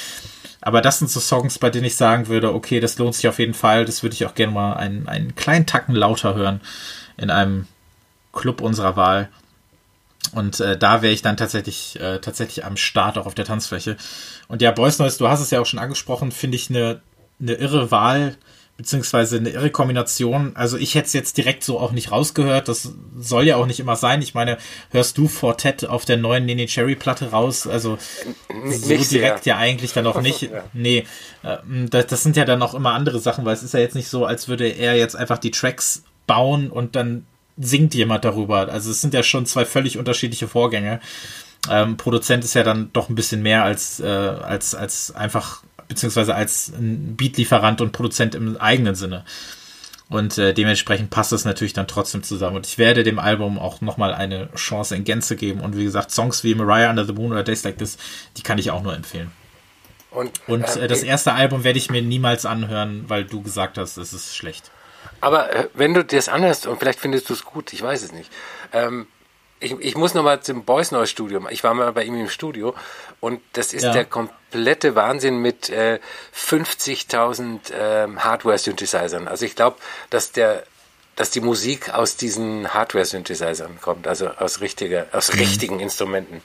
Aber 0.61 0.83
das 0.83 0.99
sind 0.99 1.11
so 1.11 1.21
Songs, 1.21 1.59
bei 1.59 1.71
denen 1.71 1.87
ich 1.87 1.97
sagen 1.97 2.29
würde, 2.29 2.55
okay, 2.55 2.81
das 2.81 2.99
lohnt 2.99 3.15
sich 3.15 3.29
auf 3.29 3.39
jeden 3.39 3.55
Fall. 3.55 3.85
Das 3.85 4.03
würde 4.03 4.15
ich 4.15 4.27
auch 4.27 4.35
gerne 4.35 4.53
mal 4.53 4.75
einen, 4.75 5.09
einen 5.09 5.35
kleinen 5.35 5.67
Tacken 5.67 5.95
lauter 5.95 6.35
hören 6.35 6.61
in 7.17 7.31
einem 7.31 7.67
Club 8.33 8.61
unserer 8.61 8.97
Wahl. 8.97 9.29
Und 10.33 10.61
äh, 10.61 10.77
da 10.77 11.03
wäre 11.03 11.13
ich 11.13 11.23
dann 11.23 11.37
tatsächlich, 11.37 11.99
äh, 11.99 12.19
tatsächlich 12.19 12.65
am 12.65 12.77
Start 12.77 13.19
auch 13.19 13.27
auf 13.27 13.35
der 13.35 13.47
Tanzfläche. 13.47 13.97
Und 14.49 14.63
ja, 14.63 14.71
Boys 14.71 14.99
Noise, 14.99 15.19
du 15.19 15.29
hast 15.29 15.41
es 15.41 15.51
ja 15.51 15.61
auch 15.61 15.67
schon 15.67 15.79
angesprochen, 15.79 16.31
finde 16.31 16.57
ich 16.57 16.69
eine, 16.71 17.01
eine 17.41 17.55
irre 17.55 17.91
Wahl 17.91 18.37
beziehungsweise 18.81 19.37
eine 19.37 19.51
irre 19.51 19.71
Kombination. 19.71 20.53
Also 20.55 20.79
ich 20.79 20.95
hätte 20.95 21.07
es 21.07 21.13
jetzt 21.13 21.37
direkt 21.37 21.65
so 21.65 21.79
auch 21.79 21.93
nicht 21.93 22.11
rausgehört. 22.11 22.67
Das 22.67 22.95
soll 23.19 23.47
ja 23.47 23.57
auch 23.57 23.67
nicht 23.67 23.79
immer 23.79 23.95
sein. 23.95 24.23
Ich 24.23 24.33
meine, 24.33 24.57
hörst 24.91 25.19
du 25.19 25.29
Fortet 25.29 25.85
auf 25.85 26.07
der 26.07 26.17
neuen 26.17 26.47
Nene 26.47 26.65
Cherry 26.65 26.97
Platte 26.97 27.31
raus? 27.31 27.67
Also 27.67 27.99
so 28.65 28.89
direkt 28.89 29.05
sehr. 29.05 29.41
ja 29.45 29.59
eigentlich 29.59 29.93
dann 29.93 30.07
auch 30.07 30.23
nicht. 30.23 30.43
ja. 30.43 30.65
Nee, 30.73 31.05
ähm, 31.45 31.91
das, 31.91 32.07
das 32.07 32.23
sind 32.23 32.39
ja 32.39 32.47
dann 32.47 32.63
auch 32.63 32.73
immer 32.73 32.95
andere 32.95 33.21
Sachen, 33.21 33.45
weil 33.45 33.53
es 33.53 33.63
ist 33.63 33.75
ja 33.75 33.81
jetzt 33.81 33.95
nicht 33.95 34.09
so, 34.09 34.25
als 34.25 34.49
würde 34.49 34.67
er 34.67 34.97
jetzt 34.97 35.15
einfach 35.15 35.39
die 35.39 35.51
Tracks 35.51 36.05
bauen 36.27 36.71
und 36.71 36.97
dann 36.97 37.27
singt 37.59 37.95
jemand 37.95 38.25
darüber. 38.25 38.71
Also 38.71 38.91
es 38.91 39.03
sind 39.03 39.13
ja 39.13 39.23
schon 39.23 39.45
zwei 39.45 39.67
völlig 39.67 39.99
unterschiedliche 39.99 40.49
Vorgänge. 40.49 41.01
Ähm, 41.69 41.99
Produzent 41.99 42.45
ist 42.45 42.55
ja 42.55 42.63
dann 42.63 42.89
doch 42.95 43.11
ein 43.11 43.15
bisschen 43.15 43.43
mehr 43.43 43.63
als, 43.63 44.01
äh, 44.01 44.07
als, 44.07 44.75
als 44.75 45.15
einfach 45.15 45.63
beziehungsweise 45.91 46.37
als 46.37 46.73
Beatlieferant 46.79 47.81
und 47.81 47.91
Produzent 47.91 48.37
im 48.37 48.57
eigenen 48.57 48.95
Sinne. 48.95 49.25
Und 50.09 50.39
äh, 50.39 50.55
dementsprechend 50.55 51.11
passt 51.11 51.33
es 51.33 51.45
natürlich 51.45 51.73
dann 51.73 51.89
trotzdem 51.89 52.23
zusammen. 52.23 52.57
Und 52.57 52.67
ich 52.67 52.79
werde 52.79 53.03
dem 53.03 53.19
Album 53.19 53.59
auch 53.59 53.81
nochmal 53.81 54.15
eine 54.15 54.49
Chance 54.55 54.95
in 54.95 55.05
Gänze 55.05 55.35
geben. 55.37 55.61
Und 55.61 55.77
wie 55.77 55.85
gesagt, 55.85 56.13
Songs 56.13 56.45
wie 56.45 56.55
Mariah 56.55 56.91
Under 56.91 57.05
the 57.05 57.13
Moon 57.13 57.33
oder 57.33 57.43
Days 57.43 57.65
Like 57.65 57.79
This, 57.79 57.99
die 58.37 58.43
kann 58.43 58.59
ich 58.59 58.71
auch 58.71 58.83
nur 58.83 58.95
empfehlen. 58.95 59.33
Und, 60.13 60.41
und 60.49 60.65
äh, 60.77 60.87
das 60.87 61.03
erste 61.03 61.33
Album 61.33 61.65
werde 61.65 61.79
ich 61.79 61.91
mir 61.91 62.03
niemals 62.03 62.47
anhören, 62.47 63.05
weil 63.09 63.25
du 63.25 63.43
gesagt 63.43 63.77
hast, 63.79 63.97
es 63.97 64.13
ist 64.13 64.37
schlecht. 64.37 64.71
Aber 65.21 65.53
äh, 65.53 65.69
wenn 65.75 65.95
du 65.95 66.05
dir 66.05 66.17
das 66.17 66.29
anhörst 66.29 66.69
und 66.69 66.79
vielleicht 66.79 67.01
findest 67.01 67.29
du 67.29 67.33
es 67.33 67.45
gut, 67.45 67.73
ich 67.73 67.83
weiß 67.83 68.03
es 68.03 68.13
nicht. 68.13 68.31
Ähm, 68.73 69.07
ich, 69.61 69.73
ich 69.79 69.97
muss 69.97 70.15
nochmal 70.15 70.41
zum 70.41 70.65
Boys 70.65 70.91
Noise 70.91 71.11
Studio. 71.11 71.47
Ich 71.51 71.63
war 71.63 71.75
mal 71.75 71.93
bei 71.93 72.05
ihm 72.05 72.19
im 72.19 72.29
Studio 72.29 72.75
und 73.21 73.41
das 73.53 73.73
ist 73.73 73.85
ja. 73.85 73.93
der 73.93 74.07
komplette 74.07 74.95
Wahnsinn 74.95 75.39
mit 75.39 75.69
äh, 75.69 76.01
50.000 76.35 77.73
ähm, 77.73 78.25
Hardware-Synthesizern. 78.25 79.29
Also 79.29 79.45
ich 79.45 79.55
glaube, 79.55 79.77
dass 80.09 80.33
der 80.33 80.65
dass 81.17 81.31
die 81.31 81.43
Musik 81.43 81.93
aus 81.93 82.17
diesen 82.17 82.73
Hardware-Synthesizern 82.73 83.79
kommt, 83.83 84.07
also 84.07 84.29
aus, 84.29 84.63
richtiger, 84.63 85.07
aus 85.13 85.31
mhm. 85.31 85.41
richtigen 85.41 85.81
Instrumenten. 85.81 86.41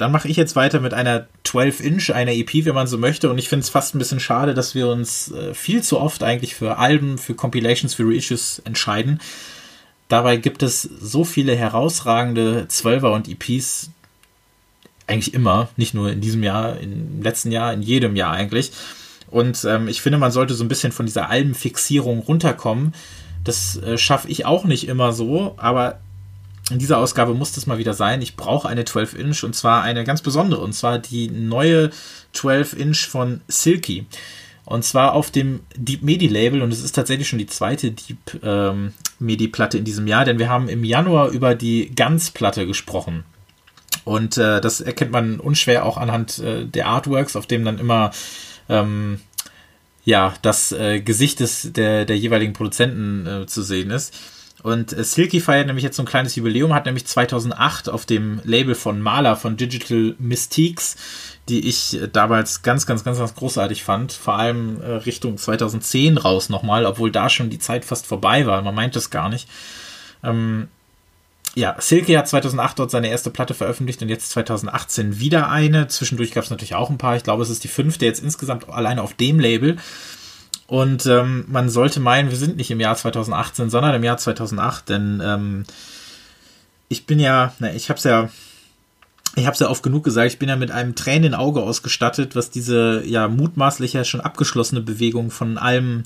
Dann 0.00 0.12
mache 0.12 0.28
ich 0.28 0.36
jetzt 0.38 0.56
weiter 0.56 0.80
mit 0.80 0.94
einer 0.94 1.26
12-Inch, 1.44 2.14
einer 2.14 2.32
EP, 2.32 2.64
wenn 2.64 2.74
man 2.74 2.86
so 2.86 2.96
möchte. 2.96 3.28
Und 3.28 3.36
ich 3.36 3.50
finde 3.50 3.64
es 3.64 3.68
fast 3.68 3.94
ein 3.94 3.98
bisschen 3.98 4.18
schade, 4.18 4.54
dass 4.54 4.74
wir 4.74 4.88
uns 4.88 5.30
äh, 5.30 5.52
viel 5.52 5.82
zu 5.82 6.00
oft 6.00 6.22
eigentlich 6.22 6.54
für 6.54 6.78
Alben, 6.78 7.18
für 7.18 7.34
Compilations, 7.34 7.92
für 7.92 8.08
Reissues 8.08 8.62
entscheiden. 8.64 9.20
Dabei 10.08 10.38
gibt 10.38 10.62
es 10.62 10.80
so 10.82 11.24
viele 11.24 11.54
herausragende 11.54 12.66
12er 12.70 13.12
und 13.12 13.28
EPs, 13.28 13.90
eigentlich 15.06 15.34
immer, 15.34 15.68
nicht 15.76 15.92
nur 15.92 16.10
in 16.10 16.22
diesem 16.22 16.42
Jahr, 16.42 16.78
im 16.78 17.20
letzten 17.20 17.52
Jahr, 17.52 17.74
in 17.74 17.82
jedem 17.82 18.16
Jahr 18.16 18.32
eigentlich. 18.32 18.72
Und 19.30 19.66
ähm, 19.66 19.86
ich 19.86 20.00
finde, 20.00 20.16
man 20.16 20.32
sollte 20.32 20.54
so 20.54 20.64
ein 20.64 20.68
bisschen 20.68 20.92
von 20.92 21.04
dieser 21.04 21.28
Albenfixierung 21.28 22.20
runterkommen. 22.20 22.94
Das 23.44 23.76
äh, 23.76 23.98
schaffe 23.98 24.28
ich 24.28 24.46
auch 24.46 24.64
nicht 24.64 24.88
immer 24.88 25.12
so, 25.12 25.56
aber 25.58 26.00
in 26.70 26.78
dieser 26.78 26.98
Ausgabe 26.98 27.34
muss 27.34 27.52
das 27.52 27.66
mal 27.66 27.78
wieder 27.78 27.94
sein. 27.94 28.22
Ich 28.22 28.36
brauche 28.36 28.68
eine 28.68 28.84
12-Inch 28.84 29.44
und 29.44 29.54
zwar 29.54 29.82
eine 29.82 30.04
ganz 30.04 30.22
besondere 30.22 30.60
und 30.60 30.72
zwar 30.72 30.98
die 30.98 31.28
neue 31.30 31.90
12-Inch 32.34 33.08
von 33.08 33.40
Silky. 33.48 34.06
Und 34.64 34.84
zwar 34.84 35.14
auf 35.14 35.30
dem 35.30 35.60
Deep 35.76 36.02
Medi 36.02 36.28
Label 36.28 36.62
und 36.62 36.72
es 36.72 36.82
ist 36.82 36.94
tatsächlich 36.94 37.28
schon 37.28 37.40
die 37.40 37.46
zweite 37.46 37.90
Deep 37.90 38.40
ähm, 38.44 38.92
Medi 39.18 39.48
Platte 39.48 39.78
in 39.78 39.84
diesem 39.84 40.06
Jahr, 40.06 40.24
denn 40.24 40.38
wir 40.38 40.48
haben 40.48 40.68
im 40.68 40.84
Januar 40.84 41.30
über 41.30 41.54
die 41.54 41.90
Guns 41.96 42.30
Platte 42.30 42.66
gesprochen. 42.66 43.24
Und 44.04 44.38
äh, 44.38 44.60
das 44.60 44.80
erkennt 44.80 45.10
man 45.10 45.40
unschwer 45.40 45.84
auch 45.84 45.96
anhand 45.96 46.38
äh, 46.38 46.66
der 46.66 46.86
Artworks, 46.86 47.36
auf 47.36 47.46
dem 47.46 47.64
dann 47.64 47.78
immer 47.78 48.12
ähm, 48.68 49.20
ja 50.04 50.34
das 50.42 50.72
äh, 50.72 51.00
Gesicht 51.00 51.40
des, 51.40 51.72
der, 51.72 52.04
der 52.04 52.16
jeweiligen 52.16 52.52
Produzenten 52.52 53.26
äh, 53.26 53.46
zu 53.46 53.62
sehen 53.62 53.90
ist. 53.90 54.14
Und 54.62 54.92
äh, 54.92 55.04
Silky 55.04 55.40
feiert 55.40 55.66
nämlich 55.66 55.84
jetzt 55.84 55.96
so 55.96 56.02
ein 56.02 56.06
kleines 56.06 56.36
Jubiläum, 56.36 56.74
hat 56.74 56.86
nämlich 56.86 57.06
2008 57.06 57.88
auf 57.88 58.04
dem 58.04 58.40
Label 58.44 58.74
von 58.74 59.00
Maler 59.00 59.36
von 59.36 59.56
Digital 59.56 60.14
Mystiques, 60.18 60.96
die 61.48 61.66
ich 61.66 62.00
äh, 62.00 62.08
damals 62.08 62.62
ganz, 62.62 62.86
ganz, 62.86 63.04
ganz, 63.04 63.18
ganz 63.18 63.34
großartig 63.34 63.82
fand, 63.82 64.12
vor 64.12 64.38
allem 64.38 64.80
äh, 64.82 64.92
Richtung 64.92 65.38
2010 65.38 66.18
raus 66.18 66.48
nochmal, 66.48 66.84
obwohl 66.84 67.10
da 67.10 67.28
schon 67.30 67.50
die 67.50 67.58
Zeit 67.58 67.84
fast 67.84 68.06
vorbei 68.06 68.46
war, 68.46 68.60
man 68.62 68.74
meint 68.74 68.96
es 68.96 69.10
gar 69.10 69.28
nicht. 69.28 69.48
Ähm, 70.22 70.68
ja, 71.56 71.74
Silky 71.80 72.12
hat 72.12 72.28
2008 72.28 72.78
dort 72.78 72.90
seine 72.90 73.08
erste 73.08 73.30
Platte 73.30 73.54
veröffentlicht 73.54 74.02
und 74.02 74.08
jetzt 74.08 74.30
2018 74.30 75.18
wieder 75.18 75.50
eine. 75.50 75.88
Zwischendurch 75.88 76.30
gab 76.30 76.44
es 76.44 76.50
natürlich 76.50 76.76
auch 76.76 76.90
ein 76.90 76.98
paar. 76.98 77.16
Ich 77.16 77.24
glaube, 77.24 77.42
es 77.42 77.50
ist 77.50 77.64
die 77.64 77.68
fünfte 77.68 78.04
jetzt 78.04 78.22
insgesamt 78.22 78.68
alleine 78.68 79.02
auf 79.02 79.14
dem 79.14 79.40
Label. 79.40 79.76
Und 80.70 81.04
ähm, 81.06 81.46
man 81.48 81.68
sollte 81.68 81.98
meinen, 81.98 82.30
wir 82.30 82.36
sind 82.36 82.56
nicht 82.56 82.70
im 82.70 82.78
Jahr 82.78 82.94
2018, 82.94 83.70
sondern 83.70 83.92
im 83.92 84.04
Jahr 84.04 84.18
2008, 84.18 84.88
denn 84.88 85.20
ähm, 85.20 85.64
ich 86.88 87.06
bin 87.06 87.18
ja, 87.18 87.52
na, 87.58 87.74
ich 87.74 87.90
hab's 87.90 88.04
ja, 88.04 88.28
ich 89.34 89.48
hab's 89.48 89.58
ja 89.58 89.68
oft 89.68 89.82
genug 89.82 90.04
gesagt, 90.04 90.30
ich 90.30 90.38
bin 90.38 90.48
ja 90.48 90.54
mit 90.54 90.70
einem 90.70 90.94
Tränen 90.94 91.34
Auge 91.34 91.60
ausgestattet, 91.60 92.36
was 92.36 92.50
diese 92.50 93.02
ja 93.04 93.26
mutmaßlich 93.26 93.94
ja 93.94 94.04
schon 94.04 94.20
abgeschlossene 94.20 94.80
Bewegung 94.80 95.32
von 95.32 95.58
allem 95.58 96.04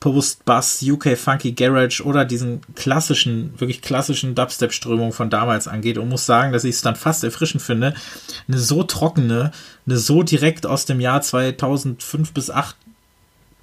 Post-Bass, 0.00 0.82
UK 0.82 1.16
Funky 1.16 1.52
Garage 1.52 2.04
oder 2.04 2.26
diesen 2.26 2.60
klassischen, 2.74 3.58
wirklich 3.58 3.80
klassischen 3.80 4.34
Dubstep-Strömungen 4.34 5.12
von 5.12 5.30
damals 5.30 5.66
angeht. 5.66 5.96
Und 5.96 6.10
muss 6.10 6.26
sagen, 6.26 6.52
dass 6.52 6.64
ich 6.64 6.74
es 6.74 6.82
dann 6.82 6.94
fast 6.94 7.24
erfrischend 7.24 7.62
finde, 7.62 7.94
eine 8.48 8.58
so 8.58 8.82
trockene, 8.82 9.50
eine 9.86 9.96
so 9.96 10.22
direkt 10.22 10.66
aus 10.66 10.84
dem 10.84 11.00
Jahr 11.00 11.22
2005 11.22 12.34
bis 12.34 12.46
2008 12.46 12.76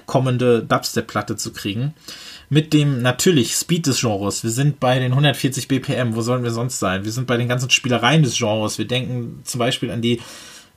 kommende 0.05 0.63
Dubstep-Platte 0.63 1.35
zu 1.35 1.53
kriegen. 1.53 1.93
Mit 2.49 2.73
dem 2.73 3.01
natürlich 3.01 3.55
Speed 3.55 3.87
des 3.87 4.01
Genres. 4.01 4.43
Wir 4.43 4.51
sind 4.51 4.79
bei 4.79 4.99
den 4.99 5.11
140 5.11 5.67
BPM. 5.67 6.15
Wo 6.15 6.21
sollen 6.21 6.43
wir 6.43 6.51
sonst 6.51 6.79
sein? 6.79 7.05
Wir 7.05 7.11
sind 7.11 7.27
bei 7.27 7.37
den 7.37 7.47
ganzen 7.47 7.69
Spielereien 7.69 8.23
des 8.23 8.37
Genres. 8.37 8.77
Wir 8.77 8.87
denken 8.87 9.41
zum 9.43 9.59
Beispiel 9.59 9.91
an 9.91 10.01
die 10.01 10.21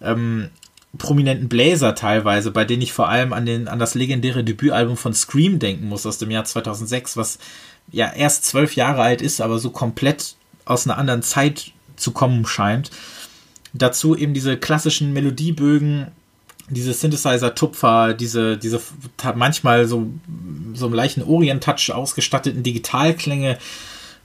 ähm, 0.00 0.50
prominenten 0.96 1.48
Bläser 1.48 1.94
teilweise, 1.94 2.50
bei 2.50 2.64
denen 2.64 2.82
ich 2.82 2.92
vor 2.92 3.08
allem 3.08 3.32
an, 3.32 3.44
den, 3.44 3.68
an 3.68 3.78
das 3.78 3.94
legendäre 3.94 4.44
Debütalbum 4.44 4.96
von 4.96 5.12
Scream 5.12 5.58
denken 5.58 5.88
muss 5.88 6.06
aus 6.06 6.18
dem 6.18 6.30
Jahr 6.30 6.44
2006, 6.44 7.16
was 7.16 7.38
ja 7.90 8.10
erst 8.12 8.46
zwölf 8.46 8.74
Jahre 8.74 9.02
alt 9.02 9.20
ist, 9.20 9.40
aber 9.40 9.58
so 9.58 9.70
komplett 9.70 10.36
aus 10.64 10.86
einer 10.86 10.98
anderen 10.98 11.22
Zeit 11.22 11.72
zu 11.96 12.12
kommen 12.12 12.46
scheint. 12.46 12.90
Dazu 13.74 14.16
eben 14.16 14.34
diese 14.34 14.56
klassischen 14.56 15.12
Melodiebögen, 15.12 16.08
diese 16.70 16.92
Synthesizer-Tupfer, 16.92 18.14
diese, 18.14 18.56
diese 18.56 18.80
manchmal 19.34 19.86
so, 19.86 20.08
so 20.74 20.86
im 20.86 20.94
leichten 20.94 21.22
Orient-Touch 21.22 21.92
ausgestatteten 21.92 22.62
Digitalklänge 22.62 23.58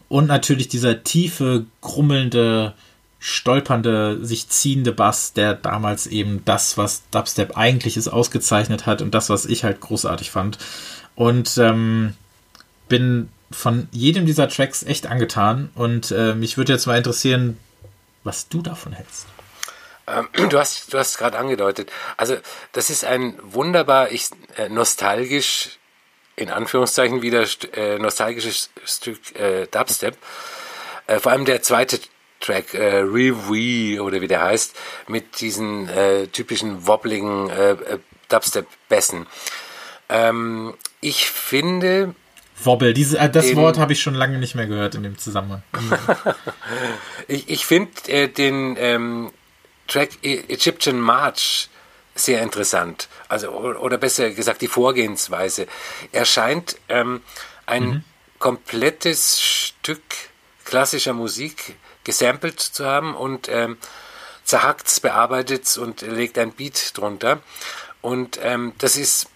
und 0.09 0.27
natürlich 0.27 0.67
dieser 0.67 1.03
tiefe, 1.03 1.65
grummelnde, 1.81 2.73
stolpernde, 3.19 4.19
sich 4.21 4.49
ziehende 4.49 4.91
Bass, 4.91 5.33
der 5.33 5.53
damals 5.53 6.07
eben 6.07 6.43
das, 6.45 6.77
was 6.77 7.03
Dubstep 7.11 7.57
eigentlich 7.57 7.95
ist, 7.95 8.09
ausgezeichnet 8.09 8.85
hat 8.85 9.01
und 9.01 9.15
das, 9.15 9.29
was 9.29 9.45
ich 9.45 9.63
halt 9.63 9.79
großartig 9.79 10.29
fand. 10.29 10.57
Und 11.15 11.57
ähm, 11.57 12.13
bin 12.89 13.29
von 13.49 13.87
jedem 13.91 14.25
dieser 14.25 14.49
Tracks 14.49 14.83
echt 14.83 15.07
angetan 15.07 15.69
und 15.75 16.11
äh, 16.11 16.35
mich 16.35 16.57
würde 16.57 16.73
jetzt 16.73 16.85
mal 16.85 16.97
interessieren, 16.97 17.57
was 18.23 18.49
du 18.49 18.61
davon 18.61 18.93
hältst. 18.93 19.27
Ähm, 20.07 20.27
du 20.49 20.59
hast, 20.59 20.93
du 20.93 20.97
hast 20.97 21.17
gerade 21.17 21.37
angedeutet. 21.37 21.91
Also 22.17 22.37
das 22.71 22.89
ist 22.89 23.05
ein 23.05 23.37
wunderbar, 23.41 24.11
ich, 24.11 24.29
äh, 24.57 24.69
nostalgisch 24.69 25.79
in 26.35 26.49
Anführungszeichen 26.49 27.21
wieder 27.21 27.45
äh, 27.73 27.99
nostalgisches 27.99 28.71
Stück 28.85 29.35
äh, 29.39 29.67
Dubstep. 29.67 30.17
Äh, 31.07 31.19
vor 31.19 31.31
allem 31.31 31.45
der 31.45 31.61
zweite 31.61 31.99
Track, 32.39 32.73
äh, 32.73 32.97
Revue 32.99 34.01
oder 34.01 34.19
wie 34.19 34.27
der 34.27 34.41
heißt, 34.41 34.75
mit 35.07 35.39
diesen 35.41 35.87
äh, 35.89 36.27
typischen 36.27 36.87
wobbligen 36.87 37.49
äh, 37.49 37.71
äh 37.71 37.99
Dubstep-Bässen. 38.29 39.27
Ähm, 40.09 40.73
ich 41.01 41.29
finde. 41.29 42.15
Wobble, 42.63 42.93
diese, 42.93 43.19
äh, 43.19 43.29
das 43.29 43.47
den, 43.47 43.57
Wort 43.57 43.77
habe 43.77 43.93
ich 43.93 44.01
schon 44.01 44.15
lange 44.15 44.39
nicht 44.39 44.55
mehr 44.55 44.65
gehört 44.65 44.95
in 44.95 45.03
dem 45.03 45.17
Zusammenhang. 45.17 45.61
ich 47.27 47.49
ich 47.49 47.65
finde 47.65 47.91
äh, 48.07 48.27
den 48.27 48.75
ähm, 48.79 49.31
Track 49.87 50.11
e-, 50.23 50.43
Egyptian 50.47 50.99
March 50.99 51.69
sehr 52.15 52.41
interessant. 52.41 53.07
Also, 53.27 53.49
oder 53.49 53.97
besser 53.97 54.29
gesagt, 54.31 54.61
die 54.61 54.67
Vorgehensweise. 54.67 55.67
Er 56.11 56.25
scheint 56.25 56.77
ähm, 56.89 57.21
ein 57.65 57.85
mhm. 57.85 58.03
komplettes 58.39 59.41
Stück 59.41 60.01
klassischer 60.63 61.13
Musik 61.13 61.75
gesampelt 62.03 62.59
zu 62.59 62.85
haben 62.85 63.15
und 63.15 63.49
ähm, 63.49 63.77
zerhackt, 64.43 65.01
bearbeitet 65.01 65.77
und 65.77 66.01
legt 66.01 66.37
ein 66.37 66.51
Beat 66.51 66.97
drunter. 66.97 67.41
Und 68.01 68.39
ähm, 68.43 68.73
das 68.77 68.95
ist 68.95 69.27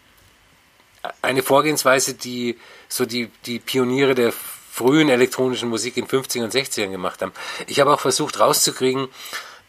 eine 1.21 1.43
Vorgehensweise, 1.43 2.13
die 2.13 2.59
so 2.89 3.05
die, 3.05 3.31
die 3.45 3.59
Pioniere 3.59 4.13
der 4.13 4.31
frühen 4.31 5.09
elektronischen 5.09 5.69
Musik 5.69 5.97
in 5.97 6.07
50 6.07 6.43
und 6.43 6.53
60ern 6.53 6.91
gemacht 6.91 7.21
haben. 7.21 7.31
Ich 7.65 7.79
habe 7.79 7.91
auch 7.91 7.99
versucht 7.99 8.39
rauszukriegen, 8.39 9.07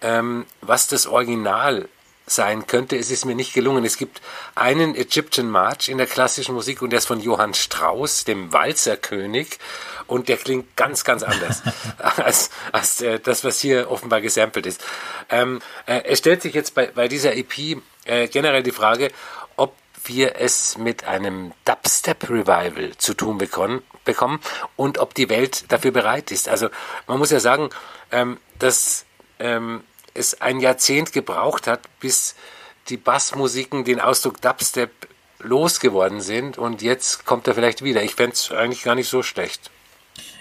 ähm, 0.03 0.47
was 0.61 0.87
das 0.87 1.07
Original 1.07 1.89
sein 2.31 2.67
könnte. 2.67 2.97
Es 2.97 3.11
ist 3.11 3.25
mir 3.25 3.35
nicht 3.35 3.55
gelungen. 3.55 3.85
Es 3.85 3.97
gibt 3.97 4.21
einen 4.55 4.95
Egyptian 4.95 5.49
March 5.49 5.89
in 5.89 5.99
der 5.99 6.07
klassischen 6.07 6.55
Musik 6.55 6.83
und 6.83 6.91
der 6.91 6.99
ist 6.99 7.07
von 7.07 7.21
Johann 7.21 7.55
Strauss, 7.55 8.25
dem 8.25 8.53
Walzerkönig. 8.53 9.59
Und 10.07 10.29
der 10.29 10.39
klingt 10.39 10.75
ganz, 10.77 11.05
ganz 11.05 11.23
anders 11.23 11.63
als, 11.99 12.51
als 12.73 13.01
äh, 13.03 13.21
das, 13.21 13.45
was 13.45 13.61
hier 13.61 13.91
offenbar 13.91 14.21
gesampelt 14.21 14.67
ist. 14.67 14.83
Ähm, 15.29 15.61
äh, 15.87 16.03
es 16.05 16.19
stellt 16.19 16.43
sich 16.43 16.55
jetzt 16.55 16.75
bei, 16.75 16.87
bei 16.87 17.09
dieser 17.09 17.37
EP 17.37 17.83
äh, 18.05 18.29
generell 18.29 18.63
die 18.63 18.73
Frage, 18.73 19.11
ob 19.57 19.75
wir 20.05 20.37
es 20.37 20.79
mit 20.79 21.05
einem 21.05 21.53
Dubstep-Revival 21.67 22.97
zu 22.97 23.13
tun 23.13 23.37
bekommen, 23.37 23.83
bekommen 24.05 24.41
und 24.77 24.99
ob 24.99 25.13
die 25.13 25.29
Welt 25.29 25.71
dafür 25.71 25.91
bereit 25.91 26.31
ist. 26.31 26.49
Also 26.49 26.71
man 27.07 27.19
muss 27.19 27.31
ja 27.31 27.41
sagen, 27.41 27.69
ähm, 28.11 28.39
dass 28.59 29.05
ähm, 29.39 29.85
es 30.19 30.41
ein 30.41 30.61
Jahrzehnt 30.61 31.13
gebraucht 31.13 31.67
hat, 31.67 31.81
bis 32.01 32.35
die 32.89 32.97
Bassmusiken 32.97 33.85
den 33.85 34.01
Ausdruck 34.01 34.41
Dubstep 34.41 34.91
losgeworden 35.41 36.21
sind 36.21 36.59
und 36.59 36.83
jetzt 36.83 37.25
kommt 37.25 37.47
er 37.47 37.55
vielleicht 37.55 37.83
wieder. 37.83 38.03
Ich 38.03 38.15
fände 38.15 38.33
es 38.33 38.51
eigentlich 38.51 38.83
gar 38.83 38.95
nicht 38.95 39.09
so 39.09 39.23
schlecht. 39.23 39.71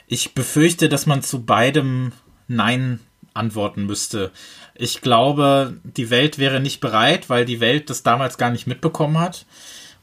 Ich 0.07 0.33
befürchte, 0.33 0.89
dass 0.89 1.05
man 1.05 1.21
zu 1.21 1.43
beidem 1.43 2.13
Nein 2.47 2.99
antworten 3.33 3.85
müsste. 3.85 4.31
Ich 4.73 5.01
glaube, 5.01 5.79
die 5.83 6.09
Welt 6.09 6.39
wäre 6.39 6.59
nicht 6.59 6.79
bereit, 6.79 7.29
weil 7.29 7.45
die 7.45 7.59
Welt 7.59 7.89
das 7.89 8.03
damals 8.03 8.37
gar 8.37 8.49
nicht 8.49 8.67
mitbekommen 8.67 9.19
hat. 9.19 9.45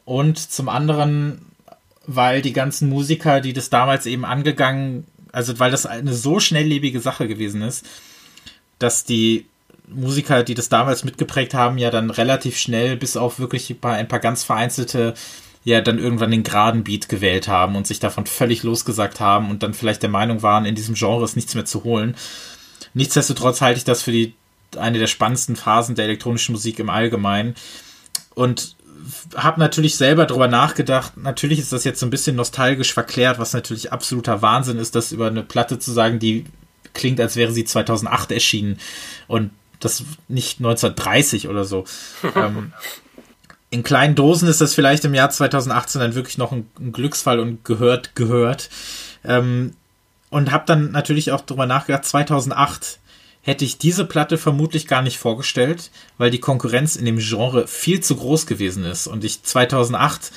Und 0.05 0.39
zum 0.39 0.68
anderen, 0.68 1.47
weil 2.07 2.43
die 2.43 2.53
ganzen 2.53 2.89
Musiker, 2.89 3.41
die 3.41 3.53
das 3.53 3.70
damals 3.70 4.07
eben 4.07 4.25
angegangen, 4.25 5.07
also 5.33 5.59
weil 5.59 5.70
das 5.70 5.87
eine 5.87 6.12
so 6.12 6.39
schnelllebige 6.39 7.01
Sache 7.01 7.27
gewesen 7.27 7.62
ist, 7.62 7.85
dass 8.79 9.05
die 9.05 9.47
Musiker, 9.95 10.42
die 10.42 10.55
das 10.55 10.68
damals 10.68 11.05
mitgeprägt 11.05 11.55
haben, 11.55 11.78
ja 11.78 11.90
dann 11.90 12.11
relativ 12.11 12.59
schnell, 12.59 12.97
bis 12.97 13.16
auf 13.16 13.38
wirklich 13.38 13.76
bei 13.80 13.95
ein 13.95 14.09
paar 14.09 14.18
ganz 14.18 14.45
vereinzelte, 14.45 15.14
ja 15.64 15.80
dann 15.80 15.99
irgendwann 15.99 16.30
den 16.30 16.42
geraden 16.42 16.84
Beat 16.84 17.09
gewählt 17.09 17.49
haben 17.49 17.74
und 17.76 17.86
sich 17.86 17.99
davon 17.99 18.26
völlig 18.26 18.62
losgesagt 18.62 19.20
haben 19.20 19.51
und 19.51 19.62
dann 19.62 19.74
vielleicht 19.74 20.03
der 20.03 20.11
Meinung 20.11 20.42
waren, 20.42 20.66
in 20.66 20.74
diesem 20.74 20.95
Genre 20.95 21.24
ist 21.24 21.36
nichts 21.36 21.55
mehr 21.55 21.64
zu 21.64 21.84
holen. 21.84 22.16
Nichtsdestotrotz 22.92 23.61
halte 23.61 23.78
ich 23.78 23.84
das 23.84 24.03
für 24.03 24.12
die 24.12 24.34
eine 24.76 24.99
der 24.99 25.07
spannendsten 25.07 25.57
Phasen 25.57 25.95
der 25.95 26.05
elektronischen 26.07 26.53
Musik 26.53 26.78
im 26.78 26.90
Allgemeinen 26.90 27.55
und 28.34 28.76
habe 29.34 29.61
natürlich 29.61 29.97
selber 29.97 30.26
darüber 30.26 30.49
nachgedacht. 30.49 31.16
Natürlich 31.16 31.59
ist 31.59 31.72
das 31.72 31.84
jetzt 31.84 32.01
so 32.01 32.07
ein 32.07 32.11
bisschen 32.11 32.36
nostalgisch 32.36 32.92
verklärt, 32.92 33.38
was 33.38 33.53
natürlich 33.53 33.92
absoluter 33.92 34.42
Wahnsinn 34.42 34.78
ist, 34.78 34.95
das 34.95 35.12
über 35.12 35.26
eine 35.28 35.42
Platte 35.42 35.78
zu 35.78 35.92
sagen, 35.92 36.18
die 36.18 36.45
klingt, 36.95 37.20
als 37.20 37.36
wäre 37.36 37.53
sie 37.53 37.64
2008 37.64 38.32
erschienen 38.32 38.78
und 39.26 39.51
das 39.81 40.05
nicht 40.29 40.59
1930 40.59 41.49
oder 41.49 41.64
so. 41.64 41.85
ähm, 42.37 42.72
in 43.70 43.83
kleinen 43.83 44.14
Dosen 44.14 44.49
ist 44.49 44.61
das 44.61 44.75
vielleicht 44.75 45.05
im 45.05 45.14
Jahr 45.14 45.31
2018 45.31 46.01
dann 46.01 46.14
wirklich 46.14 46.39
noch 46.39 46.53
ein, 46.53 46.68
ein 46.79 46.93
Glücksfall 46.93 47.41
und 47.41 47.64
gehört, 47.64 48.14
gehört. 48.14 48.70
Ähm, 49.25 49.75
und 50.31 50.53
habe 50.53 50.64
dann 50.66 50.91
natürlich 50.93 51.33
auch 51.33 51.41
darüber 51.41 51.66
nachgedacht, 51.66 52.05
2008 52.05 52.99
hätte 53.43 53.64
ich 53.64 53.79
diese 53.79 54.05
Platte 54.05 54.39
vermutlich 54.39 54.87
gar 54.87 55.03
nicht 55.03 55.18
vorgestellt, 55.18 55.91
weil 56.18 56.31
die 56.31 56.41
Konkurrenz 56.41 56.97
in 56.97 57.05
dem 57.05 57.18
Genre 57.18 57.68
viel 57.68 58.01
zu 58.01 58.16
groß 58.16 58.47
gewesen 58.47 58.85
ist. 58.85 59.07
Und 59.07 59.22
ich 59.22 59.43
2008, 59.43 60.33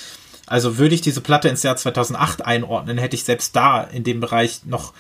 also 0.46 0.78
würde 0.78 0.94
ich 0.94 1.02
diese 1.02 1.22
Platte 1.22 1.48
ins 1.48 1.64
Jahr 1.64 1.78
2008 1.78 2.46
einordnen, 2.46 2.98
hätte 2.98 3.16
ich 3.16 3.24
selbst 3.24 3.56
da 3.56 3.82
in 3.84 4.04
dem 4.04 4.20
Bereich 4.20 4.62
noch 4.66 4.94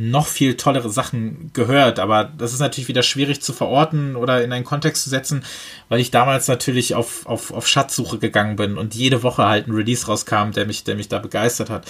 noch 0.00 0.28
viel 0.28 0.56
tollere 0.56 0.90
Sachen 0.90 1.50
gehört, 1.52 1.98
aber 1.98 2.24
das 2.24 2.52
ist 2.52 2.60
natürlich 2.60 2.88
wieder 2.88 3.02
schwierig 3.02 3.42
zu 3.42 3.52
verorten 3.52 4.14
oder 4.14 4.44
in 4.44 4.52
einen 4.52 4.64
Kontext 4.64 5.02
zu 5.02 5.10
setzen, 5.10 5.44
weil 5.88 5.98
ich 5.98 6.12
damals 6.12 6.46
natürlich 6.46 6.94
auf, 6.94 7.26
auf, 7.26 7.52
auf 7.52 7.66
Schatzsuche 7.66 8.18
gegangen 8.18 8.56
bin 8.56 8.78
und 8.78 8.94
jede 8.94 9.24
Woche 9.24 9.46
halt 9.46 9.66
ein 9.66 9.72
Release 9.72 10.06
rauskam, 10.06 10.52
der 10.52 10.66
mich, 10.66 10.84
der 10.84 10.94
mich 10.94 11.08
da 11.08 11.18
begeistert 11.18 11.68
hat. 11.68 11.86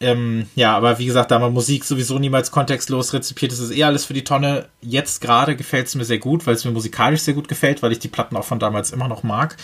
Ähm, 0.00 0.46
ja, 0.54 0.76
aber 0.76 1.00
wie 1.00 1.06
gesagt, 1.06 1.32
da 1.32 1.40
man 1.40 1.52
Musik 1.52 1.84
sowieso 1.84 2.20
niemals 2.20 2.52
kontextlos 2.52 3.12
rezipiert, 3.12 3.50
ist 3.50 3.58
es 3.58 3.72
eh 3.72 3.82
alles 3.82 4.04
für 4.04 4.14
die 4.14 4.22
Tonne. 4.22 4.68
Jetzt 4.80 5.20
gerade 5.20 5.56
gefällt 5.56 5.88
es 5.88 5.96
mir 5.96 6.04
sehr 6.04 6.18
gut, 6.18 6.46
weil 6.46 6.54
es 6.54 6.64
mir 6.64 6.70
musikalisch 6.70 7.22
sehr 7.22 7.34
gut 7.34 7.48
gefällt, 7.48 7.82
weil 7.82 7.90
ich 7.90 7.98
die 7.98 8.08
Platten 8.08 8.36
auch 8.36 8.44
von 8.44 8.60
damals 8.60 8.92
immer 8.92 9.08
noch 9.08 9.24
mag. 9.24 9.56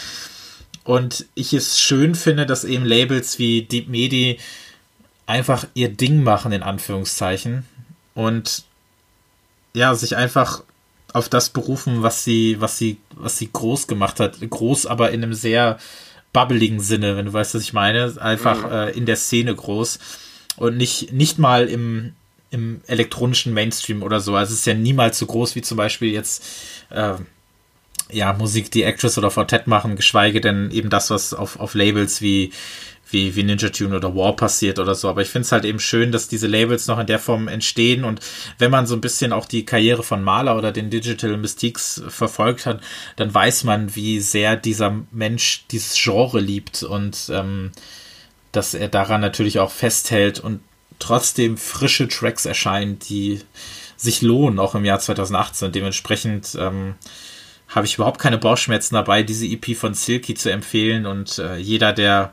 Und 0.83 1.27
ich 1.35 1.53
es 1.53 1.79
schön 1.79 2.17
finde, 2.17 2.45
dass 2.45 2.65
eben 2.65 2.85
Labels 2.85 3.39
wie 3.39 3.63
Deep 3.63 3.89
Medi 3.89 4.39
einfach 5.27 5.67
ihr 5.75 5.89
Ding 5.89 6.23
machen, 6.23 6.53
in 6.53 6.63
Anführungszeichen. 6.63 7.65
Und 8.15 8.65
ja, 9.75 9.95
sich 9.95 10.17
einfach 10.17 10.63
auf 11.13 11.29
das 11.29 11.51
berufen, 11.51 12.03
was 12.03 12.25
sie, 12.25 12.61
was 12.61 12.79
sie, 12.79 12.99
was 13.15 13.39
sie 13.39 13.51
groß 13.53 13.87
gemacht 13.87 14.21
hat. 14.21 14.39
Groß, 14.49 14.87
aber 14.87 15.11
in 15.13 15.23
einem 15.23 15.35
sehr 15.35 15.79
bubbeligen 16.33 16.81
Sinne, 16.81 17.17
wenn 17.17 17.27
du 17.27 17.33
weißt, 17.33 17.55
was 17.55 17.63
ich 17.63 17.73
meine. 17.73 18.15
Einfach 18.21 18.67
mhm. 18.67 18.73
äh, 18.73 18.91
in 18.91 19.07
der 19.07 19.17
Szene 19.17 19.55
groß. 19.55 19.99
Und 20.57 20.77
nicht, 20.77 21.13
nicht 21.13 21.39
mal 21.39 21.69
im, 21.69 22.13
im 22.51 22.81
elektronischen 22.87 23.55
Mainstream 23.55 24.03
oder 24.03 24.21
so. 24.21 24.35
Also 24.35 24.53
es 24.53 24.61
ist 24.61 24.67
ja 24.67 24.75
niemals 24.75 25.19
so 25.19 25.27
groß 25.27 25.55
wie 25.55 25.63
zum 25.63 25.77
Beispiel 25.77 26.13
jetzt 26.13 26.45
äh, 26.91 27.15
ja, 28.11 28.33
Musik, 28.33 28.71
die 28.71 28.83
Actress 28.83 29.19
oder 29.19 29.31
Fortet 29.31 29.67
machen, 29.67 29.97
geschweige 29.97 30.41
denn 30.41 30.71
eben 30.71 30.91
das, 30.91 31.11
was 31.11 31.35
auf, 31.35 31.59
auf 31.59 31.75
Labels 31.75 32.21
wie 32.21 32.53
wie, 33.15 33.35
wie 33.35 33.45
Ninja 33.45 33.71
Tune 33.71 33.97
oder 33.97 34.15
War 34.15 34.37
passiert 34.37 34.79
oder 34.79 34.95
so. 34.95 35.09
Aber 35.09 35.23
ich 35.23 35.29
finde 35.29 35.47
es 35.47 35.53
halt 35.53 35.65
eben 35.65 35.81
schön, 35.81 36.13
dass 36.13 36.29
diese 36.29 36.47
Labels 36.47 36.87
noch 36.87 36.99
in 36.99 37.07
der 37.07 37.19
Form 37.19 37.49
entstehen 37.49 38.05
und 38.05 38.21
wenn 38.59 38.71
man 38.71 38.87
so 38.87 38.95
ein 38.95 39.01
bisschen 39.01 39.33
auch 39.33 39.47
die 39.47 39.65
Karriere 39.65 40.03
von 40.03 40.23
Maler 40.23 40.59
oder 40.59 40.73
den 40.73 40.91
Digital 40.91 41.39
Mystiques 41.39 42.03
verfolgt 42.09 42.67
hat, 42.67 42.83
dann 43.17 43.33
weiß 43.33 43.65
man, 43.65 43.95
wie 43.95 44.21
sehr 44.21 44.57
dieser 44.57 44.95
Mensch 45.11 45.65
dieses 45.71 45.95
Genre 45.95 46.41
liebt 46.41 46.83
und 46.83 47.31
ähm, 47.33 47.73
dass 48.53 48.75
er 48.75 48.89
daran 48.89 49.23
natürlich 49.23 49.59
auch 49.59 49.71
festhält 49.71 50.41
und 50.41 50.61
trotzdem 50.99 51.57
frische 51.57 52.09
Tracks 52.09 52.45
erscheinen, 52.45 52.99
die 52.99 53.41
sich 53.97 54.23
lohnen, 54.23 54.59
auch 54.59 54.75
im 54.75 54.85
Jahr 54.85 54.99
2018. 54.99 55.73
Dementsprechend 55.73 56.57
ähm, 56.59 56.95
habe 57.69 57.87
ich 57.87 57.95
überhaupt 57.97 58.21
keine 58.21 58.39
Bauchschmerzen 58.39 58.95
dabei, 58.95 59.23
diese 59.23 59.47
EP 59.47 59.77
von 59.77 59.95
Silky 59.95 60.35
zu 60.35 60.51
empfehlen 60.51 61.07
und 61.07 61.39
äh, 61.39 61.57
jeder, 61.57 61.93
der 61.93 62.33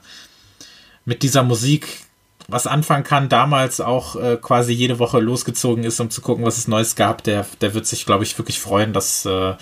mit 1.11 1.23
dieser 1.23 1.43
Musik 1.43 2.05
was 2.47 2.67
anfangen 2.67 3.03
kann, 3.03 3.27
damals 3.27 3.81
auch 3.81 4.15
äh, 4.15 4.37
quasi 4.41 4.71
jede 4.71 4.97
Woche 4.97 5.19
losgezogen 5.19 5.83
ist, 5.83 5.99
um 5.99 6.09
zu 6.09 6.21
gucken, 6.21 6.45
was 6.45 6.57
es 6.57 6.69
Neues 6.69 6.95
gab, 6.95 7.21
der, 7.25 7.45
der 7.59 7.73
wird 7.73 7.85
sich, 7.85 8.05
glaube 8.05 8.23
ich, 8.23 8.37
wirklich 8.37 8.61
freuen, 8.61 8.93
dass, 8.93 9.25
äh, 9.25 9.55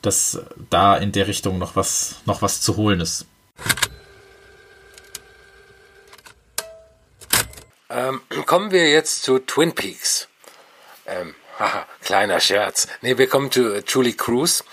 dass 0.00 0.40
da 0.70 0.96
in 0.96 1.12
der 1.12 1.26
Richtung 1.26 1.58
noch 1.58 1.76
was, 1.76 2.14
noch 2.24 2.40
was 2.40 2.62
zu 2.62 2.78
holen 2.78 3.00
ist. 3.00 3.26
Ähm, 7.90 8.22
kommen 8.46 8.70
wir 8.70 8.88
jetzt 8.88 9.24
zu 9.24 9.38
Twin 9.40 9.74
Peaks. 9.74 10.28
Ähm, 11.06 11.34
haha, 11.58 11.86
kleiner 12.00 12.40
Scherz. 12.40 12.88
Ne, 13.02 13.18
wir 13.18 13.28
kommen 13.28 13.50
zu 13.52 13.82
Julie 13.86 14.14
Cruz 14.14 14.64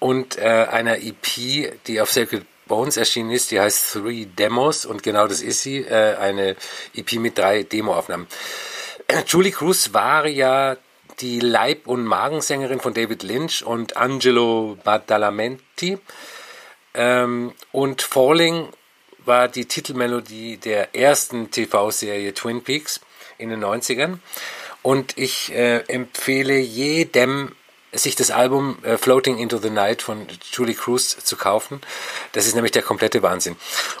und 0.00 0.38
äh, 0.38 0.66
einer 0.68 0.96
EP, 0.98 1.78
die 1.86 2.00
auf 2.00 2.10
Sacred 2.10 2.44
Bones 2.70 2.96
erschienen 2.96 3.32
ist, 3.32 3.50
die 3.50 3.60
heißt 3.60 3.92
Three 3.92 4.26
Demos 4.26 4.86
und 4.86 5.02
genau 5.02 5.26
das 5.26 5.42
ist 5.42 5.62
sie, 5.62 5.78
äh, 5.78 6.14
eine 6.16 6.56
EP 6.94 7.14
mit 7.14 7.36
drei 7.36 7.64
Demoaufnahmen. 7.64 8.28
Julie 9.26 9.50
Cruz 9.50 9.92
war 9.92 10.26
ja 10.28 10.76
die 11.18 11.40
Leib- 11.40 11.88
und 11.88 12.04
Magensängerin 12.04 12.78
von 12.78 12.94
David 12.94 13.24
Lynch 13.24 13.64
und 13.64 13.96
Angelo 13.96 14.78
Badalamenti. 14.84 15.98
Ähm, 16.94 17.52
und 17.72 18.02
Falling 18.02 18.68
war 19.24 19.48
die 19.48 19.66
Titelmelodie 19.66 20.56
der 20.56 20.94
ersten 20.94 21.50
TV-Serie 21.50 22.32
Twin 22.34 22.62
Peaks 22.62 23.00
in 23.36 23.50
den 23.50 23.64
90ern. 23.64 24.18
Und 24.82 25.18
ich 25.18 25.52
äh, 25.52 25.78
empfehle 25.88 26.56
jedem, 26.58 27.56
sich 27.92 28.14
das 28.14 28.30
Album 28.30 28.78
äh, 28.82 28.96
Floating 28.96 29.38
into 29.38 29.58
the 29.58 29.70
Night 29.70 30.02
von 30.02 30.26
Julie 30.52 30.74
Cruz 30.74 31.16
zu 31.16 31.36
kaufen. 31.36 31.80
Das 32.32 32.46
ist 32.46 32.54
nämlich 32.54 32.72
der 32.72 32.82
komplette 32.82 33.22
Wahnsinn. 33.22 33.56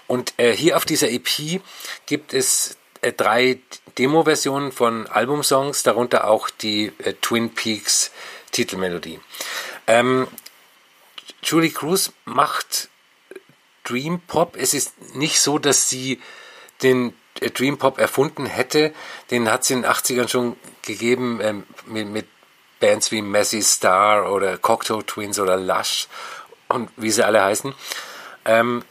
Und 0.06 0.34
äh, 0.36 0.52
hier 0.52 0.76
auf 0.76 0.84
dieser 0.84 1.10
EP 1.10 1.60
gibt 2.06 2.32
es 2.32 2.76
äh, 3.02 3.12
drei 3.12 3.58
Demo-Versionen 3.98 4.72
von 4.72 5.06
Albumsongs, 5.06 5.82
darunter 5.82 6.28
auch 6.28 6.50
die 6.50 6.92
äh, 6.98 7.14
Twin 7.20 7.54
Peaks 7.54 8.12
Titelmelodie. 8.52 9.20
Ähm, 9.86 10.28
Julie 11.42 11.70
Cruz 11.70 12.12
macht 12.24 12.88
Dream 13.84 14.20
Pop. 14.20 14.56
Es 14.56 14.74
ist 14.74 15.14
nicht 15.14 15.40
so, 15.40 15.58
dass 15.58 15.88
sie 15.88 16.20
den 16.82 17.14
äh, 17.40 17.50
Dream 17.50 17.78
Pop 17.78 17.98
erfunden 17.98 18.46
hätte. 18.46 18.92
Den 19.30 19.50
hat 19.50 19.64
sie 19.64 19.74
in 19.74 19.82
den 19.82 19.90
80ern 19.90 20.28
schon 20.28 20.56
gegeben 20.82 21.40
ähm, 21.42 21.66
mit, 21.86 22.08
mit 22.08 22.26
Bands 22.80 23.12
wie 23.12 23.22
Messy 23.22 23.62
Star 23.62 24.32
oder 24.32 24.58
Cocteau 24.58 25.02
Twins 25.02 25.38
oder 25.38 25.56
Lush 25.56 26.08
und 26.68 26.90
wie 26.96 27.10
sie 27.10 27.24
alle 27.24 27.42
heißen. 27.42 27.74
Ähm, 28.46 28.82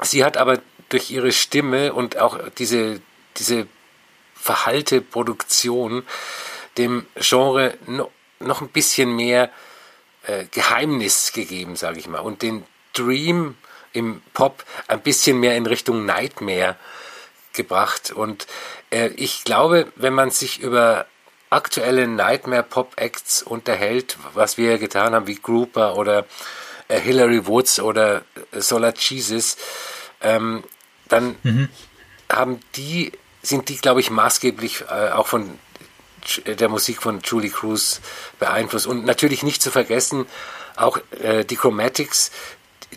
sie 0.00 0.24
hat 0.24 0.36
aber 0.36 0.60
durch 0.88 1.10
ihre 1.10 1.32
Stimme 1.32 1.92
und 1.92 2.18
auch 2.18 2.38
diese, 2.58 3.00
diese 3.36 3.66
verhalte 4.34 5.00
Produktion 5.00 6.04
dem 6.78 7.06
Genre 7.16 7.76
no, 7.86 8.10
noch 8.38 8.60
ein 8.60 8.68
bisschen 8.68 9.14
mehr 9.14 9.50
äh, 10.26 10.44
Geheimnis 10.50 11.32
gegeben, 11.32 11.76
sage 11.76 11.98
ich 11.98 12.08
mal, 12.08 12.20
und 12.20 12.42
den 12.42 12.64
Dream 12.92 13.56
im 13.92 14.22
Pop 14.34 14.64
ein 14.88 15.02
bisschen 15.02 15.38
mehr 15.38 15.56
in 15.56 15.66
Richtung 15.66 16.06
Nightmare 16.06 16.76
gebracht. 17.52 18.12
Und 18.12 18.46
äh, 18.90 19.08
ich 19.16 19.44
glaube, 19.44 19.92
wenn 19.96 20.14
man 20.14 20.30
sich 20.30 20.60
über 20.60 21.06
aktuelle 21.52 22.08
Nightmare-Pop-Acts 22.08 23.42
unterhält, 23.42 24.16
was 24.34 24.56
wir 24.56 24.78
getan 24.78 25.14
haben, 25.14 25.26
wie 25.26 25.34
Grouper 25.34 25.96
oder 25.96 26.24
äh, 26.88 26.98
Hillary 26.98 27.46
Woods 27.46 27.78
oder 27.78 28.22
äh, 28.52 28.60
Solar 28.60 28.94
Jesus, 28.96 29.56
ähm, 30.20 30.64
dann 31.08 31.36
mhm. 31.42 31.68
haben 32.30 32.60
die, 32.76 33.12
sind 33.42 33.68
die, 33.68 33.76
glaube 33.76 34.00
ich, 34.00 34.10
maßgeblich 34.10 34.84
äh, 34.90 35.10
auch 35.10 35.26
von 35.26 35.58
der 36.46 36.68
Musik 36.68 37.02
von 37.02 37.20
Julie 37.20 37.50
Cruz 37.50 38.00
beeinflusst. 38.38 38.86
Und 38.86 39.04
natürlich 39.04 39.42
nicht 39.42 39.60
zu 39.60 39.70
vergessen, 39.70 40.26
auch 40.76 40.98
äh, 41.20 41.44
die 41.44 41.56
Chromatics, 41.56 42.30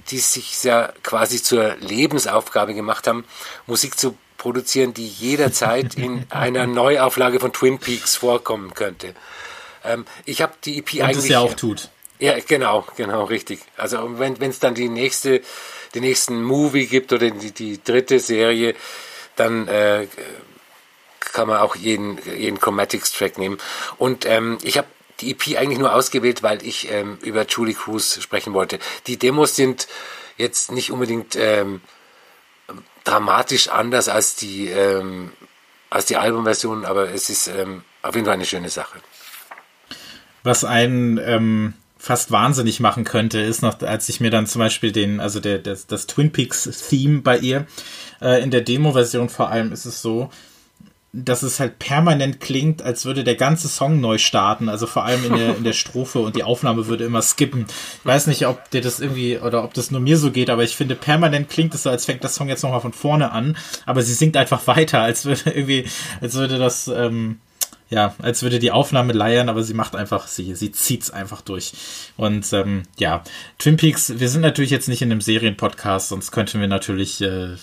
die 0.09 0.19
sich 0.19 0.63
ja 0.63 0.93
quasi 1.03 1.41
zur 1.41 1.75
Lebensaufgabe 1.77 2.73
gemacht 2.73 3.07
haben, 3.07 3.25
Musik 3.65 3.97
zu 3.97 4.17
produzieren, 4.45 4.93
die 4.93 5.07
jederzeit 5.07 5.95
in 5.95 6.23
einer 6.29 6.67
Neuauflage 6.67 7.39
von 7.39 7.51
Twin 7.51 7.79
Peaks 7.79 8.15
vorkommen 8.15 8.75
könnte. 8.75 9.15
Ähm, 9.83 10.05
ich 10.25 10.43
habe 10.43 10.53
die 10.63 10.77
EP 10.77 10.93
Und 10.93 11.01
eigentlich. 11.01 11.17
Das 11.17 11.27
ja 11.29 11.39
auch 11.39 11.55
tut. 11.55 11.89
Ja, 12.19 12.35
genau, 12.47 12.85
genau, 12.95 13.23
richtig. 13.23 13.61
Also 13.75 14.19
wenn 14.19 14.39
es 14.39 14.59
dann 14.59 14.75
die 14.75 14.87
nächste, 14.87 15.41
den 15.95 16.03
nächsten 16.03 16.43
Movie 16.43 16.85
gibt 16.85 17.11
oder 17.11 17.31
die, 17.31 17.53
die 17.53 17.83
dritte 17.83 18.19
Serie, 18.19 18.75
dann 19.35 19.67
äh, 19.67 20.05
kann 21.19 21.47
man 21.47 21.57
auch 21.57 21.75
jeden, 21.75 22.19
jeden 22.37 22.59
Chromatics-Track 22.59 23.39
nehmen. 23.39 23.57
Und 23.97 24.27
ähm, 24.27 24.59
ich 24.61 24.77
habe 24.77 24.87
die 25.21 25.31
EP 25.31 25.57
eigentlich 25.57 25.79
nur 25.79 25.91
ausgewählt, 25.91 26.43
weil 26.43 26.63
ich 26.63 26.91
ähm, 26.91 27.17
über 27.23 27.47
Julie 27.47 27.73
Cruz 27.73 28.21
sprechen 28.21 28.53
wollte. 28.53 28.77
Die 29.07 29.17
Demos 29.17 29.55
sind 29.55 29.87
jetzt 30.37 30.71
nicht 30.71 30.91
unbedingt 30.91 31.35
ähm, 31.35 31.81
dramatisch 33.05 33.69
anders 33.69 34.09
als 34.09 34.35
die, 34.35 34.67
ähm, 34.67 35.31
als 35.89 36.05
die 36.07 36.17
Albumversion, 36.17 36.83
aber 36.83 37.11
es 37.11 37.29
ist 37.29 37.47
ähm, 37.47 37.83
auf 38.01 38.15
jeden 38.15 38.25
Fall 38.25 38.33
eine 38.33 38.45
schöne 38.45 38.69
Sache. 38.69 38.99
Was 40.43 40.65
einen 40.65 41.17
ähm, 41.17 41.73
fast 41.97 42.31
wahnsinnig 42.31 42.79
machen 42.79 43.03
könnte, 43.03 43.39
ist 43.39 43.61
noch, 43.61 43.81
als 43.81 44.09
ich 44.09 44.19
mir 44.19 44.29
dann 44.29 44.45
zum 44.45 44.59
Beispiel 44.59 44.91
den, 44.91 45.19
also 45.19 45.39
der, 45.39 45.59
das, 45.59 45.87
das 45.87 46.05
Twin 46.07 46.31
Peaks 46.31 46.63
Theme 46.89 47.21
bei 47.21 47.37
ihr, 47.37 47.65
äh, 48.21 48.43
in 48.43 48.51
der 48.51 48.61
Demo-Version 48.61 49.29
vor 49.29 49.49
allem 49.49 49.71
ist 49.71 49.85
es 49.85 50.01
so, 50.01 50.29
dass 51.23 51.43
es 51.43 51.59
halt 51.59 51.79
permanent 51.79 52.41
klingt, 52.41 52.81
als 52.81 53.05
würde 53.05 53.23
der 53.23 53.35
ganze 53.35 53.69
Song 53.69 54.01
neu 54.01 54.17
starten, 54.17 54.67
also 54.67 54.85
vor 54.85 55.05
allem 55.05 55.25
in 55.25 55.33
der, 55.33 55.55
in 55.57 55.63
der 55.63 55.73
Strophe 55.85 56.19
und 56.19 56.35
die 56.35 56.43
Aufnahme 56.43 56.87
würde 56.87 57.05
immer 57.05 57.21
skippen. 57.21 57.65
Ich 57.99 58.05
weiß 58.05 58.27
nicht, 58.27 58.45
ob 58.47 58.69
dir 58.71 58.81
das 58.81 58.99
irgendwie 58.99 59.37
oder 59.37 59.63
ob 59.63 59.73
das 59.73 59.91
nur 59.91 60.01
mir 60.01 60.17
so 60.17 60.31
geht, 60.31 60.49
aber 60.49 60.63
ich 60.63 60.75
finde, 60.75 60.95
permanent 60.95 61.49
klingt 61.49 61.73
es 61.73 61.83
so, 61.83 61.89
als 61.89 62.05
fängt 62.05 62.23
das 62.23 62.35
Song 62.35 62.49
jetzt 62.49 62.63
nochmal 62.63 62.81
von 62.81 62.93
vorne 62.93 63.31
an, 63.31 63.57
aber 63.85 64.01
sie 64.01 64.13
singt 64.13 64.35
einfach 64.35 64.67
weiter, 64.67 65.01
als 65.01 65.25
würde 65.25 65.51
irgendwie, 65.51 65.85
als 66.21 66.33
würde 66.33 66.57
das, 66.57 66.87
ähm, 66.87 67.39
ja, 67.89 68.15
als 68.19 68.41
würde 68.41 68.59
die 68.59 68.71
Aufnahme 68.71 69.13
leiern, 69.13 69.47
aber 69.47 69.61
sie 69.63 69.75
macht 69.75 69.95
einfach, 69.95 70.27
sie, 70.27 70.55
sie 70.55 70.71
zieht's 70.71 71.11
einfach 71.11 71.41
durch. 71.41 71.73
Und 72.17 72.51
ähm, 72.53 72.83
ja, 72.97 73.23
Twin 73.59 73.77
Peaks, 73.77 74.13
wir 74.17 74.29
sind 74.29 74.41
natürlich 74.41 74.71
jetzt 74.71 74.87
nicht 74.87 75.03
in 75.03 75.11
einem 75.11 75.21
Serienpodcast, 75.21 76.09
sonst 76.09 76.31
könnten 76.31 76.59
wir 76.59 76.67
natürlich 76.67 77.21
äh, 77.21 77.55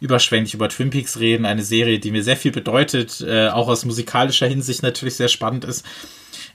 überschwänglich 0.00 0.54
über 0.54 0.68
Twin 0.68 0.90
Peaks 0.90 1.18
reden. 1.18 1.46
Eine 1.46 1.62
Serie, 1.62 1.98
die 1.98 2.12
mir 2.12 2.22
sehr 2.22 2.36
viel 2.36 2.52
bedeutet, 2.52 3.20
äh, 3.20 3.48
auch 3.48 3.68
aus 3.68 3.84
musikalischer 3.84 4.46
Hinsicht 4.46 4.82
natürlich 4.82 5.16
sehr 5.16 5.28
spannend 5.28 5.64
ist. 5.64 5.84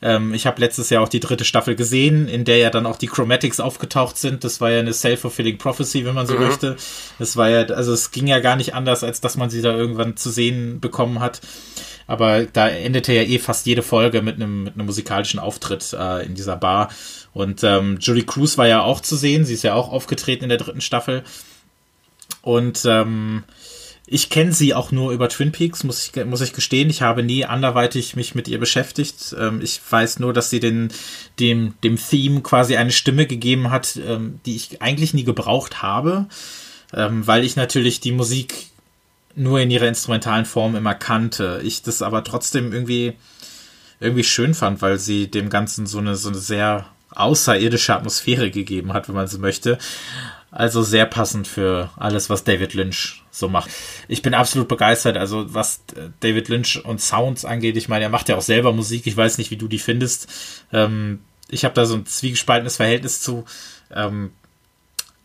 Ähm, 0.02 0.34
ich 0.34 0.48
habe 0.48 0.60
letztes 0.60 0.90
Jahr 0.90 1.04
auch 1.04 1.10
die 1.10 1.20
dritte 1.20 1.46
Staffel 1.46 1.76
gesehen, 1.76 2.28
in 2.28 2.44
der 2.44 2.58
ja 2.58 2.70
dann 2.70 2.86
auch 2.86 2.98
die 2.98 3.08
Chromatics 3.08 3.60
aufgetaucht 3.60 4.18
sind. 4.18 4.44
Das 4.44 4.62
war 4.62 4.72
ja 4.72 4.80
eine 4.80 4.94
self-fulfilling 4.94 5.58
prophecy, 5.58 6.06
wenn 6.06 6.16
man 6.16 6.28
so 6.28 6.36
mhm. 6.36 6.42
möchte. 6.48 6.76
Das 7.20 7.38
war 7.38 7.50
ja, 7.50 7.62
also 7.66 7.94
es 7.94 8.12
ging 8.12 8.28
ja 8.28 8.40
gar 8.40 8.56
nicht 8.56 8.74
anders, 8.74 9.04
als 9.04 9.22
dass 9.22 9.38
man 9.38 9.50
sie 9.50 9.62
da 9.62 9.76
irgendwann 9.76 10.18
zu 10.18 10.30
sehen 10.30 10.80
bekommen 10.80 11.20
hat. 11.20 11.42
Aber 12.12 12.44
da 12.44 12.68
endete 12.68 13.14
ja 13.14 13.22
eh 13.22 13.40
fast 13.40 13.66
jede 13.66 13.84
Folge 13.84 14.22
mit 14.22 14.36
einem, 14.36 14.64
mit 14.64 14.74
einem 14.74 14.86
musikalischen 14.86 15.40
Auftritt 15.40 15.94
äh, 15.94 16.26
in 16.26 16.36
dieser 16.36 16.58
Bar. 16.58 16.90
Und 17.32 17.64
ähm, 17.64 18.00
Julie 18.02 18.26
Cruz 18.26 18.58
war 18.58 18.68
ja 18.68 18.84
auch 18.84 19.00
zu 19.00 19.16
sehen. 19.16 19.46
Sie 19.46 19.54
ist 19.54 19.64
ja 19.64 19.76
auch 19.76 19.90
aufgetreten 19.90 20.44
in 20.44 20.50
der 20.50 20.58
dritten 20.58 20.82
Staffel. 20.82 21.24
Und 22.42 22.84
ähm, 22.86 23.46
ich 24.06 24.30
kenne 24.30 24.52
sie 24.52 24.74
auch 24.74 24.92
nur 24.92 25.14
über 25.14 25.30
Twin 25.30 25.54
Peaks, 25.54 25.86
muss 25.86 26.06
ich, 26.06 26.26
muss 26.26 26.42
ich 26.42 26.52
gestehen. 26.52 26.90
Ich 26.90 27.02
habe 27.02 27.24
nie 27.24 27.46
anderweitig 27.46 28.18
mich 28.18 28.36
mit 28.36 28.50
ihr 28.50 28.60
beschäftigt. 28.60 29.34
Ähm, 29.40 29.62
ich 29.64 29.80
weiß 29.90 30.20
nur, 30.20 30.34
dass 30.34 30.50
sie 30.50 30.60
den, 30.60 30.90
dem, 31.40 31.76
dem 31.82 31.96
Theme 31.96 32.42
quasi 32.42 32.76
eine 32.76 32.92
Stimme 32.92 33.26
gegeben 33.26 33.72
hat, 33.72 33.98
ähm, 34.06 34.42
die 34.46 34.58
ich 34.58 34.82
eigentlich 34.82 35.14
nie 35.14 35.24
gebraucht 35.24 35.82
habe, 35.82 36.26
ähm, 36.94 37.26
weil 37.26 37.46
ich 37.46 37.56
natürlich 37.56 38.02
die 38.02 38.12
Musik 38.12 38.71
nur 39.36 39.60
in 39.60 39.72
ihrer 39.72 39.88
instrumentalen 39.88 40.46
Form 40.46 40.76
immer 40.76 40.96
kannte. 40.96 41.62
Ich 41.64 41.82
das 41.84 42.02
aber 42.02 42.24
trotzdem 42.24 42.74
irgendwie, 42.74 43.14
irgendwie 44.00 44.24
schön 44.24 44.54
fand, 44.54 44.82
weil 44.82 45.00
sie 45.00 45.30
dem 45.30 45.50
Ganzen 45.50 45.88
so 45.88 46.00
eine, 46.00 46.16
so 46.16 46.30
eine 46.30 46.38
sehr 46.38 46.86
außerirdische 47.12 47.94
Atmosphäre 47.94 48.52
gegeben 48.52 48.94
hat, 48.94 49.08
wenn 49.08 49.16
man 49.16 49.28
so 49.28 49.38
möchte. 49.40 49.78
Also 50.52 50.84
sehr 50.84 51.06
passend 51.06 51.48
für 51.48 51.92
alles, 51.96 52.30
was 52.30 52.44
David 52.44 52.74
Lynch 52.74 53.24
so 53.32 53.48
macht. 53.48 53.70
Ich 54.10 54.22
bin 54.22 54.34
absolut 54.34 54.68
begeistert. 54.68 55.16
Also 55.16 55.54
was 55.54 55.82
David 56.20 56.50
Lynch 56.50 56.84
und 56.84 57.00
Sounds 57.00 57.46
angeht, 57.46 57.78
ich 57.78 57.88
meine, 57.88 58.04
er 58.04 58.10
macht 58.10 58.28
ja 58.28 58.36
auch 58.36 58.42
selber 58.42 58.74
Musik. 58.74 59.08
Ich 59.08 59.16
weiß 59.16 59.38
nicht, 59.38 59.52
wie 59.52 59.58
du 59.58 59.70
die 59.70 59.80
findest. 59.80 60.28
Ähm, 60.74 61.20
ich 61.50 61.64
habe 61.64 61.74
da 61.74 61.86
so 61.86 61.96
ein 61.96 62.06
zwiegespaltenes 62.06 62.76
Verhältnis 62.76 63.22
zu. 63.22 63.46
Ähm, 63.94 64.32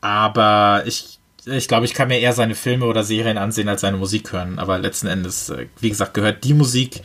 aber 0.00 0.84
ich 0.86 1.18
ich 1.46 1.68
glaube, 1.68 1.86
ich 1.86 1.94
kann 1.94 2.08
mir 2.08 2.18
eher 2.18 2.32
seine 2.32 2.54
Filme 2.54 2.86
oder 2.86 3.04
Serien 3.04 3.38
ansehen 3.38 3.68
als 3.68 3.80
seine 3.80 3.96
Musik 3.96 4.32
hören. 4.32 4.58
Aber 4.58 4.78
letzten 4.78 5.06
Endes, 5.06 5.48
äh, 5.50 5.66
wie 5.80 5.88
gesagt, 5.88 6.14
gehört 6.14 6.44
die 6.44 6.54
Musik 6.54 7.02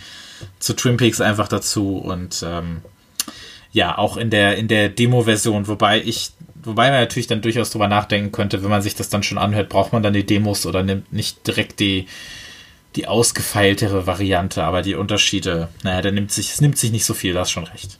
zu 0.59 0.73
Twin 0.73 0.97
Peaks 0.97 1.21
einfach 1.21 1.47
dazu 1.47 1.97
und 1.97 2.43
ähm, 2.45 2.81
ja, 3.71 3.97
auch 3.97 4.17
in 4.17 4.29
der 4.31 4.57
in 4.57 4.67
der 4.67 4.89
Demo-Version, 4.89 5.67
wobei 5.67 6.01
ich, 6.01 6.31
wobei 6.63 6.89
man 6.89 6.99
natürlich 6.99 7.27
dann 7.27 7.41
durchaus 7.41 7.69
drüber 7.69 7.87
nachdenken 7.87 8.31
könnte, 8.31 8.63
wenn 8.63 8.69
man 8.69 8.81
sich 8.81 8.95
das 8.95 9.09
dann 9.09 9.23
schon 9.23 9.37
anhört, 9.37 9.69
braucht 9.69 9.93
man 9.93 10.03
dann 10.03 10.13
die 10.13 10.25
Demos 10.25 10.65
oder 10.65 10.83
nimmt 10.83 11.13
nicht 11.13 11.45
direkt 11.47 11.79
die 11.79 12.07
die 12.97 13.07
ausgefeiltere 13.07 14.05
Variante, 14.05 14.63
aber 14.65 14.81
die 14.81 14.95
Unterschiede, 14.95 15.69
naja, 15.83 16.01
da 16.01 16.11
nimmt 16.11 16.31
sich, 16.31 16.51
es 16.51 16.59
nimmt 16.59 16.77
sich 16.77 16.91
nicht 16.91 17.05
so 17.05 17.13
viel, 17.13 17.31
das 17.33 17.47
ist 17.47 17.51
schon 17.51 17.63
recht. 17.63 17.99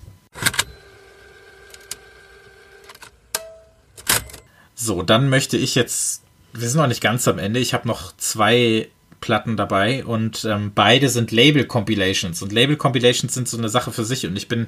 So, 4.76 5.02
dann 5.02 5.30
möchte 5.30 5.56
ich 5.56 5.76
jetzt 5.76 6.24
wir 6.54 6.68
sind 6.68 6.80
noch 6.80 6.88
nicht 6.88 7.02
ganz 7.02 7.28
am 7.28 7.40
Ende. 7.40 7.60
Ich 7.60 7.74
habe 7.74 7.88
noch 7.88 8.16
zwei 8.18 8.90
Platten 9.22 9.56
dabei 9.56 10.04
und 10.04 10.46
ähm, 10.46 10.72
beide 10.74 11.08
sind 11.10 11.32
Label-Compilations. 11.32 12.42
Und 12.42 12.52
Label-Compilations 12.52 13.34
sind 13.34 13.48
so 13.48 13.58
eine 13.58 13.70
Sache 13.70 13.92
für 13.92 14.04
sich. 14.04 14.26
Und 14.26 14.36
ich 14.36 14.48
bin 14.48 14.68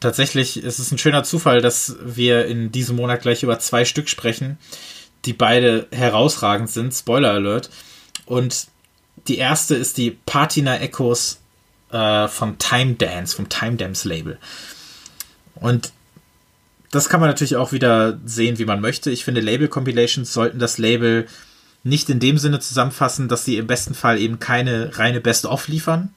tatsächlich, 0.00 0.56
es 0.56 0.78
ist 0.78 0.92
ein 0.92 0.98
schöner 0.98 1.22
Zufall, 1.22 1.60
dass 1.60 1.96
wir 2.02 2.46
in 2.46 2.72
diesem 2.72 2.96
Monat 2.96 3.22
gleich 3.22 3.42
über 3.42 3.58
zwei 3.58 3.84
Stück 3.84 4.08
sprechen, 4.08 4.58
die 5.24 5.32
beide 5.32 5.86
herausragend 5.92 6.70
sind. 6.70 6.92
Spoiler 6.92 7.32
Alert. 7.32 7.70
Und 8.26 8.66
die 9.28 9.38
erste 9.38 9.76
ist 9.76 9.96
die 9.96 10.10
Patina 10.10 10.78
Echoes 10.78 11.38
äh, 11.90 12.26
von 12.28 12.58
Time 12.58 12.94
Dance, 12.94 13.36
vom 13.36 13.48
Time 13.48 13.76
Dance 13.76 14.08
Label. 14.08 14.38
Und 15.54 15.92
das 16.92 17.08
kann 17.08 17.20
man 17.20 17.30
natürlich 17.30 17.56
auch 17.56 17.72
wieder 17.72 18.20
sehen, 18.26 18.58
wie 18.58 18.66
man 18.66 18.80
möchte. 18.80 19.10
Ich 19.10 19.24
finde, 19.24 19.40
Label 19.40 19.66
Compilations 19.66 20.32
sollten 20.32 20.58
das 20.58 20.76
Label 20.76 21.26
nicht 21.82 22.10
in 22.10 22.20
dem 22.20 22.36
Sinne 22.38 22.60
zusammenfassen, 22.60 23.28
dass 23.28 23.46
sie 23.46 23.56
im 23.56 23.66
besten 23.66 23.94
Fall 23.94 24.20
eben 24.20 24.38
keine 24.38 24.96
reine 24.98 25.20
Best-of 25.20 25.68
liefern. 25.68 26.10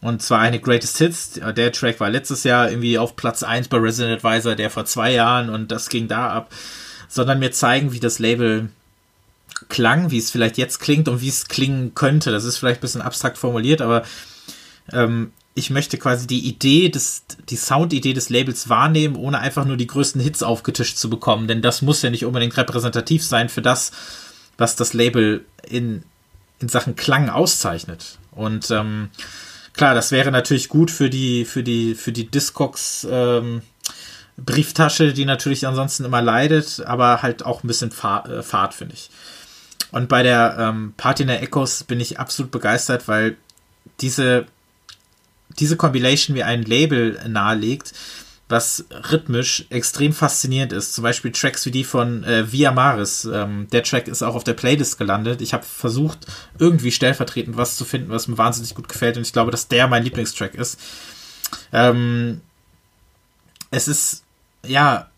Und 0.00 0.22
zwar 0.22 0.40
eine 0.40 0.58
Greatest 0.58 0.96
Hits. 0.96 1.40
Der 1.54 1.70
Track 1.70 2.00
war 2.00 2.08
letztes 2.08 2.44
Jahr 2.44 2.70
irgendwie 2.70 2.98
auf 2.98 3.14
Platz 3.14 3.42
1 3.42 3.68
bei 3.68 3.76
Resident 3.76 4.24
Advisor, 4.24 4.54
der 4.54 4.70
vor 4.70 4.86
zwei 4.86 5.12
Jahren 5.12 5.50
und 5.50 5.70
das 5.70 5.90
ging 5.90 6.08
da 6.08 6.30
ab. 6.30 6.50
Sondern 7.06 7.38
mir 7.38 7.52
zeigen, 7.52 7.92
wie 7.92 8.00
das 8.00 8.18
Label 8.18 8.70
klang, 9.68 10.10
wie 10.10 10.18
es 10.18 10.30
vielleicht 10.30 10.56
jetzt 10.56 10.80
klingt 10.80 11.08
und 11.08 11.20
wie 11.20 11.28
es 11.28 11.48
klingen 11.48 11.94
könnte. 11.94 12.32
Das 12.32 12.44
ist 12.44 12.56
vielleicht 12.56 12.78
ein 12.78 12.80
bisschen 12.80 13.02
abstrakt 13.02 13.36
formuliert, 13.36 13.82
aber 13.82 14.04
ähm, 14.92 15.32
ich 15.54 15.70
möchte 15.70 15.98
quasi 15.98 16.26
die 16.26 16.46
Idee 16.46 16.88
des, 16.88 17.24
die 17.48 17.56
Soundidee 17.56 18.12
des 18.12 18.30
Labels 18.30 18.68
wahrnehmen, 18.68 19.16
ohne 19.16 19.40
einfach 19.40 19.64
nur 19.64 19.76
die 19.76 19.86
größten 19.86 20.20
Hits 20.20 20.42
aufgetischt 20.42 20.96
zu 20.96 21.10
bekommen, 21.10 21.48
denn 21.48 21.62
das 21.62 21.82
muss 21.82 22.02
ja 22.02 22.10
nicht 22.10 22.24
unbedingt 22.24 22.56
repräsentativ 22.56 23.24
sein 23.24 23.48
für 23.48 23.62
das, 23.62 23.90
was 24.58 24.76
das 24.76 24.92
Label 24.92 25.44
in, 25.68 26.04
in 26.60 26.68
Sachen 26.68 26.94
Klang 26.94 27.28
auszeichnet. 27.28 28.18
Und 28.30 28.70
ähm, 28.70 29.10
klar, 29.72 29.94
das 29.94 30.12
wäre 30.12 30.30
natürlich 30.30 30.68
gut 30.68 30.90
für 30.90 31.10
die, 31.10 31.44
für 31.44 31.62
die, 31.62 31.94
für 31.94 32.12
die 32.12 32.30
Discogs 32.30 33.06
ähm, 33.10 33.62
Brieftasche, 34.36 35.12
die 35.12 35.24
natürlich 35.24 35.66
ansonsten 35.66 36.04
immer 36.04 36.22
leidet, 36.22 36.82
aber 36.86 37.22
halt 37.22 37.44
auch 37.44 37.64
ein 37.64 37.68
bisschen 37.68 37.90
Fahrt, 37.90 38.28
äh, 38.28 38.42
Fahrt 38.42 38.74
finde 38.74 38.94
ich. 38.94 39.10
Und 39.90 40.08
bei 40.08 40.22
der 40.22 40.56
ähm, 40.58 40.94
Party 40.96 41.22
in 41.22 41.28
der 41.28 41.42
Echos 41.42 41.82
bin 41.82 41.98
ich 41.98 42.20
absolut 42.20 42.52
begeistert, 42.52 43.08
weil 43.08 43.36
diese 44.00 44.46
diese 45.60 45.76
Compilation 45.76 46.34
wie 46.34 46.42
ein 46.42 46.62
Label 46.62 47.20
nahelegt, 47.28 47.92
was 48.48 48.84
rhythmisch 48.90 49.66
extrem 49.70 50.12
faszinierend 50.12 50.72
ist. 50.72 50.94
Zum 50.94 51.02
Beispiel 51.02 51.30
Tracks 51.30 51.64
wie 51.66 51.70
die 51.70 51.84
von 51.84 52.24
äh, 52.24 52.50
Via 52.50 52.72
Maris. 52.72 53.24
Ähm, 53.24 53.68
der 53.70 53.84
Track 53.84 54.08
ist 54.08 54.22
auch 54.22 54.34
auf 54.34 54.42
der 54.42 54.54
Playlist 54.54 54.98
gelandet. 54.98 55.40
Ich 55.40 55.54
habe 55.54 55.64
versucht, 55.64 56.26
irgendwie 56.58 56.90
stellvertretend 56.90 57.56
was 57.56 57.76
zu 57.76 57.84
finden, 57.84 58.10
was 58.10 58.26
mir 58.26 58.38
wahnsinnig 58.38 58.74
gut 58.74 58.88
gefällt. 58.88 59.16
Und 59.16 59.22
ich 59.22 59.32
glaube, 59.32 59.52
dass 59.52 59.68
der 59.68 59.86
mein 59.86 60.02
Lieblingstrack 60.02 60.54
ist. 60.54 60.80
Ähm, 61.72 62.40
es 63.70 63.86
ist, 63.86 64.24
ja, 64.66 65.08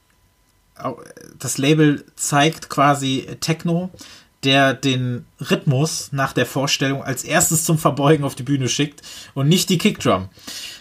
das 1.38 1.58
Label 1.58 2.04
zeigt 2.16 2.68
quasi 2.68 3.28
Techno, 3.40 3.90
der 4.44 4.74
den 4.74 5.24
Rhythmus 5.40 6.10
nach 6.12 6.32
der 6.32 6.46
Vorstellung 6.46 7.02
als 7.02 7.24
erstes 7.24 7.64
zum 7.64 7.78
Verbeugen 7.78 8.24
auf 8.24 8.34
die 8.34 8.42
Bühne 8.42 8.68
schickt 8.68 9.02
und 9.34 9.48
nicht 9.48 9.68
die 9.68 9.78
Kickdrum. 9.78 10.28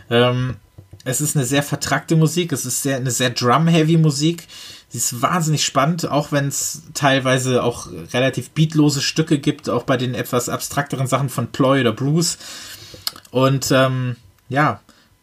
Ähm, 0.10 0.56
es 1.04 1.22
ist 1.22 1.36
eine 1.36 1.46
sehr 1.46 1.64
vertrackte 1.64 2.16
Musik, 2.16 2.52
es 2.52 2.66
ist 2.66 2.84
sehr, 2.84 2.98
eine 2.98 3.12
sehr 3.12 3.32
drum-heavy 3.32 3.98
Musik. 3.98 4.48
Sie 4.90 4.98
ist 4.98 5.22
wahnsinnig 5.22 5.64
spannend, 5.64 6.10
auch 6.10 6.32
wenn 6.32 6.48
es 6.48 6.84
teilweise 6.94 7.64
auch 7.64 7.88
relativ 8.14 8.50
beatlose 8.52 9.02
Stücke 9.02 9.40
gibt, 9.40 9.70
auch 9.70 9.84
bei 9.84 9.96
den 9.96 10.14
etwas 10.14 10.50
abstrakteren 10.50 11.08
Sachen 11.08 11.30
von 11.30 11.48
Ploy 11.52 11.80
oder 11.80 11.94
Bruce. 11.94 12.38
Und 13.32 13.72
ähm, 13.72 14.18
ja, 14.50 14.82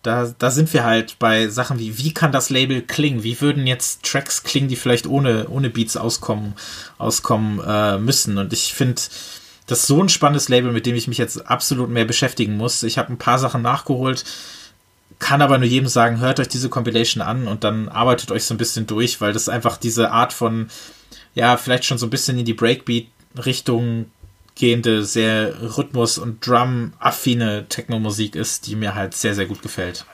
da, 0.09 0.33
da 0.39 0.51
sind 0.51 0.73
wir 0.73 0.85
halt 0.85 1.19
bei 1.19 1.49
Sachen 1.49 1.79
wie, 1.79 1.99
wie 1.99 2.15
kann 2.15 2.33
das 2.33 2.49
Label 2.49 2.81
klingen? 2.81 3.25
Wie 3.25 3.39
würden 3.43 3.67
jetzt 3.67 4.03
Tracks 4.05 4.43
klingen, 4.43 4.69
die 4.69 4.77
vielleicht 4.77 5.07
ohne, 5.07 5.49
ohne 5.49 5.69
Beats 5.69 5.99
auskommen, 5.99 6.55
auskommen 6.97 7.61
äh, 7.61 7.99
müssen? 7.99 8.39
Und 8.39 8.55
ich 8.55 8.73
finde, 8.73 9.03
das 9.67 9.81
ist 9.81 9.87
so 9.87 10.03
ein 10.03 10.09
spannendes 10.09 10.49
Label, 10.49 10.73
mit 10.73 10.87
dem 10.87 10.95
ich 10.95 11.09
mich 11.09 11.19
jetzt 11.19 11.47
absolut 11.47 11.91
mehr 11.91 12.07
beschäftigen 12.07 12.57
muss. 12.57 12.83
Ich 12.85 12.97
habe 12.97 13.13
ein 13.13 13.19
paar 13.19 13.39
Sachen 13.39 13.61
nachgeholt, 13.61 14.25
kann 15.19 15.43
aber 15.43 15.59
nur 15.59 15.69
jedem 15.69 15.89
sagen, 15.89 16.21
hört 16.21 16.41
euch 16.41 16.49
diese 16.49 16.71
Compilation 16.71 17.23
an 17.23 17.47
und 17.47 17.63
dann 17.63 17.91
arbeitet 17.91 18.31
euch 18.31 18.45
so 18.45 18.55
ein 18.55 18.59
bisschen 18.59 18.87
durch, 18.87 19.21
weil 19.21 19.35
das 19.35 19.51
einfach 19.51 19.77
diese 19.77 20.11
Art 20.11 20.33
von, 20.33 20.71
ja, 21.35 21.59
vielleicht 21.59 21.85
schon 21.85 21.99
so 21.99 22.07
ein 22.07 22.11
bisschen 22.11 22.39
in 22.39 22.47
die 22.47 22.55
Breakbeat-Richtung 22.55 24.07
gehende, 24.59 25.05
sehr 25.05 25.77
Rhythmus- 25.79 26.19
und 26.19 26.47
Drum-affine 26.47 27.69
Techno-Musik 27.69 28.35
ist, 28.35 28.67
die 28.67 28.77
mir 28.77 28.95
halt 28.95 29.15
sehr, 29.15 29.35
sehr 29.35 29.47
gut 29.47 29.63
gefällt. 29.63 30.05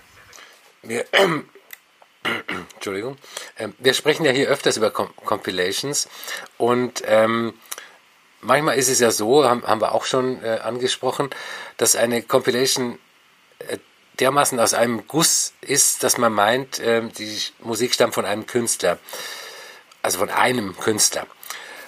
Wir, 0.82 1.00
äh, 1.12 1.42
Entschuldigung. 2.74 3.16
Ähm, 3.58 3.74
wir 3.78 3.94
sprechen 3.94 4.24
ja 4.24 4.32
hier 4.32 4.48
öfters 4.48 4.76
über 4.76 4.90
Com 4.90 5.08
Compilations 5.24 6.08
und 6.58 7.02
ähm, 7.06 7.54
manchmal 8.40 8.76
ist 8.76 8.88
es 8.88 9.00
ja 9.00 9.10
so, 9.10 9.44
haben, 9.44 9.66
haben 9.66 9.80
wir 9.80 9.92
auch 9.92 10.04
schon 10.04 10.42
äh, 10.42 10.60
angesprochen, 10.62 11.30
dass 11.76 11.96
eine 11.96 12.22
Compilation 12.22 12.98
äh, 13.58 13.78
dermaßen 14.20 14.60
aus 14.60 14.74
einem 14.74 15.06
Guss 15.06 15.54
ist, 15.60 16.02
dass 16.02 16.18
man 16.18 16.32
meint, 16.32 16.78
äh, 16.78 17.02
die 17.08 17.38
Musik 17.60 17.94
stammt 17.94 18.14
von 18.14 18.24
einem 18.24 18.46
Künstler. 18.46 18.98
Also 20.02 20.18
von 20.18 20.30
einem 20.30 20.76
Künstler. 20.76 21.26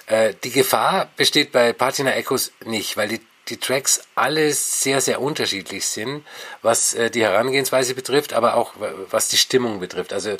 Äh, 0.07 0.33
die 0.43 0.51
Gefahr 0.51 1.09
besteht 1.15 1.51
bei 1.51 1.73
Patina 1.73 2.13
Echos 2.15 2.51
nicht, 2.65 2.97
weil 2.97 3.09
die, 3.09 3.21
die 3.49 3.57
Tracks 3.57 4.01
alle 4.15 4.51
sehr, 4.53 5.01
sehr 5.01 5.21
unterschiedlich 5.21 5.85
sind, 5.85 6.25
was 6.61 6.93
äh, 6.93 7.11
die 7.11 7.21
Herangehensweise 7.21 7.93
betrifft, 7.93 8.33
aber 8.33 8.55
auch 8.55 8.73
was 9.09 9.29
die 9.29 9.37
Stimmung 9.37 9.79
betrifft. 9.79 10.13
Also 10.13 10.37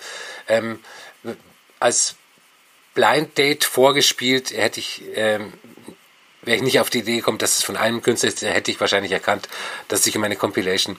ähm, 0.48 0.80
als 1.80 2.16
Blind 2.94 3.38
Date 3.38 3.66
vorgespielt 3.66 4.52
hätte 4.52 4.80
ich, 4.80 5.04
ähm, 5.14 5.54
wäre 6.42 6.58
ich 6.58 6.64
nicht 6.64 6.80
auf 6.80 6.90
die 6.90 7.00
Idee 7.00 7.18
gekommen, 7.18 7.38
dass 7.38 7.58
es 7.58 7.64
von 7.64 7.78
einem 7.78 8.02
Künstler 8.02 8.30
ist, 8.30 8.42
hätte 8.42 8.72
ich 8.72 8.80
wahrscheinlich 8.80 9.12
erkannt, 9.12 9.50
dass 9.90 10.00
es 10.00 10.06
sich 10.06 10.18
um 10.18 10.24
eine 10.24 10.38
Compilation 10.38 10.98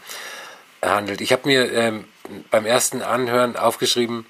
handelt. 0.82 1.20
Ich 1.22 1.32
habe 1.32 1.48
mir 1.48 1.72
ähm, 1.72 2.04
beim 2.50 2.66
ersten 2.66 3.02
Anhören 3.02 3.56
aufgeschrieben, 3.56 4.26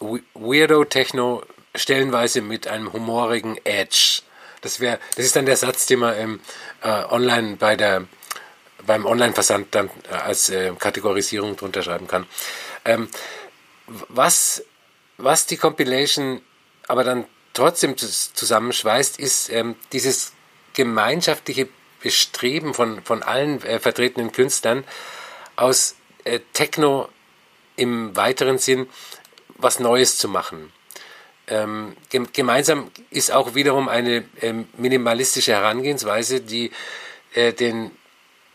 Weirdo 0.00 0.84
Techno 0.84 1.44
stellenweise 1.76 2.40
mit 2.40 2.66
einem 2.66 2.92
humorigen 2.92 3.58
Edge. 3.64 4.22
Das 4.60 4.80
wäre, 4.80 4.98
das 5.16 5.26
ist 5.26 5.36
dann 5.36 5.46
der 5.46 5.56
Satz, 5.56 5.86
den 5.86 6.00
man 6.00 6.16
ähm, 6.16 6.40
äh, 6.82 7.04
online 7.04 7.56
bei 7.56 7.76
der 7.76 8.06
beim 8.86 9.04
Online-Versand 9.04 9.74
dann 9.74 9.90
äh, 10.10 10.14
als 10.14 10.48
äh, 10.48 10.72
Kategorisierung 10.78 11.56
drunter 11.56 11.82
schreiben 11.82 12.06
kann. 12.06 12.26
Ähm, 12.84 13.08
was, 13.86 14.64
was 15.16 15.46
die 15.46 15.56
Compilation 15.56 16.40
aber 16.88 17.04
dann 17.04 17.24
trotzdem 17.52 17.96
zusammenschweißt, 17.96 19.18
ist 19.18 19.50
ähm, 19.50 19.76
dieses 19.92 20.32
gemeinschaftliche 20.74 21.68
Bestreben 22.02 22.74
von, 22.74 23.02
von 23.02 23.22
allen 23.22 23.62
äh, 23.62 23.80
vertretenen 23.80 24.30
Künstlern 24.30 24.84
aus 25.56 25.96
äh, 26.24 26.40
Techno 26.52 27.08
im 27.76 28.14
weiteren 28.14 28.58
Sinn 28.58 28.88
was 29.58 29.80
Neues 29.80 30.18
zu 30.18 30.28
machen. 30.28 30.72
Ähm, 31.48 31.96
gemeinsam 32.32 32.90
ist 33.10 33.30
auch 33.30 33.54
wiederum 33.54 33.88
eine 33.88 34.24
ähm, 34.40 34.66
minimalistische 34.76 35.52
Herangehensweise, 35.52 36.40
die 36.40 36.72
äh, 37.34 37.52
den 37.52 37.92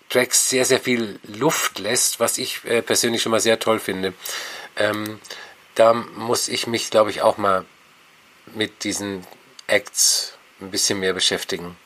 Tracks 0.10 0.50
sehr, 0.50 0.66
sehr 0.66 0.80
viel 0.80 1.20
Luft 1.24 1.80
lässt, 1.80 2.20
was 2.20 2.38
ich 2.38 2.66
äh, 2.66 2.82
persönlich 2.82 3.22
schon 3.22 3.32
mal 3.32 3.40
sehr 3.40 3.60
toll 3.60 3.80
finde. 3.80 4.14
Ähm, 4.76 5.20
da 5.76 5.94
muss 5.94 6.50
ich 6.50 6.68
mich, 6.68 6.90
glaube 6.90 7.12
ich, 7.12 7.22
auch 7.22 7.38
mal 7.38 7.66
mit 8.54 8.84
diesen 8.84 9.26
Acts 9.68 10.34
ein 10.60 10.70
bisschen 10.70 11.00
mehr 11.00 11.14
beschäftigen. 11.14 11.78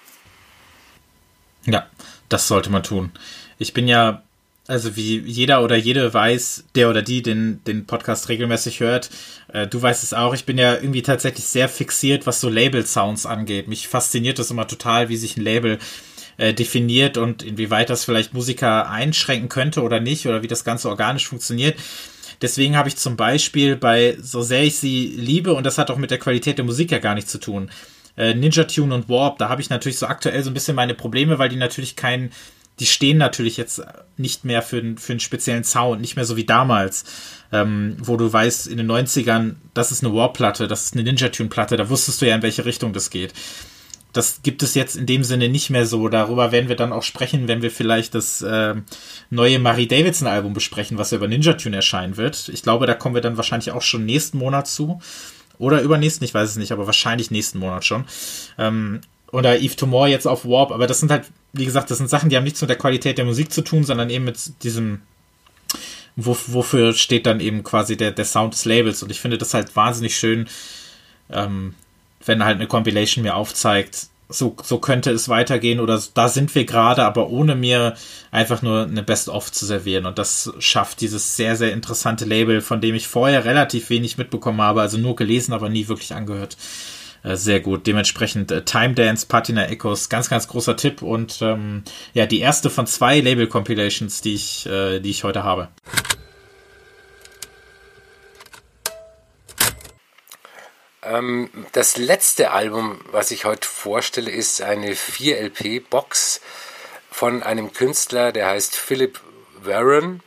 Ja, 1.65 1.88
das 2.30 2.48
sollte 2.48 2.72
man 2.72 2.84
tun. 2.84 3.11
Ich 3.60 3.73
bin 3.73 3.88
ja 3.88 4.23
also 4.68 4.96
wie 4.96 5.20
jeder 5.20 5.64
oder 5.64 5.76
jede 5.76 6.14
weiß, 6.14 6.66
der 6.76 6.90
oder 6.90 7.02
die 7.02 7.22
den, 7.22 7.64
den 7.66 7.86
Podcast 7.86 8.30
regelmäßig 8.30 8.80
hört, 8.80 9.10
äh, 9.54 9.68
du 9.68 9.82
weißt 9.82 10.04
es 10.04 10.14
auch, 10.14 10.34
ich 10.34 10.46
bin 10.46 10.58
ja 10.58 10.74
irgendwie 10.74 11.04
tatsächlich 11.04 11.46
sehr 11.46 11.70
fixiert, 11.70 12.26
was 12.26 12.42
so 12.42 12.50
Label-Sounds 12.50 13.26
angeht. 13.26 13.68
Mich 13.68 13.88
fasziniert 13.88 14.40
das 14.40 14.52
immer 14.52 14.68
total, 14.68 15.10
wie 15.10 15.18
sich 15.18 15.38
ein 15.38 15.44
Label 15.44 15.78
äh, 16.38 16.54
definiert 16.54 17.18
und 17.18 17.44
inwieweit 17.44 17.90
das 17.90 18.06
vielleicht 18.06 18.34
Musiker 18.34 18.90
einschränken 18.90 19.50
könnte 19.50 19.82
oder 19.84 20.00
nicht 20.00 20.28
oder 20.28 20.42
wie 20.42 20.48
das 20.48 20.64
Ganze 20.64 20.90
organisch 20.90 21.28
funktioniert. 21.28 21.78
Deswegen 22.42 22.76
habe 22.76 22.90
ich 22.90 22.98
zum 22.98 23.16
Beispiel 23.16 23.76
bei, 23.76 24.18
so 24.20 24.42
sehr 24.42 24.64
ich 24.64 24.78
sie 24.78 25.08
liebe, 25.16 25.54
und 25.54 25.66
das 25.66 25.78
hat 25.78 25.90
auch 25.90 25.98
mit 25.98 26.12
der 26.12 26.18
Qualität 26.18 26.58
der 26.58 26.66
Musik 26.66 26.92
ja 26.92 27.00
gar 27.00 27.16
nichts 27.16 27.32
zu 27.32 27.38
tun, 27.38 27.70
äh, 28.18 28.34
Ninja 28.34 28.64
Tune 28.64 28.94
und 28.94 29.10
Warp, 29.10 29.38
da 29.38 29.50
habe 29.50 29.62
ich 29.62 29.70
natürlich 29.70 30.00
so 30.00 30.08
aktuell 30.08 30.44
so 30.44 30.50
ein 30.50 30.54
bisschen 30.54 30.76
meine 30.76 30.96
Probleme, 30.96 31.40
weil 31.40 31.50
die 31.50 31.56
natürlich 31.56 31.96
kein 31.96 32.32
die 32.80 32.85
stehen 32.85 33.18
natürlich 33.18 33.57
jetzt 33.57 33.81
nicht 34.18 34.45
mehr 34.45 34.61
für, 34.61 34.81
für 34.97 35.14
einen 35.14 35.19
speziellen 35.19 35.64
Sound, 35.64 36.02
nicht 36.02 36.15
mehr 36.15 36.26
so 36.26 36.35
wie 36.35 36.45
damals, 36.45 37.06
ähm, 37.52 37.95
wo 37.99 38.18
du 38.18 38.31
weißt, 38.31 38.68
in 38.68 38.77
den 38.77 38.91
90ern, 38.91 39.56
das 39.73 39.91
ist 39.91 40.03
eine 40.03 40.14
Warplatte, 40.14 40.68
das 40.68 40.85
ist 40.85 40.93
eine 40.93 41.03
Ninja-Tune-Platte, 41.03 41.77
da 41.77 41.89
wusstest 41.89 42.22
du 42.22 42.27
ja, 42.27 42.35
in 42.35 42.41
welche 42.41 42.65
Richtung 42.65 42.93
das 42.93 43.10
geht. 43.10 43.34
Das 44.11 44.41
gibt 44.43 44.64
es 44.64 44.76
jetzt 44.76 44.95
in 44.95 45.06
dem 45.06 45.26
Sinne 45.26 45.49
nicht 45.49 45.69
mehr 45.69 45.85
so. 45.85 46.07
Darüber 46.07 46.53
werden 46.53 46.69
wir 46.69 46.77
dann 46.77 46.93
auch 46.93 47.03
sprechen, 47.03 47.49
wenn 47.49 47.61
wir 47.61 47.69
vielleicht 47.69 48.15
das 48.15 48.41
äh, 48.41 48.76
neue 49.30 49.60
Marie 49.60 49.88
Davidson-Album 49.88 50.53
besprechen, 50.53 50.97
was 50.97 51.11
ja 51.11 51.18
über 51.18 51.27
Ninja 51.27 51.53
Tune 51.53 51.76
erscheinen 51.76 52.15
wird. 52.15 52.47
Ich 52.47 52.64
glaube, 52.64 52.88
da 52.88 52.93
kommen 52.93 53.14
wir 53.14 53.22
dann 53.22 53.35
wahrscheinlich 53.35 53.72
auch 53.72 53.81
schon 53.81 54.06
nächsten 54.06 54.38
Monat 54.38 54.68
zu. 54.68 55.02
Oder 55.57 55.81
übernächsten, 55.81 56.23
ich 56.23 56.34
weiß 56.34 56.49
es 56.49 56.56
nicht, 56.56 56.72
aber 56.72 56.85
wahrscheinlich 56.85 57.30
nächsten 57.30 57.60
Monat 57.60 57.84
schon. 57.84 58.06
Ähm, 58.57 59.02
oder 59.36 59.60
Eve 59.60 59.76
Tomorrow 59.76 60.07
jetzt 60.07 60.28
auf 60.28 60.45
Warp, 60.45 60.72
aber 60.72 60.88
das 60.88 61.02
sind 61.02 61.12
halt, 61.12 61.26
wie 61.52 61.66
gesagt, 61.66 61.91
das 61.91 61.98
sind 61.98 62.10
Sachen, 62.10 62.30
die 62.30 62.38
haben 62.38 62.45
nichts 62.45 62.62
mit 62.62 62.70
der 62.70 62.78
Qualität 62.78 63.18
der 63.18 63.26
Musik 63.26 63.52
zu 63.52 63.64
tun, 63.64 63.84
sondern 63.84 64.10
eben 64.10 64.24
mit 64.24 64.64
diesem, 64.64 65.02
wo, 66.16 66.38
wofür 66.48 66.94
steht 66.94 67.26
dann 67.26 67.41
eben 67.41 67.62
quasi 67.62 67.98
der, 67.98 68.12
der 68.12 68.24
Sound 68.24 68.53
des 68.53 68.64
Labels. 68.64 69.03
Und 69.03 69.12
ich 69.12 69.20
finde 69.20 69.38
das 69.38 69.53
halt 69.53 69.76
wahnsinnig 69.76 70.16
schön, 70.16 70.48
ähm, 71.30 71.76
wenn 72.24 72.45
halt 72.45 72.56
eine 72.56 72.68
Compilation 72.68 73.24
mir 73.24 73.36
aufzeigt, 73.36 74.07
so, 74.30 74.56
so 74.64 74.80
könnte 74.80 75.12
es 75.12 75.28
weitergehen 75.28 75.82
oder 75.82 76.02
da 76.14 76.30
sind 76.30 76.56
wir 76.56 76.64
gerade, 76.64 77.03
aber 77.03 77.30
ohne 77.30 77.56
mir 77.56 77.95
einfach 78.32 78.62
nur 78.62 78.84
eine 78.84 79.03
Best-of 79.03 79.52
zu 79.52 79.66
servieren. 79.66 80.06
Und 80.06 80.18
das 80.18 80.53
schafft 80.60 81.02
dieses 81.02 81.36
sehr, 81.36 81.57
sehr 81.57 81.74
interessante 81.74 82.24
Label, 82.24 82.62
von 82.62 82.80
dem 82.80 82.95
ich 82.95 83.10
vorher 83.10 83.44
relativ 83.44 83.90
wenig 83.90 84.18
mitbekommen 84.18 84.62
habe, 84.62 84.82
also 84.82 84.98
nur 84.98 85.18
gelesen, 85.18 85.53
aber 85.53 85.68
nie 85.68 85.90
wirklich 85.90 86.16
angehört. 86.16 86.56
Äh, 87.26 87.38
sehr 87.38 87.60
gut. 87.60 87.88
Dementsprechend 87.88 88.52
äh, 88.52 88.64
Time 88.64 88.93
Dance, 88.93 89.26
Patina 89.26 89.65
Echoes, 89.65 90.10
ganz, 90.10 90.30
ganz 90.30 90.47
großer 90.47 90.77
Tipp 90.77 91.02
und 91.02 91.41
ähm, 91.41 91.84
ja, 92.14 92.26
die 92.27 92.39
erste 92.39 92.69
von 92.69 92.85
zwei 92.85 93.19
Label-Compilations, 93.19 94.22
die 94.22 94.35
ich, 94.35 94.68
äh, 94.68 94.99
die 94.99 95.10
ich 95.10 95.23
heute 95.23 95.43
habe. 95.43 95.69
Ähm, 101.02 101.49
das 101.72 101.97
letzte 101.97 102.52
Album, 102.52 102.99
was 103.11 103.31
ich 103.31 103.45
heute 103.45 103.68
vorstelle, 103.68 104.30
ist 104.30 104.61
eine 104.61 104.93
4LP-Box 104.93 106.41
von 107.10 107.41
einem 107.41 107.73
Künstler, 107.73 108.34
der 108.34 108.47
heißt 108.47 108.76
Philip 108.76 109.19
Warren. 109.64 110.22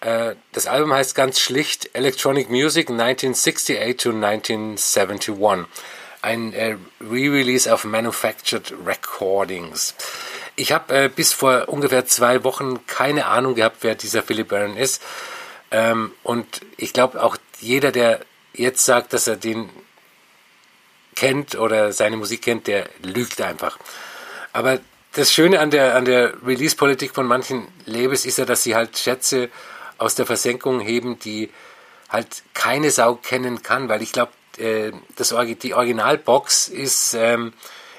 Äh, 0.00 0.36
das 0.52 0.66
Album 0.66 0.94
heißt 0.94 1.14
ganz 1.14 1.40
schlicht 1.40 1.90
Electronic 1.94 2.48
Music 2.48 2.88
1968 2.88 3.96
to 3.98 4.10
1971. 4.10 5.66
Ein 6.22 6.52
äh, 6.54 6.76
Re-Release 7.00 7.72
auf 7.72 7.84
Manufactured 7.84 8.72
Recordings. 8.86 9.94
Ich 10.56 10.72
habe 10.72 10.94
äh, 10.94 11.08
bis 11.08 11.32
vor 11.32 11.68
ungefähr 11.68 12.06
zwei 12.06 12.44
Wochen 12.44 12.86
keine 12.86 13.26
Ahnung 13.26 13.54
gehabt, 13.54 13.78
wer 13.80 13.94
dieser 13.94 14.22
Philip 14.22 14.48
Barron 14.48 14.76
ist. 14.76 15.02
Ähm, 15.70 16.12
und 16.22 16.46
ich 16.76 16.92
glaube 16.92 17.22
auch 17.22 17.36
jeder, 17.60 17.92
der 17.92 18.20
jetzt 18.52 18.84
sagt, 18.84 19.12
dass 19.12 19.26
er 19.26 19.36
den 19.36 19.68
kennt 21.14 21.56
oder 21.56 21.92
seine 21.92 22.16
Musik 22.16 22.42
kennt, 22.42 22.66
der 22.66 22.88
lügt 23.02 23.40
einfach. 23.40 23.78
Aber 24.52 24.80
das 25.12 25.32
Schöne 25.32 25.60
an 25.60 25.70
der, 25.70 25.94
an 25.94 26.04
der 26.04 26.34
Release-Politik 26.44 27.14
von 27.14 27.26
manchen 27.26 27.68
Labels 27.84 28.24
ist 28.24 28.38
ja, 28.38 28.44
dass 28.44 28.62
sie 28.62 28.74
halt 28.74 28.98
Schätze 28.98 29.50
aus 29.98 30.14
der 30.14 30.26
Versenkung 30.26 30.80
heben, 30.80 31.18
die 31.18 31.50
halt 32.08 32.42
keine 32.54 32.90
Sau 32.90 33.14
kennen 33.14 33.62
kann, 33.62 33.88
weil 33.88 34.02
ich 34.02 34.12
glaube, 34.12 34.32
äh, 34.58 34.92
die 35.62 35.74
Originalbox 35.74 36.68
ist 36.68 37.14
ähm, 37.14 37.52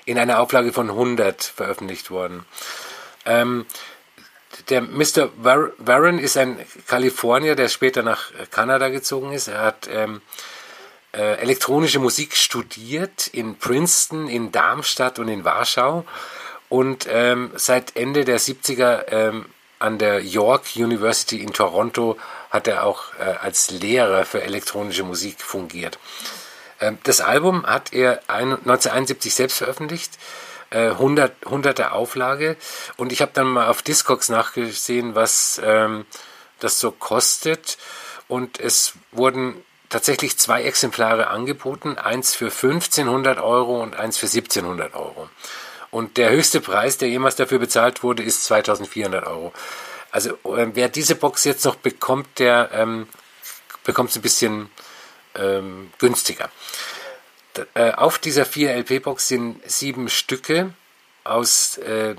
in 0.05 0.17
einer 0.17 0.39
Auflage 0.39 0.73
von 0.73 0.89
100 0.89 1.43
veröffentlicht 1.43 2.11
worden. 2.11 2.45
Ähm, 3.25 3.65
der 4.69 4.81
Mr. 4.81 5.29
Warren 5.37 6.19
ist 6.19 6.37
ein 6.37 6.59
Kalifornier, 6.87 7.55
der 7.55 7.69
später 7.69 8.03
nach 8.03 8.31
Kanada 8.51 8.89
gezogen 8.89 9.33
ist. 9.33 9.47
Er 9.47 9.61
hat 9.61 9.89
ähm, 9.91 10.21
äh, 11.13 11.37
elektronische 11.37 11.99
Musik 11.99 12.35
studiert 12.35 13.27
in 13.27 13.57
Princeton, 13.57 14.27
in 14.27 14.51
Darmstadt 14.51 15.19
und 15.19 15.27
in 15.27 15.43
Warschau 15.43 16.05
und 16.69 17.07
ähm, 17.09 17.51
seit 17.55 17.95
Ende 17.95 18.25
der 18.25 18.39
70er 18.39 19.05
ähm, 19.11 19.45
an 19.77 19.99
der 19.99 20.23
York 20.23 20.75
University 20.75 21.39
in 21.39 21.53
Toronto 21.53 22.17
hat 22.49 22.67
er 22.67 22.83
auch 22.83 23.13
äh, 23.19 23.23
als 23.23 23.69
Lehrer 23.69 24.25
für 24.25 24.41
elektronische 24.41 25.03
Musik 25.03 25.39
fungiert. 25.39 25.99
Ähm, 26.83 26.97
das 27.03 27.21
Album 27.21 27.65
hat 27.65 27.93
er 27.93 28.21
ein, 28.27 28.51
1971 28.51 29.33
selbst 29.33 29.57
veröffentlicht. 29.57 30.17
100, 30.71 31.43
äh, 31.43 31.45
100er 31.45 31.89
Auflage 31.89 32.57
und 32.97 33.11
ich 33.11 33.21
habe 33.21 33.31
dann 33.33 33.45
mal 33.45 33.67
auf 33.67 33.83
Discogs 33.83 34.29
nachgesehen, 34.29 35.13
was 35.13 35.61
ähm, 35.63 36.05
das 36.59 36.79
so 36.79 36.89
kostet 36.89 37.77
und 38.27 38.59
es 38.59 38.93
wurden 39.11 39.55
tatsächlich 39.89 40.39
zwei 40.39 40.63
Exemplare 40.63 41.27
angeboten, 41.27 41.99
eins 41.99 42.33
für 42.33 42.45
1500 42.45 43.39
Euro 43.39 43.83
und 43.83 43.95
eins 43.95 44.17
für 44.17 44.25
1700 44.25 44.95
Euro. 44.95 45.29
Und 45.91 46.17
der 46.17 46.31
höchste 46.31 46.59
Preis, 46.59 46.97
der 46.97 47.09
jemals 47.09 47.35
dafür 47.35 47.59
bezahlt 47.59 48.01
wurde, 48.01 48.23
ist 48.23 48.45
2400 48.45 49.27
Euro. 49.27 49.53
Also 50.09 50.31
äh, 50.31 50.69
wer 50.73 50.89
diese 50.89 51.13
Box 51.13 51.43
jetzt 51.43 51.65
noch 51.65 51.75
bekommt, 51.75 52.39
der 52.39 52.71
ähm, 52.73 53.07
bekommt 53.83 54.09
es 54.09 54.15
ein 54.15 54.23
bisschen 54.23 54.71
ähm, 55.35 55.91
günstiger. 55.99 56.49
D 57.57 57.65
äh, 57.75 57.91
auf 57.91 58.17
dieser 58.17 58.43
4LP-Box 58.43 59.27
sind 59.27 59.61
sieben 59.69 60.09
Stücke 60.09 60.73
aus 61.23 61.77
äh, 61.77 62.15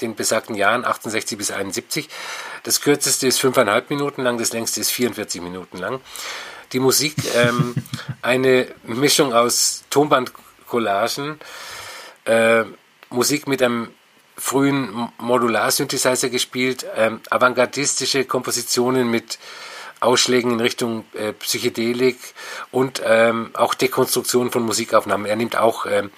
den 0.00 0.14
besagten 0.14 0.54
Jahren 0.54 0.84
68 0.84 1.36
bis 1.36 1.50
71. 1.50 2.08
Das 2.62 2.80
kürzeste 2.80 3.26
ist 3.26 3.40
fünfeinhalb 3.40 3.90
Minuten 3.90 4.22
lang, 4.22 4.38
das 4.38 4.52
längste 4.52 4.80
ist 4.80 4.90
44 4.90 5.42
Minuten 5.42 5.78
lang 5.78 6.00
die 6.72 6.80
Musik 6.80 7.14
ähm, 7.34 7.74
eine 8.22 8.68
Mischung 8.84 9.32
aus 9.32 9.84
Tonbandcollagen, 9.90 11.40
äh, 12.24 12.64
Musik 13.10 13.46
mit 13.48 13.62
einem 13.62 13.88
frühen 14.36 15.10
Modular-Synthesizer 15.18 16.30
gespielt, 16.30 16.86
ähm, 16.96 17.20
avantgardistische 17.28 18.24
Kompositionen 18.24 19.10
mit 19.10 19.38
Ausschlägen 20.00 20.52
in 20.52 20.60
Richtung 20.60 21.04
äh, 21.14 21.32
Psychedelik 21.32 22.18
und 22.70 23.02
ähm, 23.04 23.50
auch 23.54 23.74
Dekonstruktion 23.74 24.50
von 24.50 24.62
Musikaufnahmen. 24.62 25.26
Er 25.26 25.36
nimmt 25.36 25.56
auch 25.56 25.86
ähm, 25.86 26.10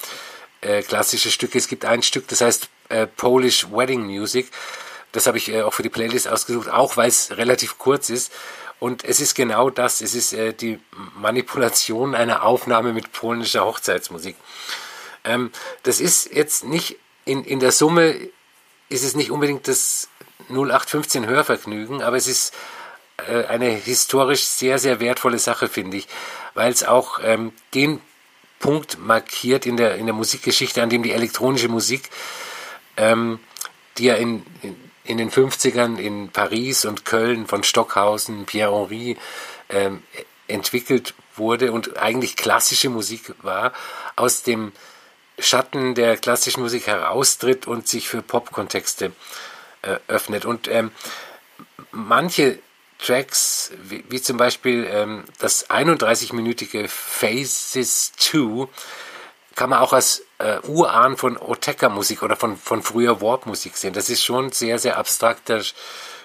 äh, 0.60 0.82
klassische 0.82 1.30
Stücke. 1.30 1.58
Es 1.58 1.68
gibt 1.68 1.84
ein 1.84 2.02
Stück, 2.02 2.28
das 2.28 2.40
heißt 2.40 2.68
äh, 2.88 3.06
Polish 3.06 3.70
Wedding 3.70 4.02
Music. 4.02 4.50
Das 5.10 5.26
habe 5.26 5.38
ich 5.38 5.50
äh, 5.50 5.62
auch 5.62 5.74
für 5.74 5.82
die 5.82 5.88
Playlist 5.88 6.28
ausgesucht, 6.28 6.68
auch 6.68 6.96
weil 6.96 7.08
es 7.08 7.36
relativ 7.36 7.78
kurz 7.78 8.08
ist. 8.08 8.32
Und 8.78 9.04
es 9.04 9.20
ist 9.20 9.34
genau 9.34 9.70
das, 9.70 10.00
es 10.00 10.14
ist 10.14 10.32
äh, 10.32 10.52
die 10.52 10.80
Manipulation 11.16 12.14
einer 12.14 12.42
Aufnahme 12.42 12.92
mit 12.92 13.12
polnischer 13.12 13.64
Hochzeitsmusik. 13.64 14.36
Ähm, 15.24 15.52
das 15.82 16.00
ist 16.00 16.32
jetzt 16.32 16.64
nicht, 16.64 16.98
in, 17.24 17.44
in 17.44 17.60
der 17.60 17.72
Summe 17.72 18.16
ist 18.88 19.04
es 19.04 19.14
nicht 19.14 19.30
unbedingt 19.30 19.68
das 19.68 20.08
0815 20.48 21.26
Hörvergnügen, 21.26 22.02
aber 22.02 22.16
es 22.16 22.26
ist 22.26 22.52
äh, 23.28 23.46
eine 23.46 23.70
historisch 23.70 24.44
sehr, 24.44 24.78
sehr 24.78 25.00
wertvolle 25.00 25.38
Sache, 25.38 25.68
finde 25.68 25.98
ich, 25.98 26.08
weil 26.54 26.72
es 26.72 26.84
auch 26.84 27.20
ähm, 27.22 27.52
den 27.74 28.00
Punkt 28.58 28.98
markiert 28.98 29.66
in 29.66 29.76
der, 29.76 29.96
in 29.96 30.06
der 30.06 30.14
Musikgeschichte, 30.14 30.82
an 30.82 30.90
dem 30.90 31.02
die 31.02 31.12
elektronische 31.12 31.68
Musik, 31.68 32.10
ähm, 32.96 33.40
die 33.98 34.04
ja 34.04 34.14
in, 34.14 34.44
in 35.04 35.18
den 35.18 35.30
50ern 35.30 35.98
in 35.98 36.28
Paris 36.28 36.84
und 36.84 37.04
Köln 37.04 37.46
von 37.46 37.64
Stockhausen, 37.64 38.46
Pierre 38.46 38.72
Henry 38.72 39.16
ähm, 39.68 40.02
entwickelt 40.46 41.14
wurde 41.34 41.72
und 41.72 41.98
eigentlich 41.98 42.36
klassische 42.36 42.88
Musik 42.88 43.34
war, 43.42 43.72
aus 44.16 44.42
dem 44.42 44.72
Schatten 45.38 45.94
der 45.94 46.16
klassischen 46.16 46.62
Musik 46.62 46.86
heraustritt 46.86 47.66
und 47.66 47.88
sich 47.88 48.08
für 48.08 48.22
Pop-Kontexte 48.22 49.12
äh, 49.82 49.96
öffnet. 50.06 50.44
Und 50.44 50.68
ähm, 50.68 50.92
manche 51.90 52.58
Tracks, 53.04 53.72
wie, 53.82 54.04
wie 54.08 54.22
zum 54.22 54.36
Beispiel 54.36 54.86
ähm, 54.88 55.24
das 55.38 55.68
31-minütige 55.68 56.88
Phases 56.88 58.12
2, 58.16 58.68
kann 59.54 59.70
man 59.70 59.80
auch 59.80 59.92
als 59.92 60.24
äh, 60.38 60.58
Urahn 60.66 61.16
von 61.16 61.36
Oteka-Musik 61.36 62.22
oder 62.22 62.36
von, 62.36 62.56
von 62.56 62.82
früher 62.82 63.20
Warp-Musik 63.20 63.76
sehen. 63.76 63.92
Das 63.92 64.08
ist 64.08 64.22
schon 64.24 64.50
sehr, 64.52 64.78
sehr 64.78 64.96
abstrakter 64.96 65.62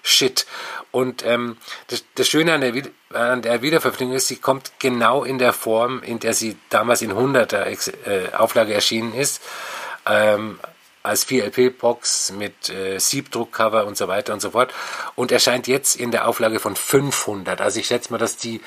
Shit. 0.04 0.46
Und 0.92 1.26
ähm, 1.26 1.58
das, 1.88 2.06
das 2.16 2.28
Schöne 2.28 2.54
an 2.54 2.62
der, 2.62 2.74
an 3.14 3.42
der 3.42 3.62
Wiederveröffentlichung 3.62 4.16
ist, 4.16 4.28
sie 4.28 4.38
kommt 4.38 4.72
genau 4.80 5.24
in 5.24 5.38
der 5.38 5.54
Form, 5.54 6.02
in 6.04 6.20
der 6.20 6.34
sie 6.34 6.58
damals 6.70 7.02
in 7.02 7.12
100er 7.12 7.92
äh, 8.06 8.34
Auflage 8.34 8.74
erschienen 8.74 9.14
ist. 9.14 9.42
Ähm, 10.06 10.60
als 11.08 11.28
4LP-Box 11.28 12.34
mit 12.34 12.70
äh, 12.70 13.00
Siebdruckcover 13.00 13.86
und 13.86 13.98
so 13.98 14.08
weiter 14.08 14.34
und 14.34 14.42
so 14.42 14.52
fort 14.52 14.74
und 15.16 15.32
erscheint 15.32 15.68
jetzt 15.68 15.96
in 15.96 16.12
der 16.12 16.28
Auflage 16.28 16.60
von 16.60 16.76
500. 16.76 17.62
Also 17.62 17.80
ich 17.80 17.88
schätze 17.88 18.12
mal, 18.12 18.18
dass 18.18 18.38
die 18.38 18.62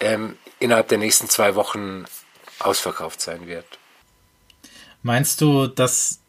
ähm, 0.00 0.36
innerhalb 0.58 0.88
der 0.88 0.98
nächsten 0.98 1.28
zwei 1.28 1.54
Wochen 1.54 2.04
ausverkauft 2.60 3.20
sein 3.20 3.46
wird. 3.46 3.66
Meinst 5.02 5.40
du, 5.40 5.66
dass 5.66 6.20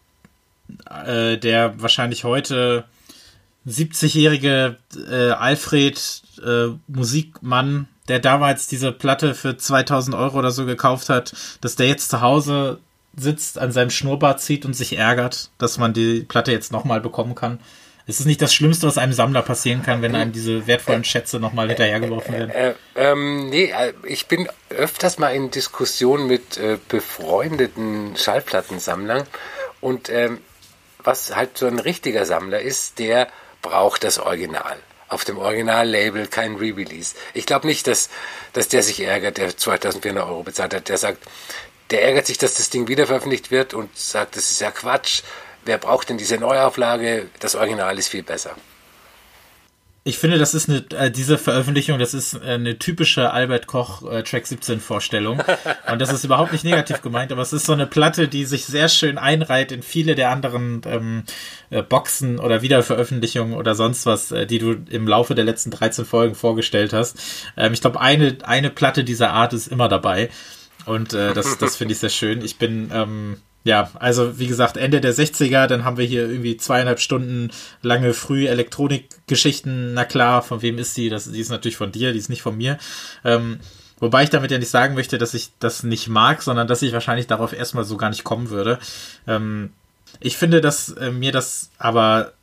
äh, 0.89 1.37
der 1.37 1.81
wahrscheinlich 1.81 2.23
heute 2.23 2.85
70-jährige 3.67 4.77
äh, 5.09 5.31
Alfred 5.31 6.21
äh, 6.43 6.67
Musikmann, 6.87 7.87
der 8.07 8.19
damals 8.19 8.67
diese 8.67 8.91
Platte 8.91 9.33
für 9.33 9.57
2000 9.57 10.15
Euro 10.15 10.37
oder 10.39 10.51
so 10.51 10.65
gekauft 10.65 11.09
hat, 11.09 11.33
dass 11.61 11.75
der 11.75 11.87
jetzt 11.87 12.09
zu 12.09 12.21
Hause 12.21 12.79
sitzt, 13.17 13.57
an 13.57 13.71
seinem 13.71 13.89
Schnurrbart 13.89 14.41
zieht 14.41 14.65
und 14.65 14.73
sich 14.73 14.97
ärgert, 14.97 15.51
dass 15.57 15.77
man 15.77 15.93
die 15.93 16.21
Platte 16.21 16.51
jetzt 16.51 16.71
nochmal 16.71 17.01
bekommen 17.01 17.35
kann? 17.35 17.59
Ist 18.07 18.19
es 18.19 18.27
nicht 18.27 18.41
das 18.41 18.53
Schlimmste, 18.53 18.85
was 18.85 18.99
einem 18.99 19.13
Sammler 19.13 19.41
passieren 19.41 19.81
kann, 19.81 20.03
wenn 20.03 20.13
einem 20.13 20.31
diese 20.31 20.67
wertvollen 20.67 21.03
Schätze 21.03 21.39
nochmal 21.39 21.69
hinterhergeworfen 21.69 22.33
werden? 22.33 22.51
Äh, 22.51 22.69
äh, 22.69 22.75
ähm, 22.95 23.49
nee, 23.49 23.71
äh, 23.71 23.93
ich 24.03 24.27
bin 24.27 24.47
öfters 24.69 25.17
mal 25.17 25.29
in 25.29 25.49
Diskussionen 25.49 26.27
mit 26.27 26.57
äh, 26.57 26.77
befreundeten 26.87 28.15
Schallplattensammlern 28.15 29.23
und 29.81 30.09
ähm, 30.09 30.39
was 30.99 31.35
halt 31.35 31.57
so 31.57 31.65
ein 31.65 31.79
richtiger 31.79 32.25
Sammler 32.25 32.59
ist, 32.59 32.99
der 32.99 33.27
braucht 33.63 34.03
das 34.03 34.19
Original. 34.19 34.77
Auf 35.07 35.23
dem 35.23 35.37
Original-Label 35.37 36.27
kein 36.27 36.55
Re-Release. 36.55 37.15
Ich 37.33 37.45
glaube 37.45 37.67
nicht, 37.67 37.87
dass, 37.87 38.09
dass 38.53 38.67
der 38.67 38.83
sich 38.83 39.01
ärgert, 39.01 39.37
der 39.37 39.55
2400 39.55 40.27
Euro 40.27 40.43
bezahlt 40.43 40.73
hat. 40.73 40.89
Der 40.89 40.97
sagt, 40.97 41.23
der 41.91 42.03
ärgert 42.03 42.27
sich, 42.27 42.37
dass 42.37 42.55
das 42.55 42.69
Ding 42.69 42.87
wieder 42.87 43.07
veröffentlicht 43.07 43.51
wird 43.51 43.73
und 43.73 43.95
sagt, 43.97 44.35
das 44.35 44.51
ist 44.51 44.61
ja 44.61 44.71
Quatsch. 44.71 45.21
Wer 45.65 45.77
braucht 45.77 46.09
denn 46.09 46.17
diese 46.17 46.37
Neuauflage? 46.37 47.27
Das 47.39 47.55
Original 47.55 47.97
ist 47.97 48.09
viel 48.09 48.23
besser. 48.23 48.55
Ich 50.07 50.19
finde, 50.19 50.37
das 50.37 50.53
ist 50.53 50.69
eine, 50.69 50.85
äh, 50.91 51.09
diese 51.09 51.39
Veröffentlichung, 51.39 51.97
das 51.97 52.13
ist 52.13 52.35
äh, 52.35 52.51
eine 52.51 52.77
typische 52.77 53.31
Albert 53.31 53.65
Koch 53.65 54.07
äh, 54.07 54.21
Track 54.21 54.45
17 54.45 54.79
Vorstellung. 54.79 55.41
Und 55.91 55.99
das 55.99 56.13
ist 56.13 56.23
überhaupt 56.23 56.51
nicht 56.51 56.63
negativ 56.63 57.01
gemeint, 57.01 57.31
aber 57.31 57.41
es 57.41 57.53
ist 57.53 57.65
so 57.65 57.73
eine 57.73 57.87
Platte, 57.87 58.27
die 58.27 58.45
sich 58.45 58.65
sehr 58.65 58.87
schön 58.87 59.17
einreiht 59.17 59.71
in 59.71 59.81
viele 59.81 60.13
der 60.13 60.29
anderen 60.29 60.83
ähm, 60.85 61.23
äh, 61.71 61.81
Boxen 61.81 62.37
oder 62.37 62.61
Wiederveröffentlichungen 62.61 63.55
oder 63.55 63.73
sonst 63.73 64.05
was, 64.05 64.31
äh, 64.31 64.45
die 64.45 64.59
du 64.59 64.75
im 64.91 65.07
Laufe 65.07 65.33
der 65.33 65.43
letzten 65.43 65.71
13 65.71 66.05
Folgen 66.05 66.35
vorgestellt 66.35 66.93
hast. 66.93 67.17
Ähm, 67.57 67.73
ich 67.73 67.81
glaube, 67.81 67.99
eine, 67.99 68.37
eine 68.43 68.69
Platte 68.69 69.05
dieser 69.05 69.31
Art 69.31 69.53
ist 69.53 69.65
immer 69.65 69.89
dabei. 69.89 70.29
Und 70.85 71.13
äh, 71.13 71.33
das, 71.33 71.57
das 71.57 71.75
finde 71.75 71.93
ich 71.93 71.99
sehr 71.99 72.09
schön. 72.09 72.43
Ich 72.43 72.57
bin, 72.57 72.89
ähm, 72.93 73.37
ja, 73.63 73.89
also 73.95 74.37
wie 74.37 74.47
gesagt, 74.47 74.77
Ende 74.77 75.01
der 75.01 75.13
60er, 75.13 75.67
dann 75.67 75.83
haben 75.83 75.97
wir 75.97 76.05
hier 76.05 76.29
irgendwie 76.29 76.57
zweieinhalb 76.57 76.99
Stunden 76.99 77.51
lange 77.81 78.13
früh 78.13 78.47
Elektronikgeschichten. 78.47 79.93
Na 79.93 80.05
klar, 80.05 80.43
von 80.43 80.61
wem 80.61 80.77
ist 80.77 80.95
die? 80.97 81.09
Das, 81.09 81.31
die 81.31 81.39
ist 81.39 81.49
natürlich 81.49 81.77
von 81.77 81.91
dir, 81.91 82.11
die 82.11 82.19
ist 82.19 82.29
nicht 82.29 82.43
von 82.43 82.55
mir. 82.55 82.77
Ähm, 83.23 83.59
wobei 83.99 84.23
ich 84.23 84.29
damit 84.29 84.51
ja 84.51 84.59
nicht 84.59 84.69
sagen 84.69 84.93
möchte, 84.93 85.17
dass 85.17 85.33
ich 85.33 85.51
das 85.59 85.83
nicht 85.83 86.07
mag, 86.07 86.43
sondern 86.43 86.67
dass 86.67 86.83
ich 86.83 86.93
wahrscheinlich 86.93 87.27
darauf 87.27 87.53
erstmal 87.53 87.85
so 87.85 87.97
gar 87.97 88.09
nicht 88.09 88.23
kommen 88.23 88.51
würde. 88.51 88.77
Ähm, 89.27 89.71
ich 90.19 90.37
finde, 90.37 90.61
dass 90.61 90.89
äh, 90.89 91.11
mir 91.11 91.31
das 91.31 91.71
aber 91.77 92.33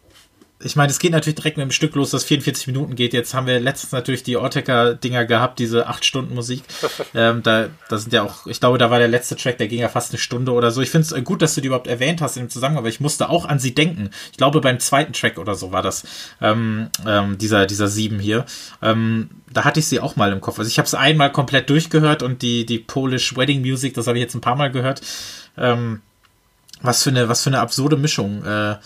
ich 0.65 0.77
meine, 0.77 0.91
es 0.91 0.99
geht 0.99 1.13
natürlich 1.13 1.37
direkt 1.37 1.57
mit 1.57 1.65
dem 1.65 1.71
Stück 1.71 1.95
los, 1.95 2.11
das 2.11 2.25
44 2.25 2.67
Minuten 2.67 2.95
geht. 2.95 3.13
Jetzt 3.13 3.35
haben 3.35 3.47
wir 3.47 3.59
letztens 3.61 3.93
natürlich 3.93 4.23
die 4.23 4.37
Ortecker-Dinger 4.37 5.25
gehabt, 5.25 5.59
diese 5.59 5.87
8 5.87 6.05
Stunden 6.05 6.35
Musik. 6.35 6.63
ähm, 7.15 7.43
da, 7.43 7.69
da 7.89 7.99
sind 7.99 8.13
ja 8.13 8.23
auch, 8.23 8.47
ich 8.47 8.61
glaube, 8.61 8.79
da 8.79 8.91
war 8.91 8.99
der 8.99 9.09
letzte 9.09 9.37
Track, 9.37 9.59
der 9.59 9.69
ging 9.69 9.81
ja 9.81 9.89
fast 9.89 10.13
eine 10.13 10.19
Stunde 10.19 10.53
oder 10.53 10.71
so. 10.71 10.81
Ich 10.81 10.91
finde 10.91 11.07
es 11.07 11.13
äh, 11.13 11.23
gut, 11.23 11.43
dass 11.43 11.55
du 11.55 11.61
die 11.61 11.67
überhaupt 11.67 11.87
erwähnt 11.87 12.21
hast 12.21 12.37
in 12.37 12.45
dem 12.45 12.51
Zusammenhang, 12.51 12.79
aber 12.79 12.89
ich 12.89 13.01
musste 13.01 13.29
auch 13.29 13.47
an 13.47 13.59
sie 13.59 13.75
denken. 13.75 14.11
Ich 14.31 14.39
glaube, 14.39 14.61
beim 14.61 14.79
zweiten 14.79 15.13
Track 15.13 15.39
oder 15.39 15.55
so 15.55 15.73
war 15.73 15.83
das, 15.83 16.05
ähm, 16.41 16.89
ähm, 17.07 17.39
dieser, 17.39 17.67
dieser 17.67 17.89
sieben 17.89 18.19
hier. 18.19 18.45
Ähm, 18.83 19.31
da 19.53 19.65
hatte 19.65 19.81
ich 19.81 19.87
sie 19.87 20.01
auch 20.01 20.17
mal 20.17 20.33
im 20.33 20.41
Kopf. 20.41 20.59
Also 20.59 20.69
ich 20.69 20.79
habe 20.79 20.87
es 20.87 20.95
einmal 20.95 21.33
komplett 21.33 21.71
durchgehört 21.71 22.23
und 22.23 22.43
die, 22.43 22.67
die 22.67 22.79
Polish 22.79 23.37
Wedding 23.37 23.61
Music, 23.61 23.95
das 23.95 24.07
habe 24.07 24.19
ich 24.19 24.23
jetzt 24.23 24.35
ein 24.35 24.41
paar 24.41 24.57
Mal 24.57 24.71
gehört. 24.71 25.03
Ähm, 25.57 26.01
was 26.81 27.03
für 27.03 27.11
eine, 27.11 27.29
was 27.29 27.43
für 27.43 27.51
eine 27.51 27.61
absurde 27.61 27.97
Mischung. 27.97 28.45
Äh, 28.45 28.77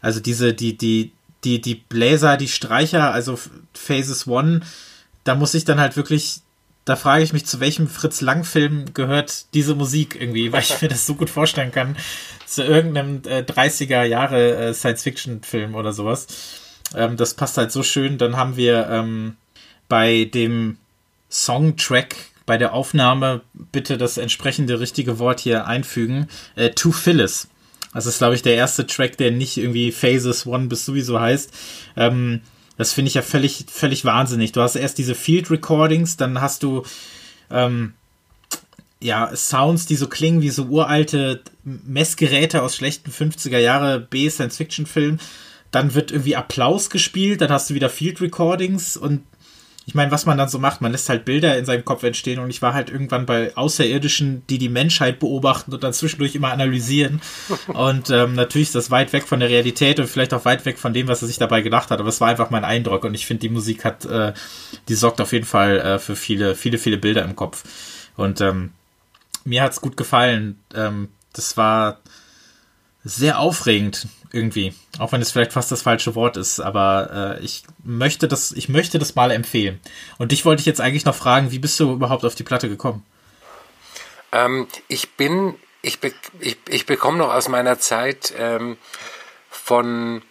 also 0.00 0.20
diese, 0.20 0.52
die, 0.52 0.76
die, 0.76 1.12
die, 1.44 1.60
die 1.60 1.74
Bläser, 1.74 2.36
die 2.36 2.48
Streicher, 2.48 3.12
also 3.12 3.38
Phases 3.74 4.26
One, 4.26 4.60
da 5.24 5.34
muss 5.34 5.54
ich 5.54 5.64
dann 5.64 5.80
halt 5.80 5.96
wirklich, 5.96 6.40
da 6.84 6.96
frage 6.96 7.22
ich 7.22 7.32
mich, 7.32 7.46
zu 7.46 7.60
welchem 7.60 7.88
Fritz 7.88 8.20
Lang-Film 8.20 8.94
gehört 8.94 9.46
diese 9.54 9.74
Musik 9.74 10.16
irgendwie, 10.20 10.52
weil 10.52 10.62
ich 10.62 10.80
mir 10.82 10.88
das 10.88 11.06
so 11.06 11.14
gut 11.14 11.30
vorstellen 11.30 11.72
kann, 11.72 11.96
zu 12.46 12.62
irgendeinem 12.62 13.22
äh, 13.26 13.40
30er 13.40 14.04
Jahre 14.04 14.56
äh, 14.56 14.74
Science-Fiction-Film 14.74 15.74
oder 15.74 15.92
sowas. 15.92 16.26
Ähm, 16.94 17.16
das 17.16 17.34
passt 17.34 17.56
halt 17.56 17.72
so 17.72 17.82
schön. 17.82 18.18
Dann 18.18 18.36
haben 18.36 18.56
wir 18.56 18.88
ähm, 18.90 19.36
bei 19.88 20.24
dem 20.24 20.78
Songtrack, 21.30 22.14
bei 22.46 22.58
der 22.58 22.74
Aufnahme 22.74 23.40
bitte 23.72 23.96
das 23.98 24.18
entsprechende 24.18 24.80
richtige 24.80 25.18
Wort 25.18 25.40
hier 25.40 25.66
einfügen, 25.66 26.28
äh, 26.56 26.70
To 26.70 26.92
Phyllis. 26.92 27.48
Das 27.94 28.06
ist, 28.06 28.18
glaube 28.18 28.34
ich, 28.34 28.42
der 28.42 28.56
erste 28.56 28.86
Track, 28.86 29.16
der 29.16 29.30
nicht 29.30 29.56
irgendwie 29.56 29.92
Phases 29.92 30.46
One 30.46 30.66
bis 30.66 30.84
sowieso 30.84 31.20
heißt. 31.20 31.50
Ähm, 31.96 32.40
das 32.76 32.92
finde 32.92 33.08
ich 33.08 33.14
ja 33.14 33.22
völlig, 33.22 33.66
völlig 33.68 34.04
wahnsinnig. 34.04 34.52
Du 34.52 34.60
hast 34.60 34.74
erst 34.74 34.98
diese 34.98 35.14
Field 35.14 35.50
Recordings, 35.50 36.16
dann 36.16 36.40
hast 36.40 36.64
du 36.64 36.82
ähm, 37.50 37.94
ja 39.00 39.34
Sounds, 39.36 39.86
die 39.86 39.96
so 39.96 40.08
klingen 40.08 40.42
wie 40.42 40.50
so 40.50 40.64
uralte 40.64 41.42
Messgeräte 41.62 42.62
aus 42.62 42.74
schlechten 42.76 43.12
50er 43.12 43.58
Jahre 43.58 44.00
B 44.00 44.28
Science 44.28 44.56
Fiction 44.56 44.86
Filmen. 44.86 45.20
Dann 45.70 45.94
wird 45.94 46.10
irgendwie 46.10 46.36
Applaus 46.36 46.90
gespielt, 46.90 47.40
dann 47.40 47.50
hast 47.50 47.70
du 47.70 47.74
wieder 47.74 47.90
Field 47.90 48.20
Recordings 48.20 48.96
und 48.96 49.22
ich 49.86 49.94
meine, 49.94 50.10
was 50.10 50.24
man 50.24 50.38
dann 50.38 50.48
so 50.48 50.58
macht, 50.58 50.80
man 50.80 50.92
lässt 50.92 51.08
halt 51.08 51.24
Bilder 51.24 51.58
in 51.58 51.66
seinem 51.66 51.84
Kopf 51.84 52.02
entstehen 52.04 52.38
und 52.38 52.48
ich 52.48 52.62
war 52.62 52.72
halt 52.72 52.88
irgendwann 52.88 53.26
bei 53.26 53.54
Außerirdischen, 53.54 54.42
die 54.48 54.58
die 54.58 54.70
Menschheit 54.70 55.18
beobachten 55.18 55.74
und 55.74 55.84
dann 55.84 55.92
zwischendurch 55.92 56.34
immer 56.34 56.52
analysieren. 56.52 57.20
Und 57.68 58.10
ähm, 58.10 58.34
natürlich 58.34 58.68
ist 58.68 58.74
das 58.74 58.90
weit 58.90 59.12
weg 59.12 59.24
von 59.24 59.40
der 59.40 59.48
Realität 59.48 59.98
und 59.98 60.06
vielleicht 60.06 60.32
auch 60.32 60.44
weit 60.44 60.64
weg 60.64 60.78
von 60.78 60.92
dem, 60.92 61.08
was 61.08 61.22
er 61.22 61.28
sich 61.28 61.38
dabei 61.38 61.60
gedacht 61.60 61.90
hat. 61.90 62.00
Aber 62.00 62.08
es 62.08 62.20
war 62.20 62.28
einfach 62.28 62.50
mein 62.50 62.64
Eindruck 62.64 63.04
und 63.04 63.14
ich 63.14 63.26
finde, 63.26 63.40
die 63.42 63.48
Musik 63.48 63.84
hat, 63.84 64.04
äh, 64.04 64.32
die 64.88 64.94
sorgt 64.94 65.20
auf 65.20 65.32
jeden 65.32 65.44
Fall 65.44 65.78
äh, 65.78 65.98
für 65.98 66.16
viele, 66.16 66.54
viele, 66.54 66.78
viele 66.78 66.96
Bilder 66.96 67.22
im 67.24 67.36
Kopf. 67.36 67.64
Und 68.16 68.40
ähm, 68.40 68.70
mir 69.44 69.62
hat's 69.62 69.80
gut 69.80 69.96
gefallen. 69.96 70.58
Ähm, 70.74 71.08
das 71.32 71.56
war 71.56 71.98
sehr 73.04 73.38
aufregend 73.38 74.08
irgendwie. 74.32 74.74
Auch 74.98 75.12
wenn 75.12 75.20
es 75.20 75.30
vielleicht 75.30 75.52
fast 75.52 75.70
das 75.70 75.82
falsche 75.82 76.14
Wort 76.14 76.36
ist, 76.36 76.58
aber 76.58 77.36
äh, 77.38 77.44
ich 77.44 77.62
möchte 77.84 78.26
das, 78.26 78.50
ich 78.50 78.68
möchte 78.68 78.98
das 78.98 79.14
mal 79.14 79.30
empfehlen. 79.30 79.80
Und 80.18 80.32
dich 80.32 80.44
wollte 80.44 80.60
ich 80.60 80.66
jetzt 80.66 80.80
eigentlich 80.80 81.04
noch 81.04 81.14
fragen, 81.14 81.50
wie 81.52 81.58
bist 81.58 81.78
du 81.78 81.92
überhaupt 81.92 82.24
auf 82.24 82.34
die 82.34 82.42
Platte 82.42 82.68
gekommen? 82.68 83.04
Ähm, 84.32 84.66
ich 84.88 85.12
bin, 85.12 85.54
ich, 85.82 86.00
be, 86.00 86.12
ich, 86.40 86.56
ich 86.68 86.86
bekomme 86.86 87.18
noch 87.18 87.32
aus 87.32 87.48
meiner 87.48 87.78
Zeit 87.78 88.34
ähm, 88.36 88.78
von, 89.50 90.22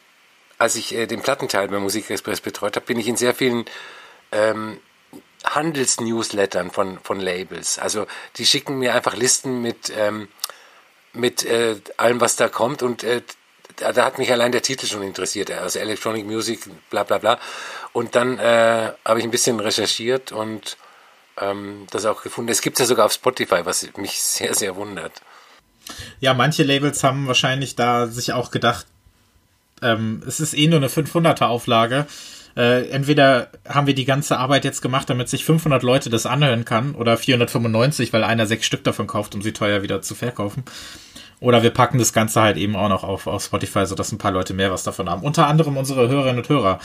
als 0.58 0.76
ich 0.76 0.94
äh, 0.94 1.06
den 1.06 1.22
Plattenteil 1.22 1.70
bei 1.70 1.80
Musikexpress 1.80 2.42
betreut 2.42 2.76
habe, 2.76 2.86
bin 2.86 3.00
ich 3.00 3.08
in 3.08 3.16
sehr 3.16 3.34
vielen 3.34 3.66
ähm, 4.32 4.80
Handelsnewslettern 5.46 6.72
von, 6.72 7.00
von 7.00 7.20
Labels. 7.20 7.80
Also 7.80 8.08
die 8.38 8.46
schicken 8.46 8.80
mir 8.80 8.96
einfach 8.96 9.16
Listen 9.16 9.62
mit, 9.62 9.94
ähm, 9.96 10.28
mit 11.14 11.46
äh, 11.46 11.76
allem, 11.98 12.22
was 12.22 12.36
da 12.36 12.50
kommt 12.50 12.84
und 12.84 13.04
äh, 13.04 13.22
da, 13.78 13.92
da, 13.92 14.06
hat 14.06 14.18
mich 14.18 14.32
allein 14.32 14.52
der 14.52 14.62
Titel 14.62 14.86
schon 14.86 15.02
interessiert, 15.02 15.50
also 15.50 15.80
Electronic 15.80 16.26
Music, 16.26 16.60
bla 16.90 17.04
bla 17.04 17.18
bla. 17.18 17.40
Und 17.92 18.16
dann 18.16 18.38
äh, 18.38 18.92
habe 19.06 19.20
ich 19.20 19.26
ein 19.26 19.32
bisschen 19.32 19.60
recherchiert 19.60 20.32
und 20.32 20.78
ähm, 21.40 21.88
das 21.92 22.06
auch 22.06 22.22
gefunden. 22.22 22.52
Es 22.52 22.62
gibt 22.62 22.80
ja 22.80 22.86
sogar 22.86 23.06
auf 23.06 23.14
Spotify, 23.14 23.66
was 23.66 23.88
mich 23.98 24.22
sehr, 24.22 24.54
sehr 24.54 24.76
wundert. 24.76 25.14
Ja, 26.20 26.34
manche 26.34 26.64
Labels 26.64 27.04
haben 27.04 27.28
wahrscheinlich 27.28 27.76
da 27.76 28.08
sich 28.08 28.34
auch 28.34 28.52
gedacht, 28.52 28.86
ähm, 29.82 30.24
es 30.26 30.40
ist 30.40 30.54
eh 30.54 30.68
nur 30.68 30.78
eine 30.78 30.88
500er 30.88 31.46
Auflage. 31.46 32.08
Äh, 32.56 32.90
entweder 32.90 33.50
haben 33.68 33.88
wir 33.88 33.96
die 33.96 34.06
ganze 34.06 34.38
Arbeit 34.38 34.66
jetzt 34.66 34.82
gemacht, 34.82 35.10
damit 35.10 35.30
sich 35.30 35.46
500 35.46 35.82
Leute 35.84 36.10
das 36.10 36.26
anhören 36.26 36.66
kann, 36.66 36.96
oder 36.96 37.18
495, 37.18 38.14
weil 38.14 38.24
einer 38.24 38.46
sechs 38.46 38.66
Stück 38.66 38.84
davon 38.84 39.08
kauft, 39.08 39.34
um 39.36 39.42
sie 39.42 39.54
teuer 39.54 39.82
wieder 39.82 40.02
zu 40.02 40.16
verkaufen. 40.16 40.64
Oder 41.40 41.64
wir 41.64 41.72
packen 41.72 41.98
das 41.98 42.14
Ganze 42.14 42.42
halt 42.42 42.58
eben 42.58 42.76
auch 42.76 42.90
noch 42.90 43.04
auf, 43.04 43.28
auf 43.28 43.44
Spotify, 43.44 43.86
sodass 43.86 44.12
ein 44.12 44.18
paar 44.18 44.32
Leute 44.32 44.54
mehr 44.54 44.72
was 44.72 44.84
davon 44.84 45.10
haben. 45.10 45.24
Unter 45.24 45.48
anderem 45.48 45.76
unsere 45.76 46.08
Hörerinnen 46.08 46.38
und 46.38 46.50
Hörer, 46.50 46.80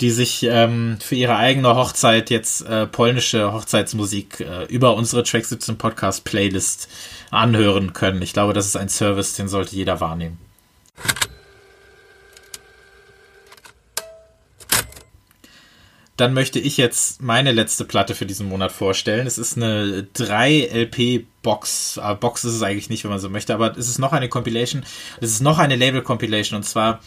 die 0.00 0.10
sich 0.10 0.44
ähm, 0.44 0.98
für 1.00 1.14
ihre 1.14 1.36
eigene 1.36 1.74
Hochzeit 1.74 2.30
jetzt 2.30 2.64
äh, 2.66 2.86
polnische 2.86 3.52
Hochzeitsmusik 3.52 4.40
äh, 4.40 4.64
über 4.66 4.94
unsere 4.94 5.22
Track 5.24 5.46
17 5.46 5.78
Podcast 5.78 6.24
Playlist 6.24 6.88
anhören 7.30 7.94
können. 7.94 8.22
Ich 8.22 8.32
glaube, 8.32 8.52
das 8.52 8.66
ist 8.66 8.76
ein 8.76 8.88
Service, 8.88 9.34
den 9.34 9.48
sollte 9.48 9.74
jeder 9.74 10.00
wahrnehmen. 10.00 10.38
Dann 16.16 16.32
möchte 16.32 16.58
ich 16.58 16.76
jetzt 16.78 17.20
meine 17.22 17.52
letzte 17.52 17.84
Platte 17.84 18.14
für 18.14 18.24
diesen 18.24 18.48
Monat 18.48 18.72
vorstellen. 18.72 19.26
Es 19.26 19.36
ist 19.36 19.56
eine 19.56 20.08
3-LP-Box. 20.14 21.98
Ah, 21.98 22.14
Box 22.14 22.44
ist 22.44 22.54
es 22.54 22.62
eigentlich 22.62 22.88
nicht, 22.88 23.04
wenn 23.04 23.10
man 23.10 23.20
so 23.20 23.28
möchte, 23.28 23.52
aber 23.52 23.76
es 23.76 23.88
ist 23.88 23.98
noch 23.98 24.12
eine 24.12 24.28
Compilation. 24.28 24.84
Es 25.20 25.30
ist 25.30 25.42
noch 25.42 25.58
eine 25.58 25.76
Label-Compilation 25.76 26.56
und 26.56 26.62
zwar 26.62 27.00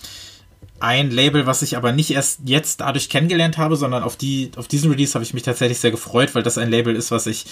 ein 0.79 1.11
Label, 1.11 1.45
was 1.45 1.61
ich 1.61 1.75
aber 1.75 1.91
nicht 1.91 2.11
erst 2.11 2.41
jetzt 2.45 2.81
dadurch 2.81 3.09
kennengelernt 3.09 3.57
habe, 3.57 3.75
sondern 3.75 4.03
auf, 4.03 4.15
die, 4.15 4.51
auf 4.55 4.67
diesen 4.67 4.91
Release 4.91 5.13
habe 5.13 5.23
ich 5.23 5.33
mich 5.33 5.43
tatsächlich 5.43 5.79
sehr 5.79 5.91
gefreut, 5.91 6.35
weil 6.35 6.43
das 6.43 6.57
ein 6.57 6.69
Label 6.69 6.95
ist, 6.95 7.11
was 7.11 7.27
ich 7.27 7.45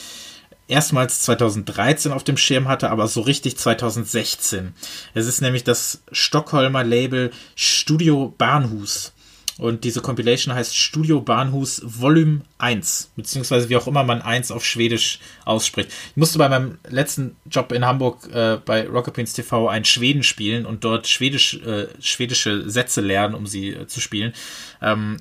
erstmals 0.67 1.21
2013 1.21 2.11
auf 2.11 2.23
dem 2.23 2.37
Schirm 2.37 2.67
hatte, 2.67 2.89
aber 2.89 3.07
so 3.07 3.21
richtig 3.21 3.57
2016. 3.57 4.73
Es 5.13 5.27
ist 5.27 5.41
nämlich 5.41 5.63
das 5.63 6.03
Stockholmer 6.11 6.83
Label 6.83 7.31
Studio 7.55 8.33
Bahnhus. 8.37 9.13
Und 9.59 9.83
diese 9.83 10.01
Compilation 10.01 10.53
heißt 10.53 10.75
Studio 10.75 11.19
Bahnhus 11.21 11.81
Volume 11.83 12.41
1, 12.59 13.11
beziehungsweise 13.15 13.69
wie 13.69 13.77
auch 13.77 13.87
immer 13.87 14.03
man 14.03 14.21
1 14.21 14.51
auf 14.51 14.63
Schwedisch 14.63 15.19
ausspricht. 15.45 15.89
Ich 16.11 16.17
musste 16.17 16.37
bei 16.37 16.47
meinem 16.47 16.77
letzten 16.87 17.35
Job 17.49 17.71
in 17.71 17.85
Hamburg 17.85 18.29
äh, 18.31 18.57
bei 18.63 18.87
Rocket 18.87 19.15
Beans 19.15 19.33
TV 19.33 19.67
ein 19.67 19.83
Schweden 19.83 20.21
spielen 20.23 20.65
und 20.65 20.83
dort 20.83 21.07
Schwedisch, 21.07 21.55
äh, 21.65 21.87
schwedische 21.99 22.69
Sätze 22.69 23.01
lernen, 23.01 23.33
um 23.33 23.47
sie 23.47 23.69
äh, 23.69 23.87
zu 23.87 23.99
spielen. 23.99 24.33
Ähm, 24.81 25.17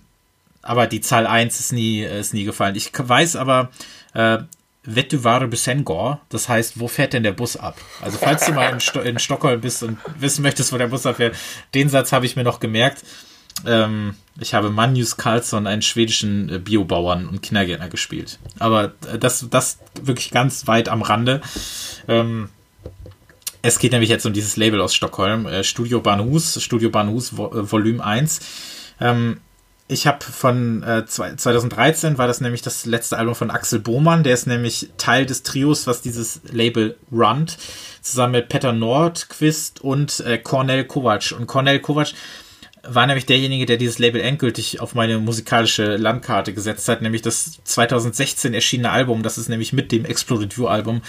aber 0.60 0.86
die 0.86 1.00
Zahl 1.00 1.26
1 1.26 1.58
ist 1.58 1.72
nie, 1.72 2.02
äh, 2.02 2.20
ist 2.20 2.34
nie 2.34 2.44
gefallen. 2.44 2.76
Ich 2.76 2.90
weiß 2.96 3.36
aber, 3.36 3.70
äh, 4.12 4.38
Vettuvare 4.86 5.48
Busengor, 5.48 6.20
das 6.28 6.48
heißt, 6.48 6.78
wo 6.78 6.86
fährt 6.86 7.12
denn 7.12 7.24
der 7.24 7.32
Bus 7.32 7.56
ab? 7.56 7.76
Also 8.00 8.18
falls 8.18 8.46
du 8.46 8.52
mal 8.52 8.72
in, 8.72 8.78
Sto 8.78 9.00
in 9.00 9.18
Stockholm 9.18 9.60
bist 9.60 9.82
und 9.82 9.98
wissen 10.18 10.42
möchtest, 10.42 10.72
wo 10.72 10.78
der 10.78 10.86
Bus 10.86 11.06
abfährt, 11.06 11.36
den 11.74 11.88
Satz 11.88 12.12
habe 12.12 12.24
ich 12.24 12.36
mir 12.36 12.44
noch 12.44 12.60
gemerkt. 12.60 13.02
Ähm, 13.64 14.14
ich 14.38 14.52
habe 14.52 14.70
Magnus 14.70 15.16
Carlsson, 15.16 15.66
einen 15.66 15.82
schwedischen 15.82 16.48
äh, 16.50 16.58
Biobauern 16.58 17.26
und 17.28 17.42
Kindergärtner 17.42 17.88
gespielt. 17.88 18.38
Aber 18.58 18.92
äh, 19.10 19.18
das, 19.18 19.46
das 19.48 19.78
wirklich 20.02 20.30
ganz 20.30 20.66
weit 20.66 20.88
am 20.88 21.02
Rande. 21.02 21.40
Ähm, 22.08 22.50
Es 23.62 23.78
geht 23.80 23.90
nämlich 23.92 24.10
jetzt 24.10 24.26
um 24.26 24.32
dieses 24.32 24.56
Label 24.56 24.80
aus 24.80 24.94
Stockholm, 24.94 25.46
äh, 25.46 25.64
Studio 25.64 26.00
Banhus, 26.00 26.62
Studio 26.62 26.90
Banhus 26.90 27.36
Vo 27.36 27.52
äh, 27.52 27.72
Volume 27.72 28.04
1. 28.04 28.40
Ähm, 29.00 29.40
ich 29.88 30.06
habe 30.06 30.24
von 30.24 30.82
äh, 30.82 31.04
2013 31.06 32.18
war 32.18 32.26
das 32.26 32.40
nämlich 32.40 32.62
das 32.62 32.86
letzte 32.86 33.16
Album 33.18 33.34
von 33.34 33.50
Axel 33.50 33.78
Bohmann, 33.80 34.22
der 34.24 34.34
ist 34.34 34.46
nämlich 34.46 34.90
Teil 34.98 35.26
des 35.26 35.42
Trios, 35.44 35.86
was 35.86 36.02
dieses 36.02 36.40
Label 36.50 36.96
runnt, 37.10 37.56
zusammen 38.02 38.32
mit 38.32 38.48
Peter 38.48 38.72
Nordquist 38.72 39.80
und 39.80 40.20
äh, 40.20 40.38
Cornel 40.38 40.84
Kovac. 40.84 41.32
Und 41.36 41.46
Cornel 41.46 41.80
Kovac 41.80 42.12
war 42.88 43.06
nämlich 43.06 43.26
derjenige, 43.26 43.66
der 43.66 43.76
dieses 43.76 43.98
Label 43.98 44.20
endgültig 44.20 44.80
auf 44.80 44.94
meine 44.94 45.18
musikalische 45.18 45.96
Landkarte 45.96 46.52
gesetzt 46.52 46.88
hat, 46.88 47.02
nämlich 47.02 47.22
das 47.22 47.58
2016 47.64 48.54
erschienene 48.54 48.90
Album. 48.90 49.22
Das 49.22 49.38
ist 49.38 49.48
nämlich 49.48 49.72
mit 49.72 49.92
dem 49.92 50.04
Exploded 50.04 50.56
View 50.56 50.66
Album 50.66 51.02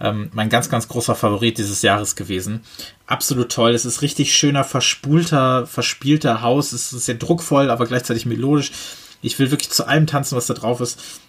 ähm, 0.00 0.30
mein 0.32 0.48
ganz, 0.48 0.68
ganz 0.68 0.88
großer 0.88 1.14
Favorit 1.14 1.58
dieses 1.58 1.82
Jahres 1.82 2.16
gewesen. 2.16 2.60
Absolut 3.06 3.50
toll. 3.50 3.72
Es 3.74 3.84
ist 3.84 4.02
richtig 4.02 4.34
schöner, 4.34 4.64
verspulter, 4.64 5.66
verspielter 5.66 6.42
Haus. 6.42 6.72
Es 6.72 6.92
ist 6.92 7.06
sehr 7.06 7.16
druckvoll, 7.16 7.70
aber 7.70 7.86
gleichzeitig 7.86 8.26
melodisch. 8.26 8.72
Ich 9.20 9.38
will 9.38 9.50
wirklich 9.50 9.70
zu 9.70 9.86
allem 9.86 10.06
tanzen, 10.06 10.36
was 10.36 10.46
da 10.46 10.54
drauf 10.54 10.80
ist. 10.80 11.20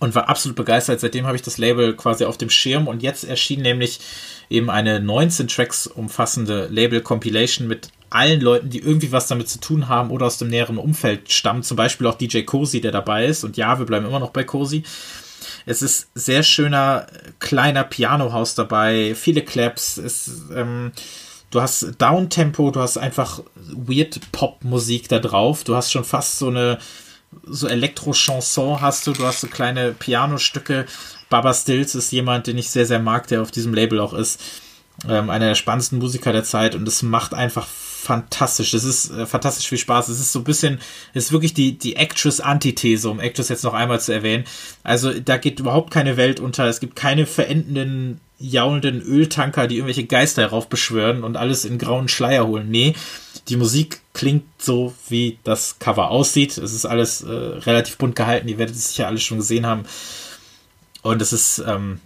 Und 0.00 0.14
war 0.14 0.28
absolut 0.28 0.56
begeistert. 0.56 1.00
Seitdem 1.00 1.26
habe 1.26 1.36
ich 1.36 1.42
das 1.42 1.58
Label 1.58 1.94
quasi 1.94 2.24
auf 2.24 2.36
dem 2.36 2.50
Schirm 2.50 2.88
und 2.88 3.02
jetzt 3.02 3.24
erschien 3.24 3.62
nämlich 3.62 4.00
eben 4.50 4.68
eine 4.68 5.00
19 5.00 5.48
Tracks 5.48 5.86
umfassende 5.86 6.66
Label 6.66 7.00
Compilation 7.00 7.68
mit 7.68 7.88
allen 8.14 8.40
Leuten, 8.40 8.70
die 8.70 8.78
irgendwie 8.78 9.12
was 9.12 9.26
damit 9.26 9.48
zu 9.48 9.60
tun 9.60 9.88
haben 9.88 10.10
oder 10.10 10.26
aus 10.26 10.38
dem 10.38 10.48
näheren 10.48 10.78
Umfeld 10.78 11.32
stammen. 11.32 11.62
Zum 11.62 11.76
Beispiel 11.76 12.06
auch 12.06 12.14
DJ 12.14 12.42
Cozy, 12.42 12.80
der 12.80 12.92
dabei 12.92 13.26
ist. 13.26 13.44
Und 13.44 13.56
ja, 13.56 13.78
wir 13.78 13.86
bleiben 13.86 14.06
immer 14.06 14.20
noch 14.20 14.30
bei 14.30 14.44
Cozy. 14.44 14.84
Es 15.66 15.82
ist 15.82 16.08
sehr 16.14 16.42
schöner, 16.42 17.06
kleiner 17.38 17.84
Pianohaus 17.84 18.54
dabei, 18.54 19.14
viele 19.14 19.42
Claps. 19.42 19.96
Es, 19.96 20.42
ähm, 20.54 20.92
du 21.50 21.60
hast 21.60 21.94
Downtempo, 21.98 22.70
du 22.70 22.80
hast 22.80 22.98
einfach 22.98 23.40
Weird 23.54 24.20
Pop-Musik 24.30 25.08
da 25.08 25.18
drauf. 25.18 25.64
Du 25.64 25.74
hast 25.74 25.90
schon 25.90 26.04
fast 26.04 26.38
so 26.38 26.48
eine 26.48 26.78
so 27.42 27.66
Elektro-Chanson 27.66 28.80
hast 28.80 29.08
du, 29.08 29.12
du 29.12 29.24
hast 29.24 29.40
so 29.40 29.48
kleine 29.48 29.92
Pianostücke. 29.92 30.86
Baba 31.30 31.52
Stills 31.52 31.96
ist 31.96 32.12
jemand, 32.12 32.46
den 32.46 32.58
ich 32.58 32.70
sehr, 32.70 32.86
sehr 32.86 33.00
mag, 33.00 33.26
der 33.26 33.42
auf 33.42 33.50
diesem 33.50 33.74
Label 33.74 33.98
auch 33.98 34.12
ist. 34.12 34.40
Ähm, 35.08 35.30
einer 35.30 35.48
der 35.48 35.54
spannendsten 35.56 35.98
Musiker 35.98 36.32
der 36.32 36.44
Zeit 36.44 36.76
und 36.76 36.86
es 36.86 37.02
macht 37.02 37.34
einfach 37.34 37.66
fantastisch. 38.04 38.70
Das 38.72 38.84
ist 38.84 39.10
äh, 39.10 39.26
fantastisch 39.26 39.68
viel 39.68 39.78
Spaß. 39.78 40.08
Es 40.08 40.20
ist 40.20 40.32
so 40.32 40.40
ein 40.40 40.44
bisschen, 40.44 40.78
es 41.14 41.26
ist 41.26 41.32
wirklich 41.32 41.54
die, 41.54 41.78
die 41.78 41.96
Actress-Antithese, 41.96 43.08
um 43.08 43.18
Actress 43.18 43.48
jetzt 43.48 43.64
noch 43.64 43.74
einmal 43.74 44.00
zu 44.00 44.12
erwähnen. 44.12 44.44
Also 44.82 45.18
da 45.18 45.36
geht 45.36 45.60
überhaupt 45.60 45.90
keine 45.90 46.16
Welt 46.16 46.38
unter. 46.40 46.66
Es 46.66 46.80
gibt 46.80 46.96
keine 46.96 47.26
verendenden, 47.26 48.20
jaulenden 48.38 49.00
Öltanker, 49.00 49.66
die 49.66 49.76
irgendwelche 49.76 50.04
Geister 50.04 50.42
heraufbeschwören 50.42 51.24
und 51.24 51.36
alles 51.36 51.64
in 51.64 51.78
grauen 51.78 52.08
Schleier 52.08 52.46
holen. 52.46 52.70
Nee, 52.70 52.94
die 53.48 53.56
Musik 53.56 54.00
klingt 54.12 54.44
so, 54.58 54.94
wie 55.08 55.38
das 55.44 55.78
Cover 55.78 56.10
aussieht. 56.10 56.58
Es 56.58 56.72
ist 56.72 56.86
alles 56.86 57.22
äh, 57.22 57.30
relativ 57.32 57.96
bunt 57.96 58.16
gehalten. 58.16 58.48
Ihr 58.48 58.58
werdet 58.58 58.76
es 58.76 58.90
sicher 58.90 59.06
alles 59.06 59.22
schon 59.22 59.38
gesehen 59.38 59.66
haben. 59.66 59.84
Und 61.02 61.20
es 61.20 61.32
ist, 61.32 61.62
ähm, 61.66 62.00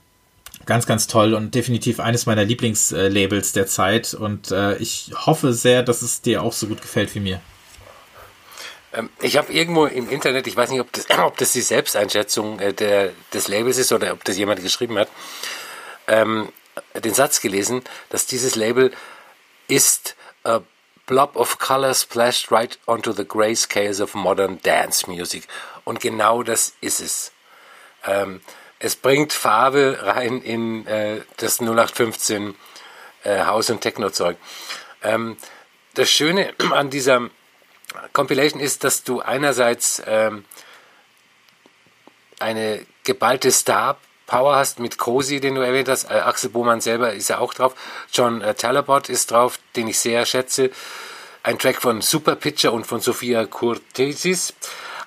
ganz, 0.69 0.87
ganz 0.87 1.07
toll 1.07 1.33
und 1.33 1.55
definitiv 1.55 1.99
eines 1.99 2.27
meiner 2.27 2.45
Lieblingslabels 2.45 3.53
der 3.53 3.67
Zeit. 3.67 4.13
Und 4.13 4.51
äh, 4.51 4.77
ich 4.77 5.11
hoffe 5.15 5.55
sehr, 5.55 5.83
dass 5.83 6.03
es 6.03 6.21
dir 6.21 6.43
auch 6.43 6.53
so 6.53 6.67
gut 6.67 6.83
gefällt 6.83 7.15
wie 7.15 7.21
mir. 7.21 7.41
Ähm, 8.93 9.09
ich 9.23 9.39
habe 9.39 9.51
irgendwo 9.51 9.87
im 9.87 10.11
Internet, 10.11 10.47
ich 10.47 10.55
weiß 10.55 10.71
nicht, 10.71 10.81
ob 10.81 10.93
das, 10.93 11.07
ob 11.19 11.39
das 11.39 11.53
die 11.53 11.63
Selbsteinschätzung 11.63 12.61
äh, 12.61 12.75
der, 12.75 13.13
des 13.33 13.49
Labels 13.49 13.79
ist 13.79 13.93
oder 13.93 14.13
ob 14.13 14.23
das 14.25 14.37
jemand 14.37 14.63
geschrieben 14.63 14.99
hat, 14.99 15.09
ähm, 16.07 16.53
den 16.95 17.15
Satz 17.15 17.41
gelesen, 17.41 17.83
dass 18.11 18.27
dieses 18.27 18.55
Label 18.55 18.93
ist 19.69 20.17
a 20.45 20.61
blob 21.07 21.35
of 21.35 21.59
color 21.59 21.95
splashed 21.95 22.53
right 22.53 22.79
onto 22.87 23.13
the 23.13 23.25
grayscales 23.25 24.03
of 24.03 24.15
modern 24.15 24.61
dance 24.63 25.11
music. 25.11 25.49
Und 25.85 26.01
genau 26.01 26.43
das 26.43 26.75
ist 26.83 27.01
es. 27.01 27.33
Ähm, 28.07 28.43
es 28.79 28.97
bringt 28.97 29.33
Farbe 29.33 29.99
rein 30.03 30.41
in 30.43 30.87
äh, 30.87 31.21
das 31.37 31.61
0815 31.61 32.55
äh, 33.25 33.45
Haus- 33.45 33.71
und 33.71 33.81
Techno-Zeug. 33.81 34.37
Ähm, 35.03 35.37
das 35.95 36.11
Schöne 36.11 36.55
an 36.73 36.91
dieser 36.91 37.29
Compilation 38.13 38.61
ist, 38.61 38.85
dass 38.85 39.03
du 39.03 39.21
einerseits 39.21 40.03
ähm, 40.07 40.45
eine 42.39 42.87
geballte 43.05 43.51
Star 43.51 43.99
Power 44.27 44.57
hast 44.57 44.79
mit 44.79 44.99
Cosi, 44.99 45.41
den 45.41 45.55
du 45.55 45.63
erwähnt 45.63 45.89
hast. 45.89 46.05
Äh, 46.05 46.15
Axel 46.15 46.51
Bohmann 46.51 46.81
selber 46.81 47.13
ist 47.15 47.29
ja 47.29 47.39
auch 47.39 47.55
drauf. 47.55 47.75
John 48.13 48.43
äh, 48.43 48.55
Talabot 48.55 49.09
ist 49.09 49.31
drauf, 49.31 49.59
den 49.75 49.89
ich 49.89 49.99
sehr 49.99 50.25
schätze. 50.27 50.71
Ein 51.43 51.59
Track 51.59 51.81
von 51.81 52.03
Super 52.03 52.37
Pitcher 52.37 52.73
und 52.73 52.87
von 52.87 53.01
Sophia 53.01 53.47
Cortesis. 53.47 54.53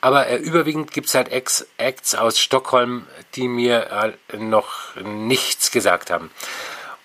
Aber 0.02 0.28
äh, 0.28 0.38
überwiegend 0.38 0.92
gibt 0.92 1.08
es 1.08 1.16
halt 1.16 1.30
Ex 1.30 1.66
Acts 1.78 2.16
aus 2.16 2.40
Stockholm, 2.40 3.08
die 3.36 3.48
mir 3.48 4.16
äh, 4.32 4.38
noch 4.38 4.96
nichts 4.96 5.72
gesagt 5.72 6.10
haben. 6.10 6.32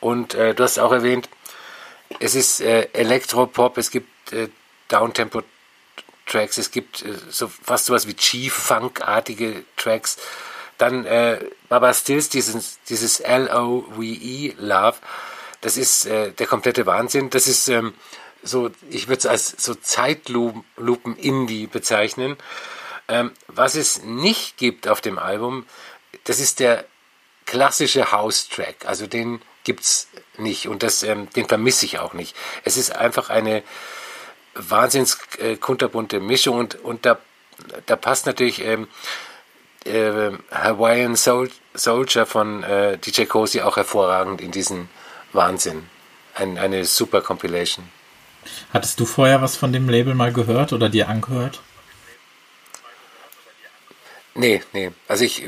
Und 0.00 0.34
äh, 0.34 0.54
du 0.54 0.64
hast 0.64 0.78
auch 0.78 0.92
erwähnt, 0.92 1.28
es 2.20 2.34
ist 2.34 2.60
äh, 2.60 2.88
Elektropop, 2.92 3.76
es 3.78 3.90
gibt 3.90 4.32
äh, 4.32 4.48
Downtempo-Tracks, 4.88 6.58
es 6.58 6.70
gibt 6.70 7.02
äh, 7.02 7.14
so 7.28 7.48
fast 7.48 7.86
sowas 7.86 8.06
wie 8.06 8.14
G-Funk-artige 8.14 9.64
Tracks. 9.76 10.16
Dann 10.78 11.04
äh, 11.06 11.38
Baba 11.68 11.92
Stills, 11.92 12.28
dieses, 12.28 12.78
dieses 12.88 13.20
L-O-V-E, 13.20 14.54
Love, 14.58 14.96
das 15.60 15.76
ist 15.76 16.06
äh, 16.06 16.32
der 16.32 16.46
komplette 16.46 16.86
Wahnsinn. 16.86 17.30
Das 17.30 17.46
ist 17.46 17.68
ähm, 17.68 17.94
so, 18.42 18.70
ich 18.90 19.08
würde 19.08 19.18
es 19.18 19.26
als 19.26 19.54
so 19.58 19.74
Zeitlupen-Indie 19.74 21.66
bezeichnen. 21.66 22.36
Ähm, 23.08 23.32
was 23.46 23.74
es 23.74 24.02
nicht 24.02 24.56
gibt 24.56 24.88
auf 24.88 25.00
dem 25.00 25.18
Album, 25.18 25.66
das 26.24 26.40
ist 26.40 26.60
der 26.60 26.84
klassische 27.44 28.10
House-Track. 28.10 28.86
Also 28.86 29.06
den 29.06 29.40
gibt's 29.64 30.08
nicht 30.38 30.68
und 30.68 30.82
das, 30.82 31.02
ähm, 31.02 31.28
den 31.30 31.46
vermisse 31.46 31.86
ich 31.86 31.98
auch 31.98 32.12
nicht. 32.12 32.36
Es 32.64 32.76
ist 32.76 32.94
einfach 32.94 33.30
eine 33.30 33.62
wahnsinns 34.54 35.18
äh, 35.38 35.56
kunterbunte 35.56 36.20
Mischung 36.20 36.58
und, 36.58 36.74
und 36.76 37.06
da, 37.06 37.18
da 37.86 37.96
passt 37.96 38.26
natürlich 38.26 38.64
ähm, 38.64 38.88
äh, 39.84 40.30
Hawaiian 40.50 41.16
Soul, 41.16 41.50
Soldier 41.74 42.26
von 42.26 42.62
äh, 42.62 42.98
DJ 42.98 43.24
Cozy 43.24 43.60
auch 43.60 43.76
hervorragend 43.76 44.40
in 44.40 44.50
diesen 44.50 44.88
Wahnsinn. 45.32 45.84
Ein, 46.34 46.58
eine 46.58 46.84
super 46.84 47.20
Compilation. 47.20 47.88
Hattest 48.72 49.00
du 49.00 49.06
vorher 49.06 49.42
was 49.42 49.56
von 49.56 49.72
dem 49.72 49.88
Label 49.88 50.14
mal 50.14 50.32
gehört 50.32 50.72
oder 50.72 50.88
dir 50.88 51.08
angehört? 51.08 51.60
Nee, 54.36 54.62
nee. 54.72 54.90
Also 55.08 55.24
ich, 55.24 55.44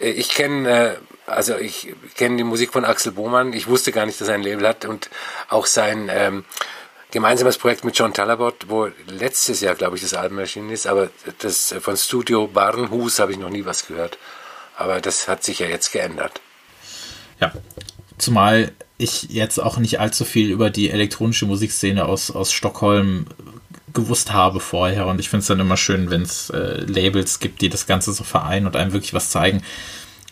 äh, 0.00 0.10
ich 0.10 0.30
kenne, 0.30 0.68
äh, 0.68 0.96
also 1.26 1.56
ich 1.56 1.94
kenne 2.16 2.36
die 2.36 2.44
Musik 2.44 2.72
von 2.72 2.84
Axel 2.84 3.12
Bohmann. 3.12 3.52
Ich 3.52 3.68
wusste 3.68 3.92
gar 3.92 4.06
nicht, 4.06 4.20
dass 4.20 4.28
er 4.28 4.34
ein 4.34 4.42
Label 4.42 4.66
hat 4.66 4.84
und 4.84 5.10
auch 5.48 5.66
sein 5.66 6.08
ähm, 6.10 6.44
gemeinsames 7.10 7.58
Projekt 7.58 7.84
mit 7.84 7.96
John 7.96 8.12
Talabot, 8.12 8.68
wo 8.68 8.88
letztes 9.06 9.60
Jahr, 9.60 9.74
glaube 9.74 9.96
ich, 9.96 10.02
das 10.02 10.14
Album 10.14 10.38
erschienen 10.38 10.70
ist, 10.70 10.86
aber 10.86 11.10
das 11.38 11.74
von 11.80 11.96
Studio 11.96 12.46
Barnhus 12.48 13.18
habe 13.18 13.32
ich 13.32 13.38
noch 13.38 13.50
nie 13.50 13.64
was 13.64 13.86
gehört. 13.86 14.18
Aber 14.76 15.00
das 15.00 15.26
hat 15.26 15.42
sich 15.42 15.58
ja 15.58 15.66
jetzt 15.66 15.92
geändert. 15.92 16.40
Ja, 17.40 17.52
zumal 18.18 18.72
ich 18.96 19.24
jetzt 19.24 19.58
auch 19.58 19.78
nicht 19.78 20.00
allzu 20.00 20.24
viel 20.24 20.50
über 20.50 20.70
die 20.70 20.90
elektronische 20.90 21.46
Musikszene 21.46 22.04
aus, 22.04 22.30
aus 22.30 22.52
Stockholm 22.52 23.26
gewusst 23.92 24.32
habe 24.32 24.60
vorher. 24.60 25.06
Und 25.06 25.20
ich 25.20 25.28
finde 25.28 25.42
es 25.42 25.48
dann 25.48 25.60
immer 25.60 25.76
schön, 25.76 26.10
wenn 26.10 26.22
es 26.22 26.50
äh, 26.50 26.80
Labels 26.80 27.40
gibt, 27.40 27.60
die 27.60 27.68
das 27.68 27.86
Ganze 27.86 28.12
so 28.12 28.24
vereinen 28.24 28.66
und 28.66 28.76
einem 28.76 28.92
wirklich 28.92 29.14
was 29.14 29.30
zeigen. 29.30 29.62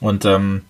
Und 0.00 0.24
ähm, 0.24 0.62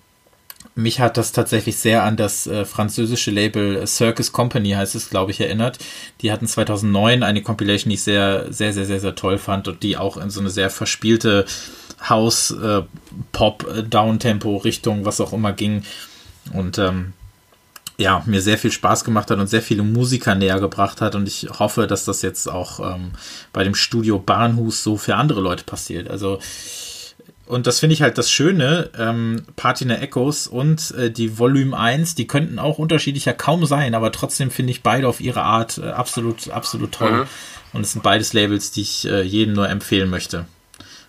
mich 0.74 1.00
hat 1.00 1.16
das 1.16 1.32
tatsächlich 1.32 1.78
sehr 1.78 2.02
an 2.02 2.16
das 2.16 2.46
äh, 2.46 2.66
französische 2.66 3.30
Label 3.30 3.86
Circus 3.86 4.32
Company, 4.32 4.72
heißt 4.72 4.94
es, 4.94 5.08
glaube 5.08 5.30
ich, 5.30 5.40
erinnert. 5.40 5.78
Die 6.20 6.30
hatten 6.30 6.46
2009 6.46 7.22
eine 7.22 7.42
Compilation, 7.42 7.88
die 7.88 7.94
ich 7.94 8.02
sehr, 8.02 8.52
sehr, 8.52 8.74
sehr, 8.74 8.84
sehr, 8.84 9.00
sehr 9.00 9.14
toll 9.14 9.38
fand 9.38 9.68
und 9.68 9.82
die 9.82 9.96
auch 9.96 10.18
in 10.18 10.28
so 10.28 10.40
eine 10.40 10.50
sehr 10.50 10.68
verspielte 10.68 11.46
House, 12.08 12.50
äh, 12.50 12.82
äh, 12.82 13.82
was 15.04 15.20
auch 15.20 15.32
immer 15.32 15.52
ging. 15.54 15.82
Und 16.52 16.78
ähm, 16.78 17.14
ja, 17.98 18.22
mir 18.26 18.42
sehr 18.42 18.58
viel 18.58 18.72
Spaß 18.72 19.04
gemacht 19.04 19.30
hat 19.30 19.38
und 19.38 19.46
sehr 19.46 19.62
viele 19.62 19.82
Musiker 19.82 20.34
näher 20.34 20.60
gebracht 20.60 21.00
hat. 21.00 21.14
Und 21.14 21.26
ich 21.26 21.48
hoffe, 21.58 21.86
dass 21.86 22.04
das 22.04 22.22
jetzt 22.22 22.46
auch 22.46 22.94
ähm, 22.94 23.12
bei 23.52 23.64
dem 23.64 23.74
Studio 23.74 24.18
Bahnhus 24.18 24.82
so 24.82 24.96
für 24.96 25.16
andere 25.16 25.40
Leute 25.40 25.64
passiert. 25.64 26.10
Also, 26.10 26.38
und 27.46 27.66
das 27.66 27.78
finde 27.78 27.94
ich 27.94 28.02
halt 28.02 28.18
das 28.18 28.30
Schöne, 28.30 28.90
ähm, 28.98 29.44
Patina 29.54 29.96
Echoes 29.96 30.46
und 30.46 30.90
äh, 30.92 31.10
die 31.10 31.38
Volume 31.38 31.78
1, 31.78 32.16
die 32.16 32.26
könnten 32.26 32.58
auch 32.58 32.78
unterschiedlicher 32.78 33.32
kaum 33.32 33.64
sein, 33.64 33.94
aber 33.94 34.12
trotzdem 34.12 34.50
finde 34.50 34.72
ich 34.72 34.82
beide 34.82 35.08
auf 35.08 35.20
ihre 35.20 35.42
Art 35.42 35.78
äh, 35.78 35.90
absolut, 35.90 36.50
absolut 36.50 36.92
toll. 36.92 37.12
Mhm. 37.12 37.26
Und 37.72 37.82
es 37.82 37.92
sind 37.92 38.02
beides 38.02 38.32
Labels, 38.32 38.72
die 38.72 38.82
ich 38.82 39.06
äh, 39.06 39.22
jedem 39.22 39.54
nur 39.54 39.68
empfehlen 39.68 40.10
möchte. 40.10 40.46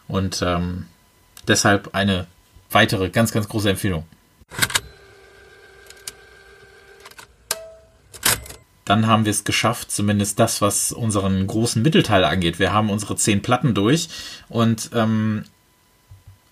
Und 0.07 0.41
ähm, 0.45 0.85
deshalb 1.47 1.89
eine 1.93 2.27
weitere 2.72 3.09
ganz, 3.09 3.31
ganz 3.31 3.49
große 3.49 3.69
Empfehlung. 3.69 4.05
Dann 8.88 9.07
haben 9.07 9.26
wir 9.26 9.31
es 9.31 9.43
geschafft, 9.43 9.91
zumindest 9.91 10.39
das, 10.39 10.61
was 10.61 10.91
unseren 10.91 11.45
großen 11.45 11.81
Mittelteil 11.81 12.23
angeht. 12.23 12.59
Wir 12.59 12.73
haben 12.73 12.89
unsere 12.89 13.15
zehn 13.15 13.41
Platten 13.41 13.73
durch 13.73 14.09
und 14.49 14.89
ähm, 14.93 15.45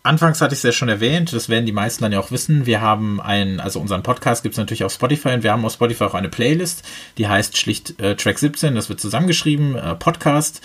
Anfangs 0.06 0.40
hatte 0.40 0.53
ich 0.53 0.60
es 0.60 0.64
ja 0.64 0.72
schon 0.72 0.88
erwähnt, 0.88 1.34
das 1.34 1.49
werden 1.49 1.66
die 1.66 1.72
meisten 1.72 2.03
dann 2.03 2.12
ja 2.12 2.20
auch 2.20 2.30
wissen. 2.30 2.68
Wir 2.68 2.80
haben 2.80 3.20
einen, 3.20 3.60
also 3.60 3.80
unseren 3.80 4.03
Podcast 4.03 4.44
gibt 4.44 4.53
es 4.53 4.60
natürlich 4.60 4.84
auf 4.84 4.94
Spotify 4.94 5.30
und 5.30 5.41
wir 5.41 5.52
haben 5.52 5.66
auf 5.66 5.74
Spotify 5.74 6.03
auch 6.03 6.14
eine 6.14 6.30
Playlist, 6.30 6.84
die 7.18 7.28
heißt 7.28 7.57
schlicht 7.57 7.99
äh, 7.99 8.16
Track 8.16 8.38
17, 8.38 8.76
das 8.76 8.88
wird 8.88 9.02
zusammengeschrieben, 9.02 9.76
äh, 9.76 9.95
Podcast. 9.95 10.62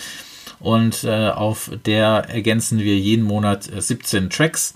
Und 0.59 1.05
äh, 1.05 1.29
auf 1.29 1.71
der 1.87 2.29
ergänzen 2.29 2.77
wir 2.77 2.95
jeden 2.95 3.25
Monat 3.25 3.63
17 3.75 4.25
äh, 4.25 4.29
Tracks 4.29 4.75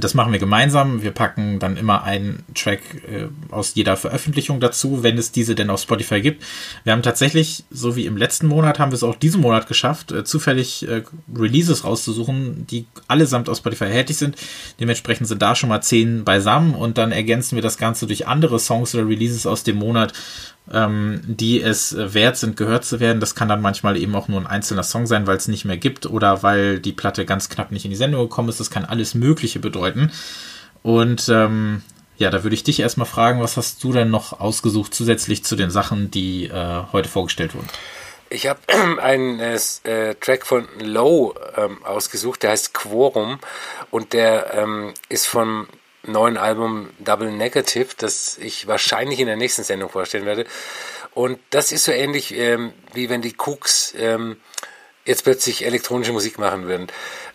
das 0.00 0.14
machen 0.14 0.32
wir 0.32 0.38
gemeinsam. 0.38 1.02
Wir 1.02 1.10
packen 1.10 1.58
dann 1.58 1.76
immer 1.76 2.04
einen 2.04 2.44
Track 2.54 2.80
äh, 3.10 3.28
aus 3.50 3.74
jeder 3.74 3.96
Veröffentlichung 3.96 4.60
dazu, 4.60 5.02
wenn 5.02 5.18
es 5.18 5.32
diese 5.32 5.54
denn 5.54 5.70
auf 5.70 5.80
Spotify 5.80 6.20
gibt. 6.20 6.44
Wir 6.84 6.92
haben 6.92 7.02
tatsächlich, 7.02 7.64
so 7.70 7.96
wie 7.96 8.06
im 8.06 8.16
letzten 8.16 8.46
Monat, 8.46 8.78
haben 8.78 8.92
wir 8.92 8.96
es 8.96 9.02
auch 9.02 9.16
diesen 9.16 9.40
Monat 9.40 9.66
geschafft, 9.66 10.12
äh, 10.12 10.24
zufällig 10.24 10.88
äh, 10.88 11.02
Releases 11.34 11.84
rauszusuchen, 11.84 12.66
die 12.66 12.86
allesamt 13.06 13.48
auf 13.48 13.58
Spotify 13.58 13.84
erhältlich 13.84 14.18
sind. 14.18 14.36
Dementsprechend 14.80 15.28
sind 15.28 15.42
da 15.42 15.54
schon 15.54 15.68
mal 15.68 15.80
zehn 15.80 16.24
beisammen 16.24 16.74
und 16.74 16.98
dann 16.98 17.12
ergänzen 17.12 17.56
wir 17.56 17.62
das 17.62 17.78
Ganze 17.78 18.06
durch 18.06 18.26
andere 18.26 18.58
Songs 18.58 18.94
oder 18.94 19.08
Releases 19.08 19.46
aus 19.46 19.62
dem 19.62 19.76
Monat 19.76 20.12
ähm, 20.72 21.20
die 21.26 21.62
es 21.62 21.94
wert 21.96 22.36
sind, 22.36 22.56
gehört 22.56 22.84
zu 22.84 23.00
werden. 23.00 23.20
Das 23.20 23.34
kann 23.34 23.48
dann 23.48 23.60
manchmal 23.60 23.96
eben 23.96 24.14
auch 24.14 24.28
nur 24.28 24.40
ein 24.40 24.46
einzelner 24.46 24.82
Song 24.82 25.06
sein, 25.06 25.26
weil 25.26 25.36
es 25.36 25.48
nicht 25.48 25.64
mehr 25.64 25.76
gibt 25.76 26.06
oder 26.06 26.42
weil 26.42 26.80
die 26.80 26.92
Platte 26.92 27.24
ganz 27.24 27.48
knapp 27.48 27.70
nicht 27.70 27.84
in 27.84 27.90
die 27.90 27.96
Sendung 27.96 28.22
gekommen 28.22 28.48
ist. 28.48 28.60
Das 28.60 28.70
kann 28.70 28.84
alles 28.84 29.14
Mögliche 29.14 29.60
bedeuten. 29.60 30.10
Und 30.82 31.28
ähm, 31.28 31.82
ja, 32.16 32.30
da 32.30 32.42
würde 32.42 32.54
ich 32.54 32.64
dich 32.64 32.80
erstmal 32.80 33.06
fragen, 33.06 33.40
was 33.40 33.56
hast 33.56 33.82
du 33.84 33.92
denn 33.92 34.10
noch 34.10 34.40
ausgesucht 34.40 34.94
zusätzlich 34.94 35.44
zu 35.44 35.56
den 35.56 35.70
Sachen, 35.70 36.10
die 36.10 36.46
äh, 36.46 36.82
heute 36.92 37.08
vorgestellt 37.08 37.54
wurden? 37.54 37.68
Ich 38.30 38.46
habe 38.46 38.60
einen 39.00 39.40
äh, 39.40 40.14
Track 40.16 40.46
von 40.46 40.66
Low 40.80 41.34
ähm, 41.56 41.82
ausgesucht, 41.84 42.42
der 42.42 42.50
heißt 42.50 42.74
Quorum 42.74 43.38
und 43.90 44.12
der 44.12 44.52
ähm, 44.54 44.94
ist 45.08 45.26
von 45.26 45.66
neuen 46.04 46.36
Album 46.36 46.90
Double 46.98 47.30
Negative, 47.30 47.88
das 47.96 48.38
ich 48.38 48.66
wahrscheinlich 48.66 49.20
in 49.20 49.26
der 49.26 49.36
nächsten 49.36 49.64
Sendung 49.64 49.90
vorstellen 49.90 50.26
werde. 50.26 50.46
Und 51.14 51.38
das 51.50 51.72
ist 51.72 51.84
so 51.84 51.92
ähnlich 51.92 52.34
ähm, 52.36 52.72
wie 52.92 53.10
wenn 53.10 53.22
die 53.22 53.34
Cooks 53.36 53.94
ähm, 53.98 54.36
jetzt 55.04 55.24
plötzlich 55.24 55.64
elektronische 55.64 56.12
Musik 56.12 56.38
machen 56.38 56.66
würden. 56.66 56.86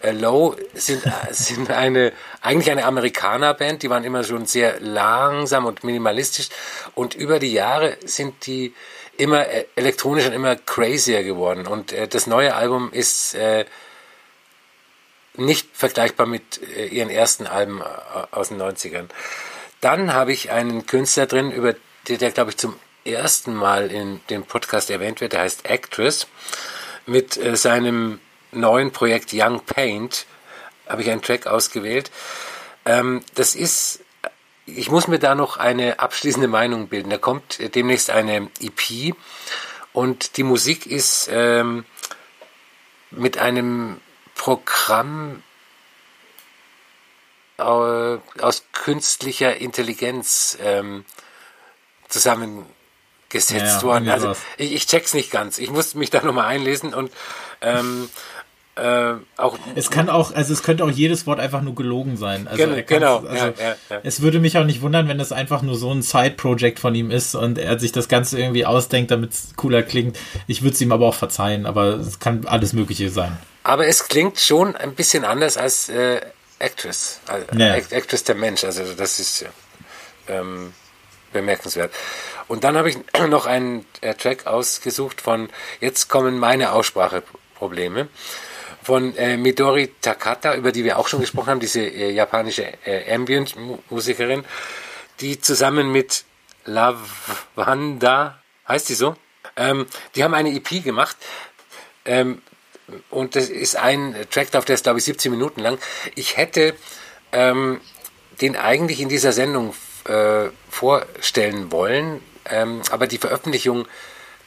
Äh, 0.01 0.11
Low 0.11 0.55
sind, 0.73 1.03
sind 1.31 1.71
eine, 1.71 2.13
eigentlich 2.41 2.71
eine 2.71 2.85
Amerikanerband, 2.85 3.83
die 3.83 3.89
waren 3.89 4.03
immer 4.03 4.23
schon 4.23 4.45
sehr 4.45 4.79
langsam 4.79 5.65
und 5.65 5.83
minimalistisch 5.83 6.49
und 6.95 7.15
über 7.15 7.39
die 7.39 7.51
Jahre 7.51 7.97
sind 8.05 8.45
die 8.45 8.73
immer 9.17 9.47
äh, 9.47 9.65
elektronisch 9.75 10.25
und 10.25 10.33
immer 10.33 10.55
crazier 10.55 11.23
geworden. 11.23 11.67
Und 11.67 11.91
äh, 11.91 12.07
das 12.07 12.27
neue 12.27 12.55
Album 12.55 12.91
ist 12.91 13.35
äh, 13.35 13.65
nicht 15.35 15.69
vergleichbar 15.73 16.25
mit 16.25 16.61
äh, 16.75 16.87
ihren 16.87 17.09
ersten 17.09 17.47
Alben 17.47 17.81
äh, 17.81 17.83
aus 18.31 18.49
den 18.49 18.61
90ern. 18.61 19.07
Dann 19.81 20.13
habe 20.13 20.31
ich 20.31 20.51
einen 20.51 20.85
Künstler 20.85 21.25
drin, 21.25 21.51
über 21.51 21.75
der, 22.07 22.17
der 22.17 22.31
glaube 22.31 22.51
ich 22.51 22.57
zum 22.57 22.75
ersten 23.05 23.53
Mal 23.53 23.91
in 23.91 24.21
dem 24.29 24.43
Podcast 24.43 24.89
erwähnt 24.89 25.21
wird, 25.21 25.33
der 25.33 25.41
heißt 25.41 25.65
Actress. 25.65 26.27
Mit 27.05 27.37
äh, 27.37 27.55
seinem 27.55 28.19
neuen 28.51 28.91
Projekt 28.91 29.31
Young 29.33 29.61
Paint 29.65 30.25
habe 30.87 31.01
ich 31.01 31.09
einen 31.09 31.21
Track 31.21 31.47
ausgewählt. 31.47 32.11
Ähm, 32.85 33.23
das 33.35 33.55
ist, 33.55 34.01
ich 34.65 34.89
muss 34.89 35.07
mir 35.07 35.19
da 35.19 35.35
noch 35.35 35.57
eine 35.57 35.99
abschließende 35.99 36.47
Meinung 36.47 36.87
bilden. 36.87 37.09
Da 37.09 37.17
kommt 37.17 37.59
demnächst 37.75 38.09
eine 38.09 38.49
EP 38.61 39.15
und 39.91 40.37
die 40.37 40.43
Musik 40.43 40.85
ist 40.85 41.29
ähm, 41.31 41.85
mit 43.11 43.37
einem 43.37 43.99
Programm 44.35 45.43
äh, 47.57 47.63
aus 47.63 48.65
künstlicher 48.73 49.57
Intelligenz 49.57 50.57
ähm, 50.61 51.05
zusammengesetzt 52.09 52.71
ja, 53.51 53.81
worden. 53.83 54.09
Also 54.09 54.35
ich, 54.57 54.73
ich, 54.73 54.87
check's 54.87 55.13
nicht 55.13 55.31
ganz. 55.31 55.57
Ich 55.57 55.69
muss 55.69 55.95
mich 55.95 56.09
da 56.09 56.23
nochmal 56.23 56.45
einlesen 56.45 56.93
und 56.93 57.11
ähm, 57.61 58.09
äh, 58.75 59.13
auch 59.37 59.59
es 59.75 59.91
kann 59.91 60.09
auch, 60.09 60.33
also 60.33 60.51
es 60.51 60.63
könnte 60.63 60.83
auch 60.83 60.89
jedes 60.89 61.27
Wort 61.27 61.39
einfach 61.39 61.61
nur 61.61 61.75
gelogen 61.75 62.17
sein. 62.17 62.47
Also 62.47 62.65
genau, 62.65 62.81
genau. 62.87 63.17
Also 63.17 63.45
ja, 63.45 63.53
ja, 63.59 63.75
ja. 63.89 63.99
Es 64.03 64.21
würde 64.21 64.39
mich 64.39 64.57
auch 64.57 64.63
nicht 64.63 64.81
wundern, 64.81 65.07
wenn 65.07 65.19
das 65.19 65.31
einfach 65.31 65.61
nur 65.61 65.75
so 65.75 65.91
ein 65.91 66.01
Side-Project 66.01 66.79
von 66.79 66.95
ihm 66.95 67.11
ist 67.11 67.35
und 67.35 67.59
er 67.59 67.77
sich 67.77 67.91
das 67.91 68.07
Ganze 68.07 68.39
irgendwie 68.39 68.65
ausdenkt, 68.65 69.11
damit 69.11 69.33
es 69.33 69.55
cooler 69.57 69.83
klingt. 69.83 70.17
Ich 70.47 70.63
würde 70.63 70.73
es 70.73 70.81
ihm 70.81 70.91
aber 70.91 71.07
auch 71.07 71.13
verzeihen, 71.13 71.67
aber 71.67 71.97
es 71.97 72.19
kann 72.19 72.47
alles 72.47 72.73
Mögliche 72.73 73.09
sein. 73.09 73.37
Aber 73.63 73.85
es 73.85 74.07
klingt 74.07 74.39
schon 74.39 74.75
ein 74.75 74.95
bisschen 74.95 75.23
anders 75.23 75.55
als 75.55 75.89
äh, 75.89 76.21
Actress. 76.57 77.19
Also, 77.27 77.45
ja. 77.55 77.75
Actress 77.75 78.23
der 78.23 78.35
Mensch. 78.35 78.63
Also 78.63 78.81
das 78.97 79.19
ist 79.19 79.45
ähm, 80.27 80.73
bemerkenswert. 81.31 81.93
Und 82.47 82.63
dann 82.63 82.75
habe 82.75 82.89
ich 82.89 82.97
noch 83.29 83.45
einen 83.45 83.85
äh, 84.01 84.15
Track 84.15 84.47
ausgesucht 84.47 85.21
von 85.21 85.49
Jetzt 85.79 86.09
kommen 86.09 86.39
meine 86.39 86.71
Ausspracheprobleme 86.71 88.07
von 88.83 89.15
äh, 89.17 89.37
Midori 89.37 89.91
Takata, 90.01 90.55
über 90.55 90.71
die 90.71 90.83
wir 90.83 90.99
auch 90.99 91.07
schon 91.07 91.21
gesprochen 91.21 91.51
haben, 91.51 91.59
diese 91.59 91.81
äh, 91.81 92.11
japanische 92.11 92.65
äh, 92.85 93.13
Ambient-Musikerin, 93.13 94.43
die 95.19 95.39
zusammen 95.39 95.91
mit 95.91 96.25
Lavanda, 96.65 98.41
heißt 98.67 98.89
die 98.89 98.93
so? 98.93 99.15
Ähm, 99.55 99.85
die 100.15 100.23
haben 100.23 100.33
eine 100.33 100.53
EP 100.53 100.83
gemacht. 100.83 101.17
Ähm, 102.05 102.41
und 103.09 103.35
das 103.35 103.49
ist 103.49 103.75
ein 103.75 104.15
Track, 104.29 104.51
der 104.51 104.75
ist 104.75 104.83
glaube 104.83 104.99
ich 104.99 105.05
17 105.05 105.31
Minuten 105.31 105.61
lang. 105.61 105.79
Ich 106.15 106.37
hätte 106.37 106.75
ähm, 107.31 107.79
den 108.41 108.55
eigentlich 108.55 108.99
in 108.99 109.09
dieser 109.09 109.31
Sendung 109.31 109.73
äh, 110.05 110.49
vorstellen 110.69 111.71
wollen, 111.71 112.21
ähm, 112.45 112.81
aber 112.91 113.07
die 113.07 113.17
Veröffentlichung 113.17 113.87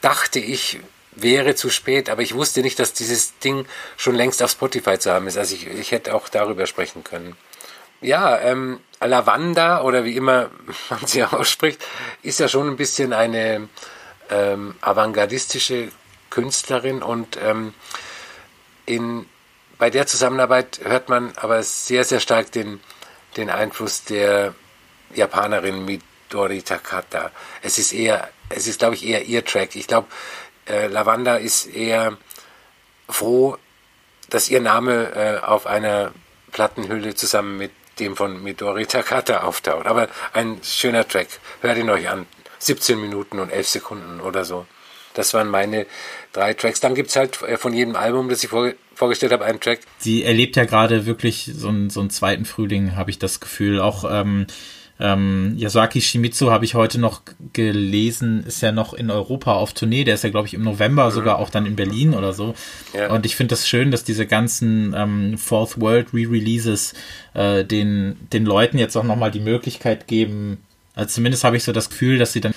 dachte 0.00 0.38
ich 0.38 0.80
wäre 1.16 1.54
zu 1.54 1.70
spät, 1.70 2.08
aber 2.08 2.22
ich 2.22 2.34
wusste 2.34 2.60
nicht, 2.60 2.78
dass 2.78 2.92
dieses 2.92 3.38
Ding 3.38 3.66
schon 3.96 4.14
längst 4.14 4.42
auf 4.42 4.50
Spotify 4.50 4.98
zu 4.98 5.10
haben 5.10 5.26
ist. 5.26 5.38
Also 5.38 5.54
ich, 5.54 5.66
ich 5.66 5.90
hätte 5.90 6.14
auch 6.14 6.28
darüber 6.28 6.66
sprechen 6.66 7.02
können. 7.02 7.36
Ja, 8.00 8.38
ähm, 8.38 8.80
Lavanda 9.00 9.82
oder 9.82 10.04
wie 10.04 10.16
immer 10.16 10.50
man 10.90 11.06
sie 11.06 11.24
ausspricht, 11.24 11.84
ist 12.22 12.40
ja 12.40 12.48
schon 12.48 12.68
ein 12.68 12.76
bisschen 12.76 13.12
eine 13.12 13.68
ähm, 14.30 14.74
avantgardistische 14.80 15.88
Künstlerin 16.30 17.02
und 17.02 17.38
ähm, 17.42 17.72
in, 18.84 19.26
bei 19.78 19.90
der 19.90 20.06
Zusammenarbeit 20.06 20.80
hört 20.84 21.08
man 21.08 21.32
aber 21.36 21.62
sehr, 21.62 22.04
sehr 22.04 22.20
stark 22.20 22.52
den, 22.52 22.80
den 23.36 23.50
Einfluss 23.50 24.04
der 24.04 24.54
Japanerin 25.14 25.84
Midori 25.84 26.62
Takata. 26.62 27.30
Es 27.62 27.78
ist 27.78 27.92
eher, 27.92 28.28
es 28.48 28.66
ist, 28.66 28.78
glaube 28.78 28.94
ich, 28.94 29.06
eher 29.06 29.24
ihr 29.24 29.44
Track. 29.44 29.76
Ich 29.76 29.86
glaube, 29.86 30.08
äh, 30.66 30.86
Lavanda 30.86 31.36
ist 31.36 31.66
eher 31.66 32.16
froh, 33.08 33.56
dass 34.30 34.48
ihr 34.48 34.60
Name 34.60 35.12
äh, 35.14 35.44
auf 35.44 35.66
einer 35.66 36.12
Plattenhülle 36.52 37.14
zusammen 37.14 37.58
mit 37.58 37.70
dem 37.98 38.16
von 38.16 38.42
Midori 38.42 38.86
Takata 38.86 39.42
auftaucht. 39.42 39.86
Aber 39.86 40.08
ein 40.32 40.60
schöner 40.62 41.06
Track. 41.06 41.28
Hört 41.60 41.78
ihn 41.78 41.90
euch 41.90 42.08
an. 42.08 42.26
17 42.58 43.00
Minuten 43.00 43.38
und 43.38 43.50
11 43.50 43.68
Sekunden 43.68 44.20
oder 44.20 44.44
so. 44.44 44.66
Das 45.14 45.32
waren 45.32 45.48
meine 45.48 45.86
drei 46.32 46.52
Tracks. 46.52 46.80
Dann 46.80 46.94
gibt 46.94 47.10
es 47.10 47.16
halt 47.16 47.40
äh, 47.42 47.56
von 47.56 47.72
jedem 47.72 47.96
Album, 47.96 48.28
das 48.28 48.44
ich 48.44 48.50
vor, 48.50 48.72
vorgestellt 48.94 49.32
habe, 49.32 49.44
einen 49.44 49.60
Track. 49.60 49.80
Sie 49.98 50.24
erlebt 50.24 50.56
ja 50.56 50.64
gerade 50.64 51.06
wirklich 51.06 51.50
so 51.54 51.68
einen, 51.68 51.90
so 51.90 52.00
einen 52.00 52.10
zweiten 52.10 52.44
Frühling, 52.44 52.96
habe 52.96 53.10
ich 53.10 53.18
das 53.18 53.40
Gefühl. 53.40 53.80
Auch 53.80 54.04
ähm, 54.10 54.46
ähm, 54.98 55.54
Yasuaki 55.56 56.00
Shimizu 56.00 56.50
habe 56.50 56.64
ich 56.64 56.74
heute 56.74 56.98
noch 56.98 57.22
gelesen, 57.52 58.44
ist 58.46 58.62
ja 58.62 58.72
noch 58.72 58.94
in 58.94 59.10
Europa 59.10 59.54
auf 59.54 59.72
Tournee. 59.72 60.04
Der 60.04 60.14
ist 60.14 60.24
ja, 60.24 60.30
glaube 60.30 60.46
ich, 60.46 60.54
im 60.54 60.62
November 60.62 61.06
mhm. 61.06 61.10
sogar 61.10 61.38
auch 61.38 61.50
dann 61.50 61.66
in 61.66 61.76
Berlin 61.76 62.14
oder 62.14 62.32
so. 62.32 62.54
Ja. 62.94 63.10
Und 63.10 63.26
ich 63.26 63.36
finde 63.36 63.50
das 63.50 63.68
schön, 63.68 63.90
dass 63.90 64.04
diese 64.04 64.26
ganzen 64.26 64.94
ähm, 64.96 65.38
Fourth 65.38 65.80
World 65.80 66.14
Re-Releases 66.14 66.94
äh, 67.34 67.64
den, 67.64 68.16
den 68.32 68.46
Leuten 68.46 68.78
jetzt 68.78 68.96
auch 68.96 69.04
nochmal 69.04 69.30
die 69.30 69.40
Möglichkeit 69.40 70.06
geben, 70.06 70.58
also 70.96 71.10
zumindest 71.10 71.44
habe 71.44 71.56
ich 71.56 71.62
so 71.62 71.72
das 71.72 71.90
Gefühl, 71.90 72.18
dass 72.18 72.32
sie 72.32 72.40
dann 72.40 72.54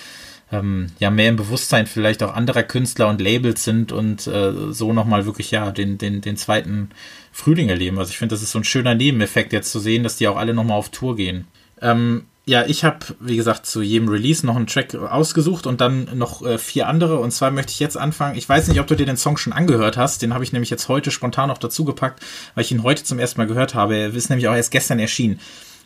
ähm, 0.51 0.87
ja 0.97 1.11
mehr 1.11 1.29
im 1.29 1.35
Bewusstsein 1.35 1.85
vielleicht 1.85 2.23
auch 2.23 2.33
anderer 2.33 2.63
Künstler 2.63 3.09
und 3.09 3.21
Labels 3.21 3.63
sind 3.63 3.91
und 3.91 4.25
äh, 4.25 4.71
so 4.71 4.93
nochmal 4.93 5.25
wirklich 5.25 5.51
ja 5.51 5.69
den, 5.71 5.99
den, 5.99 6.21
den 6.21 6.37
zweiten 6.37 6.89
Frühling 7.31 7.69
erleben. 7.69 7.99
Also 7.99 8.11
ich 8.11 8.17
finde, 8.17 8.33
das 8.33 8.41
ist 8.41 8.51
so 8.51 8.59
ein 8.59 8.63
schöner 8.63 8.95
Nebeneffekt 8.95 9.53
jetzt 9.53 9.71
zu 9.71 9.79
sehen, 9.79 10.03
dass 10.03 10.15
die 10.15 10.27
auch 10.27 10.37
alle 10.37 10.55
nochmal 10.55 10.77
auf 10.77 10.89
Tour 10.89 11.15
gehen. 11.15 11.45
Ähm, 11.81 12.25
ja, 12.45 12.65
ich 12.65 12.83
habe, 12.83 13.05
wie 13.19 13.35
gesagt, 13.35 13.67
zu 13.67 13.83
jedem 13.83 14.09
Release 14.09 14.43
noch 14.43 14.55
einen 14.55 14.65
Track 14.65 14.95
ausgesucht 14.95 15.67
und 15.67 15.81
dann 15.81 16.17
noch 16.17 16.43
äh, 16.43 16.57
vier 16.57 16.87
andere. 16.87 17.19
Und 17.19 17.29
zwar 17.31 17.51
möchte 17.51 17.71
ich 17.71 17.79
jetzt 17.79 17.95
anfangen. 17.95 18.35
Ich 18.35 18.49
weiß 18.49 18.67
nicht, 18.67 18.79
ob 18.79 18.87
du 18.87 18.95
dir 18.95 19.05
den 19.05 19.17
Song 19.17 19.37
schon 19.37 19.53
angehört 19.53 19.97
hast. 19.97 20.23
Den 20.23 20.33
habe 20.33 20.43
ich 20.43 20.51
nämlich 20.51 20.71
jetzt 20.71 20.87
heute 20.87 21.11
spontan 21.11 21.49
noch 21.49 21.59
dazu 21.59 21.85
gepackt, 21.85 22.23
weil 22.55 22.63
ich 22.63 22.71
ihn 22.71 22.81
heute 22.81 23.03
zum 23.03 23.19
ersten 23.19 23.39
Mal 23.39 23.45
gehört 23.45 23.75
habe. 23.75 23.95
Er 23.95 24.15
ist 24.15 24.29
nämlich 24.29 24.47
auch 24.47 24.55
erst 24.55 24.71
gestern 24.71 24.97
erschienen. 24.97 25.39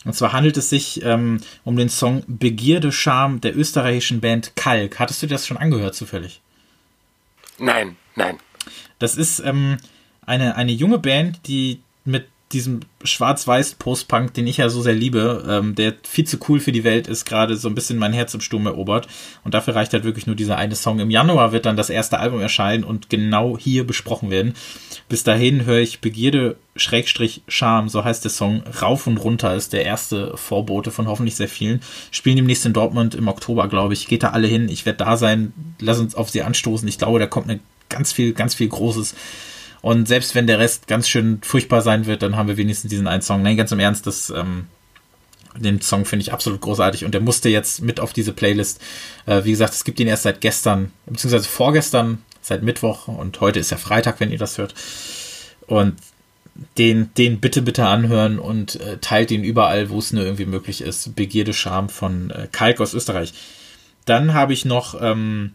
Und 0.05 0.13
zwar 0.13 0.31
handelt 0.31 0.55
es 0.55 0.69
sich 0.69 1.03
ähm, 1.03 1.41
um 1.65 1.75
den 1.75 1.89
Song 1.89 2.23
Begierde 2.27 2.93
Charme 2.93 3.41
der 3.41 3.57
österreichischen 3.57 4.21
Band 4.21 4.55
Kalk. 4.55 4.99
Hattest 4.99 5.21
du 5.21 5.27
dir 5.27 5.35
das 5.35 5.45
schon 5.45 5.57
angehört 5.57 5.95
zufällig? 5.95 6.41
Nein, 7.57 7.97
nein. 8.15 8.37
Das 8.99 9.15
ist 9.15 9.39
ähm, 9.39 9.77
eine, 10.25 10.55
eine 10.55 10.71
junge 10.71 10.99
Band, 10.99 11.47
die 11.47 11.81
mit 12.05 12.27
diesem 12.53 12.81
Schwarz-Weiß-Post-Punk, 13.03 14.33
den 14.33 14.47
ich 14.47 14.57
ja 14.57 14.69
so 14.69 14.81
sehr 14.81 14.93
liebe, 14.93 15.43
ähm, 15.47 15.75
der 15.75 15.93
viel 16.03 16.25
zu 16.25 16.37
cool 16.47 16.59
für 16.59 16.71
die 16.71 16.83
Welt 16.83 17.07
ist, 17.07 17.25
gerade 17.25 17.57
so 17.57 17.67
ein 17.67 17.75
bisschen 17.75 17.97
mein 17.97 18.13
Herz 18.13 18.33
im 18.33 18.41
Sturm 18.41 18.65
erobert. 18.65 19.07
Und 19.43 19.53
dafür 19.53 19.75
reicht 19.75 19.93
halt 19.93 20.03
wirklich 20.03 20.27
nur 20.27 20.35
dieser 20.35 20.57
eine 20.57 20.75
Song. 20.75 20.99
Im 20.99 21.09
Januar 21.09 21.51
wird 21.51 21.65
dann 21.65 21.75
das 21.75 21.89
erste 21.89 22.19
Album 22.19 22.39
erscheinen 22.39 22.83
und 22.83 23.09
genau 23.09 23.57
hier 23.57 23.85
besprochen 23.85 24.29
werden. 24.29 24.53
Bis 25.09 25.23
dahin 25.23 25.65
höre 25.65 25.79
ich 25.79 25.99
Begierde 25.99 26.55
Schrägstrich 26.75 27.43
Charme, 27.47 27.89
so 27.89 28.03
heißt 28.03 28.23
der 28.23 28.31
Song. 28.31 28.63
Rauf 28.81 29.05
und 29.07 29.17
runter 29.17 29.55
ist 29.55 29.73
der 29.73 29.85
erste 29.85 30.35
Vorbote 30.37 30.91
von 30.91 31.07
hoffentlich 31.07 31.35
sehr 31.35 31.49
vielen. 31.49 31.81
Spielen 32.11 32.37
demnächst 32.37 32.65
in 32.65 32.73
Dortmund 32.73 33.15
im 33.15 33.27
Oktober, 33.27 33.67
glaube 33.67 33.93
ich. 33.93 34.07
Geht 34.07 34.23
da 34.23 34.29
alle 34.29 34.47
hin. 34.47 34.69
Ich 34.69 34.85
werde 34.85 35.03
da 35.03 35.17
sein. 35.17 35.53
Lass 35.79 35.99
uns 35.99 36.15
auf 36.15 36.29
sie 36.29 36.41
anstoßen. 36.41 36.87
Ich 36.87 36.97
glaube, 36.97 37.19
da 37.19 37.27
kommt 37.27 37.49
eine 37.49 37.59
ganz 37.89 38.11
viel, 38.11 38.33
ganz 38.33 38.55
viel 38.55 38.69
Großes. 38.69 39.15
Und 39.83 40.07
selbst 40.07 40.33
wenn 40.33 40.47
der 40.47 40.59
Rest 40.59 40.87
ganz 40.87 41.09
schön 41.09 41.39
furchtbar 41.43 41.81
sein 41.81 42.05
wird, 42.05 42.21
dann 42.21 42.37
haben 42.37 42.47
wir 42.47 42.55
wenigstens 42.55 42.89
diesen 42.89 43.05
einen 43.05 43.21
Song. 43.21 43.43
Nein, 43.43 43.57
ganz 43.57 43.69
im 43.73 43.79
Ernst, 43.79 44.07
das, 44.07 44.29
ähm, 44.29 44.67
den 45.57 45.81
Song 45.81 46.05
finde 46.05 46.23
ich 46.23 46.31
absolut 46.31 46.61
großartig 46.61 47.03
und 47.03 47.13
der 47.13 47.19
musste 47.19 47.49
jetzt 47.49 47.81
mit 47.81 47.99
auf 47.99 48.13
diese 48.13 48.31
Playlist. 48.31 48.79
Äh, 49.25 49.43
wie 49.43 49.51
gesagt, 49.51 49.73
es 49.73 49.83
gibt 49.83 49.99
ihn 49.99 50.07
erst 50.07 50.23
seit 50.23 50.39
gestern, 50.39 50.93
beziehungsweise 51.05 51.49
vorgestern, 51.49 52.19
seit 52.41 52.63
Mittwoch 52.63 53.09
und 53.09 53.41
heute 53.41 53.59
ist 53.59 53.71
ja 53.71 53.77
Freitag, 53.77 54.21
wenn 54.21 54.31
ihr 54.31 54.37
das 54.37 54.57
hört. 54.57 54.73
Und 55.67 55.95
den, 56.77 57.13
den 57.17 57.41
bitte, 57.41 57.61
bitte 57.61 57.85
anhören 57.85 58.39
und 58.39 58.79
äh, 58.79 58.99
teilt 58.99 59.31
ihn 59.31 59.43
überall, 59.43 59.89
wo 59.89 59.99
es 59.99 60.13
nur 60.13 60.23
irgendwie 60.23 60.45
möglich 60.45 60.79
ist. 60.79 61.13
Begierde 61.13 61.51
Scham 61.51 61.89
von 61.89 62.29
äh, 62.29 62.47
Kalk 62.49 62.79
aus 62.79 62.93
Österreich. 62.93 63.33
Dann 64.05 64.33
habe 64.33 64.53
ich 64.53 64.63
noch 64.63 65.01
ähm, 65.01 65.51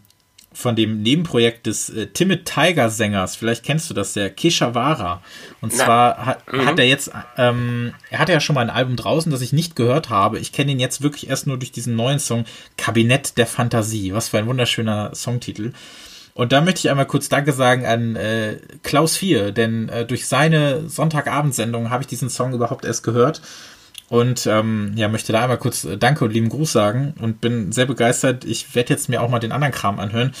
von 0.51 0.75
dem 0.75 1.01
Nebenprojekt 1.01 1.67
des 1.67 1.89
äh, 1.89 2.07
Timid 2.07 2.45
Tiger 2.45 2.89
Sängers, 2.89 3.35
vielleicht 3.35 3.63
kennst 3.63 3.89
du 3.89 3.93
das, 3.93 4.13
der 4.13 4.29
Keshawara. 4.29 5.21
Und 5.61 5.73
Na. 5.77 5.83
zwar 5.85 6.25
hat, 6.25 6.51
mhm. 6.51 6.65
hat 6.65 6.79
er 6.79 6.85
jetzt, 6.85 7.11
ähm, 7.37 7.93
er 8.09 8.19
hatte 8.19 8.31
ja 8.31 8.39
schon 8.39 8.55
mal 8.55 8.61
ein 8.61 8.69
Album 8.69 8.95
draußen, 8.95 9.31
das 9.31 9.41
ich 9.41 9.53
nicht 9.53 9.75
gehört 9.75 10.09
habe. 10.09 10.39
Ich 10.39 10.51
kenne 10.51 10.71
ihn 10.71 10.79
jetzt 10.79 11.01
wirklich 11.01 11.29
erst 11.29 11.47
nur 11.47 11.57
durch 11.57 11.71
diesen 11.71 11.95
neuen 11.95 12.19
Song 12.19 12.45
Kabinett 12.77 13.37
der 13.37 13.47
Fantasie. 13.47 14.13
Was 14.13 14.29
für 14.29 14.39
ein 14.39 14.47
wunderschöner 14.47 15.13
Songtitel. 15.13 15.73
Und 16.33 16.51
da 16.51 16.61
möchte 16.61 16.79
ich 16.79 16.89
einmal 16.89 17.05
kurz 17.05 17.27
Danke 17.27 17.51
sagen 17.51 17.85
an 17.85 18.15
äh, 18.15 18.57
Klaus 18.81 19.17
Vier, 19.17 19.51
denn 19.51 19.89
äh, 19.89 20.05
durch 20.05 20.25
seine 20.25 20.87
Sonntagabendsendung 20.87 21.89
habe 21.89 22.03
ich 22.03 22.07
diesen 22.07 22.29
Song 22.29 22.53
überhaupt 22.53 22.85
erst 22.85 23.03
gehört 23.03 23.41
und 24.09 24.47
ähm, 24.47 24.93
ja, 24.95 25.07
möchte 25.07 25.31
da 25.31 25.43
einmal 25.43 25.57
kurz 25.57 25.83
äh, 25.83 25.97
Danke 25.97 26.25
und 26.25 26.33
lieben 26.33 26.49
Gruß 26.49 26.71
sagen 26.71 27.13
und 27.21 27.41
bin 27.41 27.71
sehr 27.71 27.85
begeistert. 27.85 28.43
Ich 28.43 28.75
werde 28.75 28.93
jetzt 28.93 29.07
mir 29.07 29.21
auch 29.21 29.29
mal 29.29 29.39
den 29.39 29.51
anderen 29.51 29.73
Kram 29.73 29.99
anhören. 29.99 30.33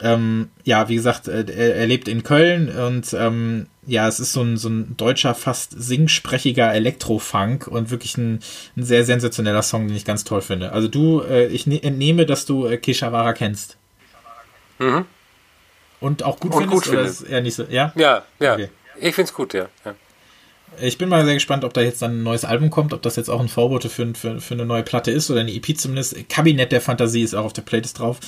Ähm, 0.00 0.50
ja, 0.64 0.88
wie 0.88 0.96
gesagt, 0.96 1.28
äh, 1.28 1.44
er, 1.48 1.76
er, 1.76 1.86
lebt 1.86 2.08
in 2.08 2.22
Köln 2.22 2.68
und 2.68 3.12
ähm, 3.14 3.66
ja, 3.86 4.08
es 4.08 4.20
ist 4.20 4.32
so 4.32 4.42
ein, 4.42 4.56
so 4.56 4.68
ein 4.68 4.96
deutscher, 4.96 5.34
fast 5.34 5.74
singsprechiger 5.76 6.72
Elektrofunk 6.72 7.66
und 7.66 7.90
wirklich 7.90 8.16
ein, 8.16 8.40
ein 8.76 8.84
sehr 8.84 9.04
sensationeller 9.04 9.62
Song, 9.62 9.88
den 9.88 9.96
ich 9.96 10.04
ganz 10.04 10.24
toll 10.24 10.40
finde. 10.40 10.72
Also 10.72 10.88
du, 10.88 11.20
äh, 11.22 11.46
ich 11.46 11.66
ne-, 11.66 11.82
entnehme, 11.82 12.26
dass 12.26 12.46
du 12.46 12.66
äh, 12.66 12.78
Keshawara 12.78 13.32
kennst. 13.32 13.76
Mhm. 14.78 15.04
Und 16.00 16.24
auch 16.24 16.40
gut 16.40 16.52
und 16.52 16.62
findest, 16.62 16.84
gut 16.84 16.92
oder 16.92 17.02
ist 17.02 17.22
eher 17.22 17.40
nicht 17.40 17.54
so? 17.54 17.64
Ja, 17.68 17.92
ja, 17.94 18.24
ja. 18.40 18.54
Okay. 18.54 18.68
Ich 18.98 19.14
finde 19.14 19.28
es 19.28 19.34
gut, 19.34 19.54
ja. 19.54 19.68
ja. 19.84 19.94
Ich 20.80 20.98
bin 20.98 21.08
mal 21.08 21.24
sehr 21.24 21.34
gespannt, 21.34 21.64
ob 21.64 21.74
da 21.74 21.80
jetzt 21.80 22.02
dann 22.02 22.20
ein 22.20 22.22
neues 22.22 22.44
Album 22.44 22.70
kommt, 22.70 22.92
ob 22.92 23.02
das 23.02 23.16
jetzt 23.16 23.28
auch 23.28 23.40
ein 23.40 23.48
Vorbote 23.48 23.88
für, 23.88 24.14
für, 24.14 24.40
für 24.40 24.54
eine 24.54 24.66
neue 24.66 24.82
Platte 24.82 25.10
ist 25.10 25.30
oder 25.30 25.40
eine 25.40 25.52
EP 25.52 25.76
zumindest. 25.76 26.28
Kabinett 26.28 26.72
der 26.72 26.80
Fantasie 26.80 27.22
ist 27.22 27.34
auch 27.34 27.44
auf 27.44 27.52
der 27.52 27.62
Playlist 27.62 27.98
drauf. 27.98 28.18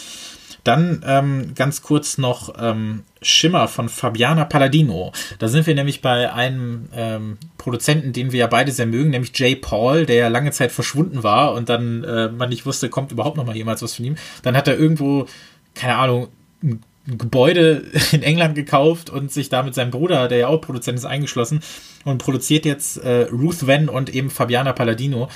Dann 0.64 1.04
ähm, 1.06 1.52
ganz 1.54 1.82
kurz 1.82 2.16
noch 2.16 2.54
ähm, 2.58 3.04
Schimmer 3.20 3.68
von 3.68 3.90
Fabiana 3.90 4.46
Palladino. 4.46 5.12
Da 5.38 5.48
sind 5.48 5.66
wir 5.66 5.74
nämlich 5.74 6.00
bei 6.00 6.32
einem 6.32 6.88
ähm, 6.94 7.36
Produzenten, 7.58 8.14
den 8.14 8.32
wir 8.32 8.40
ja 8.40 8.46
beide 8.46 8.72
sehr 8.72 8.86
mögen, 8.86 9.10
nämlich 9.10 9.38
Jay 9.38 9.56
Paul, 9.56 10.06
der 10.06 10.16
ja 10.16 10.28
lange 10.28 10.52
Zeit 10.52 10.72
verschwunden 10.72 11.22
war 11.22 11.52
und 11.52 11.68
dann 11.68 12.02
äh, 12.04 12.28
man 12.28 12.48
nicht 12.48 12.64
wusste, 12.64 12.88
kommt 12.88 13.12
überhaupt 13.12 13.36
noch 13.36 13.44
mal 13.44 13.56
jemals 13.56 13.82
was 13.82 13.94
von 13.94 14.06
ihm. 14.06 14.16
Dann 14.42 14.56
hat 14.56 14.66
er 14.66 14.78
irgendwo, 14.78 15.26
keine 15.74 15.96
Ahnung, 15.96 16.28
ein 16.62 16.82
Gebäude 17.06 17.84
in 18.12 18.22
England 18.22 18.54
gekauft 18.54 19.10
und 19.10 19.32
sich 19.32 19.48
da 19.48 19.62
mit 19.62 19.74
seinem 19.74 19.90
Bruder, 19.90 20.28
der 20.28 20.38
ja 20.38 20.48
auch 20.48 20.60
Produzent 20.60 20.98
ist, 20.98 21.04
eingeschlossen 21.04 21.60
und 22.04 22.18
produziert 22.18 22.64
jetzt 22.64 22.98
äh, 22.98 23.22
Ruth 23.30 23.66
Van 23.66 23.88
und 23.88 24.14
eben 24.14 24.30
Fabiana 24.30 24.72
Palladino. 24.72 25.28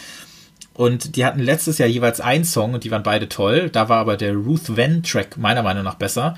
Und 0.75 1.17
die 1.17 1.25
hatten 1.25 1.41
letztes 1.41 1.79
Jahr 1.79 1.89
jeweils 1.89 2.21
einen 2.21 2.45
Song 2.45 2.75
und 2.75 2.85
die 2.85 2.91
waren 2.91 3.03
beide 3.03 3.29
toll. 3.29 3.69
Da 3.69 3.89
war 3.89 3.99
aber 3.99 4.17
der 4.17 4.35
Ruth 4.35 4.77
Van 4.77 5.03
Track 5.03 5.37
meiner 5.37 5.63
Meinung 5.63 5.83
nach 5.83 5.97
besser. 5.97 6.37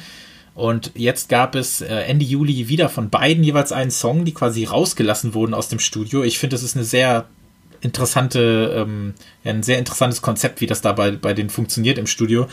Und 0.55 0.93
jetzt 0.94 1.28
gab 1.28 1.55
es 1.55 1.81
äh, 1.81 1.94
Ende 1.94 2.24
Juli 2.24 2.69
wieder 2.69 2.89
von 2.89 3.11
beiden 3.11 3.44
jeweils 3.44 3.70
einen 3.70 3.90
Song, 3.90 4.24
die 4.24 4.35
quasi 4.35 4.65
rausgelassen 4.65 5.35
wurden 5.35 5.55
aus 5.55 5.69
dem 5.69 5.78
Studio. 5.78 6.23
Ich 6.24 6.39
finde, 6.39 6.55
das 6.55 6.62
ist 6.62 6.74
eine 6.74 6.85
sehr 6.85 7.27
interessante, 7.81 8.74
ähm, 8.77 9.15
ein 9.44 9.62
sehr 9.62 9.78
interessantes 9.78 10.23
Konzept, 10.23 10.61
wie 10.61 10.66
das 10.66 10.81
da 10.81 10.93
bei, 10.93 11.12
bei 11.12 11.35
denen 11.35 11.51
funktioniert 11.51 11.98
im 11.98 12.07
Studio. 12.07 12.47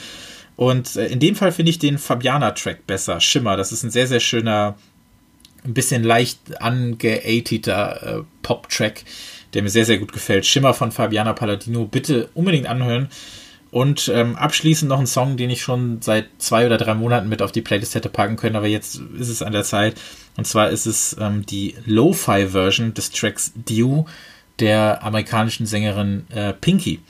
Und 0.58 0.98
äh, 0.98 1.08
in 1.08 1.20
dem 1.20 1.36
Fall 1.36 1.54
finde 1.54 1.70
ich 1.70 1.80
den 1.80 1.98
Fabiana-Track 1.98 2.86
besser. 2.86 3.22
Schimmer, 3.22 3.56
das 3.56 3.72
ist 3.72 3.84
ein 3.84 3.92
sehr, 3.92 4.08
sehr 4.08 4.20
schöner, 4.20 4.76
ein 5.64 5.74
bisschen 5.74 6.04
leicht 6.04 6.62
angeateter 6.62 8.20
äh, 8.20 8.24
Pop-Track, 8.42 9.06
der 9.54 9.64
mir 9.64 9.70
sehr, 9.70 9.86
sehr 9.86 10.00
gut 10.00 10.12
gefällt. 10.12 10.46
Schimmer 10.46 10.74
von 10.74 10.92
Fabiana 10.92 11.32
Palladino, 11.34 11.86
bitte 11.86 12.30
unbedingt 12.34 12.68
anhören. 12.68 13.08
Und 13.70 14.10
ähm, 14.14 14.36
abschließend 14.36 14.90
noch 14.90 15.00
ein 15.00 15.08
Song, 15.08 15.38
den 15.38 15.50
ich 15.50 15.62
schon 15.62 16.02
seit 16.02 16.28
zwei 16.40 16.66
oder 16.66 16.78
drei 16.78 16.96
Monaten 16.96 17.30
mit 17.30 17.42
auf 17.42 17.52
die 17.52 17.62
Playlist 17.62 17.96
hätte 17.96 18.10
packen 18.10 18.38
können, 18.38 18.56
aber 18.56 18.68
jetzt 18.68 19.02
ist 19.20 19.30
es 19.30 19.42
an 19.42 19.52
der 19.52 19.64
Zeit. 19.64 19.96
Und 20.38 20.48
zwar 20.48 20.70
ist 20.70 20.86
es 20.86 21.16
ähm, 21.20 21.46
die 21.46 21.76
Lo-Fi-Version 21.86 22.94
des 22.94 23.12
Tracks 23.12 23.52
Dew 23.56 24.06
der 24.60 25.04
amerikanischen 25.04 25.66
Sängerin 25.66 26.26
äh, 26.32 26.54
Pinky. 26.54 27.02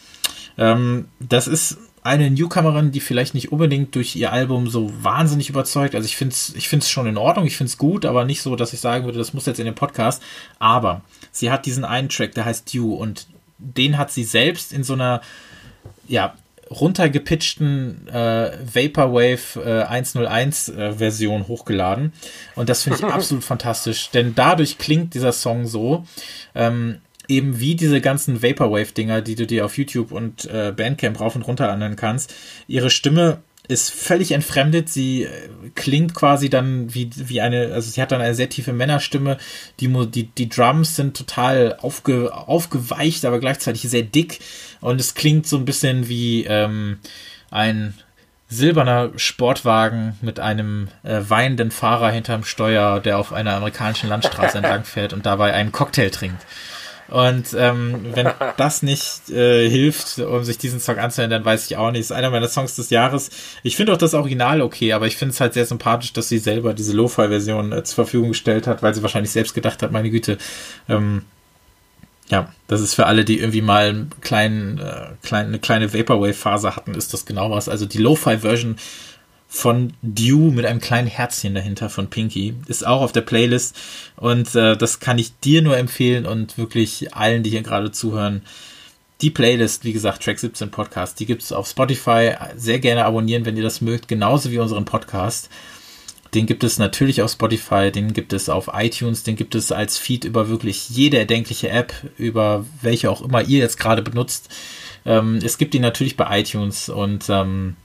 Ähm, 0.58 1.06
das 1.20 1.48
ist 1.48 1.78
eine 2.08 2.32
Newcomerin, 2.32 2.92
die 2.92 3.00
vielleicht 3.00 3.34
nicht 3.34 3.52
unbedingt 3.52 3.94
durch 3.96 4.16
ihr 4.16 4.32
Album 4.32 4.70
so 4.70 4.92
wahnsinnig 5.04 5.50
überzeugt. 5.50 5.94
Also 5.94 6.06
ich 6.06 6.18
finde 6.18 6.34
es 6.34 6.54
ich 6.56 6.70
find's 6.70 6.90
schon 6.90 7.06
in 7.06 7.18
Ordnung, 7.18 7.46
ich 7.46 7.58
finde 7.58 7.70
es 7.70 7.78
gut, 7.78 8.06
aber 8.06 8.26
nicht 8.26 8.42
so, 8.42 8.56
dass 8.56 8.74
ich 8.74 8.80
sagen 8.80 9.06
würde, 9.06 9.18
das 9.18 9.34
muss 9.34 9.46
jetzt 9.46 9.60
in 9.60 9.66
den 9.66 9.76
Podcast. 9.76 10.24
Aber 10.58 11.02
sie 11.32 11.52
hat 11.52 11.66
diesen 11.66 11.86
einen 11.86 12.10
Track, 12.10 12.34
der 12.34 12.46
heißt 12.46 12.74
You 12.74 12.96
und 12.96 13.28
den 13.60 13.98
hat 13.98 14.12
sie 14.12 14.24
selbst 14.24 14.74
in 14.74 14.84
so 14.84 14.94
einer, 14.94 15.22
ja, 16.08 16.36
runtergepitchten 16.70 18.08
äh, 18.10 18.52
Vaporwave 18.62 19.62
äh, 19.64 19.84
101 19.84 20.70
äh, 20.70 20.94
Version 20.94 21.48
hochgeladen. 21.48 22.14
Und 22.56 22.70
das 22.70 22.84
finde 22.84 23.00
ich 23.00 23.06
absolut 23.14 23.44
fantastisch, 23.44 24.10
denn 24.10 24.36
dadurch 24.36 24.78
klingt 24.78 25.14
dieser 25.14 25.32
Song 25.32 25.66
so, 25.66 26.06
ähm, 26.56 27.00
eben 27.28 27.60
wie 27.60 27.76
diese 27.76 28.02
ganzen 28.02 28.42
Vaporwave-Dinger, 28.42 29.22
die 29.22 29.36
du 29.36 29.46
dir 29.46 29.66
auf 29.66 29.78
YouTube 29.78 30.12
und 30.12 30.46
äh, 30.46 30.74
Bandcamp 30.76 31.20
rauf 31.20 31.36
und 31.36 31.44
runter 31.44 31.72
anhören 31.72 31.96
kannst. 31.96 32.34
Ihre 32.68 32.90
Stimme 32.90 33.40
ist 33.68 33.92
völlig 33.92 34.32
entfremdet. 34.32 34.90
Sie 34.90 35.24
äh, 35.24 35.30
klingt 35.76 36.14
quasi 36.16 36.50
dann 36.50 36.94
wie, 36.94 37.10
wie 37.16 37.42
eine, 37.42 37.74
also 37.74 37.90
sie 37.90 38.02
hat 38.02 38.12
dann 38.12 38.22
eine 38.22 38.36
sehr 38.36 38.50
tiefe 38.50 38.74
Männerstimme. 38.74 39.38
Die, 39.80 39.88
die, 40.10 40.28
die 40.28 40.50
Drums 40.50 40.96
sind 40.96 41.18
total 41.18 41.78
aufge, 41.82 42.34
aufgeweicht, 42.34 43.26
aber 43.26 43.40
gleichzeitig 43.40 43.82
sehr 43.84 44.04
dick. 44.04 44.40
Und 44.80 45.00
es 45.00 45.16
klingt 45.16 45.48
so 45.48 45.58
ein 45.58 45.66
bisschen 45.66 46.08
wie 46.08 46.46
ähm, 46.46 47.00
ein 47.52 47.94
silberner 48.50 49.12
Sportwagen 49.18 50.18
mit 50.22 50.40
einem 50.40 50.88
äh, 51.04 51.20
weinenden 51.28 51.72
Fahrer 51.72 52.12
hinterm 52.12 52.46
Steuer, 52.46 53.02
der 53.02 53.18
auf 53.18 53.34
einer 53.34 53.56
amerikanischen 53.56 54.08
Landstraße 54.08 54.58
entlang 54.60 54.86
fährt 54.86 55.12
und 55.12 55.26
dabei 55.26 55.54
einen 55.54 55.74
Cocktail 55.74 56.10
trinkt. 56.10 56.46
Und 57.10 57.56
ähm, 57.58 58.06
wenn 58.14 58.30
das 58.58 58.84
nicht 58.84 59.30
äh, 59.30 59.70
hilft, 59.70 60.20
um 60.20 60.44
sich 60.44 60.58
diesen 60.58 60.80
Song 60.80 60.98
anzuhören, 60.98 61.32
dann 61.32 61.46
weiß 61.46 61.66
ich 61.66 61.78
auch 61.78 61.92
nicht. 61.92 62.02
ist 62.02 62.12
einer 62.12 62.30
meiner 62.30 62.48
Songs 62.48 62.76
des 62.76 62.90
Jahres. 62.90 63.30
Ich 63.64 63.76
finde 63.76 63.94
auch 63.94 63.98
das 63.98 64.14
Original 64.14 64.62
okay, 64.62 64.94
aber 64.94 65.08
ich 65.08 65.18
finde 65.18 65.34
es 65.34 65.40
halt 65.40 65.54
sehr 65.54 65.66
sympathisch, 65.66 66.14
dass 66.14 66.30
sie 66.30 66.40
selber 66.40 66.74
diese 66.74 66.94
Lo-Fi-Version 66.94 67.72
äh, 67.72 67.84
zur 67.84 67.96
Verfügung 67.96 68.30
gestellt 68.30 68.68
hat, 68.68 68.84
weil 68.84 68.94
sie 68.94 69.02
wahrscheinlich 69.02 69.32
selbst 69.32 69.54
gedacht 69.54 69.82
hat, 69.82 69.92
meine 69.92 70.10
Güte, 70.10 70.38
ähm, 70.90 71.24
ja, 72.30 72.52
das 72.68 72.82
ist 72.82 72.94
für 72.94 73.06
alle, 73.06 73.24
die 73.24 73.40
irgendwie 73.40 73.62
mal 73.62 73.88
einen 73.88 74.10
kleinen, 74.20 74.80
äh, 74.80 75.12
klein, 75.24 75.48
eine 75.48 75.60
kleine 75.60 75.94
Vaporwave-Phase 75.94 76.76
hatten, 76.76 76.94
ist 76.94 77.14
das 77.14 77.26
genau 77.26 77.52
was. 77.52 77.70
Also 77.70 77.86
die 77.86 78.00
Lo-Fi-Version 78.00 78.76
von 79.48 79.94
Dew 80.02 80.52
mit 80.52 80.66
einem 80.66 80.82
kleinen 80.82 81.08
Herzchen 81.08 81.56
dahinter 81.56 81.90
von 81.90 82.10
Pinky. 82.10 82.56
Ist 82.68 82.86
auch 82.86 83.02
auf 83.02 83.12
der 83.12 83.22
Playlist 83.22 83.76
und 84.16 84.54
äh, 84.56 84.76
das 84.76 85.00
kann 85.00 85.18
ich 85.18 85.40
dir 85.40 85.62
nur 85.62 85.78
empfehlen 85.78 86.26
und 86.26 86.58
wirklich 86.58 87.14
allen, 87.16 87.44
die 87.44 87.50
hier 87.50 87.64
gerade 87.64 87.92
zuhören. 87.92 88.42
Die 89.22 89.32
Playlist, 89.32 89.84
wie 89.84 89.94
gesagt, 89.94 90.24
Track 90.24 90.38
17 90.38 90.70
Podcast, 90.70 91.20
die 91.20 91.26
gibt 91.26 91.42
es 91.42 91.52
auf 91.52 91.68
Spotify. 91.68 92.34
Sehr 92.56 92.80
gerne 92.80 93.06
abonnieren, 93.06 93.46
wenn 93.46 93.58
ihr 93.58 93.64
das 93.64 93.82
mögt, 93.82 94.08
genauso 94.08 94.52
wie 94.52 94.60
unseren 94.60 94.86
Podcast. 94.86 95.50
Den 96.34 96.46
gibt 96.46 96.64
es 96.64 96.78
natürlich 96.78 97.22
auf 97.22 97.32
Spotify, 97.32 97.92
den 97.92 98.14
gibt 98.14 98.34
es 98.34 98.50
auf 98.50 98.70
iTunes, 98.74 99.24
den 99.24 99.38
gibt 99.38 99.56
es 99.56 99.72
als 99.72 99.98
Feed 99.98 100.26
über 100.26 100.50
wirklich 100.50 100.90
jede 100.90 101.18
erdenkliche 101.18 101.70
App, 101.70 101.94
über 102.18 102.66
welche 102.82 103.10
auch 103.10 103.22
immer 103.22 103.42
ihr 103.42 103.60
jetzt 103.60 103.80
gerade 103.80 104.02
benutzt. 104.02 104.50
Ähm, 105.06 105.40
es 105.44 105.58
gibt 105.58 105.74
ihn 105.74 105.82
natürlich 105.82 106.18
bei 106.18 106.40
iTunes 106.42 106.90
und 106.90 107.26
ähm, 107.30 107.78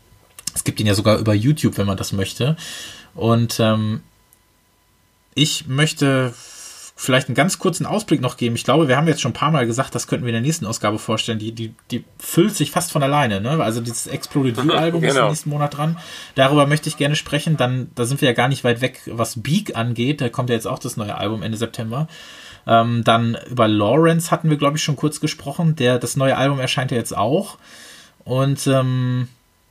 es 0.62 0.64
gibt 0.64 0.78
ihn 0.78 0.86
ja 0.86 0.94
sogar 0.94 1.18
über 1.18 1.34
YouTube, 1.34 1.76
wenn 1.76 1.88
man 1.88 1.96
das 1.96 2.12
möchte. 2.12 2.56
Und 3.16 3.58
ähm, 3.58 4.00
ich 5.34 5.66
möchte 5.66 6.32
vielleicht 6.94 7.26
einen 7.26 7.34
ganz 7.34 7.58
kurzen 7.58 7.84
Ausblick 7.84 8.20
noch 8.20 8.36
geben. 8.36 8.54
Ich 8.54 8.62
glaube, 8.62 8.86
wir 8.86 8.96
haben 8.96 9.08
jetzt 9.08 9.20
schon 9.20 9.32
ein 9.32 9.34
paar 9.34 9.50
Mal 9.50 9.66
gesagt, 9.66 9.92
das 9.96 10.06
könnten 10.06 10.24
wir 10.24 10.28
in 10.28 10.34
der 10.34 10.42
nächsten 10.42 10.64
Ausgabe 10.64 11.00
vorstellen. 11.00 11.40
Die, 11.40 11.50
die, 11.50 11.74
die 11.90 12.04
füllt 12.16 12.54
sich 12.54 12.70
fast 12.70 12.92
von 12.92 13.02
alleine. 13.02 13.40
Ne? 13.40 13.60
Also 13.60 13.80
dieses 13.80 14.06
Exploded 14.06 14.56
You-Album 14.56 15.00
genau. 15.00 15.12
ist 15.12 15.18
im 15.18 15.28
nächsten 15.30 15.50
Monat 15.50 15.76
dran. 15.76 15.98
Darüber 16.36 16.68
möchte 16.68 16.88
ich 16.88 16.96
gerne 16.96 17.16
sprechen. 17.16 17.56
Dann, 17.56 17.90
da 17.96 18.04
sind 18.04 18.20
wir 18.20 18.28
ja 18.28 18.34
gar 18.34 18.46
nicht 18.46 18.62
weit 18.62 18.82
weg, 18.82 19.00
was 19.06 19.42
Beak 19.42 19.74
angeht. 19.74 20.20
Da 20.20 20.28
kommt 20.28 20.48
ja 20.48 20.54
jetzt 20.54 20.68
auch 20.68 20.78
das 20.78 20.96
neue 20.96 21.16
Album 21.16 21.42
Ende 21.42 21.58
September. 21.58 22.06
Ähm, 22.68 23.02
dann 23.02 23.36
über 23.50 23.66
Lawrence 23.66 24.30
hatten 24.30 24.48
wir, 24.48 24.58
glaube 24.58 24.76
ich, 24.76 24.84
schon 24.84 24.94
kurz 24.94 25.18
gesprochen. 25.18 25.74
Der, 25.74 25.98
das 25.98 26.14
neue 26.14 26.36
Album 26.36 26.60
erscheint 26.60 26.92
ja 26.92 26.98
jetzt 26.98 27.16
auch. 27.16 27.58
Und 28.24 28.68
ähm, 28.68 29.26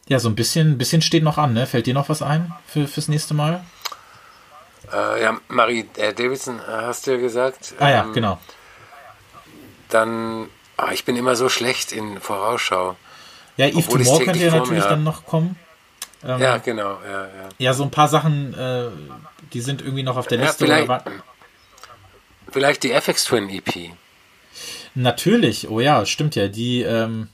ja, 0.07 0.19
so 0.19 0.29
ein 0.29 0.35
bisschen, 0.35 0.77
bisschen 0.77 1.01
steht 1.01 1.23
noch 1.23 1.37
an. 1.37 1.53
Ne? 1.53 1.67
Fällt 1.67 1.87
dir 1.87 1.93
noch 1.93 2.09
was 2.09 2.21
ein 2.21 2.53
für, 2.67 2.87
fürs 2.87 3.07
nächste 3.07 3.33
Mal? 3.33 3.63
Äh, 4.91 5.23
ja, 5.23 5.39
Marie 5.47 5.87
äh, 5.97 6.13
Davidson 6.13 6.59
äh, 6.59 6.63
hast 6.67 7.07
du 7.07 7.11
ja 7.11 7.17
gesagt. 7.17 7.75
Ah 7.79 7.89
ja, 7.89 8.03
ähm, 8.03 8.13
genau. 8.13 8.39
Dann, 9.89 10.47
oh, 10.77 10.91
ich 10.91 11.05
bin 11.05 11.15
immer 11.15 11.35
so 11.35 11.49
schlecht 11.49 11.91
in 11.91 12.19
Vorausschau. 12.19 12.95
Ja, 13.57 13.67
Eve 13.67 13.83
Tomorrow 13.83 14.19
könnte 14.19 14.39
ja 14.39 14.55
natürlich 14.55 14.83
dann 14.85 15.03
noch 15.03 15.25
kommen. 15.25 15.57
Ähm, 16.23 16.41
ja, 16.41 16.57
genau. 16.57 16.99
Ja, 17.03 17.21
ja. 17.21 17.49
ja, 17.57 17.73
so 17.73 17.83
ein 17.83 17.91
paar 17.91 18.07
Sachen, 18.07 18.53
äh, 18.53 18.89
die 19.53 19.61
sind 19.61 19.81
irgendwie 19.81 20.03
noch 20.03 20.17
auf 20.17 20.27
der 20.27 20.37
Liste. 20.37 20.65
Ja, 20.65 20.85
vielleicht, 20.85 21.05
vielleicht 22.51 22.83
die 22.83 22.91
FX 22.91 23.25
Twin 23.25 23.49
EP. 23.49 23.91
Natürlich, 24.93 25.69
oh 25.69 25.79
ja, 25.79 26.05
stimmt 26.05 26.35
ja. 26.35 26.47
Die, 26.47 26.81
ähm, 26.81 27.29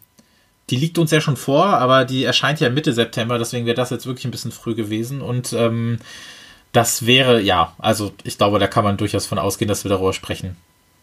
die 0.69 0.75
liegt 0.75 0.97
uns 0.97 1.11
ja 1.11 1.21
schon 1.21 1.37
vor, 1.37 1.65
aber 1.65 2.05
die 2.05 2.23
erscheint 2.23 2.59
ja 2.59 2.69
Mitte 2.69 2.93
September, 2.93 3.37
deswegen 3.37 3.65
wäre 3.65 3.75
das 3.75 3.89
jetzt 3.89 4.05
wirklich 4.05 4.25
ein 4.25 4.31
bisschen 4.31 4.51
früh 4.51 4.75
gewesen. 4.75 5.21
Und 5.21 5.53
ähm, 5.53 5.99
das 6.73 7.05
wäre, 7.05 7.41
ja, 7.41 7.73
also 7.77 8.11
ich 8.23 8.37
glaube, 8.37 8.59
da 8.59 8.67
kann 8.67 8.83
man 8.83 8.97
durchaus 8.97 9.25
von 9.25 9.39
ausgehen, 9.39 9.69
dass 9.69 9.85
wir 9.85 9.89
darüber 9.89 10.13
sprechen. 10.13 10.57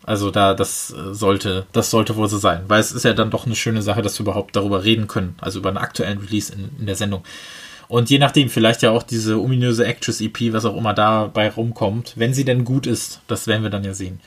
Also 0.06 0.30
da, 0.30 0.52
das 0.52 0.88
sollte, 0.88 1.66
das 1.72 1.90
sollte 1.90 2.16
wohl 2.16 2.28
so 2.28 2.36
sein, 2.36 2.64
weil 2.68 2.78
es 2.78 2.92
ist 2.92 3.04
ja 3.04 3.14
dann 3.14 3.30
doch 3.30 3.46
eine 3.46 3.56
schöne 3.56 3.80
Sache, 3.80 4.02
dass 4.02 4.18
wir 4.18 4.24
überhaupt 4.24 4.54
darüber 4.54 4.84
reden 4.84 5.08
können, 5.08 5.34
also 5.40 5.60
über 5.60 5.70
einen 5.70 5.78
aktuellen 5.78 6.18
Release 6.18 6.52
in, 6.52 6.70
in 6.78 6.86
der 6.86 6.96
Sendung. 6.96 7.24
Und 7.88 8.10
je 8.10 8.18
nachdem, 8.18 8.50
vielleicht 8.50 8.82
ja 8.82 8.90
auch 8.90 9.02
diese 9.02 9.40
ominöse 9.40 9.86
Actress 9.86 10.20
EP, 10.20 10.52
was 10.52 10.66
auch 10.66 10.76
immer 10.76 10.92
dabei 10.92 11.48
rumkommt, 11.48 12.12
wenn 12.16 12.34
sie 12.34 12.44
denn 12.44 12.64
gut 12.64 12.86
ist, 12.86 13.20
das 13.28 13.46
werden 13.46 13.62
wir 13.62 13.70
dann 13.70 13.84
ja 13.84 13.94
sehen. 13.94 14.20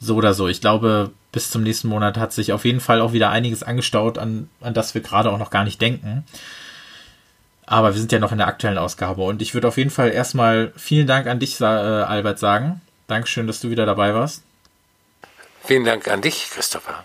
So 0.00 0.16
oder 0.16 0.34
so. 0.34 0.48
Ich 0.48 0.60
glaube, 0.60 1.10
bis 1.32 1.50
zum 1.50 1.62
nächsten 1.62 1.88
Monat 1.88 2.16
hat 2.16 2.32
sich 2.32 2.52
auf 2.52 2.64
jeden 2.64 2.80
Fall 2.80 3.00
auch 3.00 3.12
wieder 3.12 3.30
einiges 3.30 3.62
angestaut, 3.62 4.18
an, 4.18 4.48
an 4.60 4.74
das 4.74 4.94
wir 4.94 5.00
gerade 5.00 5.30
auch 5.30 5.38
noch 5.38 5.50
gar 5.50 5.64
nicht 5.64 5.80
denken. 5.80 6.24
Aber 7.66 7.94
wir 7.94 7.98
sind 7.98 8.12
ja 8.12 8.18
noch 8.18 8.32
in 8.32 8.38
der 8.38 8.46
aktuellen 8.46 8.78
Ausgabe 8.78 9.22
und 9.22 9.40
ich 9.40 9.54
würde 9.54 9.68
auf 9.68 9.78
jeden 9.78 9.90
Fall 9.90 10.10
erstmal 10.10 10.72
vielen 10.76 11.06
Dank 11.06 11.26
an 11.26 11.40
dich, 11.40 11.60
äh, 11.60 11.64
Albert, 11.64 12.38
sagen. 12.38 12.82
Dankeschön, 13.06 13.46
dass 13.46 13.60
du 13.60 13.70
wieder 13.70 13.86
dabei 13.86 14.14
warst. 14.14 14.42
Vielen 15.64 15.84
Dank 15.84 16.08
an 16.08 16.20
dich, 16.20 16.50
Christopher. 16.50 17.04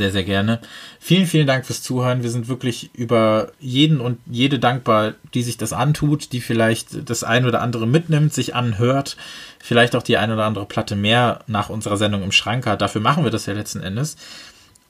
Sehr, 0.00 0.12
sehr 0.12 0.24
gerne. 0.24 0.60
Vielen, 0.98 1.26
vielen 1.26 1.46
Dank 1.46 1.66
fürs 1.66 1.82
Zuhören. 1.82 2.22
Wir 2.22 2.30
sind 2.30 2.48
wirklich 2.48 2.88
über 2.94 3.52
jeden 3.60 4.00
und 4.00 4.18
jede 4.24 4.58
dankbar, 4.58 5.12
die 5.34 5.42
sich 5.42 5.58
das 5.58 5.74
antut, 5.74 6.32
die 6.32 6.40
vielleicht 6.40 7.10
das 7.10 7.22
ein 7.22 7.44
oder 7.44 7.60
andere 7.60 7.86
mitnimmt, 7.86 8.32
sich 8.32 8.54
anhört, 8.54 9.18
vielleicht 9.58 9.94
auch 9.94 10.02
die 10.02 10.16
ein 10.16 10.32
oder 10.32 10.46
andere 10.46 10.64
Platte 10.64 10.96
mehr 10.96 11.40
nach 11.48 11.68
unserer 11.68 11.98
Sendung 11.98 12.22
im 12.22 12.32
Schrank 12.32 12.64
hat. 12.64 12.80
Dafür 12.80 13.02
machen 13.02 13.24
wir 13.24 13.30
das 13.30 13.44
ja 13.44 13.52
letzten 13.52 13.82
Endes 13.82 14.16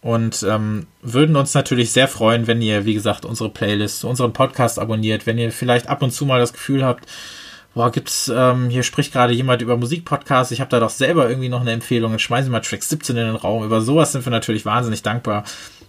und 0.00 0.44
ähm, 0.48 0.86
würden 1.02 1.34
uns 1.34 1.54
natürlich 1.54 1.90
sehr 1.90 2.06
freuen, 2.06 2.46
wenn 2.46 2.62
ihr, 2.62 2.84
wie 2.84 2.94
gesagt, 2.94 3.24
unsere 3.24 3.50
Playlist, 3.50 4.04
unseren 4.04 4.32
Podcast 4.32 4.78
abonniert, 4.78 5.26
wenn 5.26 5.38
ihr 5.38 5.50
vielleicht 5.50 5.88
ab 5.88 6.04
und 6.04 6.12
zu 6.12 6.24
mal 6.24 6.38
das 6.38 6.52
Gefühl 6.52 6.84
habt, 6.84 7.08
boah, 7.74 7.90
gibt's, 7.90 8.30
ähm, 8.34 8.68
hier 8.70 8.82
spricht 8.82 9.12
gerade 9.12 9.32
jemand 9.32 9.62
über 9.62 9.76
Musikpodcasts, 9.76 10.52
ich 10.52 10.60
habe 10.60 10.70
da 10.70 10.80
doch 10.80 10.90
selber 10.90 11.28
irgendwie 11.28 11.48
noch 11.48 11.60
eine 11.60 11.72
Empfehlung, 11.72 12.12
jetzt 12.12 12.22
schmeißen 12.22 12.50
wir 12.50 12.58
mal 12.58 12.60
Track 12.60 12.82
17 12.82 13.16
in 13.16 13.26
den 13.26 13.36
Raum. 13.36 13.64
Über 13.64 13.80
sowas 13.80 14.12
sind 14.12 14.24
wir 14.26 14.30
natürlich 14.30 14.64
wahnsinnig 14.64 15.02
dankbar, 15.02 15.44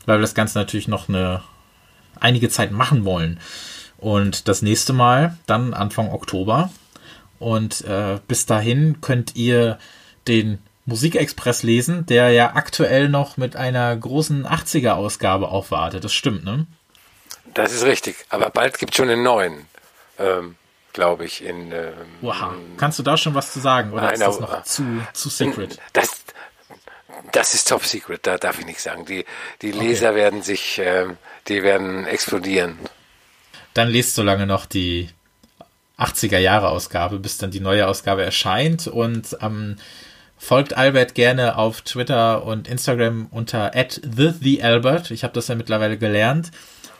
weil 0.06 0.18
wir 0.18 0.22
das 0.22 0.36
Ganze 0.36 0.58
natürlich 0.58 0.88
noch 0.88 1.10
eine 1.10 1.42
einige 2.20 2.50
Zeit 2.50 2.72
machen 2.72 3.06
wollen. 3.06 3.40
Und 3.98 4.48
das 4.48 4.62
nächste 4.62 4.94
Mal 4.94 5.38
dann 5.46 5.74
Anfang 5.74 6.12
Oktober. 6.12 6.72
Und 7.40 7.82
äh, 7.82 8.20
bis 8.28 8.46
dahin 8.46 9.02
könnt 9.02 9.36
ihr 9.36 9.80
den 10.28 10.60
Musikexpress 10.86 11.64
lesen, 11.64 12.06
der 12.06 12.30
ja 12.32 12.56
aktuell 12.56 13.10
noch 13.10 13.38
mit 13.38 13.56
einer 13.56 13.96
großen 13.96 14.46
80er-Ausgabe 14.46 15.50
aufwartet. 15.50 16.04
Das 16.04 16.14
stimmt, 16.14 16.44
ne? 16.44 16.66
Das 17.54 17.74
ist 17.74 17.84
richtig. 17.86 18.16
Aber 18.30 18.50
bald 18.50 18.80
gibt 18.80 18.94
es 18.94 18.98
schon 18.98 19.10
einen 19.10 19.24
neuen, 19.24 19.66
ähm, 20.18 20.56
glaube 20.94 21.26
ich. 21.26 21.44
In, 21.44 21.72
ähm, 21.72 21.94
wow. 22.22 22.54
Kannst 22.78 23.00
du 23.00 23.04
da 23.04 23.18
schon 23.18 23.36
was 23.36 23.54
zu 23.54 23.60
sagen? 23.60 23.92
Oder 23.94 24.14
ist 24.14 24.22
das 24.22 24.40
noch 24.40 24.64
zu, 24.64 24.84
zu 25.14 25.30
secret? 25.30 25.78
Das, 25.94 26.10
das 27.32 27.54
ist 27.54 27.68
top 27.68 27.86
secret, 27.86 28.26
da 28.26 28.38
darf 28.38 28.60
ich 28.60 28.66
nichts 28.66 28.84
sagen. 28.84 29.06
Die, 29.06 29.26
die 29.62 29.72
Leser 29.72 30.10
okay. 30.10 30.18
werden 30.18 30.42
sich, 30.42 30.80
ähm, 30.84 31.18
die 31.48 31.64
werden 31.64 32.06
explodieren. 32.06 32.78
Dann 33.74 33.90
lest 33.90 34.16
so 34.16 34.24
lange 34.24 34.46
noch 34.46 34.66
die 34.66 35.10
80er-Jahre-Ausgabe, 35.98 37.20
bis 37.20 37.38
dann 37.38 37.52
die 37.52 37.60
neue 37.60 37.88
Ausgabe 37.88 38.24
erscheint. 38.24 38.88
Und 38.88 39.38
ähm, 39.42 39.78
Folgt 40.44 40.76
Albert 40.76 41.14
gerne 41.14 41.56
auf 41.56 41.84
Twitter 41.84 42.44
und 42.44 42.68
Instagram 42.68 43.28
unter 43.30 43.72
@thethealbert. 43.74 45.12
Ich 45.12 45.24
habe 45.24 45.36
das 45.36 45.50
ja 45.50 45.54
mittlerweile 45.54 46.00
gelernt. 46.00 46.50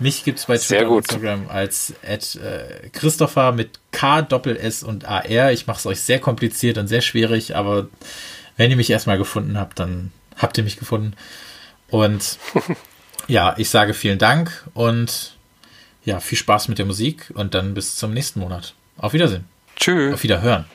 Mich 0.02 0.24
gibt's 0.24 0.48
bei 0.48 0.58
Twitter 0.58 0.90
und 0.90 0.98
Instagram 0.98 1.48
als 1.48 1.94
at, 2.04 2.36
äh, 2.36 2.90
Christopher 2.92 3.52
mit 3.52 3.80
K, 3.92 4.24
Doppel 4.24 4.58
S 4.58 4.82
und 4.82 5.06
AR. 5.06 5.52
Ich 5.52 5.68
mache 5.68 5.78
es 5.78 5.86
euch 5.86 6.02
sehr 6.02 6.20
kompliziert 6.20 6.80
und 6.80 6.88
sehr 6.88 7.02
schwierig, 7.02 7.56
aber 7.56 7.88
wenn 8.58 8.72
ihr 8.72 8.78
mich 8.78 8.90
erstmal 8.90 9.20
gefunden 9.20 9.60
habt, 9.60 9.80
dann 9.80 10.12
habt 10.38 10.58
ihr 10.58 10.64
mich 10.64 10.78
gefunden. 10.78 11.14
Und 11.90 12.40
ja, 13.28 13.54
ich 13.58 13.70
sage 13.70 13.94
vielen 13.94 14.18
Dank 14.18 14.68
und 14.74 15.36
ja, 16.04 16.20
viel 16.20 16.38
Spaß 16.38 16.68
mit 16.68 16.80
der 16.80 16.88
Musik 16.88 17.32
und 17.36 17.54
dann 17.54 17.76
bis 17.76 17.96
zum 17.96 18.12
nächsten 18.12 18.40
Monat. 18.40 18.74
Auf 18.98 19.14
Wiedersehen. 19.14 19.46
Tschüss. 19.76 20.16
Auf 20.16 20.24
Wiederhören. 20.24 20.66